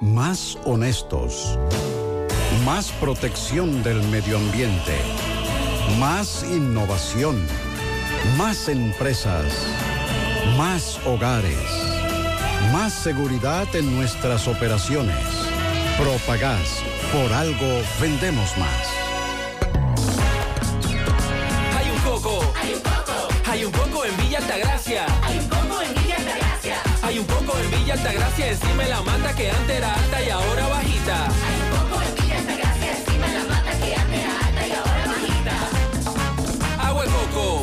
Más 0.00 0.58
honestos. 0.64 1.58
Más 2.66 2.92
protección 2.92 3.82
del 3.82 4.02
medio 4.08 4.36
ambiente. 4.36 4.98
Más 5.98 6.44
innovación. 6.52 7.40
Más 8.38 8.68
empresas. 8.68 9.52
Más 10.56 11.00
hogares. 11.04 11.58
Más 12.72 12.92
seguridad 12.92 13.66
en 13.74 13.96
nuestras 13.96 14.46
operaciones. 14.46 15.16
Propagás. 15.98 16.82
Por 17.12 17.32
algo 17.32 17.82
vendemos 18.00 18.56
más. 18.56 18.88
Hay 21.76 21.90
un 21.90 21.98
coco. 21.98 22.40
Hay 22.62 22.74
un 22.74 22.80
coco. 22.80 23.28
Hay 23.50 23.64
un 23.64 23.72
coco 23.72 24.04
en 24.04 24.16
Villa 24.16 24.38
Altagracia. 24.38 25.06
Hay 25.24 25.38
un 25.38 25.48
coco 25.48 25.82
en 25.82 25.94
Villa 25.94 26.16
Altagracia. 26.16 26.76
Hay 27.02 27.18
un 27.18 27.26
coco 27.26 27.58
en 27.58 27.70
Villa 27.72 27.94
Altagracia 27.94 28.50
encima 28.50 28.84
de 28.84 28.88
la 28.88 29.02
mata 29.02 29.34
que 29.34 29.50
antes 29.50 29.76
era 29.76 29.94
alta 29.94 30.22
y 30.22 30.30
ahora 30.30 30.68
bajita. 30.68 31.26
Hay 31.26 31.60
un 31.60 31.70
coco 31.76 32.02
en 32.02 32.14
Villa 32.14 32.38
Altagracia 32.38 32.98
encima 32.98 33.26
de 33.26 33.34
la 33.34 33.44
mata 33.44 33.70
que 33.78 33.94
antes 33.96 34.20
era 34.20 34.46
alta 34.46 34.66
y 34.66 34.72
ahora 34.72 35.06
bajita. 35.06 35.54
Agua 36.88 37.04
de 37.04 37.10
coco. 37.10 37.61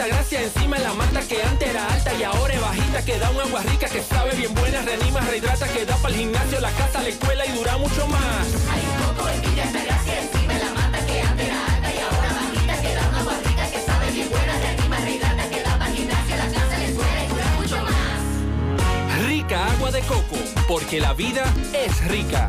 En 0.00 0.06
Villa 0.06 0.14
Altagracia 0.14 0.42
encima 0.42 0.78
de 0.78 0.82
la 0.82 0.94
mata 0.94 1.20
que 1.20 1.42
antes 1.42 1.68
era 1.68 1.86
alta 1.92 2.14
y 2.14 2.22
ahora 2.22 2.54
es 2.54 2.60
bajita 2.62 3.04
que 3.04 3.18
da 3.18 3.30
un 3.32 3.40
agua 3.42 3.60
rica 3.64 3.86
que 3.86 4.00
sabe 4.00 4.34
bien 4.34 4.54
buena, 4.54 4.80
reanima, 4.80 5.20
rehidrata, 5.20 5.68
que 5.68 5.84
da 5.84 5.94
para 5.96 6.14
el 6.14 6.20
gimnasio, 6.20 6.58
la 6.58 6.70
casa, 6.70 7.02
la 7.02 7.08
escuela 7.08 7.44
y 7.44 7.52
dura 7.52 7.76
mucho 7.76 8.06
más. 8.06 8.46
Hay 8.72 8.80
un 8.80 8.96
coco 9.04 9.28
en 9.28 9.42
Villa 9.42 9.62
Altagracia 9.64 10.20
encima 10.22 10.54
de 10.54 10.60
la 10.60 10.70
mata 10.72 11.06
que 11.06 11.20
antes 11.20 11.46
era 11.46 11.66
alta 11.74 11.94
y 11.94 11.98
ahora 11.98 12.32
bajita 12.32 12.80
que 12.80 12.94
da 12.94 13.08
un 13.10 13.14
agua 13.14 13.34
rica 13.44 13.70
que 13.70 13.80
sabe 13.80 14.10
bien 14.10 14.30
buena, 14.30 14.58
reanima, 14.58 14.96
rehidrata, 15.00 15.50
que 15.50 15.62
da 15.62 15.78
para 15.78 15.90
el 15.90 15.96
gimnasio, 15.96 16.36
la 16.36 16.48
casa, 16.48 16.78
la 16.78 16.84
escuela 16.86 17.24
y 17.24 17.28
dura 17.28 17.46
mucho 17.58 17.76
más. 17.84 19.26
Rica 19.26 19.66
agua 19.66 19.90
de 19.90 20.00
coco, 20.00 20.36
porque 20.66 20.98
la 20.98 21.12
vida 21.12 21.44
es 21.74 22.08
rica. 22.08 22.48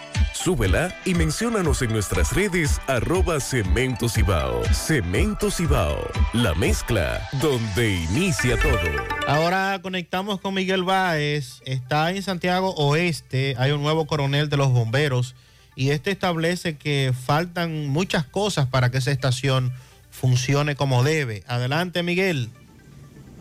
Súbela 0.43 0.91
y 1.05 1.13
menciónanos 1.13 1.83
en 1.83 1.91
nuestras 1.91 2.33
redes 2.33 2.81
arroba 2.87 3.39
Cemento 3.39 4.09
Cibao. 4.09 4.63
Cemento 4.73 5.51
Cibao, 5.51 6.09
la 6.33 6.55
mezcla 6.55 7.29
donde 7.39 7.93
inicia 7.93 8.57
todo. 8.57 8.79
Ahora 9.27 9.77
conectamos 9.83 10.41
con 10.41 10.55
Miguel 10.55 10.83
Báez. 10.83 11.61
Está 11.65 12.09
en 12.09 12.23
Santiago 12.23 12.73
Oeste. 12.73 13.53
Hay 13.59 13.69
un 13.69 13.83
nuevo 13.83 14.07
coronel 14.07 14.49
de 14.49 14.57
los 14.57 14.71
bomberos. 14.71 15.35
Y 15.75 15.91
este 15.91 16.09
establece 16.09 16.75
que 16.75 17.13
faltan 17.13 17.87
muchas 17.89 18.25
cosas 18.25 18.65
para 18.65 18.89
que 18.89 18.97
esa 18.97 19.11
estación 19.11 19.71
funcione 20.09 20.75
como 20.75 21.03
debe. 21.03 21.43
Adelante, 21.45 22.01
Miguel. 22.01 22.49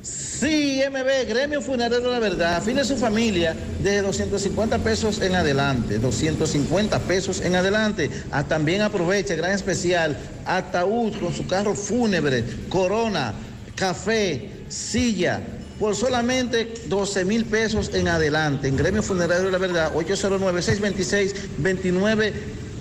Sí, 0.03 0.81
MB, 0.91 1.29
Gremio 1.29 1.61
Funerario 1.61 2.11
la 2.11 2.19
Verdad, 2.19 2.57
afine 2.57 2.85
su 2.85 2.97
familia 2.97 3.55
de 3.83 4.01
250 4.01 4.79
pesos 4.79 5.21
en 5.21 5.35
adelante, 5.35 5.99
250 5.99 6.99
pesos 7.01 7.43
en 7.43 7.55
adelante. 7.55 8.11
Ah, 8.31 8.45
también 8.45 8.81
aprovecha, 8.81 9.35
gran 9.35 9.53
especial, 9.53 10.17
ataúd 10.47 11.19
con 11.21 11.35
su 11.35 11.47
carro 11.47 11.75
fúnebre, 11.75 12.43
corona, 12.71 13.35
café, 13.75 14.49
silla, 14.69 15.43
por 15.79 15.95
solamente 15.95 16.73
12 16.87 17.27
mil 17.27 17.45
pesos 17.45 17.91
en 17.93 18.09
adelante. 18.09 18.69
En 18.69 18.79
Gremio 18.79 19.03
Funerario 19.03 19.51
la 19.51 19.59
Verdad, 19.59 19.93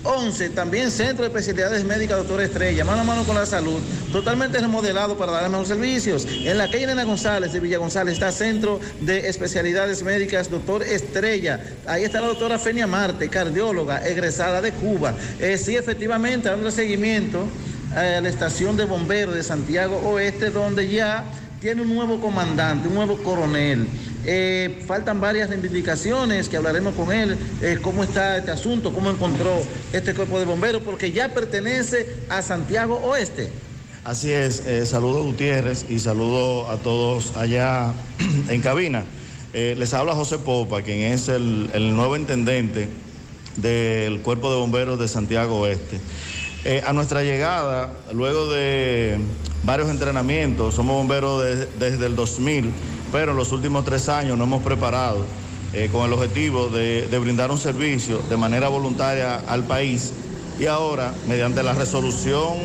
809-626-2911. 0.04 0.54
También 0.54 0.90
Centro 0.90 1.24
de 1.24 1.28
Especialidades 1.28 1.84
Médicas, 1.84 2.18
doctor 2.18 2.40
Estrella, 2.40 2.84
mano 2.84 3.02
a 3.02 3.04
mano 3.04 3.24
con 3.24 3.34
la 3.36 3.46
salud, 3.46 3.78
totalmente 4.12 4.58
remodelado 4.58 5.16
para 5.16 5.32
dar 5.32 5.48
mejores 5.48 5.68
servicios. 5.68 6.26
En 6.28 6.58
la 6.58 6.66
calle 6.66 6.84
Elena 6.84 7.04
González 7.04 7.52
de 7.52 7.60
Villa 7.60 7.78
González 7.78 8.14
está 8.14 8.32
Centro 8.32 8.80
de 9.00 9.28
Especialidades 9.28 10.02
Médicas, 10.02 10.50
doctor 10.50 10.82
Estrella. 10.82 11.60
Ahí 11.86 12.04
está 12.04 12.20
la 12.20 12.28
doctora 12.28 12.58
Fenia 12.58 12.86
Marte, 12.86 13.28
cardióloga, 13.28 14.06
egresada 14.06 14.60
de 14.60 14.72
Cuba. 14.72 15.14
Eh, 15.38 15.58
sí, 15.58 15.76
efectivamente, 15.76 16.48
dando 16.48 16.70
seguimiento 16.70 17.46
a 17.94 18.20
la 18.20 18.28
estación 18.28 18.76
de 18.76 18.84
bomberos 18.84 19.34
de 19.34 19.42
Santiago 19.42 19.96
Oeste, 20.04 20.50
donde 20.50 20.88
ya 20.88 21.24
tiene 21.60 21.82
un 21.82 21.94
nuevo 21.94 22.20
comandante, 22.20 22.88
un 22.88 22.94
nuevo 22.94 23.16
coronel. 23.18 23.86
Eh, 24.24 24.82
faltan 24.86 25.20
varias 25.20 25.50
reivindicaciones 25.50 26.48
que 26.48 26.56
hablaremos 26.56 26.94
con 26.94 27.12
él, 27.12 27.36
eh, 27.62 27.78
cómo 27.80 28.02
está 28.02 28.38
este 28.38 28.50
asunto, 28.50 28.92
cómo 28.92 29.10
encontró 29.10 29.62
este 29.92 30.14
cuerpo 30.14 30.38
de 30.38 30.46
bomberos, 30.46 30.82
porque 30.82 31.12
ya 31.12 31.28
pertenece 31.28 32.16
a 32.28 32.42
Santiago 32.42 32.96
Oeste. 33.04 33.50
Así 34.04 34.32
es, 34.32 34.66
eh, 34.66 34.86
saludo 34.86 35.22
Gutiérrez 35.22 35.84
y 35.88 35.98
saludo 35.98 36.70
a 36.70 36.78
todos 36.78 37.36
allá 37.36 37.92
en 38.48 38.60
cabina. 38.62 39.04
Eh, 39.52 39.74
les 39.76 39.92
habla 39.92 40.14
José 40.14 40.38
Popa, 40.38 40.80
quien 40.80 41.00
es 41.12 41.28
el, 41.28 41.70
el 41.74 41.94
nuevo 41.94 42.16
intendente 42.16 42.88
del 43.56 44.20
Cuerpo 44.20 44.50
de 44.50 44.58
Bomberos 44.58 44.98
de 44.98 45.08
Santiago 45.08 45.60
Oeste. 45.60 46.00
Eh, 46.64 46.82
a 46.86 46.92
nuestra 46.92 47.22
llegada, 47.22 47.90
luego 48.12 48.50
de 48.52 49.18
varios 49.64 49.88
entrenamientos, 49.88 50.74
somos 50.74 50.94
bomberos 50.96 51.42
de- 51.42 51.66
desde 51.78 52.04
el 52.06 52.14
2000, 52.16 52.70
pero 53.10 53.30
en 53.32 53.38
los 53.38 53.50
últimos 53.52 53.84
tres 53.84 54.08
años 54.10 54.36
nos 54.36 54.46
hemos 54.46 54.62
preparado 54.62 55.24
eh, 55.72 55.88
con 55.90 56.04
el 56.04 56.12
objetivo 56.12 56.68
de, 56.68 57.06
de 57.06 57.18
brindar 57.18 57.50
un 57.50 57.58
servicio 57.58 58.18
de 58.28 58.36
manera 58.36 58.68
voluntaria 58.68 59.36
al 59.46 59.64
país. 59.64 60.12
Y 60.58 60.66
ahora, 60.66 61.14
mediante 61.26 61.62
la 61.62 61.72
resolución 61.72 62.56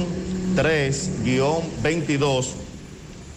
3-22 0.56 2.48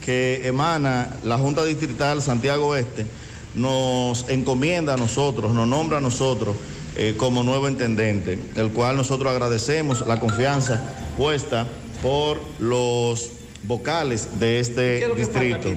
que 0.04 0.48
emana 0.48 1.10
la 1.22 1.36
Junta 1.38 1.64
Distrital 1.64 2.22
Santiago 2.22 2.74
Este, 2.74 3.06
nos 3.54 4.28
encomienda 4.28 4.94
a 4.94 4.96
nosotros, 4.96 5.52
nos 5.52 5.68
nombra 5.68 5.98
a 5.98 6.00
nosotros 6.00 6.56
eh, 6.98 7.14
como 7.16 7.44
nuevo 7.44 7.68
intendente, 7.68 8.38
el 8.56 8.70
cual 8.70 8.96
nosotros 8.96 9.30
agradecemos 9.30 10.04
la 10.06 10.18
confianza 10.18 10.82
puesta 11.16 11.66
por 12.02 12.40
los 12.58 13.30
vocales 13.62 14.40
de 14.40 14.60
este 14.60 15.08
distrito. 15.14 15.68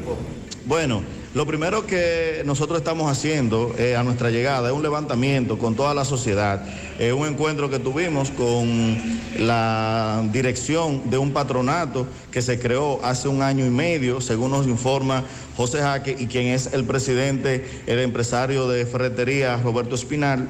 Bueno, 0.65 1.03
lo 1.33 1.45
primero 1.45 1.85
que 1.85 2.41
nosotros 2.45 2.79
estamos 2.79 3.09
haciendo 3.09 3.73
eh, 3.77 3.95
a 3.95 4.03
nuestra 4.03 4.31
llegada 4.31 4.69
es 4.69 4.75
un 4.75 4.81
levantamiento 4.81 5.57
con 5.57 5.75
toda 5.75 5.93
la 5.93 6.05
sociedad, 6.05 6.65
eh, 6.99 7.13
un 7.13 7.25
encuentro 7.25 7.69
que 7.69 7.79
tuvimos 7.79 8.31
con 8.31 8.99
la 9.37 10.23
dirección 10.31 11.09
de 11.09 11.17
un 11.17 11.31
patronato 11.31 12.05
que 12.31 12.41
se 12.41 12.59
creó 12.59 12.99
hace 13.03 13.27
un 13.27 13.41
año 13.41 13.65
y 13.65 13.69
medio, 13.69 14.21
según 14.21 14.51
nos 14.51 14.67
informa 14.67 15.23
José 15.55 15.79
Jaque, 15.79 16.15
y 16.19 16.27
quien 16.27 16.47
es 16.47 16.73
el 16.73 16.83
presidente, 16.83 17.83
el 17.87 17.99
empresario 17.99 18.67
de 18.67 18.85
ferretería 18.85 19.55
Roberto 19.57 19.95
Espinal. 19.95 20.49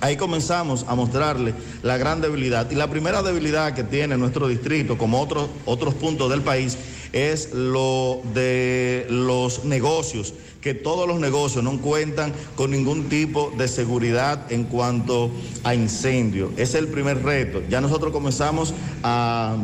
Ahí 0.00 0.16
comenzamos 0.16 0.84
a 0.88 0.94
mostrarle 0.94 1.54
la 1.82 1.96
gran 1.96 2.20
debilidad. 2.20 2.70
Y 2.70 2.74
la 2.74 2.88
primera 2.88 3.22
debilidad 3.22 3.74
que 3.74 3.84
tiene 3.84 4.16
nuestro 4.16 4.46
distrito, 4.46 4.96
como 4.96 5.20
otros, 5.20 5.48
otros 5.64 5.94
puntos 5.94 6.30
del 6.30 6.42
país, 6.42 6.78
es 7.12 7.52
lo 7.52 8.20
de 8.34 9.06
los 9.08 9.64
negocios, 9.64 10.34
que 10.60 10.74
todos 10.74 11.08
los 11.08 11.18
negocios 11.20 11.64
no 11.64 11.80
cuentan 11.80 12.32
con 12.54 12.70
ningún 12.70 13.08
tipo 13.08 13.52
de 13.56 13.68
seguridad 13.68 14.52
en 14.52 14.64
cuanto 14.64 15.30
a 15.64 15.74
incendio. 15.74 16.50
Ese 16.52 16.62
es 16.62 16.74
el 16.74 16.88
primer 16.88 17.22
reto. 17.22 17.62
Ya 17.68 17.80
nosotros 17.80 18.12
comenzamos 18.12 18.74
a 19.02 19.56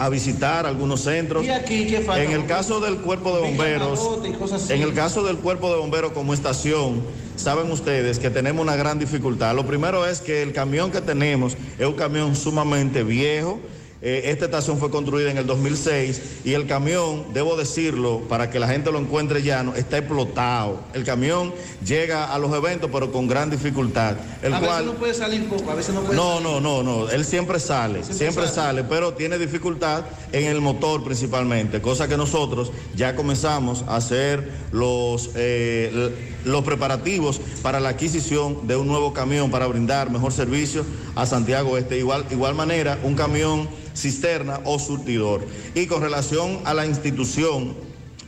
a 0.00 0.08
visitar 0.08 0.64
algunos 0.64 1.02
centros. 1.02 1.44
¿Y 1.44 1.50
aquí 1.50 1.86
qué 1.86 2.00
falta? 2.00 2.24
En 2.24 2.32
el 2.32 2.46
caso 2.46 2.80
del 2.80 2.96
cuerpo 2.96 3.36
de 3.36 3.42
bomberos, 3.42 4.00
en 4.70 4.80
el 4.80 4.94
caso 4.94 5.22
del 5.22 5.36
cuerpo 5.36 5.70
de 5.70 5.78
bomberos 5.78 6.12
como 6.12 6.32
estación, 6.32 7.02
saben 7.36 7.70
ustedes 7.70 8.18
que 8.18 8.30
tenemos 8.30 8.62
una 8.62 8.76
gran 8.76 8.98
dificultad. 8.98 9.54
Lo 9.54 9.66
primero 9.66 10.06
es 10.06 10.22
que 10.22 10.42
el 10.42 10.54
camión 10.54 10.90
que 10.90 11.02
tenemos 11.02 11.54
es 11.78 11.86
un 11.86 11.92
camión 11.92 12.34
sumamente 12.34 13.04
viejo. 13.04 13.60
Eh, 14.02 14.30
esta 14.30 14.46
estación 14.46 14.78
fue 14.78 14.90
construida 14.90 15.30
en 15.30 15.36
el 15.36 15.46
2006 15.46 16.22
y 16.44 16.54
el 16.54 16.66
camión, 16.66 17.26
debo 17.34 17.54
decirlo, 17.56 18.20
para 18.30 18.48
que 18.48 18.58
la 18.58 18.66
gente 18.66 18.90
lo 18.90 18.98
encuentre 18.98 19.42
llano, 19.42 19.74
está 19.74 19.98
explotado. 19.98 20.80
El 20.94 21.04
camión 21.04 21.52
llega 21.84 22.32
a 22.32 22.38
los 22.38 22.54
eventos, 22.54 22.88
pero 22.90 23.12
con 23.12 23.28
gran 23.28 23.50
dificultad. 23.50 24.16
El 24.42 24.54
a 24.54 24.60
cual, 24.60 24.70
veces 24.70 24.86
no 24.86 24.94
puede 24.94 25.14
salir 25.14 25.48
poco, 25.50 25.70
a 25.70 25.74
veces 25.74 25.94
no 25.94 26.00
puede 26.00 26.16
no, 26.16 26.38
salir. 26.38 26.42
no, 26.42 26.60
no, 26.60 26.82
no. 26.82 27.10
Él 27.10 27.26
siempre 27.26 27.60
sale, 27.60 28.02
siempre, 28.02 28.48
sale. 28.48 28.84
pero 28.84 29.12
tiene 29.12 29.36
dificultad 29.36 30.04
en 30.32 30.46
el 30.46 30.62
motor 30.62 31.04
principalmente, 31.04 31.82
cosa 31.82 32.08
que 32.08 32.16
nosotros 32.16 32.72
ya 32.96 33.14
comenzamos 33.14 33.84
a 33.86 33.96
hacer 33.96 34.50
los, 34.72 35.30
eh, 35.34 36.14
los 36.46 36.64
preparativos 36.64 37.38
para 37.62 37.80
la 37.80 37.90
adquisición 37.90 38.66
de 38.66 38.76
un 38.76 38.86
nuevo 38.86 39.12
camión 39.12 39.50
para 39.50 39.66
brindar 39.66 40.10
mejor 40.10 40.32
servicio 40.32 40.86
a 41.14 41.26
Santiago 41.26 41.76
Este. 41.76 41.98
Igual, 41.98 42.24
igual 42.30 42.54
manera, 42.54 42.98
un 43.02 43.14
camión 43.14 43.68
cisterna 43.94 44.60
o 44.64 44.78
surtidor. 44.78 45.46
Y 45.74 45.86
con 45.86 46.02
relación 46.02 46.60
a 46.64 46.74
la 46.74 46.86
institución, 46.86 47.74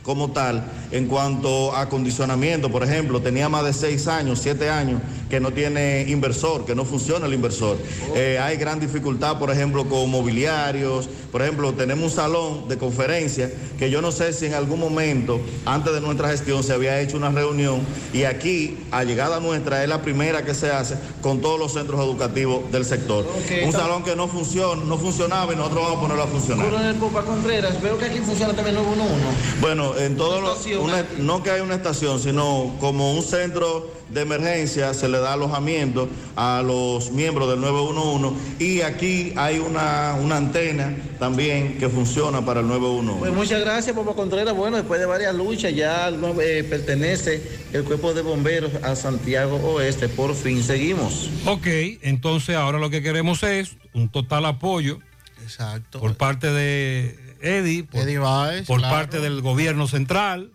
como 0.03 0.31
tal 0.31 0.63
en 0.91 1.07
cuanto 1.07 1.73
a 1.73 1.81
acondicionamiento. 1.81 2.69
Por 2.69 2.83
ejemplo, 2.83 3.21
tenía 3.21 3.49
más 3.49 3.63
de 3.63 3.73
seis 3.73 4.07
años, 4.07 4.39
siete 4.39 4.69
años 4.69 5.01
que 5.29 5.39
no 5.39 5.51
tiene 5.51 6.05
inversor, 6.07 6.65
que 6.65 6.75
no 6.75 6.85
funciona 6.85 7.25
el 7.25 7.33
inversor. 7.33 7.77
Eh, 8.13 8.37
hay 8.39 8.57
gran 8.57 8.79
dificultad, 8.79 9.39
por 9.39 9.49
ejemplo, 9.49 9.87
con 9.87 10.09
mobiliarios. 10.11 11.09
Por 11.33 11.41
ejemplo, 11.41 11.73
tenemos 11.73 12.03
un 12.11 12.15
salón 12.15 12.67
de 12.67 12.77
conferencia 12.77 13.51
que 13.79 13.89
yo 13.89 14.03
no 14.03 14.11
sé 14.11 14.33
si 14.33 14.45
en 14.45 14.53
algún 14.53 14.79
momento, 14.79 15.41
antes 15.65 15.91
de 15.91 15.99
nuestra 15.99 16.29
gestión, 16.29 16.63
se 16.63 16.73
había 16.73 17.01
hecho 17.01 17.17
una 17.17 17.31
reunión 17.31 17.81
y 18.13 18.25
aquí, 18.25 18.77
a 18.91 19.03
llegada 19.03 19.39
nuestra, 19.39 19.81
es 19.81 19.89
la 19.89 20.03
primera 20.03 20.45
que 20.45 20.53
se 20.53 20.69
hace 20.69 20.95
con 21.23 21.41
todos 21.41 21.57
los 21.59 21.73
centros 21.73 21.99
educativos 22.01 22.71
del 22.71 22.85
sector. 22.85 23.25
un 23.25 23.41
está- 23.51 23.79
salón 23.79 24.03
que 24.03 24.15
no 24.15 24.27
funciona, 24.27 24.83
no 24.85 24.95
funcionaba 24.99 25.51
y 25.51 25.55
nosotros 25.55 25.81
vamos 25.81 25.97
a 25.97 26.01
ponerlo 26.01 26.23
a 26.23 26.27
funcionar. 26.27 26.65
Coronel 26.69 26.95
Popa 26.97 27.23
Contreras, 27.23 27.81
veo 27.81 27.97
que 27.97 28.05
aquí 28.05 28.19
funciona 28.19 28.53
también 28.53 28.75
911. 28.75 29.25
Bueno, 29.59 29.97
en 29.97 30.15
todo 30.15 30.39
lo, 30.39 30.55
una- 30.83 31.03
no 31.17 31.41
que 31.41 31.49
hay 31.49 31.61
una 31.61 31.73
estación, 31.73 32.19
sino 32.19 32.75
como 32.79 33.11
un 33.11 33.23
centro 33.23 33.87
de 34.13 34.21
emergencia 34.21 34.93
se 34.93 35.07
le 35.09 35.19
da 35.19 35.33
alojamiento 35.33 36.07
a 36.35 36.61
los 36.65 37.11
miembros 37.11 37.49
del 37.49 37.61
911 37.61 38.63
y 38.63 38.81
aquí 38.81 39.33
hay 39.35 39.59
una, 39.59 40.15
una 40.21 40.37
antena 40.37 40.95
también 41.19 41.77
que 41.77 41.89
funciona 41.89 42.45
para 42.45 42.59
el 42.59 42.67
911. 42.67 43.19
Pues 43.19 43.33
muchas 43.33 43.61
gracias, 43.61 43.95
Popa 43.95 44.13
Contreras. 44.13 44.55
Bueno, 44.55 44.77
después 44.77 44.99
de 44.99 45.05
varias 45.05 45.33
luchas, 45.33 45.73
ya 45.73 46.09
eh, 46.09 46.63
pertenece 46.69 47.41
el 47.71 47.83
cuerpo 47.83 48.13
de 48.13 48.21
bomberos 48.21 48.71
a 48.83 48.95
Santiago 48.95 49.57
Oeste. 49.57 50.09
Por 50.09 50.35
fin 50.35 50.63
seguimos. 50.63 51.29
Ok, 51.45 51.67
entonces 52.01 52.55
ahora 52.55 52.77
lo 52.79 52.89
que 52.89 53.01
queremos 53.01 53.43
es 53.43 53.77
un 53.93 54.09
total 54.09 54.45
apoyo. 54.45 54.99
Exacto. 55.41 55.99
Por 55.99 56.15
parte 56.15 56.51
de 56.51 57.17
Eddie, 57.41 57.83
por, 57.83 58.01
Eddie 58.01 58.19
Báez, 58.19 58.65
por 58.65 58.79
claro. 58.79 58.95
parte 58.95 59.19
del 59.19 59.41
gobierno 59.41 59.87
central. 59.87 60.51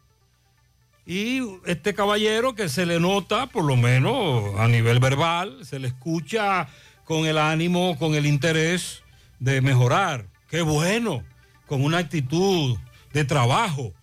Y 1.11 1.41
este 1.65 1.95
caballero 1.95 2.55
que 2.55 2.69
se 2.69 2.85
le 2.85 3.01
nota, 3.01 3.47
por 3.47 3.65
lo 3.65 3.77
menos 3.77 4.55
a 4.59 4.69
nivel 4.69 5.01
verbal, 5.01 5.65
se 5.65 5.79
le 5.79 5.89
escucha 5.89 6.69
con 7.07 7.25
el 7.25 7.39
ánimo, 7.39 7.97
con 7.99 8.15
el 8.15 8.27
interés 8.27 9.03
de 9.39 9.63
mejorar. 9.63 10.27
Qué 10.51 10.61
bueno, 10.61 11.25
con 11.67 11.83
una 11.83 11.97
actitud 11.97 12.77
de 13.15 13.25
trabajo. 13.25 13.95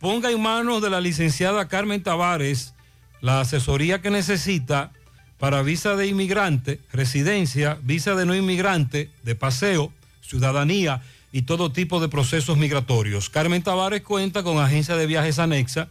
Ponga 0.00 0.30
en 0.30 0.40
manos 0.40 0.80
de 0.80 0.88
la 0.88 1.02
licenciada 1.02 1.68
Carmen 1.68 2.02
Tavares 2.02 2.72
la 3.20 3.42
asesoría 3.42 4.00
que 4.00 4.08
necesita 4.08 4.92
para 5.36 5.60
visa 5.60 5.94
de 5.94 6.06
inmigrante, 6.06 6.80
residencia, 6.90 7.76
visa 7.82 8.14
de 8.14 8.24
no 8.24 8.34
inmigrante, 8.34 9.10
de 9.24 9.34
paseo, 9.34 9.92
ciudadanía 10.22 11.02
y 11.32 11.42
todo 11.42 11.70
tipo 11.70 12.00
de 12.00 12.08
procesos 12.08 12.56
migratorios. 12.56 13.28
Carmen 13.28 13.62
Tavares 13.62 14.00
cuenta 14.00 14.42
con 14.42 14.56
agencia 14.56 14.96
de 14.96 15.06
viajes 15.06 15.38
anexa 15.38 15.88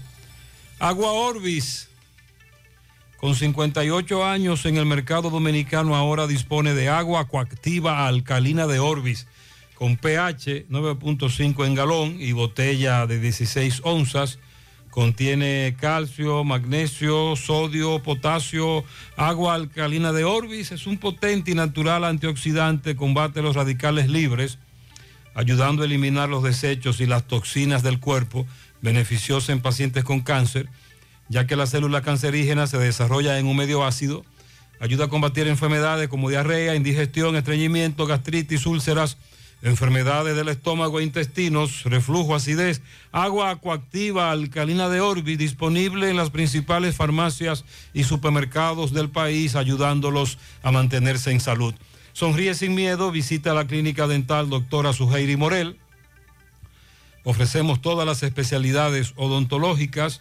Agua 0.78 1.12
Orbis. 1.12 1.85
Con 3.16 3.34
58 3.34 4.26
años 4.26 4.66
en 4.66 4.76
el 4.76 4.84
mercado 4.84 5.30
dominicano 5.30 5.96
ahora 5.96 6.26
dispone 6.26 6.74
de 6.74 6.90
agua 6.90 7.26
coactiva 7.28 8.06
alcalina 8.06 8.66
de 8.66 8.78
Orbis 8.78 9.26
con 9.74 9.96
pH 9.96 10.66
9.5 10.68 11.66
en 11.66 11.74
galón 11.74 12.16
y 12.20 12.32
botella 12.32 13.06
de 13.06 13.18
16 13.18 13.80
onzas. 13.84 14.38
Contiene 14.90 15.76
calcio, 15.80 16.44
magnesio, 16.44 17.36
sodio, 17.36 18.02
potasio, 18.02 18.84
agua 19.16 19.54
alcalina 19.54 20.12
de 20.12 20.24
Orbis. 20.24 20.72
Es 20.72 20.86
un 20.86 20.98
potente 20.98 21.50
y 21.50 21.54
natural 21.54 22.04
antioxidante, 22.04 22.96
combate 22.96 23.40
los 23.40 23.56
radicales 23.56 24.08
libres, 24.08 24.58
ayudando 25.34 25.82
a 25.82 25.86
eliminar 25.86 26.28
los 26.28 26.42
desechos 26.42 27.00
y 27.00 27.06
las 27.06 27.26
toxinas 27.26 27.82
del 27.82 27.98
cuerpo, 27.98 28.46
beneficiosa 28.82 29.52
en 29.52 29.60
pacientes 29.60 30.04
con 30.04 30.20
cáncer 30.20 30.68
ya 31.28 31.46
que 31.46 31.56
la 31.56 31.66
célula 31.66 32.02
cancerígena 32.02 32.66
se 32.66 32.78
desarrolla 32.78 33.38
en 33.38 33.46
un 33.46 33.56
medio 33.56 33.84
ácido, 33.84 34.24
ayuda 34.80 35.06
a 35.06 35.08
combatir 35.08 35.46
enfermedades 35.48 36.08
como 36.08 36.30
diarrea, 36.30 36.74
indigestión, 36.74 37.36
estreñimiento, 37.36 38.06
gastritis, 38.06 38.66
úlceras, 38.66 39.16
enfermedades 39.62 40.36
del 40.36 40.48
estómago 40.48 41.00
e 41.00 41.04
intestinos, 41.04 41.84
reflujo, 41.84 42.34
acidez, 42.34 42.82
agua 43.10 43.50
acuactiva 43.50 44.30
alcalina 44.30 44.88
de 44.88 45.00
Orbi, 45.00 45.36
disponible 45.36 46.10
en 46.10 46.16
las 46.16 46.30
principales 46.30 46.94
farmacias 46.94 47.64
y 47.94 48.04
supermercados 48.04 48.92
del 48.92 49.10
país, 49.10 49.56
ayudándolos 49.56 50.38
a 50.62 50.70
mantenerse 50.72 51.30
en 51.32 51.40
salud. 51.40 51.74
Sonríe 52.12 52.54
sin 52.54 52.74
miedo, 52.74 53.10
visita 53.10 53.54
la 53.54 53.66
clínica 53.66 54.06
dental 54.06 54.48
doctora 54.48 54.92
Suheiri 54.92 55.36
Morel. 55.36 55.78
Ofrecemos 57.24 57.82
todas 57.82 58.06
las 58.06 58.22
especialidades 58.22 59.12
odontológicas. 59.16 60.20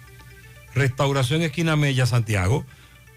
Restauración 0.73 1.41
Esquina 1.41 1.75
Mella, 1.75 2.05
Santiago, 2.05 2.65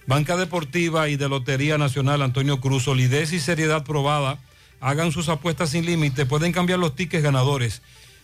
Banca 0.06 0.36
Deportiva 0.36 1.08
y 1.08 1.16
de 1.16 1.28
Lotería 1.28 1.78
Nacional 1.78 2.22
Antonio 2.22 2.60
Cruz, 2.60 2.84
solidez 2.84 3.32
y 3.32 3.40
seriedad 3.40 3.84
probada. 3.84 4.38
Hagan 4.80 5.12
sus 5.12 5.28
apuestas 5.28 5.70
sin 5.70 5.86
límite, 5.86 6.26
pueden 6.26 6.52
cambiar 6.52 6.78
los 6.78 6.94
tickets 6.94 7.22
ganadores 7.22 7.82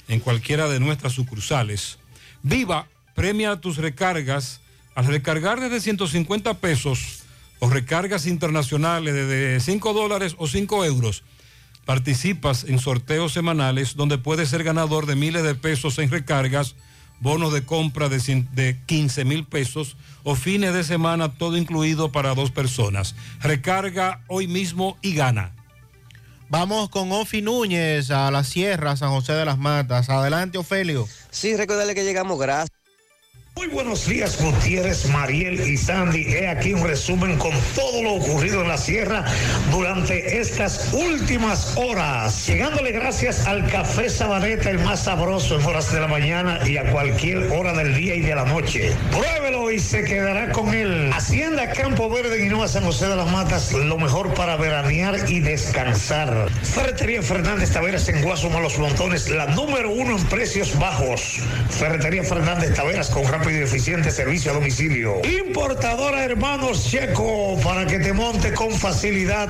en 0.09 0.21
cualquiera 0.21 0.69
de 0.69 0.81
nuestras 0.81 1.13
sucursales. 1.13 1.99
Viva, 2.43 2.87
premia 3.15 3.57
tus 3.57 3.77
recargas. 3.77 4.61
Al 4.95 5.07
recargar 5.07 5.61
desde 5.61 5.81
150 5.81 6.55
pesos 6.55 7.21
o 7.61 7.71
recargas 7.71 8.27
internacionales 8.27 9.15
desde 9.15 9.61
5 9.61 9.93
dólares 9.93 10.35
o 10.37 10.49
5 10.49 10.85
euros, 10.85 11.23
participas 11.85 12.65
en 12.65 12.79
sorteos 12.79 13.33
semanales 13.33 13.95
donde 13.97 14.19
puedes 14.19 14.49
ser 14.49 14.65
ganador 14.65 15.07
de 15.07 15.17
miles 15.17 15.45
de 15.45 15.55
pesos 15.55 15.99
en 15.99 16.11
recargas, 16.11 16.75
bonos 17.21 17.53
de 17.53 17.65
compra 17.65 18.09
de, 18.09 18.19
cien- 18.19 18.49
de 18.51 18.77
15 18.87 19.25
mil 19.25 19.45
pesos 19.45 19.97
o 20.25 20.35
fines 20.35 20.75
de 20.75 20.85
semana, 20.85 21.33
todo 21.33 21.57
incluido 21.57 22.11
para 22.13 22.35
dos 22.35 22.51
personas. 22.51 23.15
Recarga 23.41 24.21
hoy 24.27 24.47
mismo 24.49 24.97
y 25.03 25.15
gana. 25.15 25.53
Vamos 26.49 26.89
con 26.89 27.13
Ofi 27.13 27.43
Núñez 27.43 28.11
a 28.11 28.31
la 28.33 28.43
Sierra, 28.43 28.97
San 28.97 29.11
José 29.11 29.35
de 29.35 29.45
las 29.45 29.57
Matas. 29.59 30.11
Adelante, 30.11 30.59
Ofelio. 30.59 31.07
Sí, 31.31 31.57
recordarle 31.57 31.95
que 31.95 32.03
llegamos 32.05 32.39
gracias. 32.41 32.71
Muy 33.57 33.67
buenos 33.67 34.07
días, 34.07 34.41
Gutiérrez, 34.41 35.07
Mariel 35.11 35.61
y 35.61 35.77
Sandy. 35.77 36.23
He 36.23 36.49
aquí 36.49 36.73
un 36.73 36.87
resumen 36.87 37.37
con 37.37 37.51
todo 37.75 38.03
lo 38.03 38.15
ocurrido 38.15 38.63
en 38.63 38.69
la 38.69 38.79
sierra 38.79 39.25
durante 39.71 40.39
estas 40.39 40.93
últimas 40.93 41.77
horas. 41.77 42.47
Llegándole 42.47 42.93
gracias 42.93 43.47
al 43.47 43.69
café 43.69 44.09
Sabaneta, 44.09 44.71
el 44.71 44.79
más 44.79 45.05
sabroso 45.05 45.59
en 45.59 45.67
horas 45.67 45.93
de 45.93 46.01
la 46.01 46.07
mañana 46.07 46.61
y 46.67 46.79
a 46.79 46.91
cualquier 46.91 47.51
hora 47.53 47.73
del 47.73 47.95
día 47.95 48.15
y 48.15 48.21
de 48.21 48.35
la 48.35 48.45
noche. 48.45 48.93
Pruébelo 49.11 49.71
y 49.71 49.79
se 49.81 50.05
quedará 50.05 50.53
con 50.53 50.73
él. 50.73 51.11
Hacienda 51.13 51.71
Campo 51.73 52.09
Verde, 52.09 52.39
Guinoa, 52.39 52.69
San 52.69 52.85
José 52.85 53.09
de 53.09 53.17
las 53.17 53.31
Matas, 53.31 53.73
lo 53.73 53.99
mejor 53.99 54.33
para 54.33 54.57
veranear 54.57 55.29
y 55.29 55.41
descansar. 55.41 56.49
Ferretería 56.63 57.21
Fernández 57.21 57.73
Taveras 57.73 58.09
en 58.09 58.23
Guasuma, 58.23 58.61
Los 58.61 58.79
Montones, 58.79 59.29
la 59.29 59.47
número 59.47 59.91
uno 59.91 60.17
en 60.17 60.25
precios 60.27 60.79
bajos. 60.79 61.41
Ferretería 61.69 62.23
Fernández 62.23 62.75
Taveras 62.75 63.11
con 63.11 63.25
rápido 63.25 63.50
y 63.53 63.63
eficiente 63.63 64.11
servicio 64.11 64.51
a 64.51 64.55
domicilio. 64.55 65.21
Importadora 65.25 66.25
Hermanos 66.25 66.89
Checo 66.89 67.59
para 67.63 67.87
que 67.87 67.99
te 67.99 68.13
monte 68.13 68.53
con 68.53 68.71
facilidad 68.73 69.49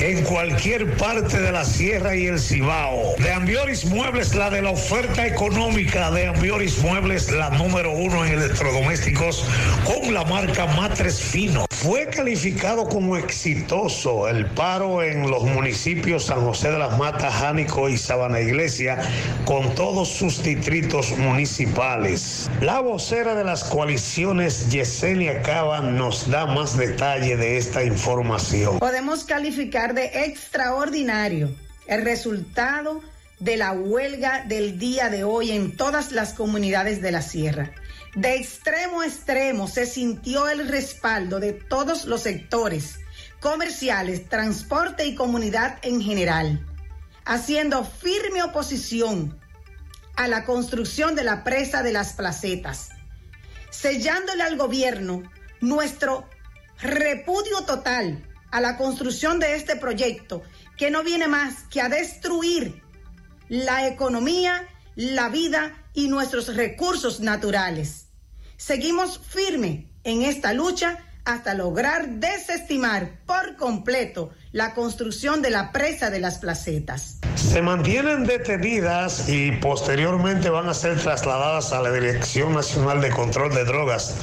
en 0.00 0.22
cualquier 0.24 0.96
parte 0.96 1.40
de 1.40 1.52
la 1.52 1.64
sierra 1.64 2.14
y 2.14 2.26
el 2.26 2.38
Cibao. 2.38 3.14
De 3.18 3.32
Ambioris 3.32 3.84
Muebles, 3.86 4.34
la 4.34 4.50
de 4.50 4.62
la 4.62 4.70
oferta 4.70 5.26
económica. 5.26 6.10
De 6.10 6.26
Ambioris 6.26 6.78
Muebles, 6.78 7.30
la 7.30 7.50
número 7.50 7.92
uno 7.92 8.24
en 8.24 8.32
electrodomésticos 8.34 9.44
con 9.84 10.12
la 10.12 10.24
marca 10.24 10.66
Matres 10.66 11.20
Fino. 11.20 11.69
Fue 11.82 12.08
calificado 12.08 12.86
como 12.86 13.16
exitoso 13.16 14.28
el 14.28 14.44
paro 14.44 15.02
en 15.02 15.30
los 15.30 15.44
municipios 15.44 16.26
San 16.26 16.42
José 16.42 16.70
de 16.70 16.78
las 16.78 16.98
Matas, 16.98 17.32
Jánico 17.32 17.88
y 17.88 17.96
Sabana 17.96 18.38
Iglesia 18.38 18.98
con 19.46 19.74
todos 19.74 20.10
sus 20.10 20.42
distritos 20.42 21.16
municipales. 21.16 22.50
La 22.60 22.80
vocera 22.80 23.34
de 23.34 23.44
las 23.44 23.64
coaliciones, 23.64 24.68
Yesenia 24.68 25.40
Cava, 25.40 25.80
nos 25.80 26.28
da 26.28 26.44
más 26.44 26.76
detalle 26.76 27.38
de 27.38 27.56
esta 27.56 27.82
información. 27.82 28.78
Podemos 28.78 29.24
calificar 29.24 29.94
de 29.94 30.26
extraordinario 30.26 31.48
el 31.86 32.02
resultado 32.02 33.00
de 33.38 33.56
la 33.56 33.72
huelga 33.72 34.44
del 34.46 34.78
día 34.78 35.08
de 35.08 35.24
hoy 35.24 35.52
en 35.52 35.74
todas 35.74 36.12
las 36.12 36.34
comunidades 36.34 37.00
de 37.00 37.10
la 37.10 37.22
sierra. 37.22 37.72
De 38.14 38.34
extremo 38.34 39.02
a 39.02 39.06
extremo 39.06 39.68
se 39.68 39.86
sintió 39.86 40.48
el 40.48 40.68
respaldo 40.68 41.38
de 41.38 41.52
todos 41.52 42.06
los 42.06 42.22
sectores 42.22 42.98
comerciales, 43.40 44.28
transporte 44.28 45.06
y 45.06 45.14
comunidad 45.14 45.78
en 45.82 46.02
general, 46.02 46.66
haciendo 47.24 47.84
firme 47.84 48.42
oposición 48.42 49.38
a 50.16 50.26
la 50.26 50.44
construcción 50.44 51.14
de 51.14 51.22
la 51.22 51.44
presa 51.44 51.82
de 51.82 51.92
las 51.92 52.14
placetas, 52.14 52.88
sellándole 53.70 54.42
al 54.42 54.56
gobierno 54.56 55.22
nuestro 55.60 56.28
repudio 56.80 57.62
total 57.64 58.26
a 58.50 58.60
la 58.60 58.76
construcción 58.76 59.38
de 59.38 59.54
este 59.54 59.76
proyecto 59.76 60.42
que 60.76 60.90
no 60.90 61.04
viene 61.04 61.28
más 61.28 61.62
que 61.70 61.80
a 61.80 61.88
destruir 61.88 62.82
la 63.48 63.86
economía, 63.86 64.66
la 64.96 65.28
vida 65.28 65.79
y 65.94 66.08
nuestros 66.08 66.54
recursos 66.54 67.20
naturales. 67.20 68.06
Seguimos 68.56 69.18
firme 69.18 69.90
en 70.04 70.22
esta 70.22 70.52
lucha 70.52 70.98
hasta 71.24 71.54
lograr 71.54 72.08
desestimar 72.08 73.20
por 73.26 73.56
completo 73.56 74.30
la 74.52 74.74
construcción 74.74 75.42
de 75.42 75.50
la 75.50 75.72
presa 75.72 76.10
de 76.10 76.20
las 76.20 76.38
placetas. 76.38 77.18
Se 77.36 77.62
mantienen 77.62 78.24
detenidas 78.24 79.28
y 79.28 79.52
posteriormente 79.52 80.50
van 80.50 80.68
a 80.68 80.74
ser 80.74 80.98
trasladadas 80.98 81.72
a 81.72 81.82
la 81.82 81.92
Dirección 81.92 82.54
Nacional 82.54 83.00
de 83.00 83.10
Control 83.10 83.54
de 83.54 83.64
Drogas. 83.64 84.16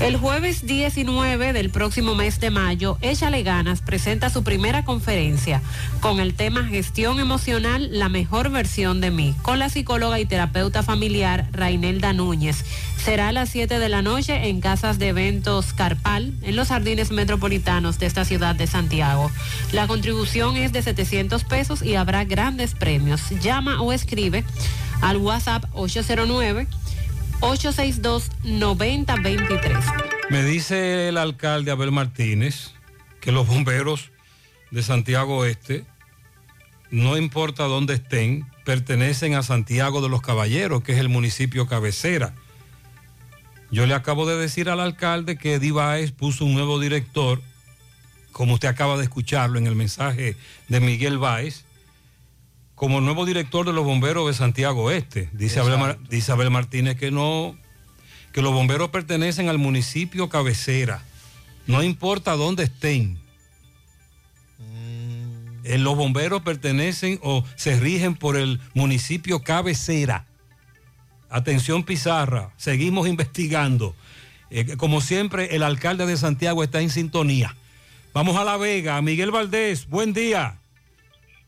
El 0.00 0.16
jueves 0.16 0.66
19 0.66 1.52
del 1.52 1.68
próximo 1.68 2.14
mes 2.14 2.40
de 2.40 2.48
mayo, 2.48 2.96
Échale 3.02 3.42
Ganas 3.42 3.82
presenta 3.82 4.30
su 4.30 4.42
primera 4.42 4.82
conferencia 4.82 5.60
con 6.00 6.20
el 6.20 6.32
tema 6.32 6.64
Gestión 6.64 7.20
Emocional, 7.20 7.90
la 7.92 8.08
mejor 8.08 8.50
versión 8.50 9.02
de 9.02 9.10
mí, 9.10 9.34
con 9.42 9.58
la 9.58 9.68
psicóloga 9.68 10.18
y 10.18 10.24
terapeuta 10.24 10.82
familiar 10.82 11.48
Rainelda 11.52 12.14
Núñez. 12.14 12.64
Será 13.04 13.28
a 13.28 13.32
las 13.32 13.48
7 13.48 13.78
de 13.78 13.88
la 13.88 14.02
noche 14.02 14.48
en 14.48 14.60
Casas 14.60 14.98
de 14.98 15.08
Eventos 15.08 15.72
Carpal, 15.72 16.34
en 16.42 16.54
los 16.54 16.68
jardines 16.68 17.10
metropolitanos 17.10 17.98
de 17.98 18.06
esta 18.06 18.24
ciudad 18.24 18.54
de 18.54 18.66
Santiago. 18.66 19.30
La 19.72 19.86
contribución 19.86 20.56
es 20.56 20.72
de 20.72 20.82
700 20.82 21.44
pesos 21.44 21.82
y 21.82 21.94
habrá 21.94 22.24
grandes 22.24 22.74
premios. 22.74 23.22
Llama 23.40 23.80
o 23.80 23.92
escribe 23.92 24.44
al 25.00 25.16
WhatsApp 25.16 25.64
809 25.72 26.66
862-9023. 27.40 29.82
Me 30.28 30.44
dice 30.44 31.08
el 31.08 31.16
alcalde 31.16 31.70
Abel 31.70 31.90
Martínez 31.90 32.72
que 33.20 33.32
los 33.32 33.46
bomberos 33.46 34.10
de 34.70 34.82
Santiago 34.82 35.38
Oeste, 35.38 35.86
no 36.90 37.16
importa 37.16 37.64
dónde 37.64 37.94
estén, 37.94 38.46
pertenecen 38.64 39.34
a 39.34 39.42
Santiago 39.42 40.02
de 40.02 40.10
los 40.10 40.20
Caballeros, 40.20 40.82
que 40.82 40.92
es 40.92 40.98
el 40.98 41.08
municipio 41.08 41.66
cabecera. 41.66 42.34
Yo 43.70 43.86
le 43.86 43.94
acabo 43.94 44.26
de 44.26 44.36
decir 44.36 44.68
al 44.68 44.80
alcalde 44.80 45.36
que 45.36 45.60
Divaez 45.60 46.10
puso 46.10 46.44
un 46.44 46.54
nuevo 46.54 46.80
director, 46.80 47.40
como 48.32 48.54
usted 48.54 48.68
acaba 48.68 48.96
de 48.96 49.04
escucharlo 49.04 49.58
en 49.58 49.66
el 49.66 49.76
mensaje 49.76 50.36
de 50.68 50.80
Miguel 50.80 51.18
Báez, 51.18 51.64
como 52.74 53.00
nuevo 53.00 53.26
director 53.26 53.66
de 53.66 53.72
los 53.72 53.84
bomberos 53.84 54.26
de 54.26 54.34
Santiago 54.34 54.90
Este. 54.90 55.28
Dice 55.32 55.60
Abel, 55.60 56.50
Martínez 56.50 56.96
que 56.96 57.10
no, 57.10 57.56
que 58.32 58.42
los 58.42 58.52
bomberos 58.52 58.88
pertenecen 58.88 59.48
al 59.48 59.58
municipio 59.58 60.28
cabecera. 60.28 61.02
No 61.66 61.82
importa 61.82 62.32
dónde 62.32 62.64
estén. 62.64 63.20
Mm. 64.58 65.74
los 65.78 65.94
bomberos 65.94 66.42
pertenecen 66.42 67.20
o 67.22 67.44
se 67.54 67.78
rigen 67.78 68.16
por 68.16 68.36
el 68.36 68.60
municipio 68.74 69.42
cabecera. 69.42 70.26
Atención 71.30 71.84
Pizarra, 71.84 72.50
seguimos 72.56 73.06
investigando. 73.06 73.94
Eh, 74.50 74.76
como 74.76 75.00
siempre, 75.00 75.54
el 75.54 75.62
alcalde 75.62 76.04
de 76.04 76.16
Santiago 76.16 76.64
está 76.64 76.80
en 76.80 76.90
sintonía. 76.90 77.54
Vamos 78.12 78.36
a 78.36 78.44
La 78.44 78.56
Vega. 78.56 79.00
Miguel 79.00 79.30
Valdés, 79.30 79.88
buen 79.88 80.12
día. 80.12 80.58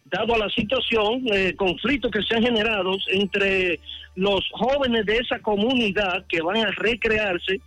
dado 0.06 0.36
a 0.36 0.38
la 0.38 0.50
situación, 0.50 1.24
eh, 1.34 1.54
conflictos 1.56 2.12
que 2.12 2.24
se 2.24 2.36
han 2.36 2.44
generado 2.44 2.96
entre 3.12 3.80
los 4.16 4.42
jóvenes 4.54 5.06
de 5.06 5.18
esa 5.18 5.40
comunidad 5.40 6.26
que 6.28 6.42
van 6.42 6.66
a 6.66 6.72
recrearse 6.72 7.60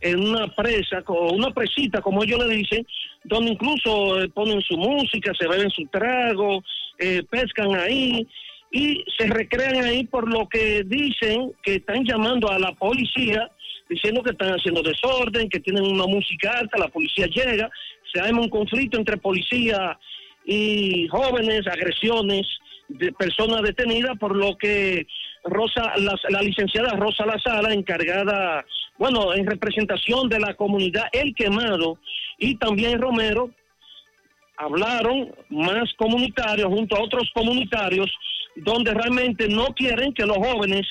en 0.00 0.20
una 0.20 0.48
presa, 0.48 1.02
o 1.06 1.32
una 1.32 1.50
presita, 1.50 2.00
como 2.00 2.24
ellos 2.24 2.44
le 2.46 2.56
dicen, 2.56 2.86
donde 3.24 3.52
incluso 3.52 4.20
eh, 4.20 4.28
ponen 4.28 4.60
su 4.62 4.76
música, 4.76 5.32
se 5.38 5.46
beben 5.46 5.70
su 5.70 5.86
trago, 5.86 6.62
eh, 6.98 7.22
pescan 7.30 7.74
ahí 7.74 8.26
y 8.70 9.04
se 9.16 9.26
recrean 9.26 9.84
ahí 9.84 10.04
por 10.04 10.28
lo 10.32 10.48
que 10.48 10.82
dicen 10.84 11.52
que 11.62 11.76
están 11.76 12.04
llamando 12.04 12.50
a 12.50 12.58
la 12.58 12.72
policía 12.72 13.50
diciendo 13.92 14.22
que 14.22 14.30
están 14.30 14.50
haciendo 14.50 14.82
desorden, 14.82 15.48
que 15.48 15.60
tienen 15.60 15.84
una 15.84 16.06
música 16.06 16.52
alta, 16.58 16.78
la 16.78 16.88
policía 16.88 17.26
llega, 17.26 17.70
se 18.12 18.20
arma 18.20 18.40
un 18.40 18.48
conflicto 18.48 18.98
entre 18.98 19.16
policía 19.16 19.98
y 20.44 21.06
jóvenes, 21.08 21.66
agresiones 21.66 22.46
de 22.88 23.12
personas 23.12 23.62
detenidas, 23.62 24.18
por 24.18 24.34
lo 24.36 24.56
que 24.56 25.06
Rosa, 25.44 25.92
la, 25.96 26.14
la 26.30 26.42
licenciada 26.42 26.96
Rosa 26.96 27.26
Lazara, 27.26 27.72
encargada 27.72 28.64
bueno, 28.98 29.34
en 29.34 29.46
representación 29.46 30.28
de 30.28 30.40
la 30.40 30.54
comunidad 30.54 31.04
El 31.12 31.34
Quemado 31.34 31.98
y 32.38 32.56
también 32.56 33.00
Romero, 33.00 33.50
hablaron 34.56 35.34
más 35.48 35.92
comunitarios 35.96 36.68
junto 36.68 36.96
a 36.96 37.02
otros 37.02 37.28
comunitarios 37.34 38.10
donde 38.56 38.92
realmente 38.94 39.48
no 39.48 39.66
quieren 39.74 40.12
que 40.12 40.26
los 40.26 40.36
jóvenes 40.36 40.86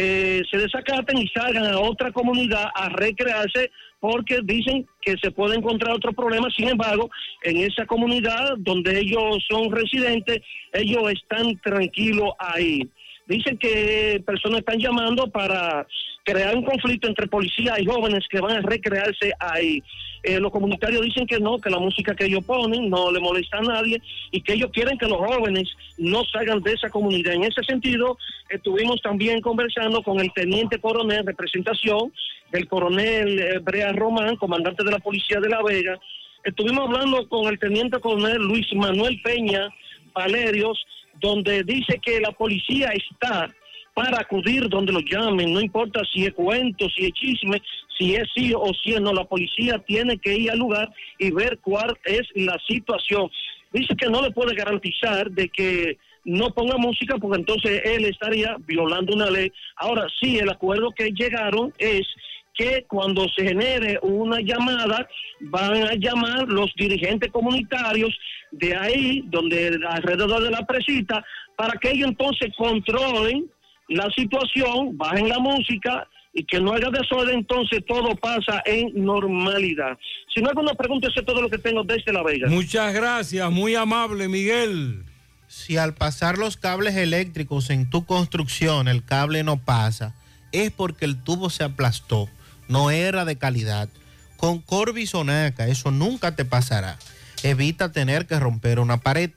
eh, 0.00 0.42
se 0.48 0.58
desacaten 0.58 1.18
y 1.18 1.26
salgan 1.26 1.64
a 1.64 1.80
otra 1.80 2.12
comunidad 2.12 2.66
a 2.72 2.88
recrearse 2.88 3.68
porque 3.98 4.38
dicen 4.44 4.86
que 5.00 5.16
se 5.20 5.32
puede 5.32 5.56
encontrar 5.56 5.92
otro 5.92 6.12
problema. 6.12 6.46
Sin 6.56 6.68
embargo, 6.68 7.10
en 7.42 7.56
esa 7.56 7.84
comunidad 7.84 8.54
donde 8.58 8.96
ellos 8.96 9.44
son 9.50 9.72
residentes, 9.72 10.38
ellos 10.72 11.02
están 11.10 11.58
tranquilos 11.64 12.30
ahí. 12.38 12.88
Dicen 13.26 13.58
que 13.58 14.22
personas 14.24 14.60
están 14.60 14.78
llamando 14.78 15.26
para 15.32 15.84
crear 16.22 16.54
un 16.54 16.64
conflicto 16.64 17.08
entre 17.08 17.26
policía 17.26 17.74
y 17.80 17.84
jóvenes 17.84 18.20
que 18.30 18.40
van 18.40 18.58
a 18.58 18.60
recrearse 18.60 19.32
ahí. 19.40 19.82
Eh, 20.22 20.40
los 20.40 20.50
comunitarios 20.50 21.02
dicen 21.02 21.26
que 21.26 21.38
no, 21.38 21.58
que 21.58 21.70
la 21.70 21.78
música 21.78 22.14
que 22.14 22.26
ellos 22.26 22.44
ponen 22.44 22.90
no 22.90 23.10
le 23.12 23.20
molesta 23.20 23.58
a 23.58 23.62
nadie 23.62 24.00
y 24.30 24.40
que 24.40 24.54
ellos 24.54 24.70
quieren 24.72 24.98
que 24.98 25.06
los 25.06 25.18
jóvenes 25.18 25.68
no 25.96 26.24
salgan 26.24 26.60
de 26.62 26.72
esa 26.72 26.90
comunidad. 26.90 27.34
En 27.34 27.44
ese 27.44 27.62
sentido, 27.62 28.18
estuvimos 28.50 29.00
también 29.00 29.40
conversando 29.40 30.02
con 30.02 30.20
el 30.20 30.32
teniente 30.32 30.78
coronel 30.80 31.24
de 31.24 31.30
representación 31.32 32.12
del 32.50 32.66
coronel 32.66 33.38
eh, 33.38 33.58
Brea 33.60 33.92
Román, 33.92 34.36
comandante 34.36 34.84
de 34.84 34.90
la 34.90 34.98
Policía 34.98 35.40
de 35.40 35.48
La 35.48 35.62
Vega. 35.62 35.98
Estuvimos 36.44 36.88
hablando 36.88 37.28
con 37.28 37.46
el 37.46 37.58
teniente 37.58 38.00
coronel 38.00 38.38
Luis 38.38 38.66
Manuel 38.74 39.20
Peña 39.22 39.68
Valerios, 40.14 40.84
donde 41.20 41.62
dice 41.64 42.00
que 42.04 42.20
la 42.20 42.32
policía 42.32 42.90
está 42.90 43.50
para 43.94 44.20
acudir 44.20 44.68
donde 44.68 44.92
lo 44.92 45.00
llamen, 45.00 45.52
no 45.52 45.60
importa 45.60 46.02
si 46.12 46.24
es 46.24 46.32
cuento, 46.32 46.88
si 46.90 47.06
es 47.06 47.12
chisme, 47.14 47.60
si 47.98 48.14
es 48.14 48.28
sí 48.34 48.52
o 48.54 48.72
si 48.82 48.94
es 48.94 49.00
no, 49.00 49.12
la 49.12 49.24
policía 49.24 49.78
tiene 49.86 50.18
que 50.18 50.36
ir 50.36 50.50
al 50.50 50.58
lugar 50.58 50.90
y 51.18 51.30
ver 51.30 51.58
cuál 51.58 51.96
es 52.04 52.22
la 52.34 52.56
situación. 52.66 53.30
Dice 53.72 53.94
que 53.96 54.08
no 54.08 54.22
le 54.22 54.30
puede 54.30 54.54
garantizar 54.54 55.30
de 55.30 55.48
que 55.48 55.98
no 56.24 56.50
ponga 56.50 56.76
música 56.76 57.16
porque 57.18 57.38
entonces 57.38 57.82
él 57.84 58.04
estaría 58.04 58.56
violando 58.66 59.14
una 59.14 59.30
ley. 59.30 59.52
Ahora 59.76 60.06
sí, 60.20 60.38
el 60.38 60.48
acuerdo 60.48 60.90
que 60.92 61.10
llegaron 61.10 61.72
es 61.78 62.06
que 62.54 62.84
cuando 62.88 63.28
se 63.28 63.44
genere 63.44 63.98
una 64.02 64.40
llamada 64.40 65.08
van 65.40 65.84
a 65.84 65.94
llamar 65.94 66.48
los 66.48 66.74
dirigentes 66.76 67.30
comunitarios 67.30 68.16
de 68.50 68.76
ahí, 68.76 69.22
donde 69.26 69.78
alrededor 69.88 70.42
de 70.42 70.50
la 70.50 70.66
presita, 70.66 71.24
para 71.56 71.78
que 71.78 71.90
ellos 71.90 72.08
entonces 72.08 72.48
controlen 72.56 73.48
la 73.88 74.08
situación, 74.10 74.98
bajen 74.98 75.28
la 75.28 75.38
música 75.38 76.06
y 76.38 76.44
que 76.44 76.60
no 76.60 76.72
haya 76.72 76.88
desorden, 76.90 77.40
entonces 77.40 77.84
todo 77.84 78.14
pasa 78.14 78.62
en 78.64 78.92
normalidad. 79.04 79.98
Si 80.32 80.40
no 80.40 80.46
hay 80.46 80.50
alguna 80.50 80.74
pregunta, 80.74 81.08
eso 81.08 81.18
es 81.18 81.26
todo 81.26 81.42
lo 81.42 81.50
que 81.50 81.58
tengo 81.58 81.82
desde 81.82 82.12
La 82.12 82.22
Vega. 82.22 82.48
Muchas 82.48 82.94
gracias, 82.94 83.50
muy 83.50 83.74
amable 83.74 84.28
Miguel. 84.28 85.02
Si 85.48 85.76
al 85.76 85.94
pasar 85.94 86.38
los 86.38 86.56
cables 86.56 86.94
eléctricos 86.94 87.70
en 87.70 87.90
tu 87.90 88.06
construcción 88.06 88.86
el 88.86 89.04
cable 89.04 89.42
no 89.42 89.56
pasa, 89.56 90.14
es 90.52 90.70
porque 90.70 91.06
el 91.06 91.20
tubo 91.20 91.50
se 91.50 91.64
aplastó, 91.64 92.28
no 92.68 92.92
era 92.92 93.24
de 93.24 93.36
calidad. 93.36 93.88
Con 94.36 94.60
Corby 94.60 95.08
Sonaca 95.08 95.66
eso 95.66 95.90
nunca 95.90 96.36
te 96.36 96.44
pasará. 96.44 96.98
Evita 97.42 97.90
tener 97.90 98.26
que 98.26 98.38
romper 98.38 98.78
una 98.78 98.98
pared. 98.98 99.32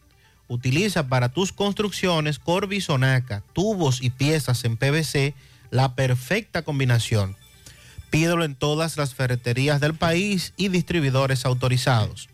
Utiliza 0.47 1.07
para 1.07 1.30
tus 1.30 1.51
construcciones 1.51 2.38
Corby 2.38 2.80
Sonaca, 2.80 3.41
tubos 3.53 4.03
y 4.03 4.11
piezas 4.11 4.65
en 4.65 4.77
PVC, 4.77 5.33
la 5.72 5.95
perfecta 5.95 6.61
combinación. 6.61 7.35
Pídelo 8.11 8.43
en 8.43 8.56
todas 8.56 8.98
las 8.98 9.16
ferreterías 9.16 9.80
del 9.80 9.95
país 9.95 10.53
y 10.58 10.67
distribuidores 10.67 11.45
autorizados. 11.45 12.30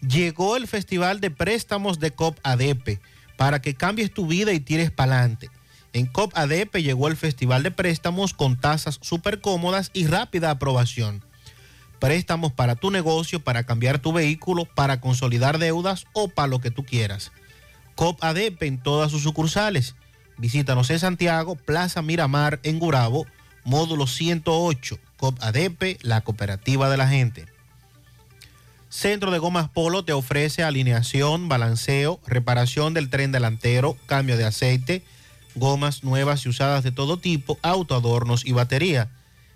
Llegó 0.00 0.56
el 0.56 0.68
Festival 0.68 1.20
de 1.20 1.30
Préstamos 1.30 1.98
de 1.98 2.12
COP 2.12 2.38
ADP 2.42 3.00
para 3.36 3.60
que 3.60 3.74
cambies 3.74 4.12
tu 4.12 4.26
vida 4.26 4.52
y 4.52 4.60
tires 4.60 4.90
para 4.90 5.18
adelante. 5.18 5.50
En 5.92 6.06
COP 6.06 6.36
ADP 6.36 6.76
llegó 6.76 7.08
el 7.08 7.16
Festival 7.16 7.62
de 7.62 7.70
Préstamos 7.70 8.32
con 8.32 8.56
tasas 8.58 8.98
súper 9.02 9.40
cómodas 9.40 9.90
y 9.92 10.06
rápida 10.06 10.50
aprobación. 10.50 11.24
Préstamos 11.98 12.52
para 12.52 12.76
tu 12.76 12.90
negocio, 12.90 13.40
para 13.40 13.64
cambiar 13.64 13.98
tu 13.98 14.12
vehículo, 14.12 14.66
para 14.66 15.00
consolidar 15.00 15.58
deudas 15.58 16.04
o 16.12 16.28
para 16.28 16.48
lo 16.48 16.60
que 16.60 16.70
tú 16.70 16.84
quieras. 16.84 17.32
COP 17.94 18.22
ADP 18.22 18.62
en 18.62 18.82
todas 18.82 19.10
sus 19.10 19.22
sucursales. 19.22 19.94
Visítanos 20.36 20.90
en 20.90 20.98
Santiago, 20.98 21.56
Plaza 21.56 22.02
Miramar, 22.02 22.60
en 22.62 22.78
Gurabo, 22.78 23.26
módulo 23.64 24.06
108. 24.06 24.98
COP 25.16 25.42
ADP, 25.42 25.98
la 26.02 26.20
cooperativa 26.20 26.90
de 26.90 26.96
la 26.96 27.08
gente. 27.08 27.46
Centro 28.88 29.30
de 29.30 29.38
Gomas 29.38 29.70
Polo 29.70 30.04
te 30.04 30.12
ofrece 30.12 30.62
alineación, 30.62 31.48
balanceo, 31.48 32.20
reparación 32.26 32.94
del 32.94 33.10
tren 33.10 33.32
delantero, 33.32 33.96
cambio 34.06 34.36
de 34.36 34.44
aceite, 34.44 35.02
gomas 35.54 36.04
nuevas 36.04 36.44
y 36.44 36.48
usadas 36.48 36.84
de 36.84 36.92
todo 36.92 37.18
tipo, 37.18 37.58
autoadornos 37.62 38.46
y 38.46 38.52
batería. 38.52 39.10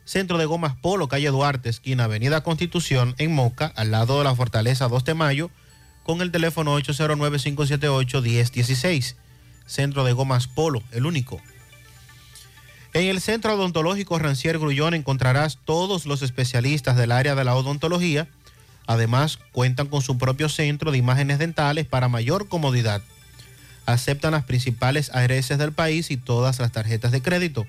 Centro 0.05 0.39
de 0.39 0.47
Gomas 0.47 0.75
Polo, 0.75 1.07
calle 1.07 1.29
Duarte, 1.29 1.69
esquina 1.69 2.05
Avenida 2.05 2.43
Constitución, 2.43 3.15
en 3.19 3.35
Moca, 3.35 3.73
al 3.77 3.91
lado 3.91 4.17
de 4.19 4.25
la 4.25 4.35
Fortaleza 4.35 4.89
2 4.89 5.05
de 5.05 5.15
Mayo, 5.15 5.51
con 6.03 6.23
el 6.23 6.33
teléfono 6.33 6.79
809-578-1016. 6.81 9.17
Centro 9.69 10.03
de 10.03 10.13
Gomas 10.13 10.49
Polo, 10.49 10.83
el 10.91 11.07
único. 11.07 11.41
En 12.95 13.05
el 13.05 13.21
Centro 13.21 13.55
Odontológico 13.55 14.19
Rancier 14.19 14.59
Grullón 14.59 14.95
encontrarás 14.95 15.59
todos 15.65 16.07
los 16.07 16.23
especialistas 16.23 16.97
del 16.97 17.13
área 17.13 17.37
de 17.37 17.45
la 17.45 17.55
odontología. 17.55 18.27
Además, 18.87 19.39
cuentan 19.53 19.89
con 19.89 20.01
su 20.03 20.19
propio 20.19 20.49
centro 20.49 20.91
de 20.91 20.99
imágenes 20.99 21.39
dentales 21.39 21.87
para 21.87 22.09
mayor 22.09 22.49
comodidad. 22.49 23.03
Aceptan 23.85 24.33
las 24.33 24.43
principales 24.45 25.11
ARS 25.15 25.49
del 25.49 25.73
país 25.73 26.11
y 26.11 26.17
todas 26.17 26.59
las 26.59 26.73
tarjetas 26.73 27.13
de 27.13 27.23
crédito. 27.23 27.67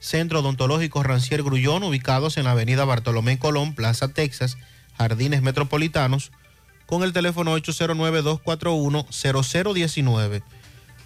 Centro 0.00 0.40
Odontológico 0.40 1.04
Rancier 1.04 1.44
Grullón, 1.44 1.84
ubicados 1.84 2.36
en 2.36 2.44
la 2.44 2.50
avenida 2.50 2.84
Bartolomé 2.84 3.38
Colón, 3.38 3.74
Plaza 3.74 4.08
Texas, 4.08 4.58
Jardines 4.98 5.40
Metropolitanos, 5.42 6.32
con 6.86 7.04
el 7.04 7.12
teléfono 7.12 7.56
809-241-0019. 7.56 10.42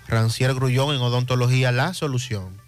Rancier 0.08 0.54
Grullón 0.54 0.94
en 0.94 1.00
Odontología 1.00 1.72
La 1.72 1.94
Solución. 1.94 2.60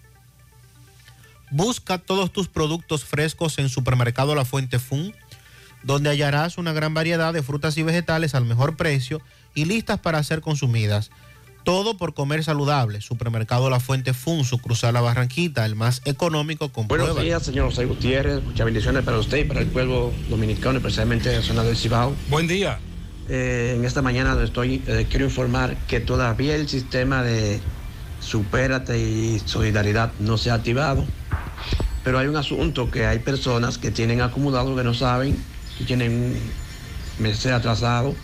Busca 1.49 1.97
todos 1.97 2.31
tus 2.31 2.47
productos 2.47 3.05
frescos 3.05 3.57
en 3.57 3.69
Supermercado 3.69 4.35
La 4.35 4.45
Fuente 4.45 4.79
Fun, 4.79 5.13
donde 5.83 6.09
hallarás 6.09 6.57
una 6.57 6.73
gran 6.73 6.93
variedad 6.93 7.33
de 7.33 7.43
frutas 7.43 7.77
y 7.77 7.83
vegetales 7.83 8.35
al 8.35 8.45
mejor 8.45 8.75
precio 8.75 9.21
y 9.55 9.65
listas 9.65 9.99
para 9.99 10.21
ser 10.23 10.41
consumidas. 10.41 11.09
Todo 11.63 11.97
por 11.97 12.13
comer 12.13 12.43
saludable. 12.43 13.01
Supermercado 13.01 13.69
La 13.69 13.79
Fuente 13.79 14.13
Fun, 14.13 14.45
su 14.45 14.57
cruzar 14.57 14.93
la 14.93 15.01
Barranquita, 15.01 15.65
el 15.65 15.75
más 15.75 16.01
económico 16.05 16.69
con 16.71 16.87
Buenos 16.87 17.19
días, 17.21 17.43
señor 17.43 17.69
José 17.69 17.85
Gutiérrez. 17.85 18.41
Muchas 18.43 18.65
bendiciones 18.65 19.03
para 19.03 19.17
usted 19.17 19.39
y 19.39 19.43
para 19.43 19.59
el 19.59 19.67
pueblo 19.67 20.13
dominicano, 20.29 20.77
especialmente 20.77 21.29
en 21.29 21.37
la 21.37 21.43
zona 21.43 21.63
del 21.63 21.75
Cibao. 21.75 22.15
Buen 22.29 22.47
día. 22.47 22.79
Eh, 23.29 23.73
en 23.77 23.83
esta 23.85 24.01
mañana 24.01 24.41
estoy, 24.43 24.81
eh, 24.87 25.05
quiero 25.09 25.25
informar 25.25 25.75
que 25.87 25.99
todavía 25.99 26.55
el 26.55 26.67
sistema 26.69 27.23
de 27.23 27.59
Supérate 28.21 28.97
y 28.97 29.41
Solidaridad 29.45 30.11
no 30.19 30.37
se 30.37 30.49
ha 30.51 30.55
activado. 30.55 31.05
Pero 32.03 32.19
hay 32.19 32.27
un 32.27 32.37
asunto 32.37 32.89
que 32.89 33.05
hay 33.05 33.19
personas 33.19 33.77
que 33.77 33.91
tienen 33.91 34.21
acumulado 34.21 34.75
que 34.75 34.83
no 34.83 34.93
saben, 34.93 35.35
que 35.77 35.83
tienen 35.83 36.37
meses 37.19 37.51
atrasados 37.51 38.15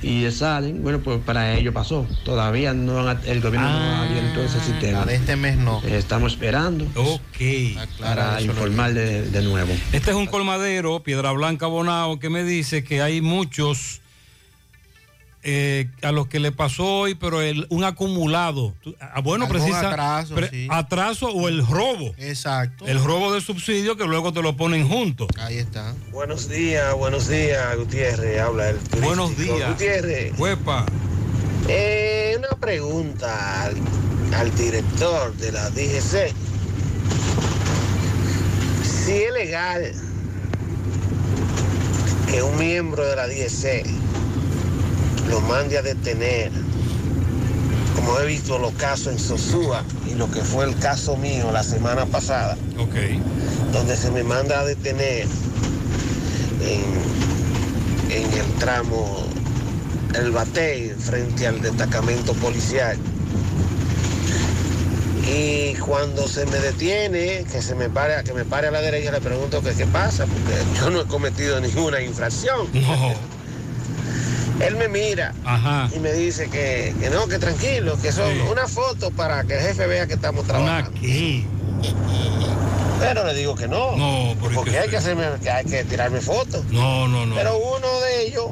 y 0.00 0.30
salen. 0.30 0.82
Bueno, 0.82 1.00
pues 1.00 1.18
para 1.24 1.54
ello 1.54 1.72
pasó. 1.72 2.06
Todavía 2.24 2.72
no 2.74 3.08
han- 3.08 3.18
el 3.26 3.40
gobierno 3.40 3.68
no 3.68 3.76
ha 3.76 4.02
abierto 4.04 4.40
ese 4.42 4.60
sistema. 4.60 5.00
la 5.00 5.06
de 5.06 5.14
este 5.16 5.34
mes 5.34 5.56
no. 5.56 5.82
Eh, 5.84 5.96
Estamos 5.98 6.34
esperando 6.34 6.86
Ok. 6.94 7.78
para 8.00 8.40
informar 8.40 8.94
de, 8.94 9.22
de 9.30 9.42
nuevo. 9.42 9.72
Este 9.92 10.10
es 10.10 10.16
un 10.16 10.26
colmadero, 10.26 11.02
Piedra 11.02 11.32
Blanca 11.32 11.66
Bonao, 11.66 12.20
que 12.20 12.30
me 12.30 12.44
dice 12.44 12.84
que 12.84 13.02
hay 13.02 13.20
muchos 13.20 14.00
eh, 15.44 15.90
a 16.02 16.10
los 16.10 16.26
que 16.26 16.40
le 16.40 16.52
pasó 16.52 17.00
hoy, 17.00 17.14
pero 17.14 17.40
el, 17.42 17.66
un 17.68 17.84
acumulado. 17.84 18.74
Ah, 19.00 19.20
Bueno, 19.20 19.44
Algún 19.44 19.58
precisa. 19.60 19.90
atraso, 19.90 20.34
pre- 20.34 20.48
sí. 20.50 20.66
atraso 20.70 21.28
o 21.28 21.48
el 21.48 21.66
robo. 21.66 22.14
Exacto. 22.16 22.86
El 22.86 23.02
robo 23.04 23.32
de 23.32 23.40
subsidio 23.40 23.96
que 23.96 24.04
luego 24.06 24.32
te 24.32 24.40
lo 24.42 24.56
ponen 24.56 24.88
juntos. 24.88 25.28
Ahí 25.38 25.58
está. 25.58 25.94
Buenos 26.10 26.48
días, 26.48 26.94
buenos 26.94 27.28
días, 27.28 27.76
Gutiérrez. 27.76 28.40
Habla 28.40 28.70
el 28.70 28.76
turístico. 28.78 29.06
Buenos 29.06 29.36
días. 29.36 29.68
Gutiérrez, 29.70 30.38
Huepa. 30.38 30.86
eh, 31.68 32.36
una 32.38 32.58
pregunta 32.60 33.64
al, 33.64 33.74
al 34.34 34.54
director 34.56 35.34
de 35.36 35.52
la 35.52 35.68
DGC. 35.70 36.32
Si 38.82 39.12
es 39.12 39.32
legal 39.34 39.92
que 42.30 42.42
un 42.42 42.56
miembro 42.58 43.04
de 43.06 43.16
la 43.16 43.26
DGC 43.28 43.84
lo 45.28 45.40
mande 45.42 45.78
a 45.78 45.82
detener, 45.82 46.50
como 47.96 48.18
he 48.20 48.26
visto 48.26 48.58
los 48.58 48.72
casos 48.74 49.08
en 49.08 49.18
Sosúa 49.18 49.82
y 50.10 50.14
lo 50.14 50.30
que 50.30 50.40
fue 50.42 50.64
el 50.66 50.76
caso 50.78 51.16
mío 51.16 51.50
la 51.52 51.62
semana 51.62 52.06
pasada, 52.06 52.56
Ok. 52.78 52.94
donde 53.72 53.96
se 53.96 54.10
me 54.10 54.22
manda 54.22 54.60
a 54.60 54.64
detener 54.64 55.26
en, 56.62 58.12
en 58.22 58.32
el 58.32 58.46
tramo 58.58 59.26
El 60.14 60.30
Batey 60.30 60.90
frente 60.98 61.46
al 61.46 61.60
destacamento 61.60 62.34
policial. 62.34 62.96
Y 65.26 65.74
cuando 65.76 66.28
se 66.28 66.44
me 66.46 66.58
detiene, 66.58 67.44
que 67.50 67.62
se 67.62 67.74
me 67.74 67.88
pare, 67.88 68.22
que 68.24 68.34
me 68.34 68.44
pare 68.44 68.68
a 68.68 68.70
la 68.70 68.80
derecha, 68.82 69.10
le 69.10 69.20
pregunto 69.22 69.62
que 69.62 69.72
qué 69.72 69.86
pasa, 69.86 70.26
porque 70.26 70.54
yo 70.78 70.90
no 70.90 71.00
he 71.00 71.06
cometido 71.06 71.58
ninguna 71.60 72.00
infracción. 72.02 72.68
Él 74.66 74.76
me 74.76 74.88
mira 74.88 75.32
Ajá. 75.44 75.88
y 75.94 75.98
me 76.00 76.12
dice 76.12 76.48
que, 76.50 76.94
que 77.00 77.10
no, 77.10 77.26
que 77.28 77.38
tranquilo, 77.38 77.98
que 78.00 78.12
son 78.12 78.30
una 78.42 78.66
foto 78.68 79.10
para 79.10 79.44
que 79.44 79.54
el 79.54 79.60
jefe 79.60 79.86
vea 79.86 80.06
que 80.06 80.14
estamos 80.14 80.46
trabajando. 80.46 80.92
qué? 81.00 81.44
Pero 83.00 83.24
le 83.26 83.34
digo 83.34 83.54
que 83.54 83.68
no. 83.68 83.96
No, 83.96 84.34
porque, 84.40 84.54
Porque 84.56 84.78
hay 84.78 84.88
que 84.88 84.96
hacerme, 84.96 85.24
que 85.42 85.50
hay 85.50 85.64
que 85.64 85.84
tirarme 85.84 86.20
fotos. 86.20 86.64
No, 86.70 87.06
no, 87.08 87.26
no. 87.26 87.34
Pero 87.34 87.58
uno 87.58 88.00
de 88.00 88.26
ellos 88.26 88.46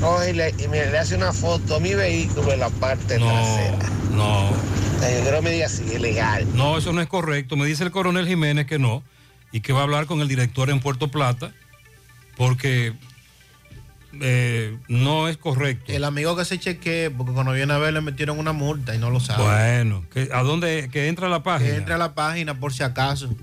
coge 0.00 0.30
y, 0.30 0.32
le, 0.34 0.54
y 0.58 0.68
me 0.68 0.84
le 0.84 0.98
hace 0.98 1.14
una 1.14 1.32
foto 1.32 1.76
a 1.76 1.80
mi 1.80 1.94
vehículo 1.94 2.52
en 2.52 2.60
la 2.60 2.68
parte 2.68 3.18
trasera. 3.18 3.78
No. 4.12 4.48
O 4.50 4.52
sea, 5.00 5.10
Yo 5.18 5.20
creo 5.24 5.36
que 5.36 5.42
me 5.42 5.50
diga 5.52 5.68
si 5.68 5.82
es 5.84 6.00
legal. 6.00 6.46
No, 6.54 6.76
eso 6.76 6.92
no 6.92 7.00
es 7.00 7.08
correcto. 7.08 7.56
Me 7.56 7.64
dice 7.66 7.84
el 7.84 7.90
coronel 7.90 8.26
Jiménez 8.26 8.66
que 8.66 8.78
no. 8.78 9.02
y 9.52 9.60
que 9.60 9.72
va 9.72 9.80
a 9.80 9.82
hablar 9.84 10.06
con 10.06 10.20
el 10.20 10.28
director 10.28 10.68
en 10.68 10.80
Puerto 10.80 11.08
Plata 11.08 11.52
porque 12.36 12.92
eh, 14.20 14.78
no 14.88 15.28
es 15.28 15.36
correcto. 15.36 15.92
El 15.92 16.04
amigo 16.04 16.36
que 16.36 16.44
se 16.44 16.58
chequee, 16.58 17.10
porque 17.10 17.32
cuando 17.32 17.52
viene 17.52 17.72
a 17.72 17.78
ver 17.78 17.92
le 17.92 18.00
metieron 18.00 18.38
una 18.38 18.52
multa 18.52 18.94
y 18.94 18.98
no 18.98 19.10
lo 19.10 19.20
sabe. 19.20 19.44
Bueno, 19.44 20.04
que, 20.12 20.28
¿a 20.32 20.42
dónde? 20.42 20.88
Que 20.92 21.08
entra 21.08 21.26
a 21.26 21.30
la 21.30 21.42
página. 21.42 21.70
Que 21.70 21.76
entre 21.76 21.94
a 21.94 21.98
la 21.98 22.14
página 22.14 22.58
por 22.58 22.72
si 22.72 22.82
acaso. 22.82 23.34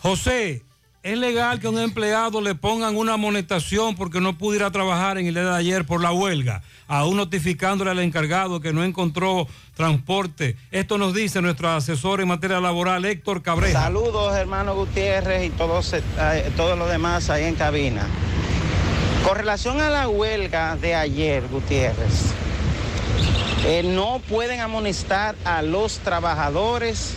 José, 0.00 0.62
¿es 1.02 1.18
legal 1.18 1.60
que 1.60 1.66
a 1.66 1.70
un 1.70 1.78
empleado 1.78 2.40
le 2.40 2.54
pongan 2.54 2.96
una 2.96 3.14
amonestación 3.14 3.96
porque 3.96 4.20
no 4.20 4.38
pudo 4.38 4.56
ir 4.56 4.62
a 4.62 4.70
trabajar 4.70 5.18
en 5.18 5.26
el 5.26 5.34
día 5.34 5.44
de 5.44 5.56
ayer 5.56 5.84
por 5.84 6.00
la 6.00 6.12
huelga? 6.12 6.62
Aún 6.86 7.16
notificándole 7.16 7.90
al 7.90 7.98
encargado 7.98 8.60
que 8.60 8.72
no 8.72 8.84
encontró 8.84 9.46
transporte. 9.74 10.56
Esto 10.70 10.96
nos 10.98 11.14
dice 11.14 11.42
nuestro 11.42 11.68
asesor 11.70 12.20
en 12.20 12.28
materia 12.28 12.60
laboral, 12.60 13.04
Héctor 13.04 13.42
Cabrera. 13.42 13.82
Saludos, 13.82 14.34
hermano 14.36 14.74
Gutiérrez 14.74 15.46
y 15.46 15.50
todos, 15.50 15.92
eh, 15.92 16.02
todos 16.56 16.78
los 16.78 16.88
demás 16.88 17.28
ahí 17.28 17.44
en 17.44 17.56
cabina. 17.56 18.06
Con 19.28 19.36
relación 19.36 19.78
a 19.82 19.90
la 19.90 20.08
huelga 20.08 20.74
de 20.76 20.94
ayer, 20.94 21.46
Gutiérrez, 21.48 22.32
eh, 23.66 23.82
no 23.84 24.22
pueden 24.26 24.60
amonestar 24.60 25.34
a 25.44 25.60
los 25.60 25.98
trabajadores 25.98 27.12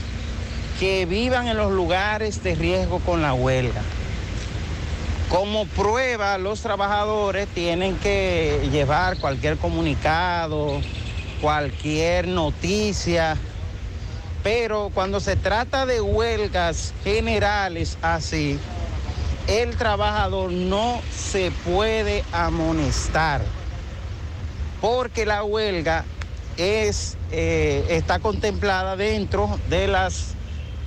que 0.77 1.05
vivan 1.05 1.47
en 1.47 1.55
los 1.55 1.71
lugares 1.71 2.43
de 2.43 2.55
riesgo 2.55 2.99
con 2.99 3.21
la 3.21 3.33
huelga. 3.33 3.81
Como 5.29 5.65
prueba, 5.67 6.37
los 6.37 6.59
trabajadores 6.59 7.47
tienen 7.47 7.95
que 7.95 8.67
llevar 8.73 9.17
cualquier 9.17 9.55
comunicado, 9.55 10.81
cualquier 11.39 12.27
noticia, 12.27 13.37
pero 14.43 14.91
cuando 14.93 15.21
se 15.21 15.37
trata 15.37 15.85
de 15.85 16.01
huelgas 16.01 16.93
generales 17.05 17.97
así, 18.01 18.59
el 19.47 19.75
trabajador 19.77 20.51
no 20.51 21.01
se 21.15 21.51
puede 21.65 22.23
amonestar, 22.31 23.41
porque 24.79 25.25
la 25.25 25.43
huelga 25.43 26.05
es, 26.57 27.17
eh, 27.31 27.85
está 27.89 28.19
contemplada 28.19 28.95
dentro 28.95 29.59
de 29.69 29.87
las 29.87 30.35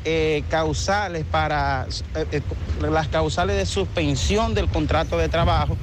eh, 0.05 0.45
causales 0.49 1.25
para 1.25 1.87
eh, 2.15 2.43
las 2.81 3.09
causales 3.09 3.57
de 3.57 3.67
suspensión 3.67 4.55
del 4.55 4.69
contrato 4.69 5.17
de 5.17 5.29
trabajo 5.29 5.77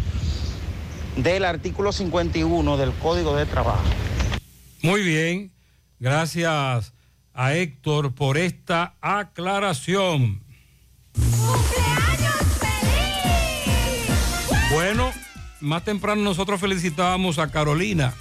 del 1.18 1.44
artículo 1.44 1.92
51 1.92 2.78
del 2.78 2.92
Código 2.94 3.36
de 3.36 3.46
Trabajo. 3.46 3.84
Muy 4.82 5.02
bien, 5.02 5.52
gracias 6.00 6.94
a 7.34 7.54
Héctor 7.54 8.14
por 8.14 8.38
esta 8.38 8.96
aclaración. 9.02 10.42
Más 15.62 15.86
temprano 15.86 16.22
nosotros 16.22 16.60
felicitábamos 16.60 17.40
a 17.40 17.50
Carolina, 17.52 18.14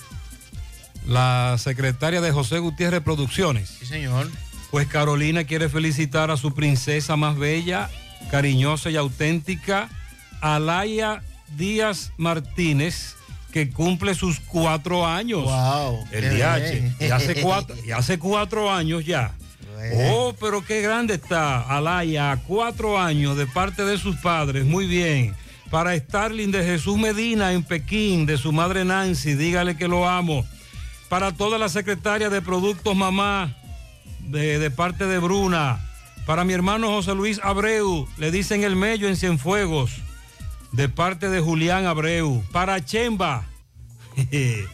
la 1.06 1.56
secretaria 1.58 2.20
de 2.20 2.30
José 2.30 2.58
Gutiérrez 2.58 3.02
Producciones. 3.02 3.68
Sí, 3.68 3.86
señor. 3.86 4.30
Pues 4.70 4.86
Carolina 4.86 5.44
quiere 5.44 5.68
felicitar 5.68 6.30
a 6.30 6.36
su 6.36 6.54
princesa 6.54 7.16
más 7.16 7.36
bella, 7.36 7.90
cariñosa 8.30 8.90
y 8.90 8.96
auténtica, 8.96 9.88
Alaya 10.40 11.22
Díaz 11.56 12.12
Martínez, 12.16 13.16
que 13.52 13.70
cumple 13.70 14.14
sus 14.14 14.38
cuatro 14.38 15.06
años. 15.06 15.42
Wow. 15.42 16.06
El 16.12 16.38
DH. 16.38 17.04
Y 17.04 17.10
hace 17.10 17.40
cuatro, 17.40 17.74
y 17.84 17.90
hace 17.90 18.18
cuatro 18.18 18.70
años 18.70 19.04
ya. 19.04 19.34
Oh, 19.94 20.34
pero 20.38 20.62
qué 20.62 20.82
grande 20.82 21.14
está 21.14 21.62
Alaya, 21.62 22.38
cuatro 22.46 23.00
años 23.00 23.36
de 23.38 23.46
parte 23.46 23.82
de 23.84 23.96
sus 23.96 24.16
padres. 24.16 24.66
Muy 24.66 24.86
bien 24.86 25.34
para 25.70 25.96
Starling 25.96 26.50
de 26.50 26.64
Jesús 26.64 26.98
Medina 26.98 27.52
en 27.52 27.62
Pekín, 27.62 28.26
de 28.26 28.36
su 28.36 28.52
madre 28.52 28.84
Nancy, 28.84 29.34
dígale 29.34 29.76
que 29.76 29.86
lo 29.86 30.08
amo. 30.08 30.44
Para 31.08 31.32
toda 31.32 31.58
la 31.58 31.68
secretaria 31.68 32.28
de 32.28 32.42
Productos 32.42 32.96
Mamá, 32.96 33.56
de, 34.20 34.70
parte 34.70 35.06
de 35.06 35.18
Bruna. 35.18 35.80
Para 36.26 36.44
mi 36.44 36.52
hermano 36.52 36.88
José 36.88 37.14
Luis 37.14 37.40
Abreu, 37.42 38.08
le 38.18 38.30
dicen 38.30 38.64
el 38.64 38.76
mello 38.76 39.08
en 39.08 39.16
Cienfuegos, 39.16 39.92
de 40.72 40.88
parte 40.88 41.28
de 41.28 41.40
Julián 41.40 41.86
Abreu. 41.86 42.42
Para 42.52 42.84
Chemba, 42.84 43.46
en 44.30 44.66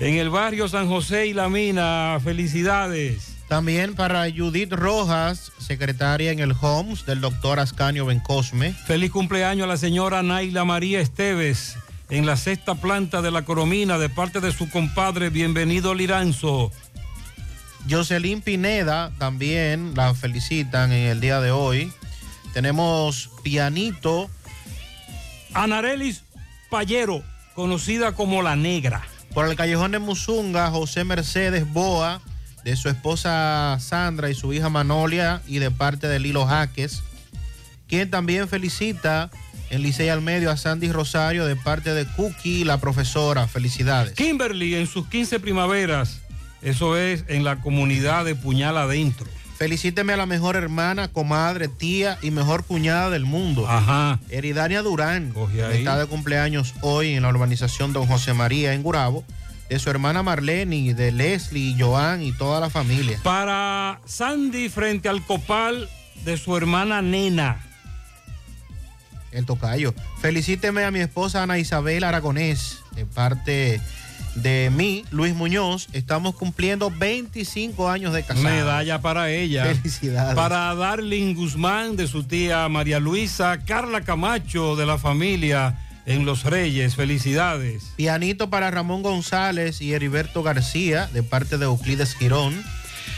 el 0.00 0.30
barrio 0.30 0.68
San 0.68 0.88
José 0.88 1.26
y 1.26 1.32
La 1.32 1.48
Mina, 1.48 2.18
felicidades. 2.22 3.31
También 3.52 3.94
para 3.94 4.24
Judith 4.34 4.72
Rojas, 4.72 5.52
secretaria 5.58 6.32
en 6.32 6.38
el 6.38 6.54
HOMS 6.58 7.04
del 7.04 7.20
doctor 7.20 7.60
Ascanio 7.60 8.06
Bencosme. 8.06 8.72
Feliz 8.72 9.10
cumpleaños 9.10 9.64
a 9.64 9.68
la 9.68 9.76
señora 9.76 10.22
Naila 10.22 10.64
María 10.64 11.02
Esteves 11.02 11.76
en 12.08 12.24
la 12.24 12.38
sexta 12.38 12.76
planta 12.76 13.20
de 13.20 13.30
la 13.30 13.44
Coromina 13.44 13.98
de 13.98 14.08
parte 14.08 14.40
de 14.40 14.52
su 14.52 14.70
compadre. 14.70 15.28
Bienvenido 15.28 15.92
Liranzo. 15.92 16.72
Jocelyn 17.90 18.40
Pineda 18.40 19.12
también 19.18 19.92
la 19.94 20.14
felicitan 20.14 20.90
en 20.90 21.08
el 21.08 21.20
día 21.20 21.42
de 21.42 21.50
hoy. 21.50 21.92
Tenemos 22.54 23.28
pianito. 23.42 24.30
Anarelis 25.52 26.24
Payero, 26.70 27.22
conocida 27.54 28.12
como 28.12 28.40
La 28.40 28.56
Negra. 28.56 29.02
Por 29.34 29.46
el 29.46 29.56
callejón 29.56 29.92
de 29.92 29.98
Musunga, 29.98 30.70
José 30.70 31.04
Mercedes 31.04 31.70
Boa 31.70 32.22
de 32.64 32.76
su 32.76 32.88
esposa 32.88 33.76
Sandra 33.80 34.30
y 34.30 34.34
su 34.34 34.52
hija 34.52 34.68
Manolia 34.68 35.42
y 35.46 35.58
de 35.58 35.70
parte 35.70 36.08
de 36.08 36.18
Lilo 36.18 36.46
Jaques, 36.46 37.02
quien 37.88 38.10
también 38.10 38.48
felicita 38.48 39.30
en 39.70 39.82
Licey 39.82 40.08
al 40.08 40.20
Medio 40.20 40.50
a 40.50 40.56
Sandy 40.56 40.92
Rosario 40.92 41.46
de 41.46 41.56
parte 41.56 41.94
de 41.94 42.06
Cookie, 42.06 42.64
la 42.64 42.78
profesora. 42.78 43.48
Felicidades. 43.48 44.12
Kimberly 44.12 44.74
en 44.74 44.86
sus 44.86 45.08
15 45.08 45.40
primaveras, 45.40 46.20
eso 46.60 46.96
es 46.96 47.24
en 47.28 47.44
la 47.44 47.60
comunidad 47.60 48.24
de 48.24 48.34
Puñal 48.34 48.76
Adentro. 48.76 49.26
Felicíteme 49.56 50.12
a 50.12 50.16
la 50.16 50.26
mejor 50.26 50.56
hermana, 50.56 51.08
comadre, 51.08 51.68
tía 51.68 52.18
y 52.20 52.32
mejor 52.32 52.64
cuñada 52.64 53.10
del 53.10 53.24
mundo. 53.24 53.68
Ajá. 53.68 54.18
Eridania 54.28 54.82
Durán, 54.82 55.32
está 55.72 55.96
de 55.96 56.06
cumpleaños 56.06 56.74
hoy 56.80 57.14
en 57.14 57.22
la 57.22 57.28
urbanización 57.28 57.92
Don 57.92 58.06
José 58.06 58.34
María 58.34 58.74
en 58.74 58.82
Gurabo 58.82 59.24
de 59.72 59.78
su 59.78 59.88
hermana 59.88 60.22
Marlene, 60.22 60.92
de 60.92 61.10
Leslie, 61.12 61.74
Joan 61.78 62.22
y 62.22 62.32
toda 62.32 62.60
la 62.60 62.68
familia. 62.68 63.18
Para 63.22 64.02
Sandy 64.04 64.68
frente 64.68 65.08
al 65.08 65.24
copal 65.24 65.88
de 66.26 66.36
su 66.36 66.54
hermana 66.58 67.00
Nena. 67.00 67.58
El 69.30 69.46
tocayo. 69.46 69.94
Felicíteme 70.20 70.84
a 70.84 70.90
mi 70.90 71.00
esposa 71.00 71.42
Ana 71.42 71.58
Isabel 71.58 72.04
Aragonés, 72.04 72.80
de 72.94 73.06
parte 73.06 73.80
de 74.34 74.70
mí, 74.70 75.06
Luis 75.10 75.34
Muñoz. 75.34 75.88
Estamos 75.94 76.34
cumpliendo 76.34 76.90
25 76.90 77.88
años 77.88 78.12
de 78.12 78.24
casado. 78.24 78.44
Medalla 78.44 79.00
para 79.00 79.30
ella. 79.30 79.64
Felicidades. 79.74 80.34
Para 80.34 80.74
Darling 80.74 81.34
Guzmán, 81.34 81.96
de 81.96 82.08
su 82.08 82.24
tía 82.24 82.68
María 82.68 83.00
Luisa, 83.00 83.60
Carla 83.64 84.02
Camacho, 84.02 84.76
de 84.76 84.84
la 84.84 84.98
familia 84.98 85.78
en 86.06 86.24
Los 86.24 86.44
Reyes. 86.44 86.96
Felicidades. 86.96 87.92
Pianito 87.96 88.50
para 88.50 88.70
Ramón 88.70 89.02
González 89.02 89.80
y 89.80 89.92
Heriberto 89.92 90.42
García 90.42 91.08
de 91.12 91.22
parte 91.22 91.58
de 91.58 91.64
Euclides 91.64 92.14
Girón. 92.14 92.62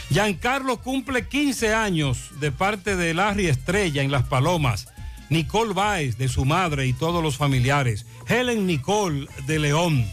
Giancarlo 0.09 0.81
cumple 0.81 1.27
15 1.27 1.73
años 1.73 2.29
de 2.39 2.51
parte 2.51 2.95
de 2.95 3.13
Larry 3.13 3.47
Estrella 3.47 4.01
en 4.01 4.11
Las 4.11 4.23
Palomas. 4.23 4.87
Nicole 5.29 5.73
Baez 5.73 6.17
de 6.17 6.27
su 6.27 6.45
madre 6.45 6.85
y 6.85 6.93
todos 6.93 7.23
los 7.23 7.37
familiares. 7.37 8.05
Helen 8.27 8.67
Nicole 8.67 9.27
de 9.47 9.59
León. 9.59 10.05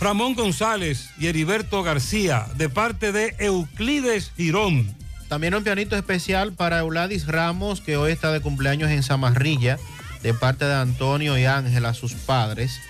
Ramón 0.00 0.34
González 0.34 1.10
y 1.18 1.28
Heriberto 1.28 1.82
García 1.84 2.46
de 2.56 2.68
parte 2.68 3.12
de 3.12 3.36
Euclides 3.38 4.32
Girón. 4.36 4.92
También 5.28 5.54
un 5.54 5.62
pianito 5.62 5.96
especial 5.96 6.52
para 6.52 6.80
Euladis 6.80 7.26
Ramos 7.26 7.80
que 7.80 7.96
hoy 7.96 8.12
está 8.12 8.32
de 8.32 8.40
cumpleaños 8.40 8.90
en 8.90 9.02
Zamarrilla 9.02 9.78
de 10.22 10.34
parte 10.34 10.64
de 10.64 10.74
Antonio 10.74 11.36
y 11.36 11.44
Ángela, 11.44 11.94
sus 11.94 12.14
padres. 12.14 12.80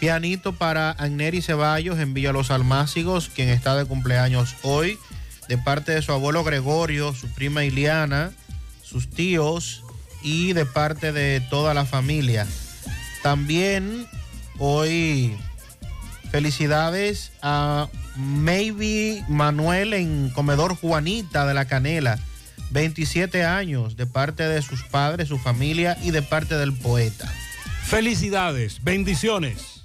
Pianito 0.00 0.52
para 0.52 0.90
Agneri 0.92 1.42
Ceballos 1.42 1.98
en 1.98 2.14
Villa 2.14 2.32
Los 2.32 2.50
Almácigos, 2.50 3.30
quien 3.34 3.48
está 3.48 3.76
de 3.76 3.84
cumpleaños 3.84 4.54
hoy, 4.62 4.98
de 5.48 5.58
parte 5.58 5.92
de 5.92 6.02
su 6.02 6.12
abuelo 6.12 6.44
Gregorio, 6.44 7.14
su 7.14 7.28
prima 7.28 7.64
Iliana, 7.64 8.32
sus 8.82 9.10
tíos 9.10 9.82
y 10.22 10.52
de 10.52 10.66
parte 10.66 11.12
de 11.12 11.40
toda 11.40 11.74
la 11.74 11.84
familia. 11.84 12.46
También 13.22 14.06
hoy 14.58 15.36
felicidades 16.30 17.32
a 17.42 17.88
Maybe 18.16 19.24
Manuel 19.28 19.94
en 19.94 20.30
Comedor 20.30 20.76
Juanita 20.76 21.46
de 21.46 21.54
la 21.54 21.64
Canela 21.64 22.18
27 22.70 23.44
años 23.44 23.96
de 23.96 24.06
parte 24.06 24.44
de 24.48 24.62
sus 24.62 24.82
padres, 24.84 25.28
su 25.28 25.38
familia 25.38 25.96
y 26.02 26.10
de 26.10 26.22
parte 26.22 26.56
del 26.56 26.72
poeta. 26.72 27.32
Felicidades, 27.84 28.82
bendiciones. 28.82 29.84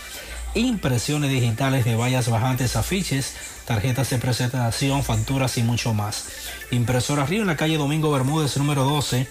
impresiones 0.54 1.30
digitales 1.30 1.84
de 1.84 1.96
vallas 1.96 2.28
bajantes, 2.28 2.76
afiches, 2.76 3.34
tarjetas 3.64 4.10
de 4.10 4.18
presentación, 4.18 5.02
facturas 5.02 5.58
y 5.58 5.62
mucho 5.62 5.94
más. 5.94 6.26
Impresora 6.70 7.26
Río 7.26 7.40
en 7.42 7.48
la 7.48 7.56
calle 7.56 7.78
Domingo 7.78 8.10
Bermúdez, 8.10 8.56
número 8.56 8.84
12, 8.84 9.26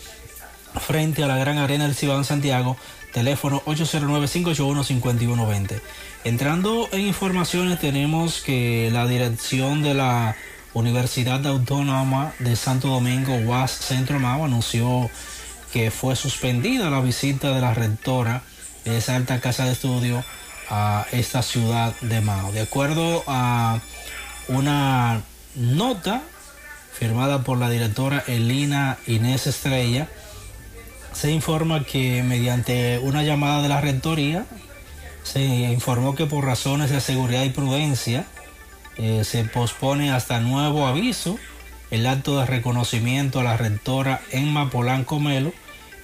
frente 0.79 1.23
a 1.23 1.27
la 1.27 1.37
Gran 1.37 1.57
Arena 1.57 1.85
del 1.85 1.95
Cibán 1.95 2.25
Santiago, 2.25 2.77
teléfono 3.13 3.61
809-581-5120. 3.65 5.81
Entrando 6.23 6.87
en 6.91 7.01
informaciones, 7.01 7.79
tenemos 7.79 8.41
que 8.41 8.89
la 8.91 9.07
dirección 9.07 9.83
de 9.83 9.93
la 9.93 10.35
Universidad 10.73 11.45
Autónoma 11.45 12.33
de 12.39 12.55
Santo 12.55 12.87
Domingo, 12.87 13.35
UAS 13.35 13.71
Centro 13.71 14.19
Mau, 14.19 14.45
anunció 14.45 15.09
que 15.73 15.91
fue 15.91 16.15
suspendida 16.15 16.89
la 16.89 17.01
visita 17.01 17.53
de 17.53 17.61
la 17.61 17.73
rectora 17.73 18.43
de 18.85 18.97
esa 18.97 19.15
alta 19.15 19.39
casa 19.39 19.65
de 19.65 19.73
estudio 19.73 20.23
a 20.71 21.05
esta 21.11 21.43
ciudad 21.43 21.93
de 21.99 22.21
Mao. 22.21 22.53
De 22.53 22.61
acuerdo 22.61 23.23
a 23.27 23.81
una 24.47 25.21
nota 25.53 26.21
firmada 26.93 27.43
por 27.43 27.57
la 27.57 27.69
directora 27.69 28.23
Elina 28.25 28.97
Inés 29.05 29.47
Estrella, 29.47 30.07
se 31.11 31.29
informa 31.29 31.83
que 31.83 32.23
mediante 32.23 32.99
una 32.99 33.21
llamada 33.21 33.61
de 33.61 33.67
la 33.67 33.81
rectoría, 33.81 34.45
se 35.23 35.41
informó 35.41 36.15
que 36.15 36.25
por 36.25 36.45
razones 36.45 36.89
de 36.89 37.01
seguridad 37.01 37.43
y 37.43 37.49
prudencia 37.49 38.25
eh, 38.95 39.23
se 39.25 39.43
pospone 39.43 40.11
hasta 40.11 40.39
nuevo 40.39 40.87
aviso 40.87 41.37
el 41.91 42.07
acto 42.07 42.39
de 42.39 42.45
reconocimiento 42.45 43.41
a 43.41 43.43
la 43.43 43.57
rectora 43.57 44.21
Emma 44.31 44.69
Polanco 44.69 45.19
Melo, 45.19 45.51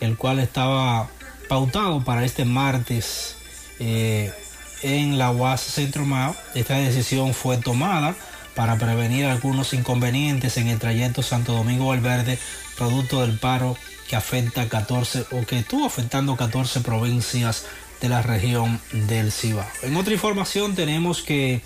el 0.02 0.18
cual 0.18 0.40
estaba 0.40 1.08
pautado 1.48 2.04
para 2.04 2.26
este 2.26 2.44
martes 2.44 3.38
eh, 3.80 4.34
en 4.82 5.18
la 5.18 5.32
UAS 5.32 5.62
Centro 5.62 6.06
Mao. 6.06 6.36
Esta 6.56 6.78
decisión 6.78 7.34
fue 7.34 7.58
tomada 7.58 8.16
para 8.56 8.78
prevenir 8.78 9.26
algunos 9.26 9.74
inconvenientes 9.74 10.58
en 10.58 10.68
el 10.68 10.80
trayecto 10.80 11.22
Santo 11.22 11.54
Domingo 11.54 11.88
Valverde, 11.88 12.40
producto 12.78 13.22
del 13.22 13.38
paro 13.38 13.78
que 14.08 14.16
afecta 14.16 14.68
14 14.68 15.26
o 15.32 15.46
que 15.46 15.60
estuvo 15.60 15.86
afectando 15.86 16.36
14 16.36 16.80
provincias 16.82 17.66
de 18.02 18.10
la 18.10 18.22
región 18.22 18.80
del 18.92 19.32
Cibao. 19.32 19.66
En 19.84 19.96
otra 19.96 20.14
información 20.14 20.76
tenemos 20.76 21.22
que 21.22 21.62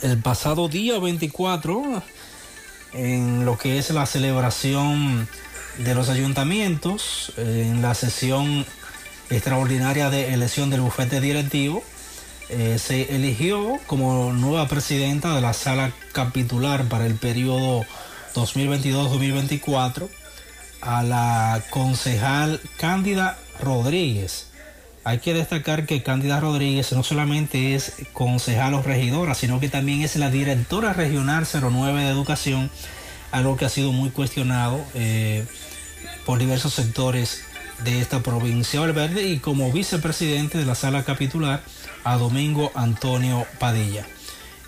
el 0.00 0.18
pasado 0.18 0.68
día 0.68 0.98
24, 0.98 2.02
en 2.94 3.44
lo 3.44 3.58
que 3.58 3.78
es 3.78 3.90
la 3.90 4.06
celebración 4.06 5.28
de 5.78 5.94
los 5.94 6.08
ayuntamientos, 6.08 7.32
en 7.36 7.82
la 7.82 7.94
sesión 7.94 8.64
extraordinaria 9.30 10.10
de 10.10 10.34
elección 10.34 10.70
del 10.70 10.80
bufete 10.80 11.20
directivo, 11.20 11.82
eh, 12.52 12.78
se 12.78 13.14
eligió 13.14 13.78
como 13.86 14.32
nueva 14.34 14.68
presidenta 14.68 15.34
de 15.34 15.40
la 15.40 15.54
sala 15.54 15.90
capitular 16.12 16.84
para 16.84 17.06
el 17.06 17.14
periodo 17.14 17.86
2022-2024 18.34 20.08
a 20.82 21.02
la 21.02 21.62
concejal 21.70 22.60
Cándida 22.76 23.38
Rodríguez. 23.58 24.48
Hay 25.02 25.20
que 25.20 25.32
destacar 25.32 25.86
que 25.86 26.02
Cándida 26.02 26.40
Rodríguez 26.40 26.92
no 26.92 27.02
solamente 27.02 27.74
es 27.74 27.94
concejal 28.12 28.74
o 28.74 28.82
regidora, 28.82 29.34
sino 29.34 29.58
que 29.58 29.70
también 29.70 30.02
es 30.02 30.16
la 30.16 30.28
directora 30.28 30.92
regional 30.92 31.46
09 31.50 32.02
de 32.02 32.10
educación, 32.10 32.70
algo 33.30 33.56
que 33.56 33.64
ha 33.64 33.70
sido 33.70 33.92
muy 33.92 34.10
cuestionado 34.10 34.78
eh, 34.92 35.46
por 36.26 36.38
diversos 36.38 36.74
sectores 36.74 37.44
de 37.82 38.00
esta 38.00 38.22
provincia 38.22 38.80
Valverde 38.80 39.26
y 39.26 39.38
como 39.38 39.72
vicepresidente 39.72 40.58
de 40.58 40.66
la 40.66 40.74
sala 40.74 41.02
capitular 41.02 41.62
a 42.04 42.16
Domingo 42.16 42.70
Antonio 42.74 43.46
Padilla. 43.58 44.06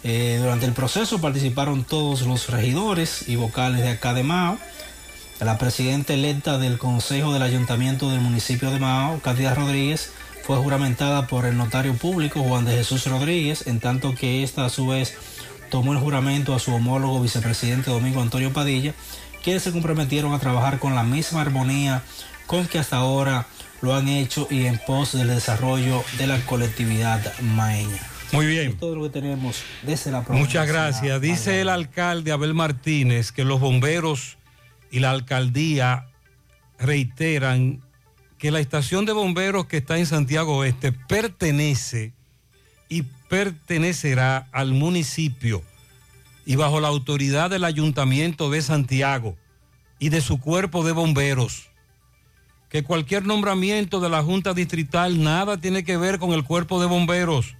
Eh, 0.02 0.38
durante 0.40 0.66
el 0.66 0.72
proceso 0.72 1.20
participaron 1.20 1.84
todos 1.84 2.22
los 2.22 2.50
regidores 2.50 3.28
y 3.28 3.36
vocales 3.36 3.80
de 3.80 3.90
acá 3.90 4.12
de 4.12 4.22
Mao. 4.22 4.58
La 5.40 5.58
presidenta 5.58 6.14
electa 6.14 6.58
del 6.58 6.78
Consejo 6.78 7.32
del 7.32 7.42
Ayuntamiento 7.42 8.10
del 8.10 8.20
municipio 8.20 8.70
de 8.70 8.78
Mao, 8.78 9.20
Katia 9.20 9.54
Rodríguez, 9.54 10.12
fue 10.44 10.58
juramentada 10.58 11.26
por 11.26 11.46
el 11.46 11.56
notario 11.56 11.94
público 11.94 12.42
Juan 12.42 12.66
de 12.66 12.76
Jesús 12.76 13.06
Rodríguez, 13.06 13.66
en 13.66 13.80
tanto 13.80 14.14
que 14.14 14.42
esta 14.42 14.66
a 14.66 14.70
su 14.70 14.86
vez 14.86 15.14
tomó 15.70 15.92
el 15.92 15.98
juramento 15.98 16.54
a 16.54 16.58
su 16.58 16.74
homólogo 16.74 17.20
vicepresidente 17.20 17.90
Domingo 17.90 18.20
Antonio 18.20 18.52
Padilla, 18.52 18.94
quienes 19.42 19.62
se 19.62 19.72
comprometieron 19.72 20.34
a 20.34 20.38
trabajar 20.38 20.78
con 20.78 20.94
la 20.94 21.02
misma 21.02 21.40
armonía 21.40 22.02
con 22.46 22.66
que 22.66 22.78
hasta 22.78 22.98
ahora 22.98 23.46
lo 23.84 23.94
han 23.94 24.08
hecho 24.08 24.48
y 24.50 24.64
en 24.64 24.78
pos 24.78 25.12
del 25.12 25.28
desarrollo 25.28 26.02
de 26.16 26.26
la 26.26 26.40
colectividad 26.46 27.38
maeña. 27.40 28.00
Muy 28.32 28.46
bien. 28.46 28.70
Es 28.70 28.78
todo 28.78 28.96
lo 28.96 29.02
que 29.04 29.10
tenemos 29.10 29.62
desde 29.82 30.10
la 30.10 30.24
provincia. 30.24 30.46
Muchas 30.46 30.66
gracias. 30.66 31.20
Dice 31.20 31.60
el 31.60 31.68
alcalde 31.68 32.32
Abel 32.32 32.54
Martínez 32.54 33.30
que 33.30 33.44
los 33.44 33.60
bomberos 33.60 34.38
y 34.90 35.00
la 35.00 35.10
alcaldía 35.10 36.06
reiteran 36.78 37.82
que 38.38 38.50
la 38.50 38.60
estación 38.60 39.04
de 39.04 39.12
bomberos 39.12 39.66
que 39.66 39.76
está 39.76 39.98
en 39.98 40.06
Santiago 40.06 40.56
Oeste 40.56 40.92
pertenece 40.92 42.12
y 42.88 43.02
pertenecerá 43.28 44.48
al 44.50 44.72
municipio 44.72 45.62
y 46.46 46.56
bajo 46.56 46.80
la 46.80 46.88
autoridad 46.88 47.50
del 47.50 47.64
ayuntamiento 47.64 48.50
de 48.50 48.62
Santiago 48.62 49.36
y 49.98 50.08
de 50.08 50.20
su 50.20 50.40
cuerpo 50.40 50.84
de 50.84 50.92
bomberos. 50.92 51.68
Que 52.74 52.82
cualquier 52.82 53.24
nombramiento 53.24 54.00
de 54.00 54.08
la 54.08 54.24
Junta 54.24 54.52
Distrital 54.52 55.22
nada 55.22 55.60
tiene 55.60 55.84
que 55.84 55.96
ver 55.96 56.18
con 56.18 56.32
el 56.32 56.42
cuerpo 56.42 56.80
de 56.80 56.88
bomberos. 56.88 57.54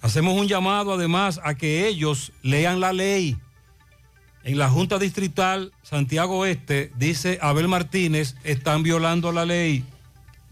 Hacemos 0.00 0.38
un 0.38 0.46
llamado 0.46 0.92
además 0.92 1.40
a 1.42 1.56
que 1.56 1.88
ellos 1.88 2.30
lean 2.40 2.78
la 2.78 2.92
ley. 2.92 3.36
En 4.44 4.56
la 4.56 4.70
Junta 4.70 5.00
Distrital 5.00 5.72
Santiago 5.82 6.38
Oeste, 6.38 6.92
dice 6.96 7.40
Abel 7.42 7.66
Martínez, 7.66 8.36
están 8.44 8.84
violando 8.84 9.32
la 9.32 9.44
ley. 9.44 9.84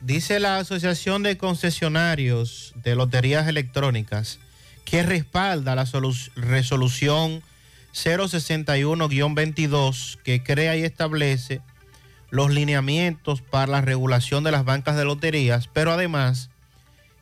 Dice 0.00 0.40
la 0.40 0.58
Asociación 0.58 1.22
de 1.22 1.38
Concesionarios 1.38 2.74
de 2.82 2.96
Loterías 2.96 3.46
Electrónicas 3.46 4.40
que 4.84 5.04
respalda 5.04 5.76
la 5.76 5.86
resolución 6.34 7.40
061-22 7.94 10.18
que 10.24 10.42
crea 10.42 10.76
y 10.76 10.82
establece 10.82 11.60
los 12.32 12.50
lineamientos 12.50 13.40
para 13.42 13.70
la 13.70 13.82
regulación 13.82 14.42
de 14.42 14.50
las 14.50 14.64
bancas 14.64 14.96
de 14.96 15.04
loterías, 15.04 15.68
pero 15.68 15.92
además 15.92 16.48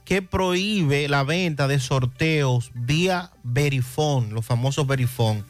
que 0.05 0.22
prohíbe 0.22 1.08
la 1.08 1.24
venta 1.24 1.66
de 1.66 1.80
sorteos 1.80 2.70
vía 2.74 3.32
Verifón, 3.42 4.32
los 4.32 4.47
famosos 4.47 4.86
Verifón. 4.86 5.44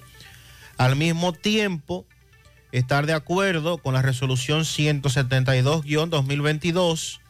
Al 0.79 0.97
mismo 0.97 1.35
tiempo, 1.35 2.07
estar 2.73 3.05
de 3.05 3.13
acuerdo 3.13 3.77
con 3.77 3.93
la 3.93 4.01
resolución 4.01 4.63
172-2022 4.63 7.21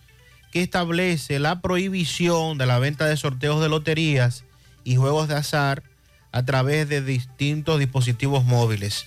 que 0.52 0.62
establece 0.62 1.40
la 1.40 1.60
prohibición 1.60 2.58
de 2.58 2.66
la 2.66 2.78
venta 2.78 3.06
de 3.06 3.16
sorteos 3.16 3.60
de 3.60 3.68
loterías 3.68 4.44
y 4.84 4.94
juegos 4.94 5.26
de 5.26 5.34
azar 5.34 5.82
a 6.30 6.44
través 6.44 6.88
de 6.88 7.02
distintos 7.02 7.80
dispositivos 7.80 8.44
móviles. 8.44 9.06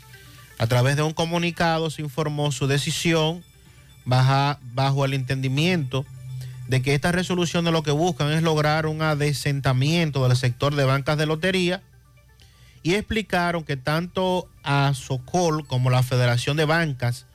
A 0.58 0.68
través 0.68 0.96
de 0.96 1.02
un 1.02 1.14
comunicado 1.14 1.90
se 1.90 2.02
informó 2.02 2.52
su 2.52 2.68
decisión 2.68 3.44
bajo 4.06 5.06
el 5.06 5.14
entendimiento 5.14 6.06
de 6.68 6.82
que 6.82 6.94
esta 6.94 7.12
resolución 7.12 7.66
de 7.66 7.72
lo 7.72 7.84
que 7.84 7.92
buscan 7.92 8.32
es 8.32 8.42
lograr 8.42 8.86
un 8.86 9.02
adesentamiento 9.02 10.28
del 10.28 10.38
sector 10.38 10.76
de 10.76 10.86
bancas 10.86 11.18
de 11.18 11.26
lotería 11.26 11.82
y 12.84 12.96
explicaron 12.96 13.64
que 13.64 13.78
tanto 13.78 14.50
a 14.64 14.94
Socol 14.94 15.66
como 15.66 15.90
la 15.90 16.04
Federación 16.04 16.58
de 16.58 16.66
Bancas 16.66 17.26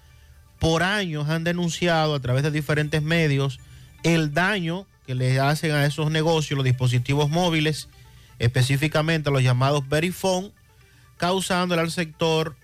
por 0.59 0.83
años 0.83 1.29
han 1.29 1.45
denunciado 1.45 2.15
a 2.15 2.21
través 2.21 2.43
de 2.43 2.51
diferentes 2.51 3.03
medios 3.03 3.61
el 4.03 4.35
daño 4.35 4.87
que 5.07 5.15
le 5.15 5.41
hacen 5.41 5.73
a 5.73 5.87
esos 5.87 6.11
negocios 6.11 6.57
los 6.57 6.65
dispositivos 6.65 7.31
móviles, 7.31 7.89
específicamente 8.39 9.31
los 9.31 9.43
llamados 9.43 9.89
Verifone, 9.89 10.53
causándole 11.17 11.81
al 11.81 11.91
sector 11.91 12.57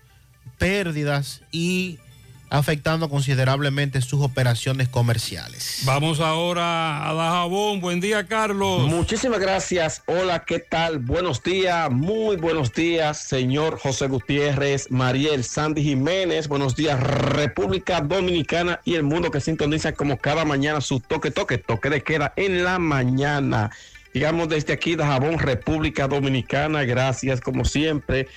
pérdidas 0.57 1.41
y 1.51 1.99
afectando 2.49 3.09
considerablemente 3.09 4.01
sus 4.01 4.21
operaciones 4.21 4.87
comerciales. 4.87 5.81
Vamos 5.83 6.19
ahora 6.19 7.09
a 7.09 7.13
Dajabón. 7.13 7.81
Buen 7.81 7.99
día, 7.99 8.25
Carlos. 8.27 8.87
Muchísimas 8.87 9.39
gracias. 9.39 10.03
Hola, 10.05 10.43
¿qué 10.45 10.59
tal? 10.59 10.99
Buenos 10.99 11.41
días, 11.43 11.89
muy 11.91 12.37
buenos 12.37 12.71
días, 12.73 13.17
señor 13.17 13.79
José 13.79 14.07
Gutiérrez, 14.07 14.91
Mariel 14.91 15.43
Sandy 15.43 15.83
Jiménez. 15.83 16.47
Buenos 16.47 16.75
días, 16.75 16.99
República 16.99 18.01
Dominicana 18.01 18.79
y 18.85 18.95
el 18.95 19.03
mundo 19.03 19.31
que 19.31 19.41
sintoniza 19.41 19.93
como 19.93 20.17
cada 20.17 20.45
mañana 20.45 20.81
su 20.81 20.99
toque, 20.99 21.31
toque, 21.31 21.57
toque 21.57 21.89
de 21.89 22.03
queda 22.03 22.33
en 22.35 22.63
la 22.63 22.79
mañana. 22.79 23.71
Digamos 24.13 24.47
desde 24.47 24.71
aquí, 24.71 24.95
Dajabón, 24.95 25.39
República 25.39 26.07
Dominicana. 26.07 26.83
Gracias, 26.83 27.41
como 27.41 27.65
siempre 27.65 28.27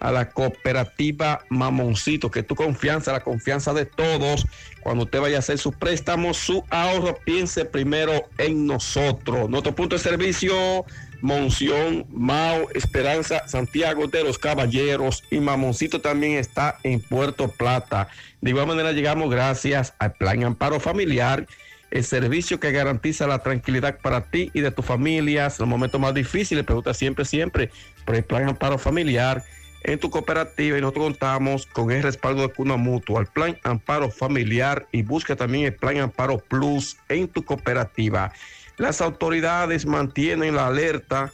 a 0.00 0.10
la 0.10 0.30
cooperativa 0.30 1.44
Mamoncito, 1.48 2.30
que 2.30 2.42
tu 2.42 2.54
confianza, 2.54 3.12
la 3.12 3.22
confianza 3.22 3.72
de 3.72 3.86
todos, 3.86 4.46
cuando 4.82 5.04
usted 5.04 5.20
vaya 5.20 5.36
a 5.36 5.38
hacer 5.40 5.58
su 5.58 5.72
préstamo, 5.72 6.34
su 6.34 6.64
ahorro, 6.70 7.18
piense 7.24 7.64
primero 7.64 8.28
en 8.38 8.66
nosotros. 8.66 9.48
Nuestro 9.48 9.74
punto 9.74 9.96
de 9.96 10.02
servicio, 10.02 10.84
Monción, 11.22 12.06
Mao, 12.10 12.68
Esperanza, 12.74 13.48
Santiago 13.48 14.06
de 14.06 14.22
los 14.22 14.38
Caballeros 14.38 15.24
y 15.30 15.40
Mamoncito 15.40 16.00
también 16.00 16.38
está 16.38 16.78
en 16.82 17.00
Puerto 17.00 17.48
Plata. 17.48 18.08
De 18.40 18.50
igual 18.50 18.66
manera 18.66 18.92
llegamos 18.92 19.30
gracias 19.30 19.94
al 19.98 20.12
Plan 20.12 20.44
Amparo 20.44 20.78
Familiar 20.78 21.46
el 21.90 22.04
servicio 22.04 22.60
que 22.60 22.72
garantiza 22.72 23.26
la 23.26 23.38
tranquilidad 23.38 23.98
para 24.00 24.22
ti 24.22 24.50
y 24.52 24.60
de 24.60 24.70
tu 24.70 24.82
familia 24.82 25.46
en 25.46 25.52
los 25.58 25.68
momentos 25.68 26.00
más 26.00 26.14
difíciles. 26.14 26.64
Pregunta 26.64 26.94
siempre, 26.94 27.24
siempre 27.24 27.70
por 28.04 28.16
el 28.16 28.24
plan 28.24 28.48
amparo 28.48 28.78
familiar 28.78 29.44
en 29.86 30.00
tu 30.00 30.10
cooperativa 30.10 30.76
y 30.76 30.80
nosotros 30.80 31.04
contamos 31.04 31.64
con 31.66 31.92
el 31.92 32.02
respaldo 32.02 32.42
de 32.42 32.48
Cuna 32.48 32.76
Mutua, 32.76 33.20
el 33.20 33.26
plan 33.26 33.56
Amparo 33.62 34.10
Familiar 34.10 34.88
y 34.90 35.02
busca 35.02 35.36
también 35.36 35.66
el 35.66 35.74
plan 35.74 35.98
Amparo 35.98 36.38
Plus 36.38 36.96
en 37.08 37.28
tu 37.28 37.44
cooperativa. 37.44 38.32
Las 38.78 39.00
autoridades 39.00 39.86
mantienen 39.86 40.56
la 40.56 40.66
alerta, 40.66 41.30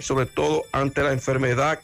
sobre 0.00 0.26
todo 0.26 0.64
ante 0.72 1.02
la 1.02 1.12
enfermedad 1.12 1.78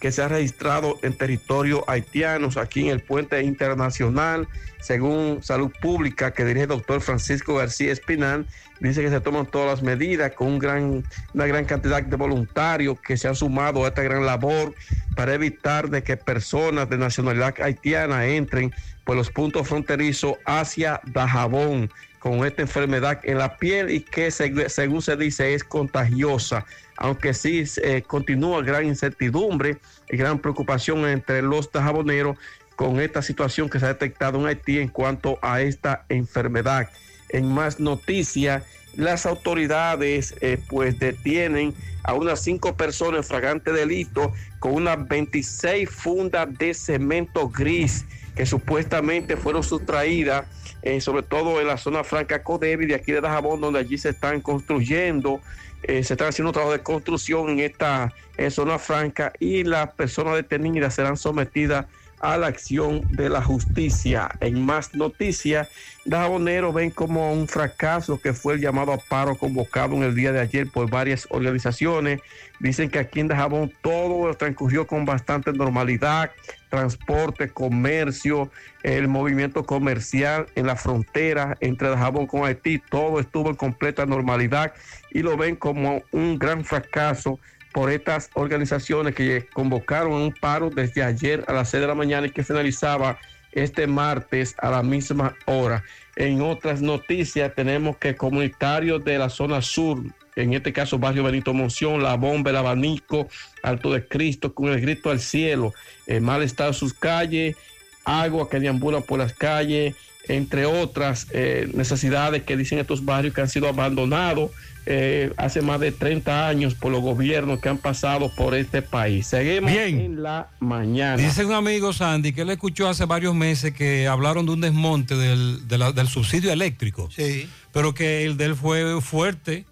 que 0.00 0.10
se 0.10 0.20
ha 0.20 0.26
registrado 0.26 0.98
en 1.02 1.16
territorio 1.16 1.88
haitiano, 1.88 2.48
aquí 2.56 2.80
en 2.80 2.88
el 2.88 3.00
puente 3.00 3.40
internacional, 3.40 4.48
según 4.80 5.44
Salud 5.44 5.70
Pública 5.80 6.32
que 6.32 6.44
dirige 6.44 6.64
el 6.64 6.70
doctor 6.70 7.00
Francisco 7.00 7.54
García 7.54 7.92
Espinal, 7.92 8.46
dice 8.88 9.02
que 9.02 9.10
se 9.10 9.20
toman 9.20 9.46
todas 9.46 9.68
las 9.68 9.82
medidas 9.82 10.32
con 10.32 10.48
un 10.48 10.58
gran, 10.58 11.04
una 11.34 11.46
gran 11.46 11.64
cantidad 11.64 12.02
de 12.02 12.16
voluntarios 12.16 13.00
que 13.00 13.16
se 13.16 13.28
han 13.28 13.36
sumado 13.36 13.84
a 13.84 13.88
esta 13.88 14.02
gran 14.02 14.26
labor 14.26 14.74
para 15.14 15.34
evitar 15.34 15.88
de 15.88 16.02
que 16.02 16.16
personas 16.16 16.88
de 16.90 16.98
nacionalidad 16.98 17.54
haitiana 17.60 18.26
entren 18.26 18.72
por 19.04 19.16
los 19.16 19.30
puntos 19.30 19.68
fronterizos 19.68 20.34
hacia 20.44 21.00
Dajabón 21.04 21.90
con 22.18 22.44
esta 22.44 22.62
enfermedad 22.62 23.20
en 23.24 23.38
la 23.38 23.56
piel 23.56 23.90
y 23.90 24.00
que 24.00 24.30
según 24.30 25.02
se 25.02 25.16
dice 25.16 25.54
es 25.54 25.64
contagiosa, 25.64 26.64
aunque 26.96 27.34
sí 27.34 27.64
eh, 27.82 28.02
continúa 28.02 28.62
gran 28.62 28.86
incertidumbre 28.86 29.78
y 30.08 30.16
gran 30.16 30.38
preocupación 30.38 31.06
entre 31.06 31.42
los 31.42 31.70
dajaboneros 31.70 32.36
con 32.76 33.00
esta 33.00 33.22
situación 33.22 33.68
que 33.68 33.78
se 33.78 33.86
ha 33.86 33.88
detectado 33.88 34.40
en 34.40 34.46
Haití 34.46 34.78
en 34.78 34.88
cuanto 34.88 35.38
a 35.42 35.60
esta 35.60 36.04
enfermedad. 36.08 36.88
En 37.32 37.52
más 37.52 37.80
noticias, 37.80 38.62
las 38.94 39.24
autoridades 39.24 40.34
eh, 40.40 40.58
pues 40.68 40.98
detienen 40.98 41.74
a 42.04 42.14
unas 42.14 42.42
cinco 42.42 42.76
personas 42.76 43.18
en 43.18 43.24
fragante 43.24 43.72
delito 43.72 44.32
con 44.58 44.74
unas 44.74 45.08
26 45.08 45.88
fundas 45.88 46.46
de 46.58 46.74
cemento 46.74 47.48
gris 47.48 48.04
que 48.34 48.44
supuestamente 48.44 49.36
fueron 49.36 49.62
sustraídas, 49.62 50.46
eh, 50.82 51.00
sobre 51.00 51.22
todo 51.22 51.60
en 51.60 51.66
la 51.66 51.76
zona 51.76 52.02
franca 52.04 52.42
Codevi 52.42 52.86
de 52.86 52.94
aquí 52.94 53.12
de 53.12 53.20
Dajabón, 53.20 53.60
donde 53.60 53.78
allí 53.78 53.98
se 53.98 54.10
están 54.10 54.40
construyendo, 54.40 55.40
eh, 55.82 56.02
se 56.02 56.14
están 56.14 56.28
haciendo 56.28 56.52
trabajo 56.52 56.72
de 56.72 56.82
construcción 56.82 57.50
en 57.50 57.60
esta 57.60 58.12
zona 58.50 58.78
franca 58.78 59.32
y 59.38 59.62
las 59.62 59.92
personas 59.92 60.34
detenidas 60.34 60.94
serán 60.94 61.16
sometidas 61.16 61.84
a 61.84 62.01
la 62.22 62.46
acción 62.46 63.02
de 63.10 63.28
la 63.28 63.42
justicia. 63.42 64.30
En 64.40 64.64
más 64.64 64.94
noticias, 64.94 65.68
Dajabonero 66.04 66.72
ven 66.72 66.90
como 66.90 67.32
un 67.32 67.48
fracaso 67.48 68.20
que 68.20 68.32
fue 68.32 68.54
el 68.54 68.60
llamado 68.60 68.92
a 68.92 68.98
paro 68.98 69.36
convocado 69.36 69.94
en 69.96 70.04
el 70.04 70.14
día 70.14 70.32
de 70.32 70.40
ayer 70.40 70.68
por 70.70 70.88
varias 70.88 71.26
organizaciones. 71.30 72.20
Dicen 72.60 72.90
que 72.90 73.00
aquí 73.00 73.20
en 73.20 73.28
Dajabón 73.28 73.72
todo 73.82 74.32
transcurrió 74.34 74.86
con 74.86 75.04
bastante 75.04 75.52
normalidad, 75.52 76.30
transporte, 76.70 77.50
comercio, 77.50 78.50
el 78.84 79.08
movimiento 79.08 79.64
comercial 79.64 80.46
en 80.54 80.66
la 80.66 80.76
frontera 80.76 81.56
entre 81.60 81.88
Dajabón 81.88 82.26
con 82.26 82.44
Haití, 82.44 82.78
todo 82.78 83.18
estuvo 83.18 83.50
en 83.50 83.56
completa 83.56 84.06
normalidad 84.06 84.72
y 85.10 85.22
lo 85.22 85.36
ven 85.36 85.56
como 85.56 86.02
un 86.12 86.38
gran 86.38 86.64
fracaso 86.64 87.38
por 87.72 87.90
estas 87.90 88.30
organizaciones 88.34 89.14
que 89.14 89.46
convocaron 89.52 90.12
un 90.12 90.32
paro 90.32 90.70
desde 90.70 91.02
ayer 91.02 91.44
a 91.46 91.52
las 91.52 91.70
6 91.70 91.80
de 91.80 91.86
la 91.86 91.94
mañana 91.94 92.26
y 92.26 92.30
que 92.30 92.44
finalizaba 92.44 93.18
este 93.52 93.86
martes 93.86 94.54
a 94.58 94.70
la 94.70 94.82
misma 94.82 95.36
hora. 95.46 95.84
En 96.16 96.42
otras 96.42 96.82
noticias 96.82 97.54
tenemos 97.54 97.96
que 97.96 98.14
comunitarios 98.14 99.04
de 99.04 99.18
la 99.18 99.30
zona 99.30 99.62
sur, 99.62 100.02
en 100.36 100.52
este 100.54 100.72
caso 100.72 100.98
barrio 100.98 101.24
Benito 101.24 101.54
Monción, 101.54 102.02
La 102.02 102.16
Bomba, 102.16 102.50
El 102.50 102.56
Abanico, 102.56 103.28
Alto 103.62 103.92
de 103.92 104.06
Cristo, 104.06 104.54
con 104.54 104.70
el 104.70 104.80
grito 104.80 105.10
al 105.10 105.20
cielo, 105.20 105.72
el 106.06 106.20
mal 106.20 106.42
estado 106.42 106.72
de 106.72 106.78
sus 106.78 106.94
calles, 106.94 107.56
agua 108.04 108.48
que 108.50 108.60
deambula 108.60 109.00
por 109.00 109.18
las 109.18 109.32
calles, 109.32 109.94
entre 110.28 110.66
otras 110.66 111.26
eh, 111.32 111.68
necesidades 111.74 112.42
que 112.42 112.56
dicen 112.56 112.78
estos 112.78 113.04
barrios 113.04 113.34
que 113.34 113.40
han 113.40 113.48
sido 113.48 113.68
abandonados 113.68 114.50
eh, 114.86 115.32
hace 115.36 115.62
más 115.62 115.78
de 115.80 115.92
30 115.92 116.48
años 116.48 116.74
por 116.74 116.90
los 116.90 117.00
gobiernos 117.02 117.60
que 117.60 117.68
han 117.68 117.78
pasado 117.78 118.34
por 118.34 118.54
este 118.54 118.82
país. 118.82 119.26
Seguimos 119.28 119.70
en 119.70 120.22
la 120.22 120.48
mañana. 120.60 121.16
Dice 121.16 121.44
un 121.44 121.52
amigo 121.52 121.92
Sandy 121.92 122.32
que 122.32 122.42
él 122.42 122.50
escuchó 122.50 122.88
hace 122.88 123.04
varios 123.04 123.34
meses 123.34 123.72
que 123.74 124.08
hablaron 124.08 124.44
de 124.46 124.52
un 124.52 124.60
desmonte 124.60 125.14
del, 125.16 125.68
de 125.68 125.78
la- 125.78 125.92
del 125.92 126.08
subsidio 126.08 126.50
eléctrico. 126.52 127.08
Sí. 127.14 127.48
Pero 127.72 127.94
que 127.94 128.24
el 128.24 128.36
de 128.36 128.46
él 128.46 128.56
fue 128.56 129.00
fuerte, 129.00 129.64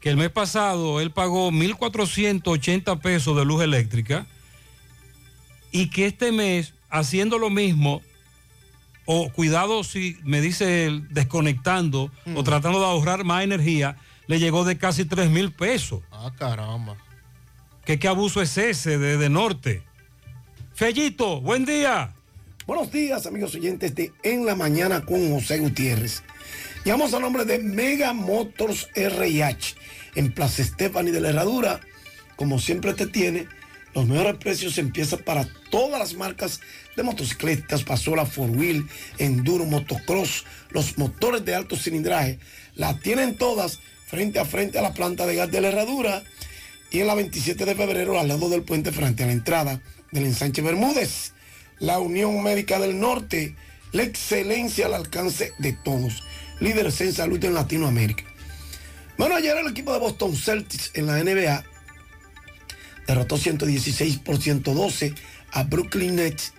que 0.00 0.08
el 0.10 0.16
mes 0.16 0.30
pasado 0.30 1.00
él 1.00 1.10
pagó 1.10 1.50
1.480 1.52 3.00
pesos 3.00 3.36
de 3.36 3.44
luz 3.44 3.62
eléctrica 3.62 4.26
y 5.70 5.90
que 5.90 6.06
este 6.06 6.32
mes, 6.32 6.72
haciendo 6.90 7.38
lo 7.38 7.50
mismo, 7.50 8.00
o 9.04 9.28
cuidado 9.30 9.84
si 9.84 10.16
me 10.24 10.40
dice 10.40 10.86
él, 10.86 11.06
desconectando 11.10 12.10
o 12.34 12.42
tratando 12.42 12.80
de 12.80 12.86
ahorrar 12.86 13.22
más 13.24 13.44
energía, 13.44 13.96
le 14.26 14.38
llegó 14.38 14.64
de 14.64 14.78
casi 14.78 15.04
3 15.04 15.30
mil 15.30 15.52
pesos. 15.52 16.02
Ah, 16.10 16.32
caramba. 16.38 16.96
¿Qué, 17.84 17.98
qué 17.98 18.08
abuso 18.08 18.42
es 18.42 18.56
ese 18.58 18.98
de, 18.98 19.16
de 19.16 19.28
Norte? 19.28 19.82
Fellito, 20.74 21.40
buen 21.40 21.64
día. 21.64 22.14
Buenos 22.66 22.90
días, 22.90 23.26
amigos 23.26 23.54
oyentes 23.54 23.94
de 23.94 24.12
En 24.24 24.44
la 24.44 24.56
Mañana 24.56 25.04
con 25.04 25.32
José 25.32 25.58
Gutiérrez. 25.58 26.24
Llamamos 26.84 27.14
a 27.14 27.20
nombre 27.20 27.44
de 27.44 27.60
Mega 27.60 28.12
Motors 28.12 28.88
RH 28.94 29.76
en 30.16 30.32
Plaza 30.32 30.62
Estefani 30.62 31.12
de 31.12 31.20
la 31.20 31.28
Herradura. 31.28 31.80
Como 32.34 32.58
siempre 32.58 32.92
te 32.92 33.06
tiene, 33.06 33.46
los 33.94 34.06
mejores 34.06 34.36
precios 34.36 34.78
empiezan 34.78 35.20
para 35.20 35.48
todas 35.70 35.98
las 35.98 36.14
marcas 36.14 36.60
de 36.96 37.02
motocicletas, 37.02 37.84
pasola, 37.84 38.26
four 38.26 38.50
wheel, 38.50 38.86
enduro, 39.18 39.64
motocross, 39.64 40.44
los 40.70 40.98
motores 40.98 41.44
de 41.44 41.54
alto 41.54 41.76
cilindraje. 41.76 42.38
La 42.74 42.98
tienen 42.98 43.36
todas 43.36 43.78
frente 44.06 44.38
a 44.38 44.44
frente 44.44 44.78
a 44.78 44.82
la 44.82 44.94
planta 44.94 45.26
de 45.26 45.34
gas 45.34 45.50
de 45.50 45.60
la 45.60 45.68
Herradura 45.68 46.22
y 46.90 47.00
en 47.00 47.08
la 47.08 47.14
27 47.14 47.64
de 47.64 47.74
febrero 47.74 48.18
al 48.18 48.28
lado 48.28 48.48
del 48.48 48.62
puente 48.62 48.92
frente 48.92 49.24
a 49.24 49.26
la 49.26 49.32
entrada 49.32 49.80
del 50.12 50.24
ensanche 50.24 50.62
Bermúdez. 50.62 51.32
La 51.78 51.98
Unión 51.98 52.42
Médica 52.42 52.78
del 52.78 52.98
Norte, 52.98 53.54
la 53.92 54.02
excelencia 54.02 54.86
al 54.86 54.94
alcance 54.94 55.52
de 55.58 55.72
todos. 55.72 56.22
Líderes 56.60 57.00
en 57.02 57.12
salud 57.12 57.44
en 57.44 57.54
Latinoamérica. 57.54 58.24
Bueno, 59.18 59.34
ayer 59.34 59.56
el 59.56 59.68
equipo 59.68 59.92
de 59.92 59.98
Boston 59.98 60.34
Celtics 60.36 60.92
en 60.94 61.06
la 61.06 61.22
NBA 61.22 61.64
derrotó 63.06 63.36
116 63.36 64.18
por 64.18 64.40
112 64.40 65.14
a 65.52 65.62
Brooklyn 65.64 66.16
Nets, 66.16 66.52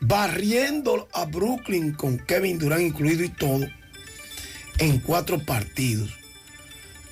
barriendo 0.00 1.08
a 1.12 1.24
Brooklyn 1.24 1.92
con 1.92 2.18
Kevin 2.18 2.58
Durant 2.58 2.82
incluido 2.82 3.24
y 3.24 3.28
todo 3.30 3.66
en 4.78 4.98
cuatro 5.00 5.38
partidos. 5.38 6.23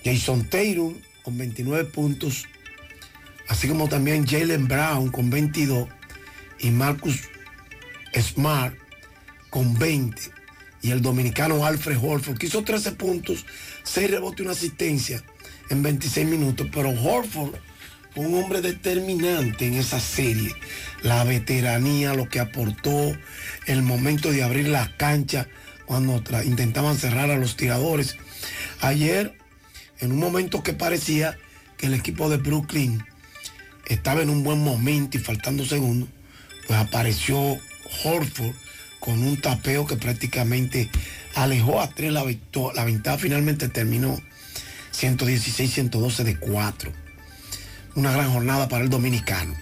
Jason 0.05 0.45
Tatum 0.45 0.95
con 1.23 1.39
29 1.39 1.85
puntos, 1.87 2.47
así 3.49 3.69
como 3.69 3.89
también 3.89 4.27
Jalen 4.27 4.67
Brown 4.67 5.11
con 5.11 5.31
22 5.31 5.89
y 6.61 6.71
Marcus 6.71 7.21
Smart 8.15 8.75
con 9.51 9.79
20 9.79 10.21
y 10.83 10.91
el 10.91 11.01
dominicano 11.01 11.65
Alfred 11.65 11.99
Horford 12.03 12.39
que 12.39 12.47
hizo 12.47 12.65
13 12.65 12.93
puntos, 12.93 13.47
6 13.85 14.11
rebotes 14.11 14.41
y 14.41 14.43
una 14.43 14.53
asistencia 14.53 15.23
en 15.71 15.83
26 15.83 16.27
minutos, 16.27 16.67
pero 16.73 16.91
Horford 16.91 17.55
fue 18.15 18.27
un 18.27 18.35
hombre 18.35 18.61
determinante 18.61 19.67
en 19.67 19.75
esa 19.75 20.01
serie, 20.01 20.55
la 21.03 21.25
veteranía, 21.25 22.15
lo 22.15 22.29
que 22.29 22.41
aportó, 22.41 23.17
el 23.67 23.83
momento 23.83 24.31
de 24.33 24.43
abrir 24.43 24.69
la 24.69 24.95
cancha 24.97 25.49
cuando 25.87 26.23
intentaban 26.45 26.99
cerrar 26.99 27.31
a 27.31 27.39
los 27.39 27.57
tiradores. 27.57 28.17
Ayer, 28.81 29.39
en 30.03 30.13
un 30.13 30.19
momento 30.19 30.63
que 30.63 30.73
parecía 30.73 31.39
que 31.79 31.87
el 31.87 31.95
equipo 31.95 32.29
de 32.29 32.37
Brooklyn 32.37 33.03
estaba 33.87 34.21
en 34.21 34.31
un 34.31 34.43
buen 34.43 34.63
momento 34.63 35.17
y 35.17 35.21
faltando 35.21 35.65
segundos, 35.65 36.09
pues 36.67 36.79
apareció 36.79 37.39
Horford 38.05 38.55
con 38.99 39.23
un 39.23 39.41
tapeo 39.41 39.87
que 39.87 39.97
prácticamente 39.97 40.91
alejó 41.35 41.81
a 41.81 41.89
tres 41.89 42.13
la, 42.13 42.25
la 42.75 42.85
ventaja. 42.85 43.19
Finalmente 43.19 43.69
terminó 43.69 44.21
116-112 44.93 46.25
de 46.25 46.37
4. 46.37 46.93
Una 47.95 48.13
gran 48.13 48.33
jornada 48.33 48.69
para 48.69 48.83
el 48.85 48.91
dominicano. 48.91 49.55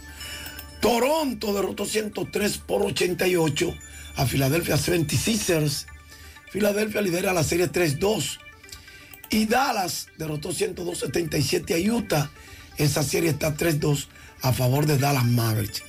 Toronto 0.81 1.53
derrotó 1.53 1.85
103 1.85 2.59
por 2.59 2.83
88 2.83 3.75
a 4.17 4.27
Philadelphia 4.27 4.77
76ers. 4.77 5.87
Filadelfia 6.51 7.03
lidera 7.03 7.35
la 7.35 7.45
serie 7.45 7.71
3-2. 7.71 8.39
Y 9.31 9.47
Dallas 9.47 10.09
derrotó 10.19 10.51
102-77 10.51 11.75
a 11.75 11.95
Utah. 11.95 12.31
Esa 12.77 13.03
serie 13.03 13.31
está 13.31 13.57
3-2 13.57 14.07
a 14.43 14.53
favor 14.53 14.87
de 14.87 14.99
Dallas 14.99 15.25
Mavericks. 15.25 15.83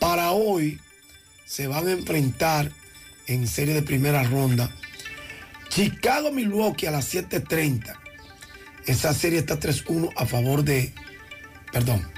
Para 0.00 0.30
hoy 0.32 0.80
se 1.44 1.66
van 1.66 1.86
a 1.86 1.92
enfrentar 1.92 2.70
en 3.26 3.46
serie 3.46 3.74
de 3.74 3.82
primera 3.82 4.22
ronda 4.24 4.70
Chicago 5.68 6.32
Milwaukee 6.32 6.86
a 6.86 6.90
las 6.90 7.12
7:30. 7.12 7.98
Esa 8.86 9.12
serie 9.12 9.40
está 9.40 9.58
3-1 9.58 10.10
a 10.16 10.24
favor 10.24 10.62
de, 10.62 10.94
perdón, 11.72 12.08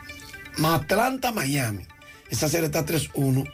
Atlanta 0.62 1.32
Miami. 1.32 1.84
Esa 2.30 2.48
serie 2.48 2.66
está 2.66 2.84
3-1 2.84 3.50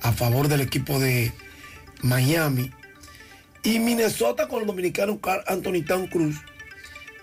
a 0.00 0.12
favor 0.12 0.48
del 0.48 0.60
equipo 0.60 0.98
de 0.98 1.32
Miami. 2.02 2.70
Y 3.66 3.80
Minnesota 3.80 4.46
con 4.46 4.60
el 4.60 4.66
dominicano 4.68 5.18
Anthony 5.48 5.82
Town 5.84 6.06
Cruz 6.06 6.36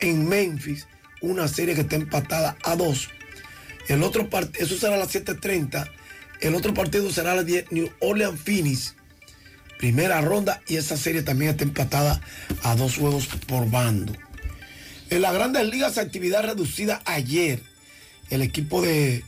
en 0.02 0.28
Memphis, 0.28 0.88
una 1.22 1.48
serie 1.48 1.74
que 1.74 1.82
está 1.82 1.96
empatada 1.96 2.58
a 2.64 2.76
2. 2.76 3.10
El 3.88 4.04
otro 4.04 4.28
eso 4.56 4.78
será 4.78 4.96
a 4.96 4.98
las 4.98 5.16
7:30. 5.16 5.90
El 6.42 6.56
otro 6.56 6.74
partido 6.74 7.10
será 7.12 7.32
a 7.32 7.36
las 7.36 7.46
10, 7.46 7.72
New 7.72 7.90
Orleans 8.02 8.42
Phoenix. 8.42 8.94
Primera 9.78 10.20
ronda 10.20 10.62
y 10.68 10.76
esa 10.76 10.98
serie 10.98 11.22
también 11.22 11.52
está 11.52 11.64
empatada 11.64 12.20
a 12.64 12.76
dos 12.76 12.98
juegos 12.98 13.28
por 13.48 13.72
bando. 13.72 14.12
En 15.10 15.22
las 15.22 15.34
grandes 15.34 15.66
ligas, 15.70 15.98
actividad 15.98 16.44
reducida 16.44 17.02
ayer. 17.06 17.62
El 18.30 18.42
equipo 18.42 18.82
de 18.82 19.24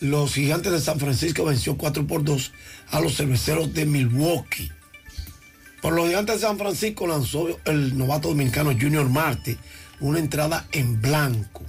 los 0.00 0.34
gigantes 0.34 0.70
de 0.70 0.82
San 0.82 1.00
Francisco 1.00 1.46
venció 1.46 1.78
4 1.78 2.06
por 2.06 2.24
2 2.24 2.52
a 2.90 3.00
los 3.00 3.16
cerveceros 3.16 3.72
de 3.72 3.86
Milwaukee. 3.86 4.70
Por 5.82 5.94
los 5.94 6.06
gigantes 6.06 6.36
de 6.36 6.46
San 6.46 6.58
Francisco 6.58 7.08
lanzó 7.08 7.58
el 7.64 7.98
novato 7.98 8.28
dominicano 8.28 8.70
Junior 8.70 9.08
Marte 9.08 9.58
una 9.98 10.20
entrada 10.20 10.66
en 10.70 11.02
blanco. 11.02 11.62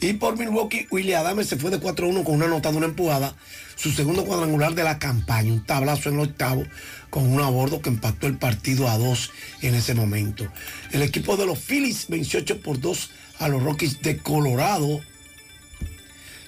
Y 0.00 0.14
por 0.14 0.36
Milwaukee, 0.36 0.88
William 0.90 1.24
Adams 1.24 1.46
se 1.46 1.56
fue 1.56 1.70
de 1.70 1.78
4-1 1.78 2.24
con 2.24 2.34
una 2.34 2.48
nota 2.48 2.72
de 2.72 2.78
una 2.78 2.86
empujada, 2.86 3.36
su 3.76 3.92
segundo 3.92 4.24
cuadrangular 4.24 4.74
de 4.74 4.82
la 4.82 4.98
campaña, 4.98 5.52
un 5.52 5.64
tablazo 5.64 6.08
en 6.08 6.16
el 6.16 6.28
octavo 6.28 6.64
con 7.08 7.30
un 7.30 7.40
abordo 7.40 7.82
que 7.82 7.90
empató 7.90 8.26
el 8.26 8.36
partido 8.36 8.88
a 8.88 8.98
dos 8.98 9.30
en 9.62 9.74
ese 9.74 9.94
momento. 9.94 10.50
El 10.90 11.02
equipo 11.02 11.36
de 11.36 11.46
los 11.46 11.58
Phillies 11.58 12.06
venció 12.08 12.40
8 12.40 12.62
por 12.62 12.80
2 12.80 13.10
a 13.38 13.48
los 13.48 13.62
Rockies 13.62 14.02
de 14.02 14.18
Colorado. 14.18 15.00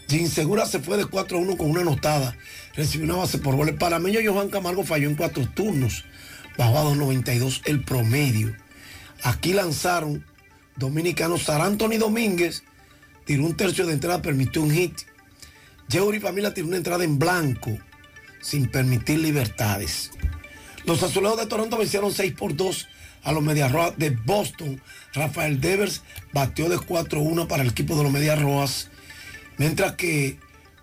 Jim 0.08 0.28
Segura 0.28 0.66
se 0.66 0.80
fue 0.80 0.96
de 0.96 1.04
4-1 1.04 1.56
con 1.56 1.70
una 1.70 1.82
anotada, 1.82 2.36
recibió 2.74 3.06
una 3.06 3.16
base 3.16 3.38
por 3.38 3.56
gol. 3.56 3.68
El 3.68 3.76
panameño 3.76 4.20
Johan 4.24 4.48
Camargo 4.48 4.84
falló 4.84 5.08
en 5.08 5.16
cuatro 5.16 5.48
turnos, 5.48 6.04
bajó 6.56 6.78
a 6.78 6.84
2.92 6.84 7.62
el 7.64 7.84
promedio. 7.84 8.54
Aquí 9.22 9.52
lanzaron 9.52 10.24
dominicanos 10.76 11.44
Sar 11.44 11.60
Anthony 11.60 11.98
Domínguez, 11.98 12.64
tiró 13.24 13.44
un 13.44 13.56
tercio 13.56 13.86
de 13.86 13.94
entrada, 13.94 14.22
permitió 14.22 14.62
un 14.62 14.72
hit. 14.72 15.00
Yeuri 15.88 16.20
Familia 16.20 16.54
tiró 16.54 16.68
una 16.68 16.76
entrada 16.76 17.04
en 17.04 17.18
blanco, 17.18 17.78
sin 18.40 18.68
permitir 18.68 19.18
libertades. 19.18 20.10
Los 20.84 21.02
azulejos 21.02 21.38
de 21.38 21.46
Toronto 21.46 21.78
vencieron 21.78 22.12
6 22.12 22.32
por 22.32 22.56
2 22.56 22.88
a 23.22 23.32
los 23.32 23.42
Medias 23.42 23.70
Rojas 23.70 23.96
de 23.98 24.10
Boston. 24.10 24.82
Rafael 25.12 25.60
Devers 25.60 26.02
batió 26.32 26.68
de 26.68 26.76
4-1 26.76 27.46
para 27.46 27.62
el 27.62 27.70
equipo 27.70 27.96
de 27.96 28.02
los 28.02 28.12
Medias 28.12 28.40
Rojas. 28.40 28.88
Mientras 29.58 29.92
que 29.92 30.38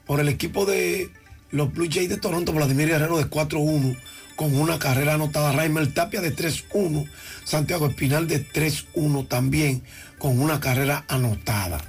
por 0.06 0.20
el 0.20 0.30
equipo 0.30 0.66
de 0.66 1.12
los 1.52 1.74
Blue 1.74 1.88
Jays 1.90 2.10
de 2.10 2.18
Toronto, 2.18 2.54
Vladimir 2.54 2.90
Guerrero 2.90 3.18
de 3.18 3.30
4-1 3.30 3.98
con 4.36 4.56
una 4.56 4.80
carrera 4.80 5.16
anotada. 5.16 5.52
Raimel 5.52 5.94
Tapia 5.94 6.22
de 6.22 6.36
3-1. 6.36 7.10
Santiago 7.44 7.88
Espinal 7.88 8.28
de 8.28 8.46
3-1 8.46 9.28
también 9.28 9.84
con 10.18 10.40
una 10.40 10.60
carrera 10.60 11.04
anotada. 11.08 11.82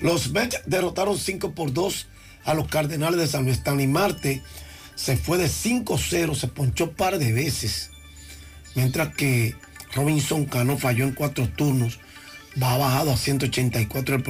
Los 0.00 0.30
Mets 0.30 0.60
derrotaron 0.66 1.18
5 1.18 1.52
por 1.52 1.72
2 1.72 2.08
a 2.44 2.54
los 2.54 2.68
Cardenales 2.68 3.20
de 3.20 3.26
San 3.26 3.44
Luis. 3.44 3.58
Stanley 3.58 3.86
Marte 3.86 4.42
se 4.94 5.16
fue 5.16 5.38
de 5.38 5.46
5-0, 5.46 6.34
se 6.34 6.48
ponchó 6.48 6.92
par 6.92 7.18
de 7.18 7.32
veces. 7.32 7.90
Mientras 8.74 9.14
que 9.14 9.54
Robinson 9.94 10.46
Cano 10.46 10.76
falló 10.76 11.04
en 11.04 11.12
cuatro 11.12 11.48
turnos, 11.48 11.98
va 12.60 12.76
bajado 12.76 13.12
a 13.12 13.16
184 13.16 14.16
el 14.16 14.22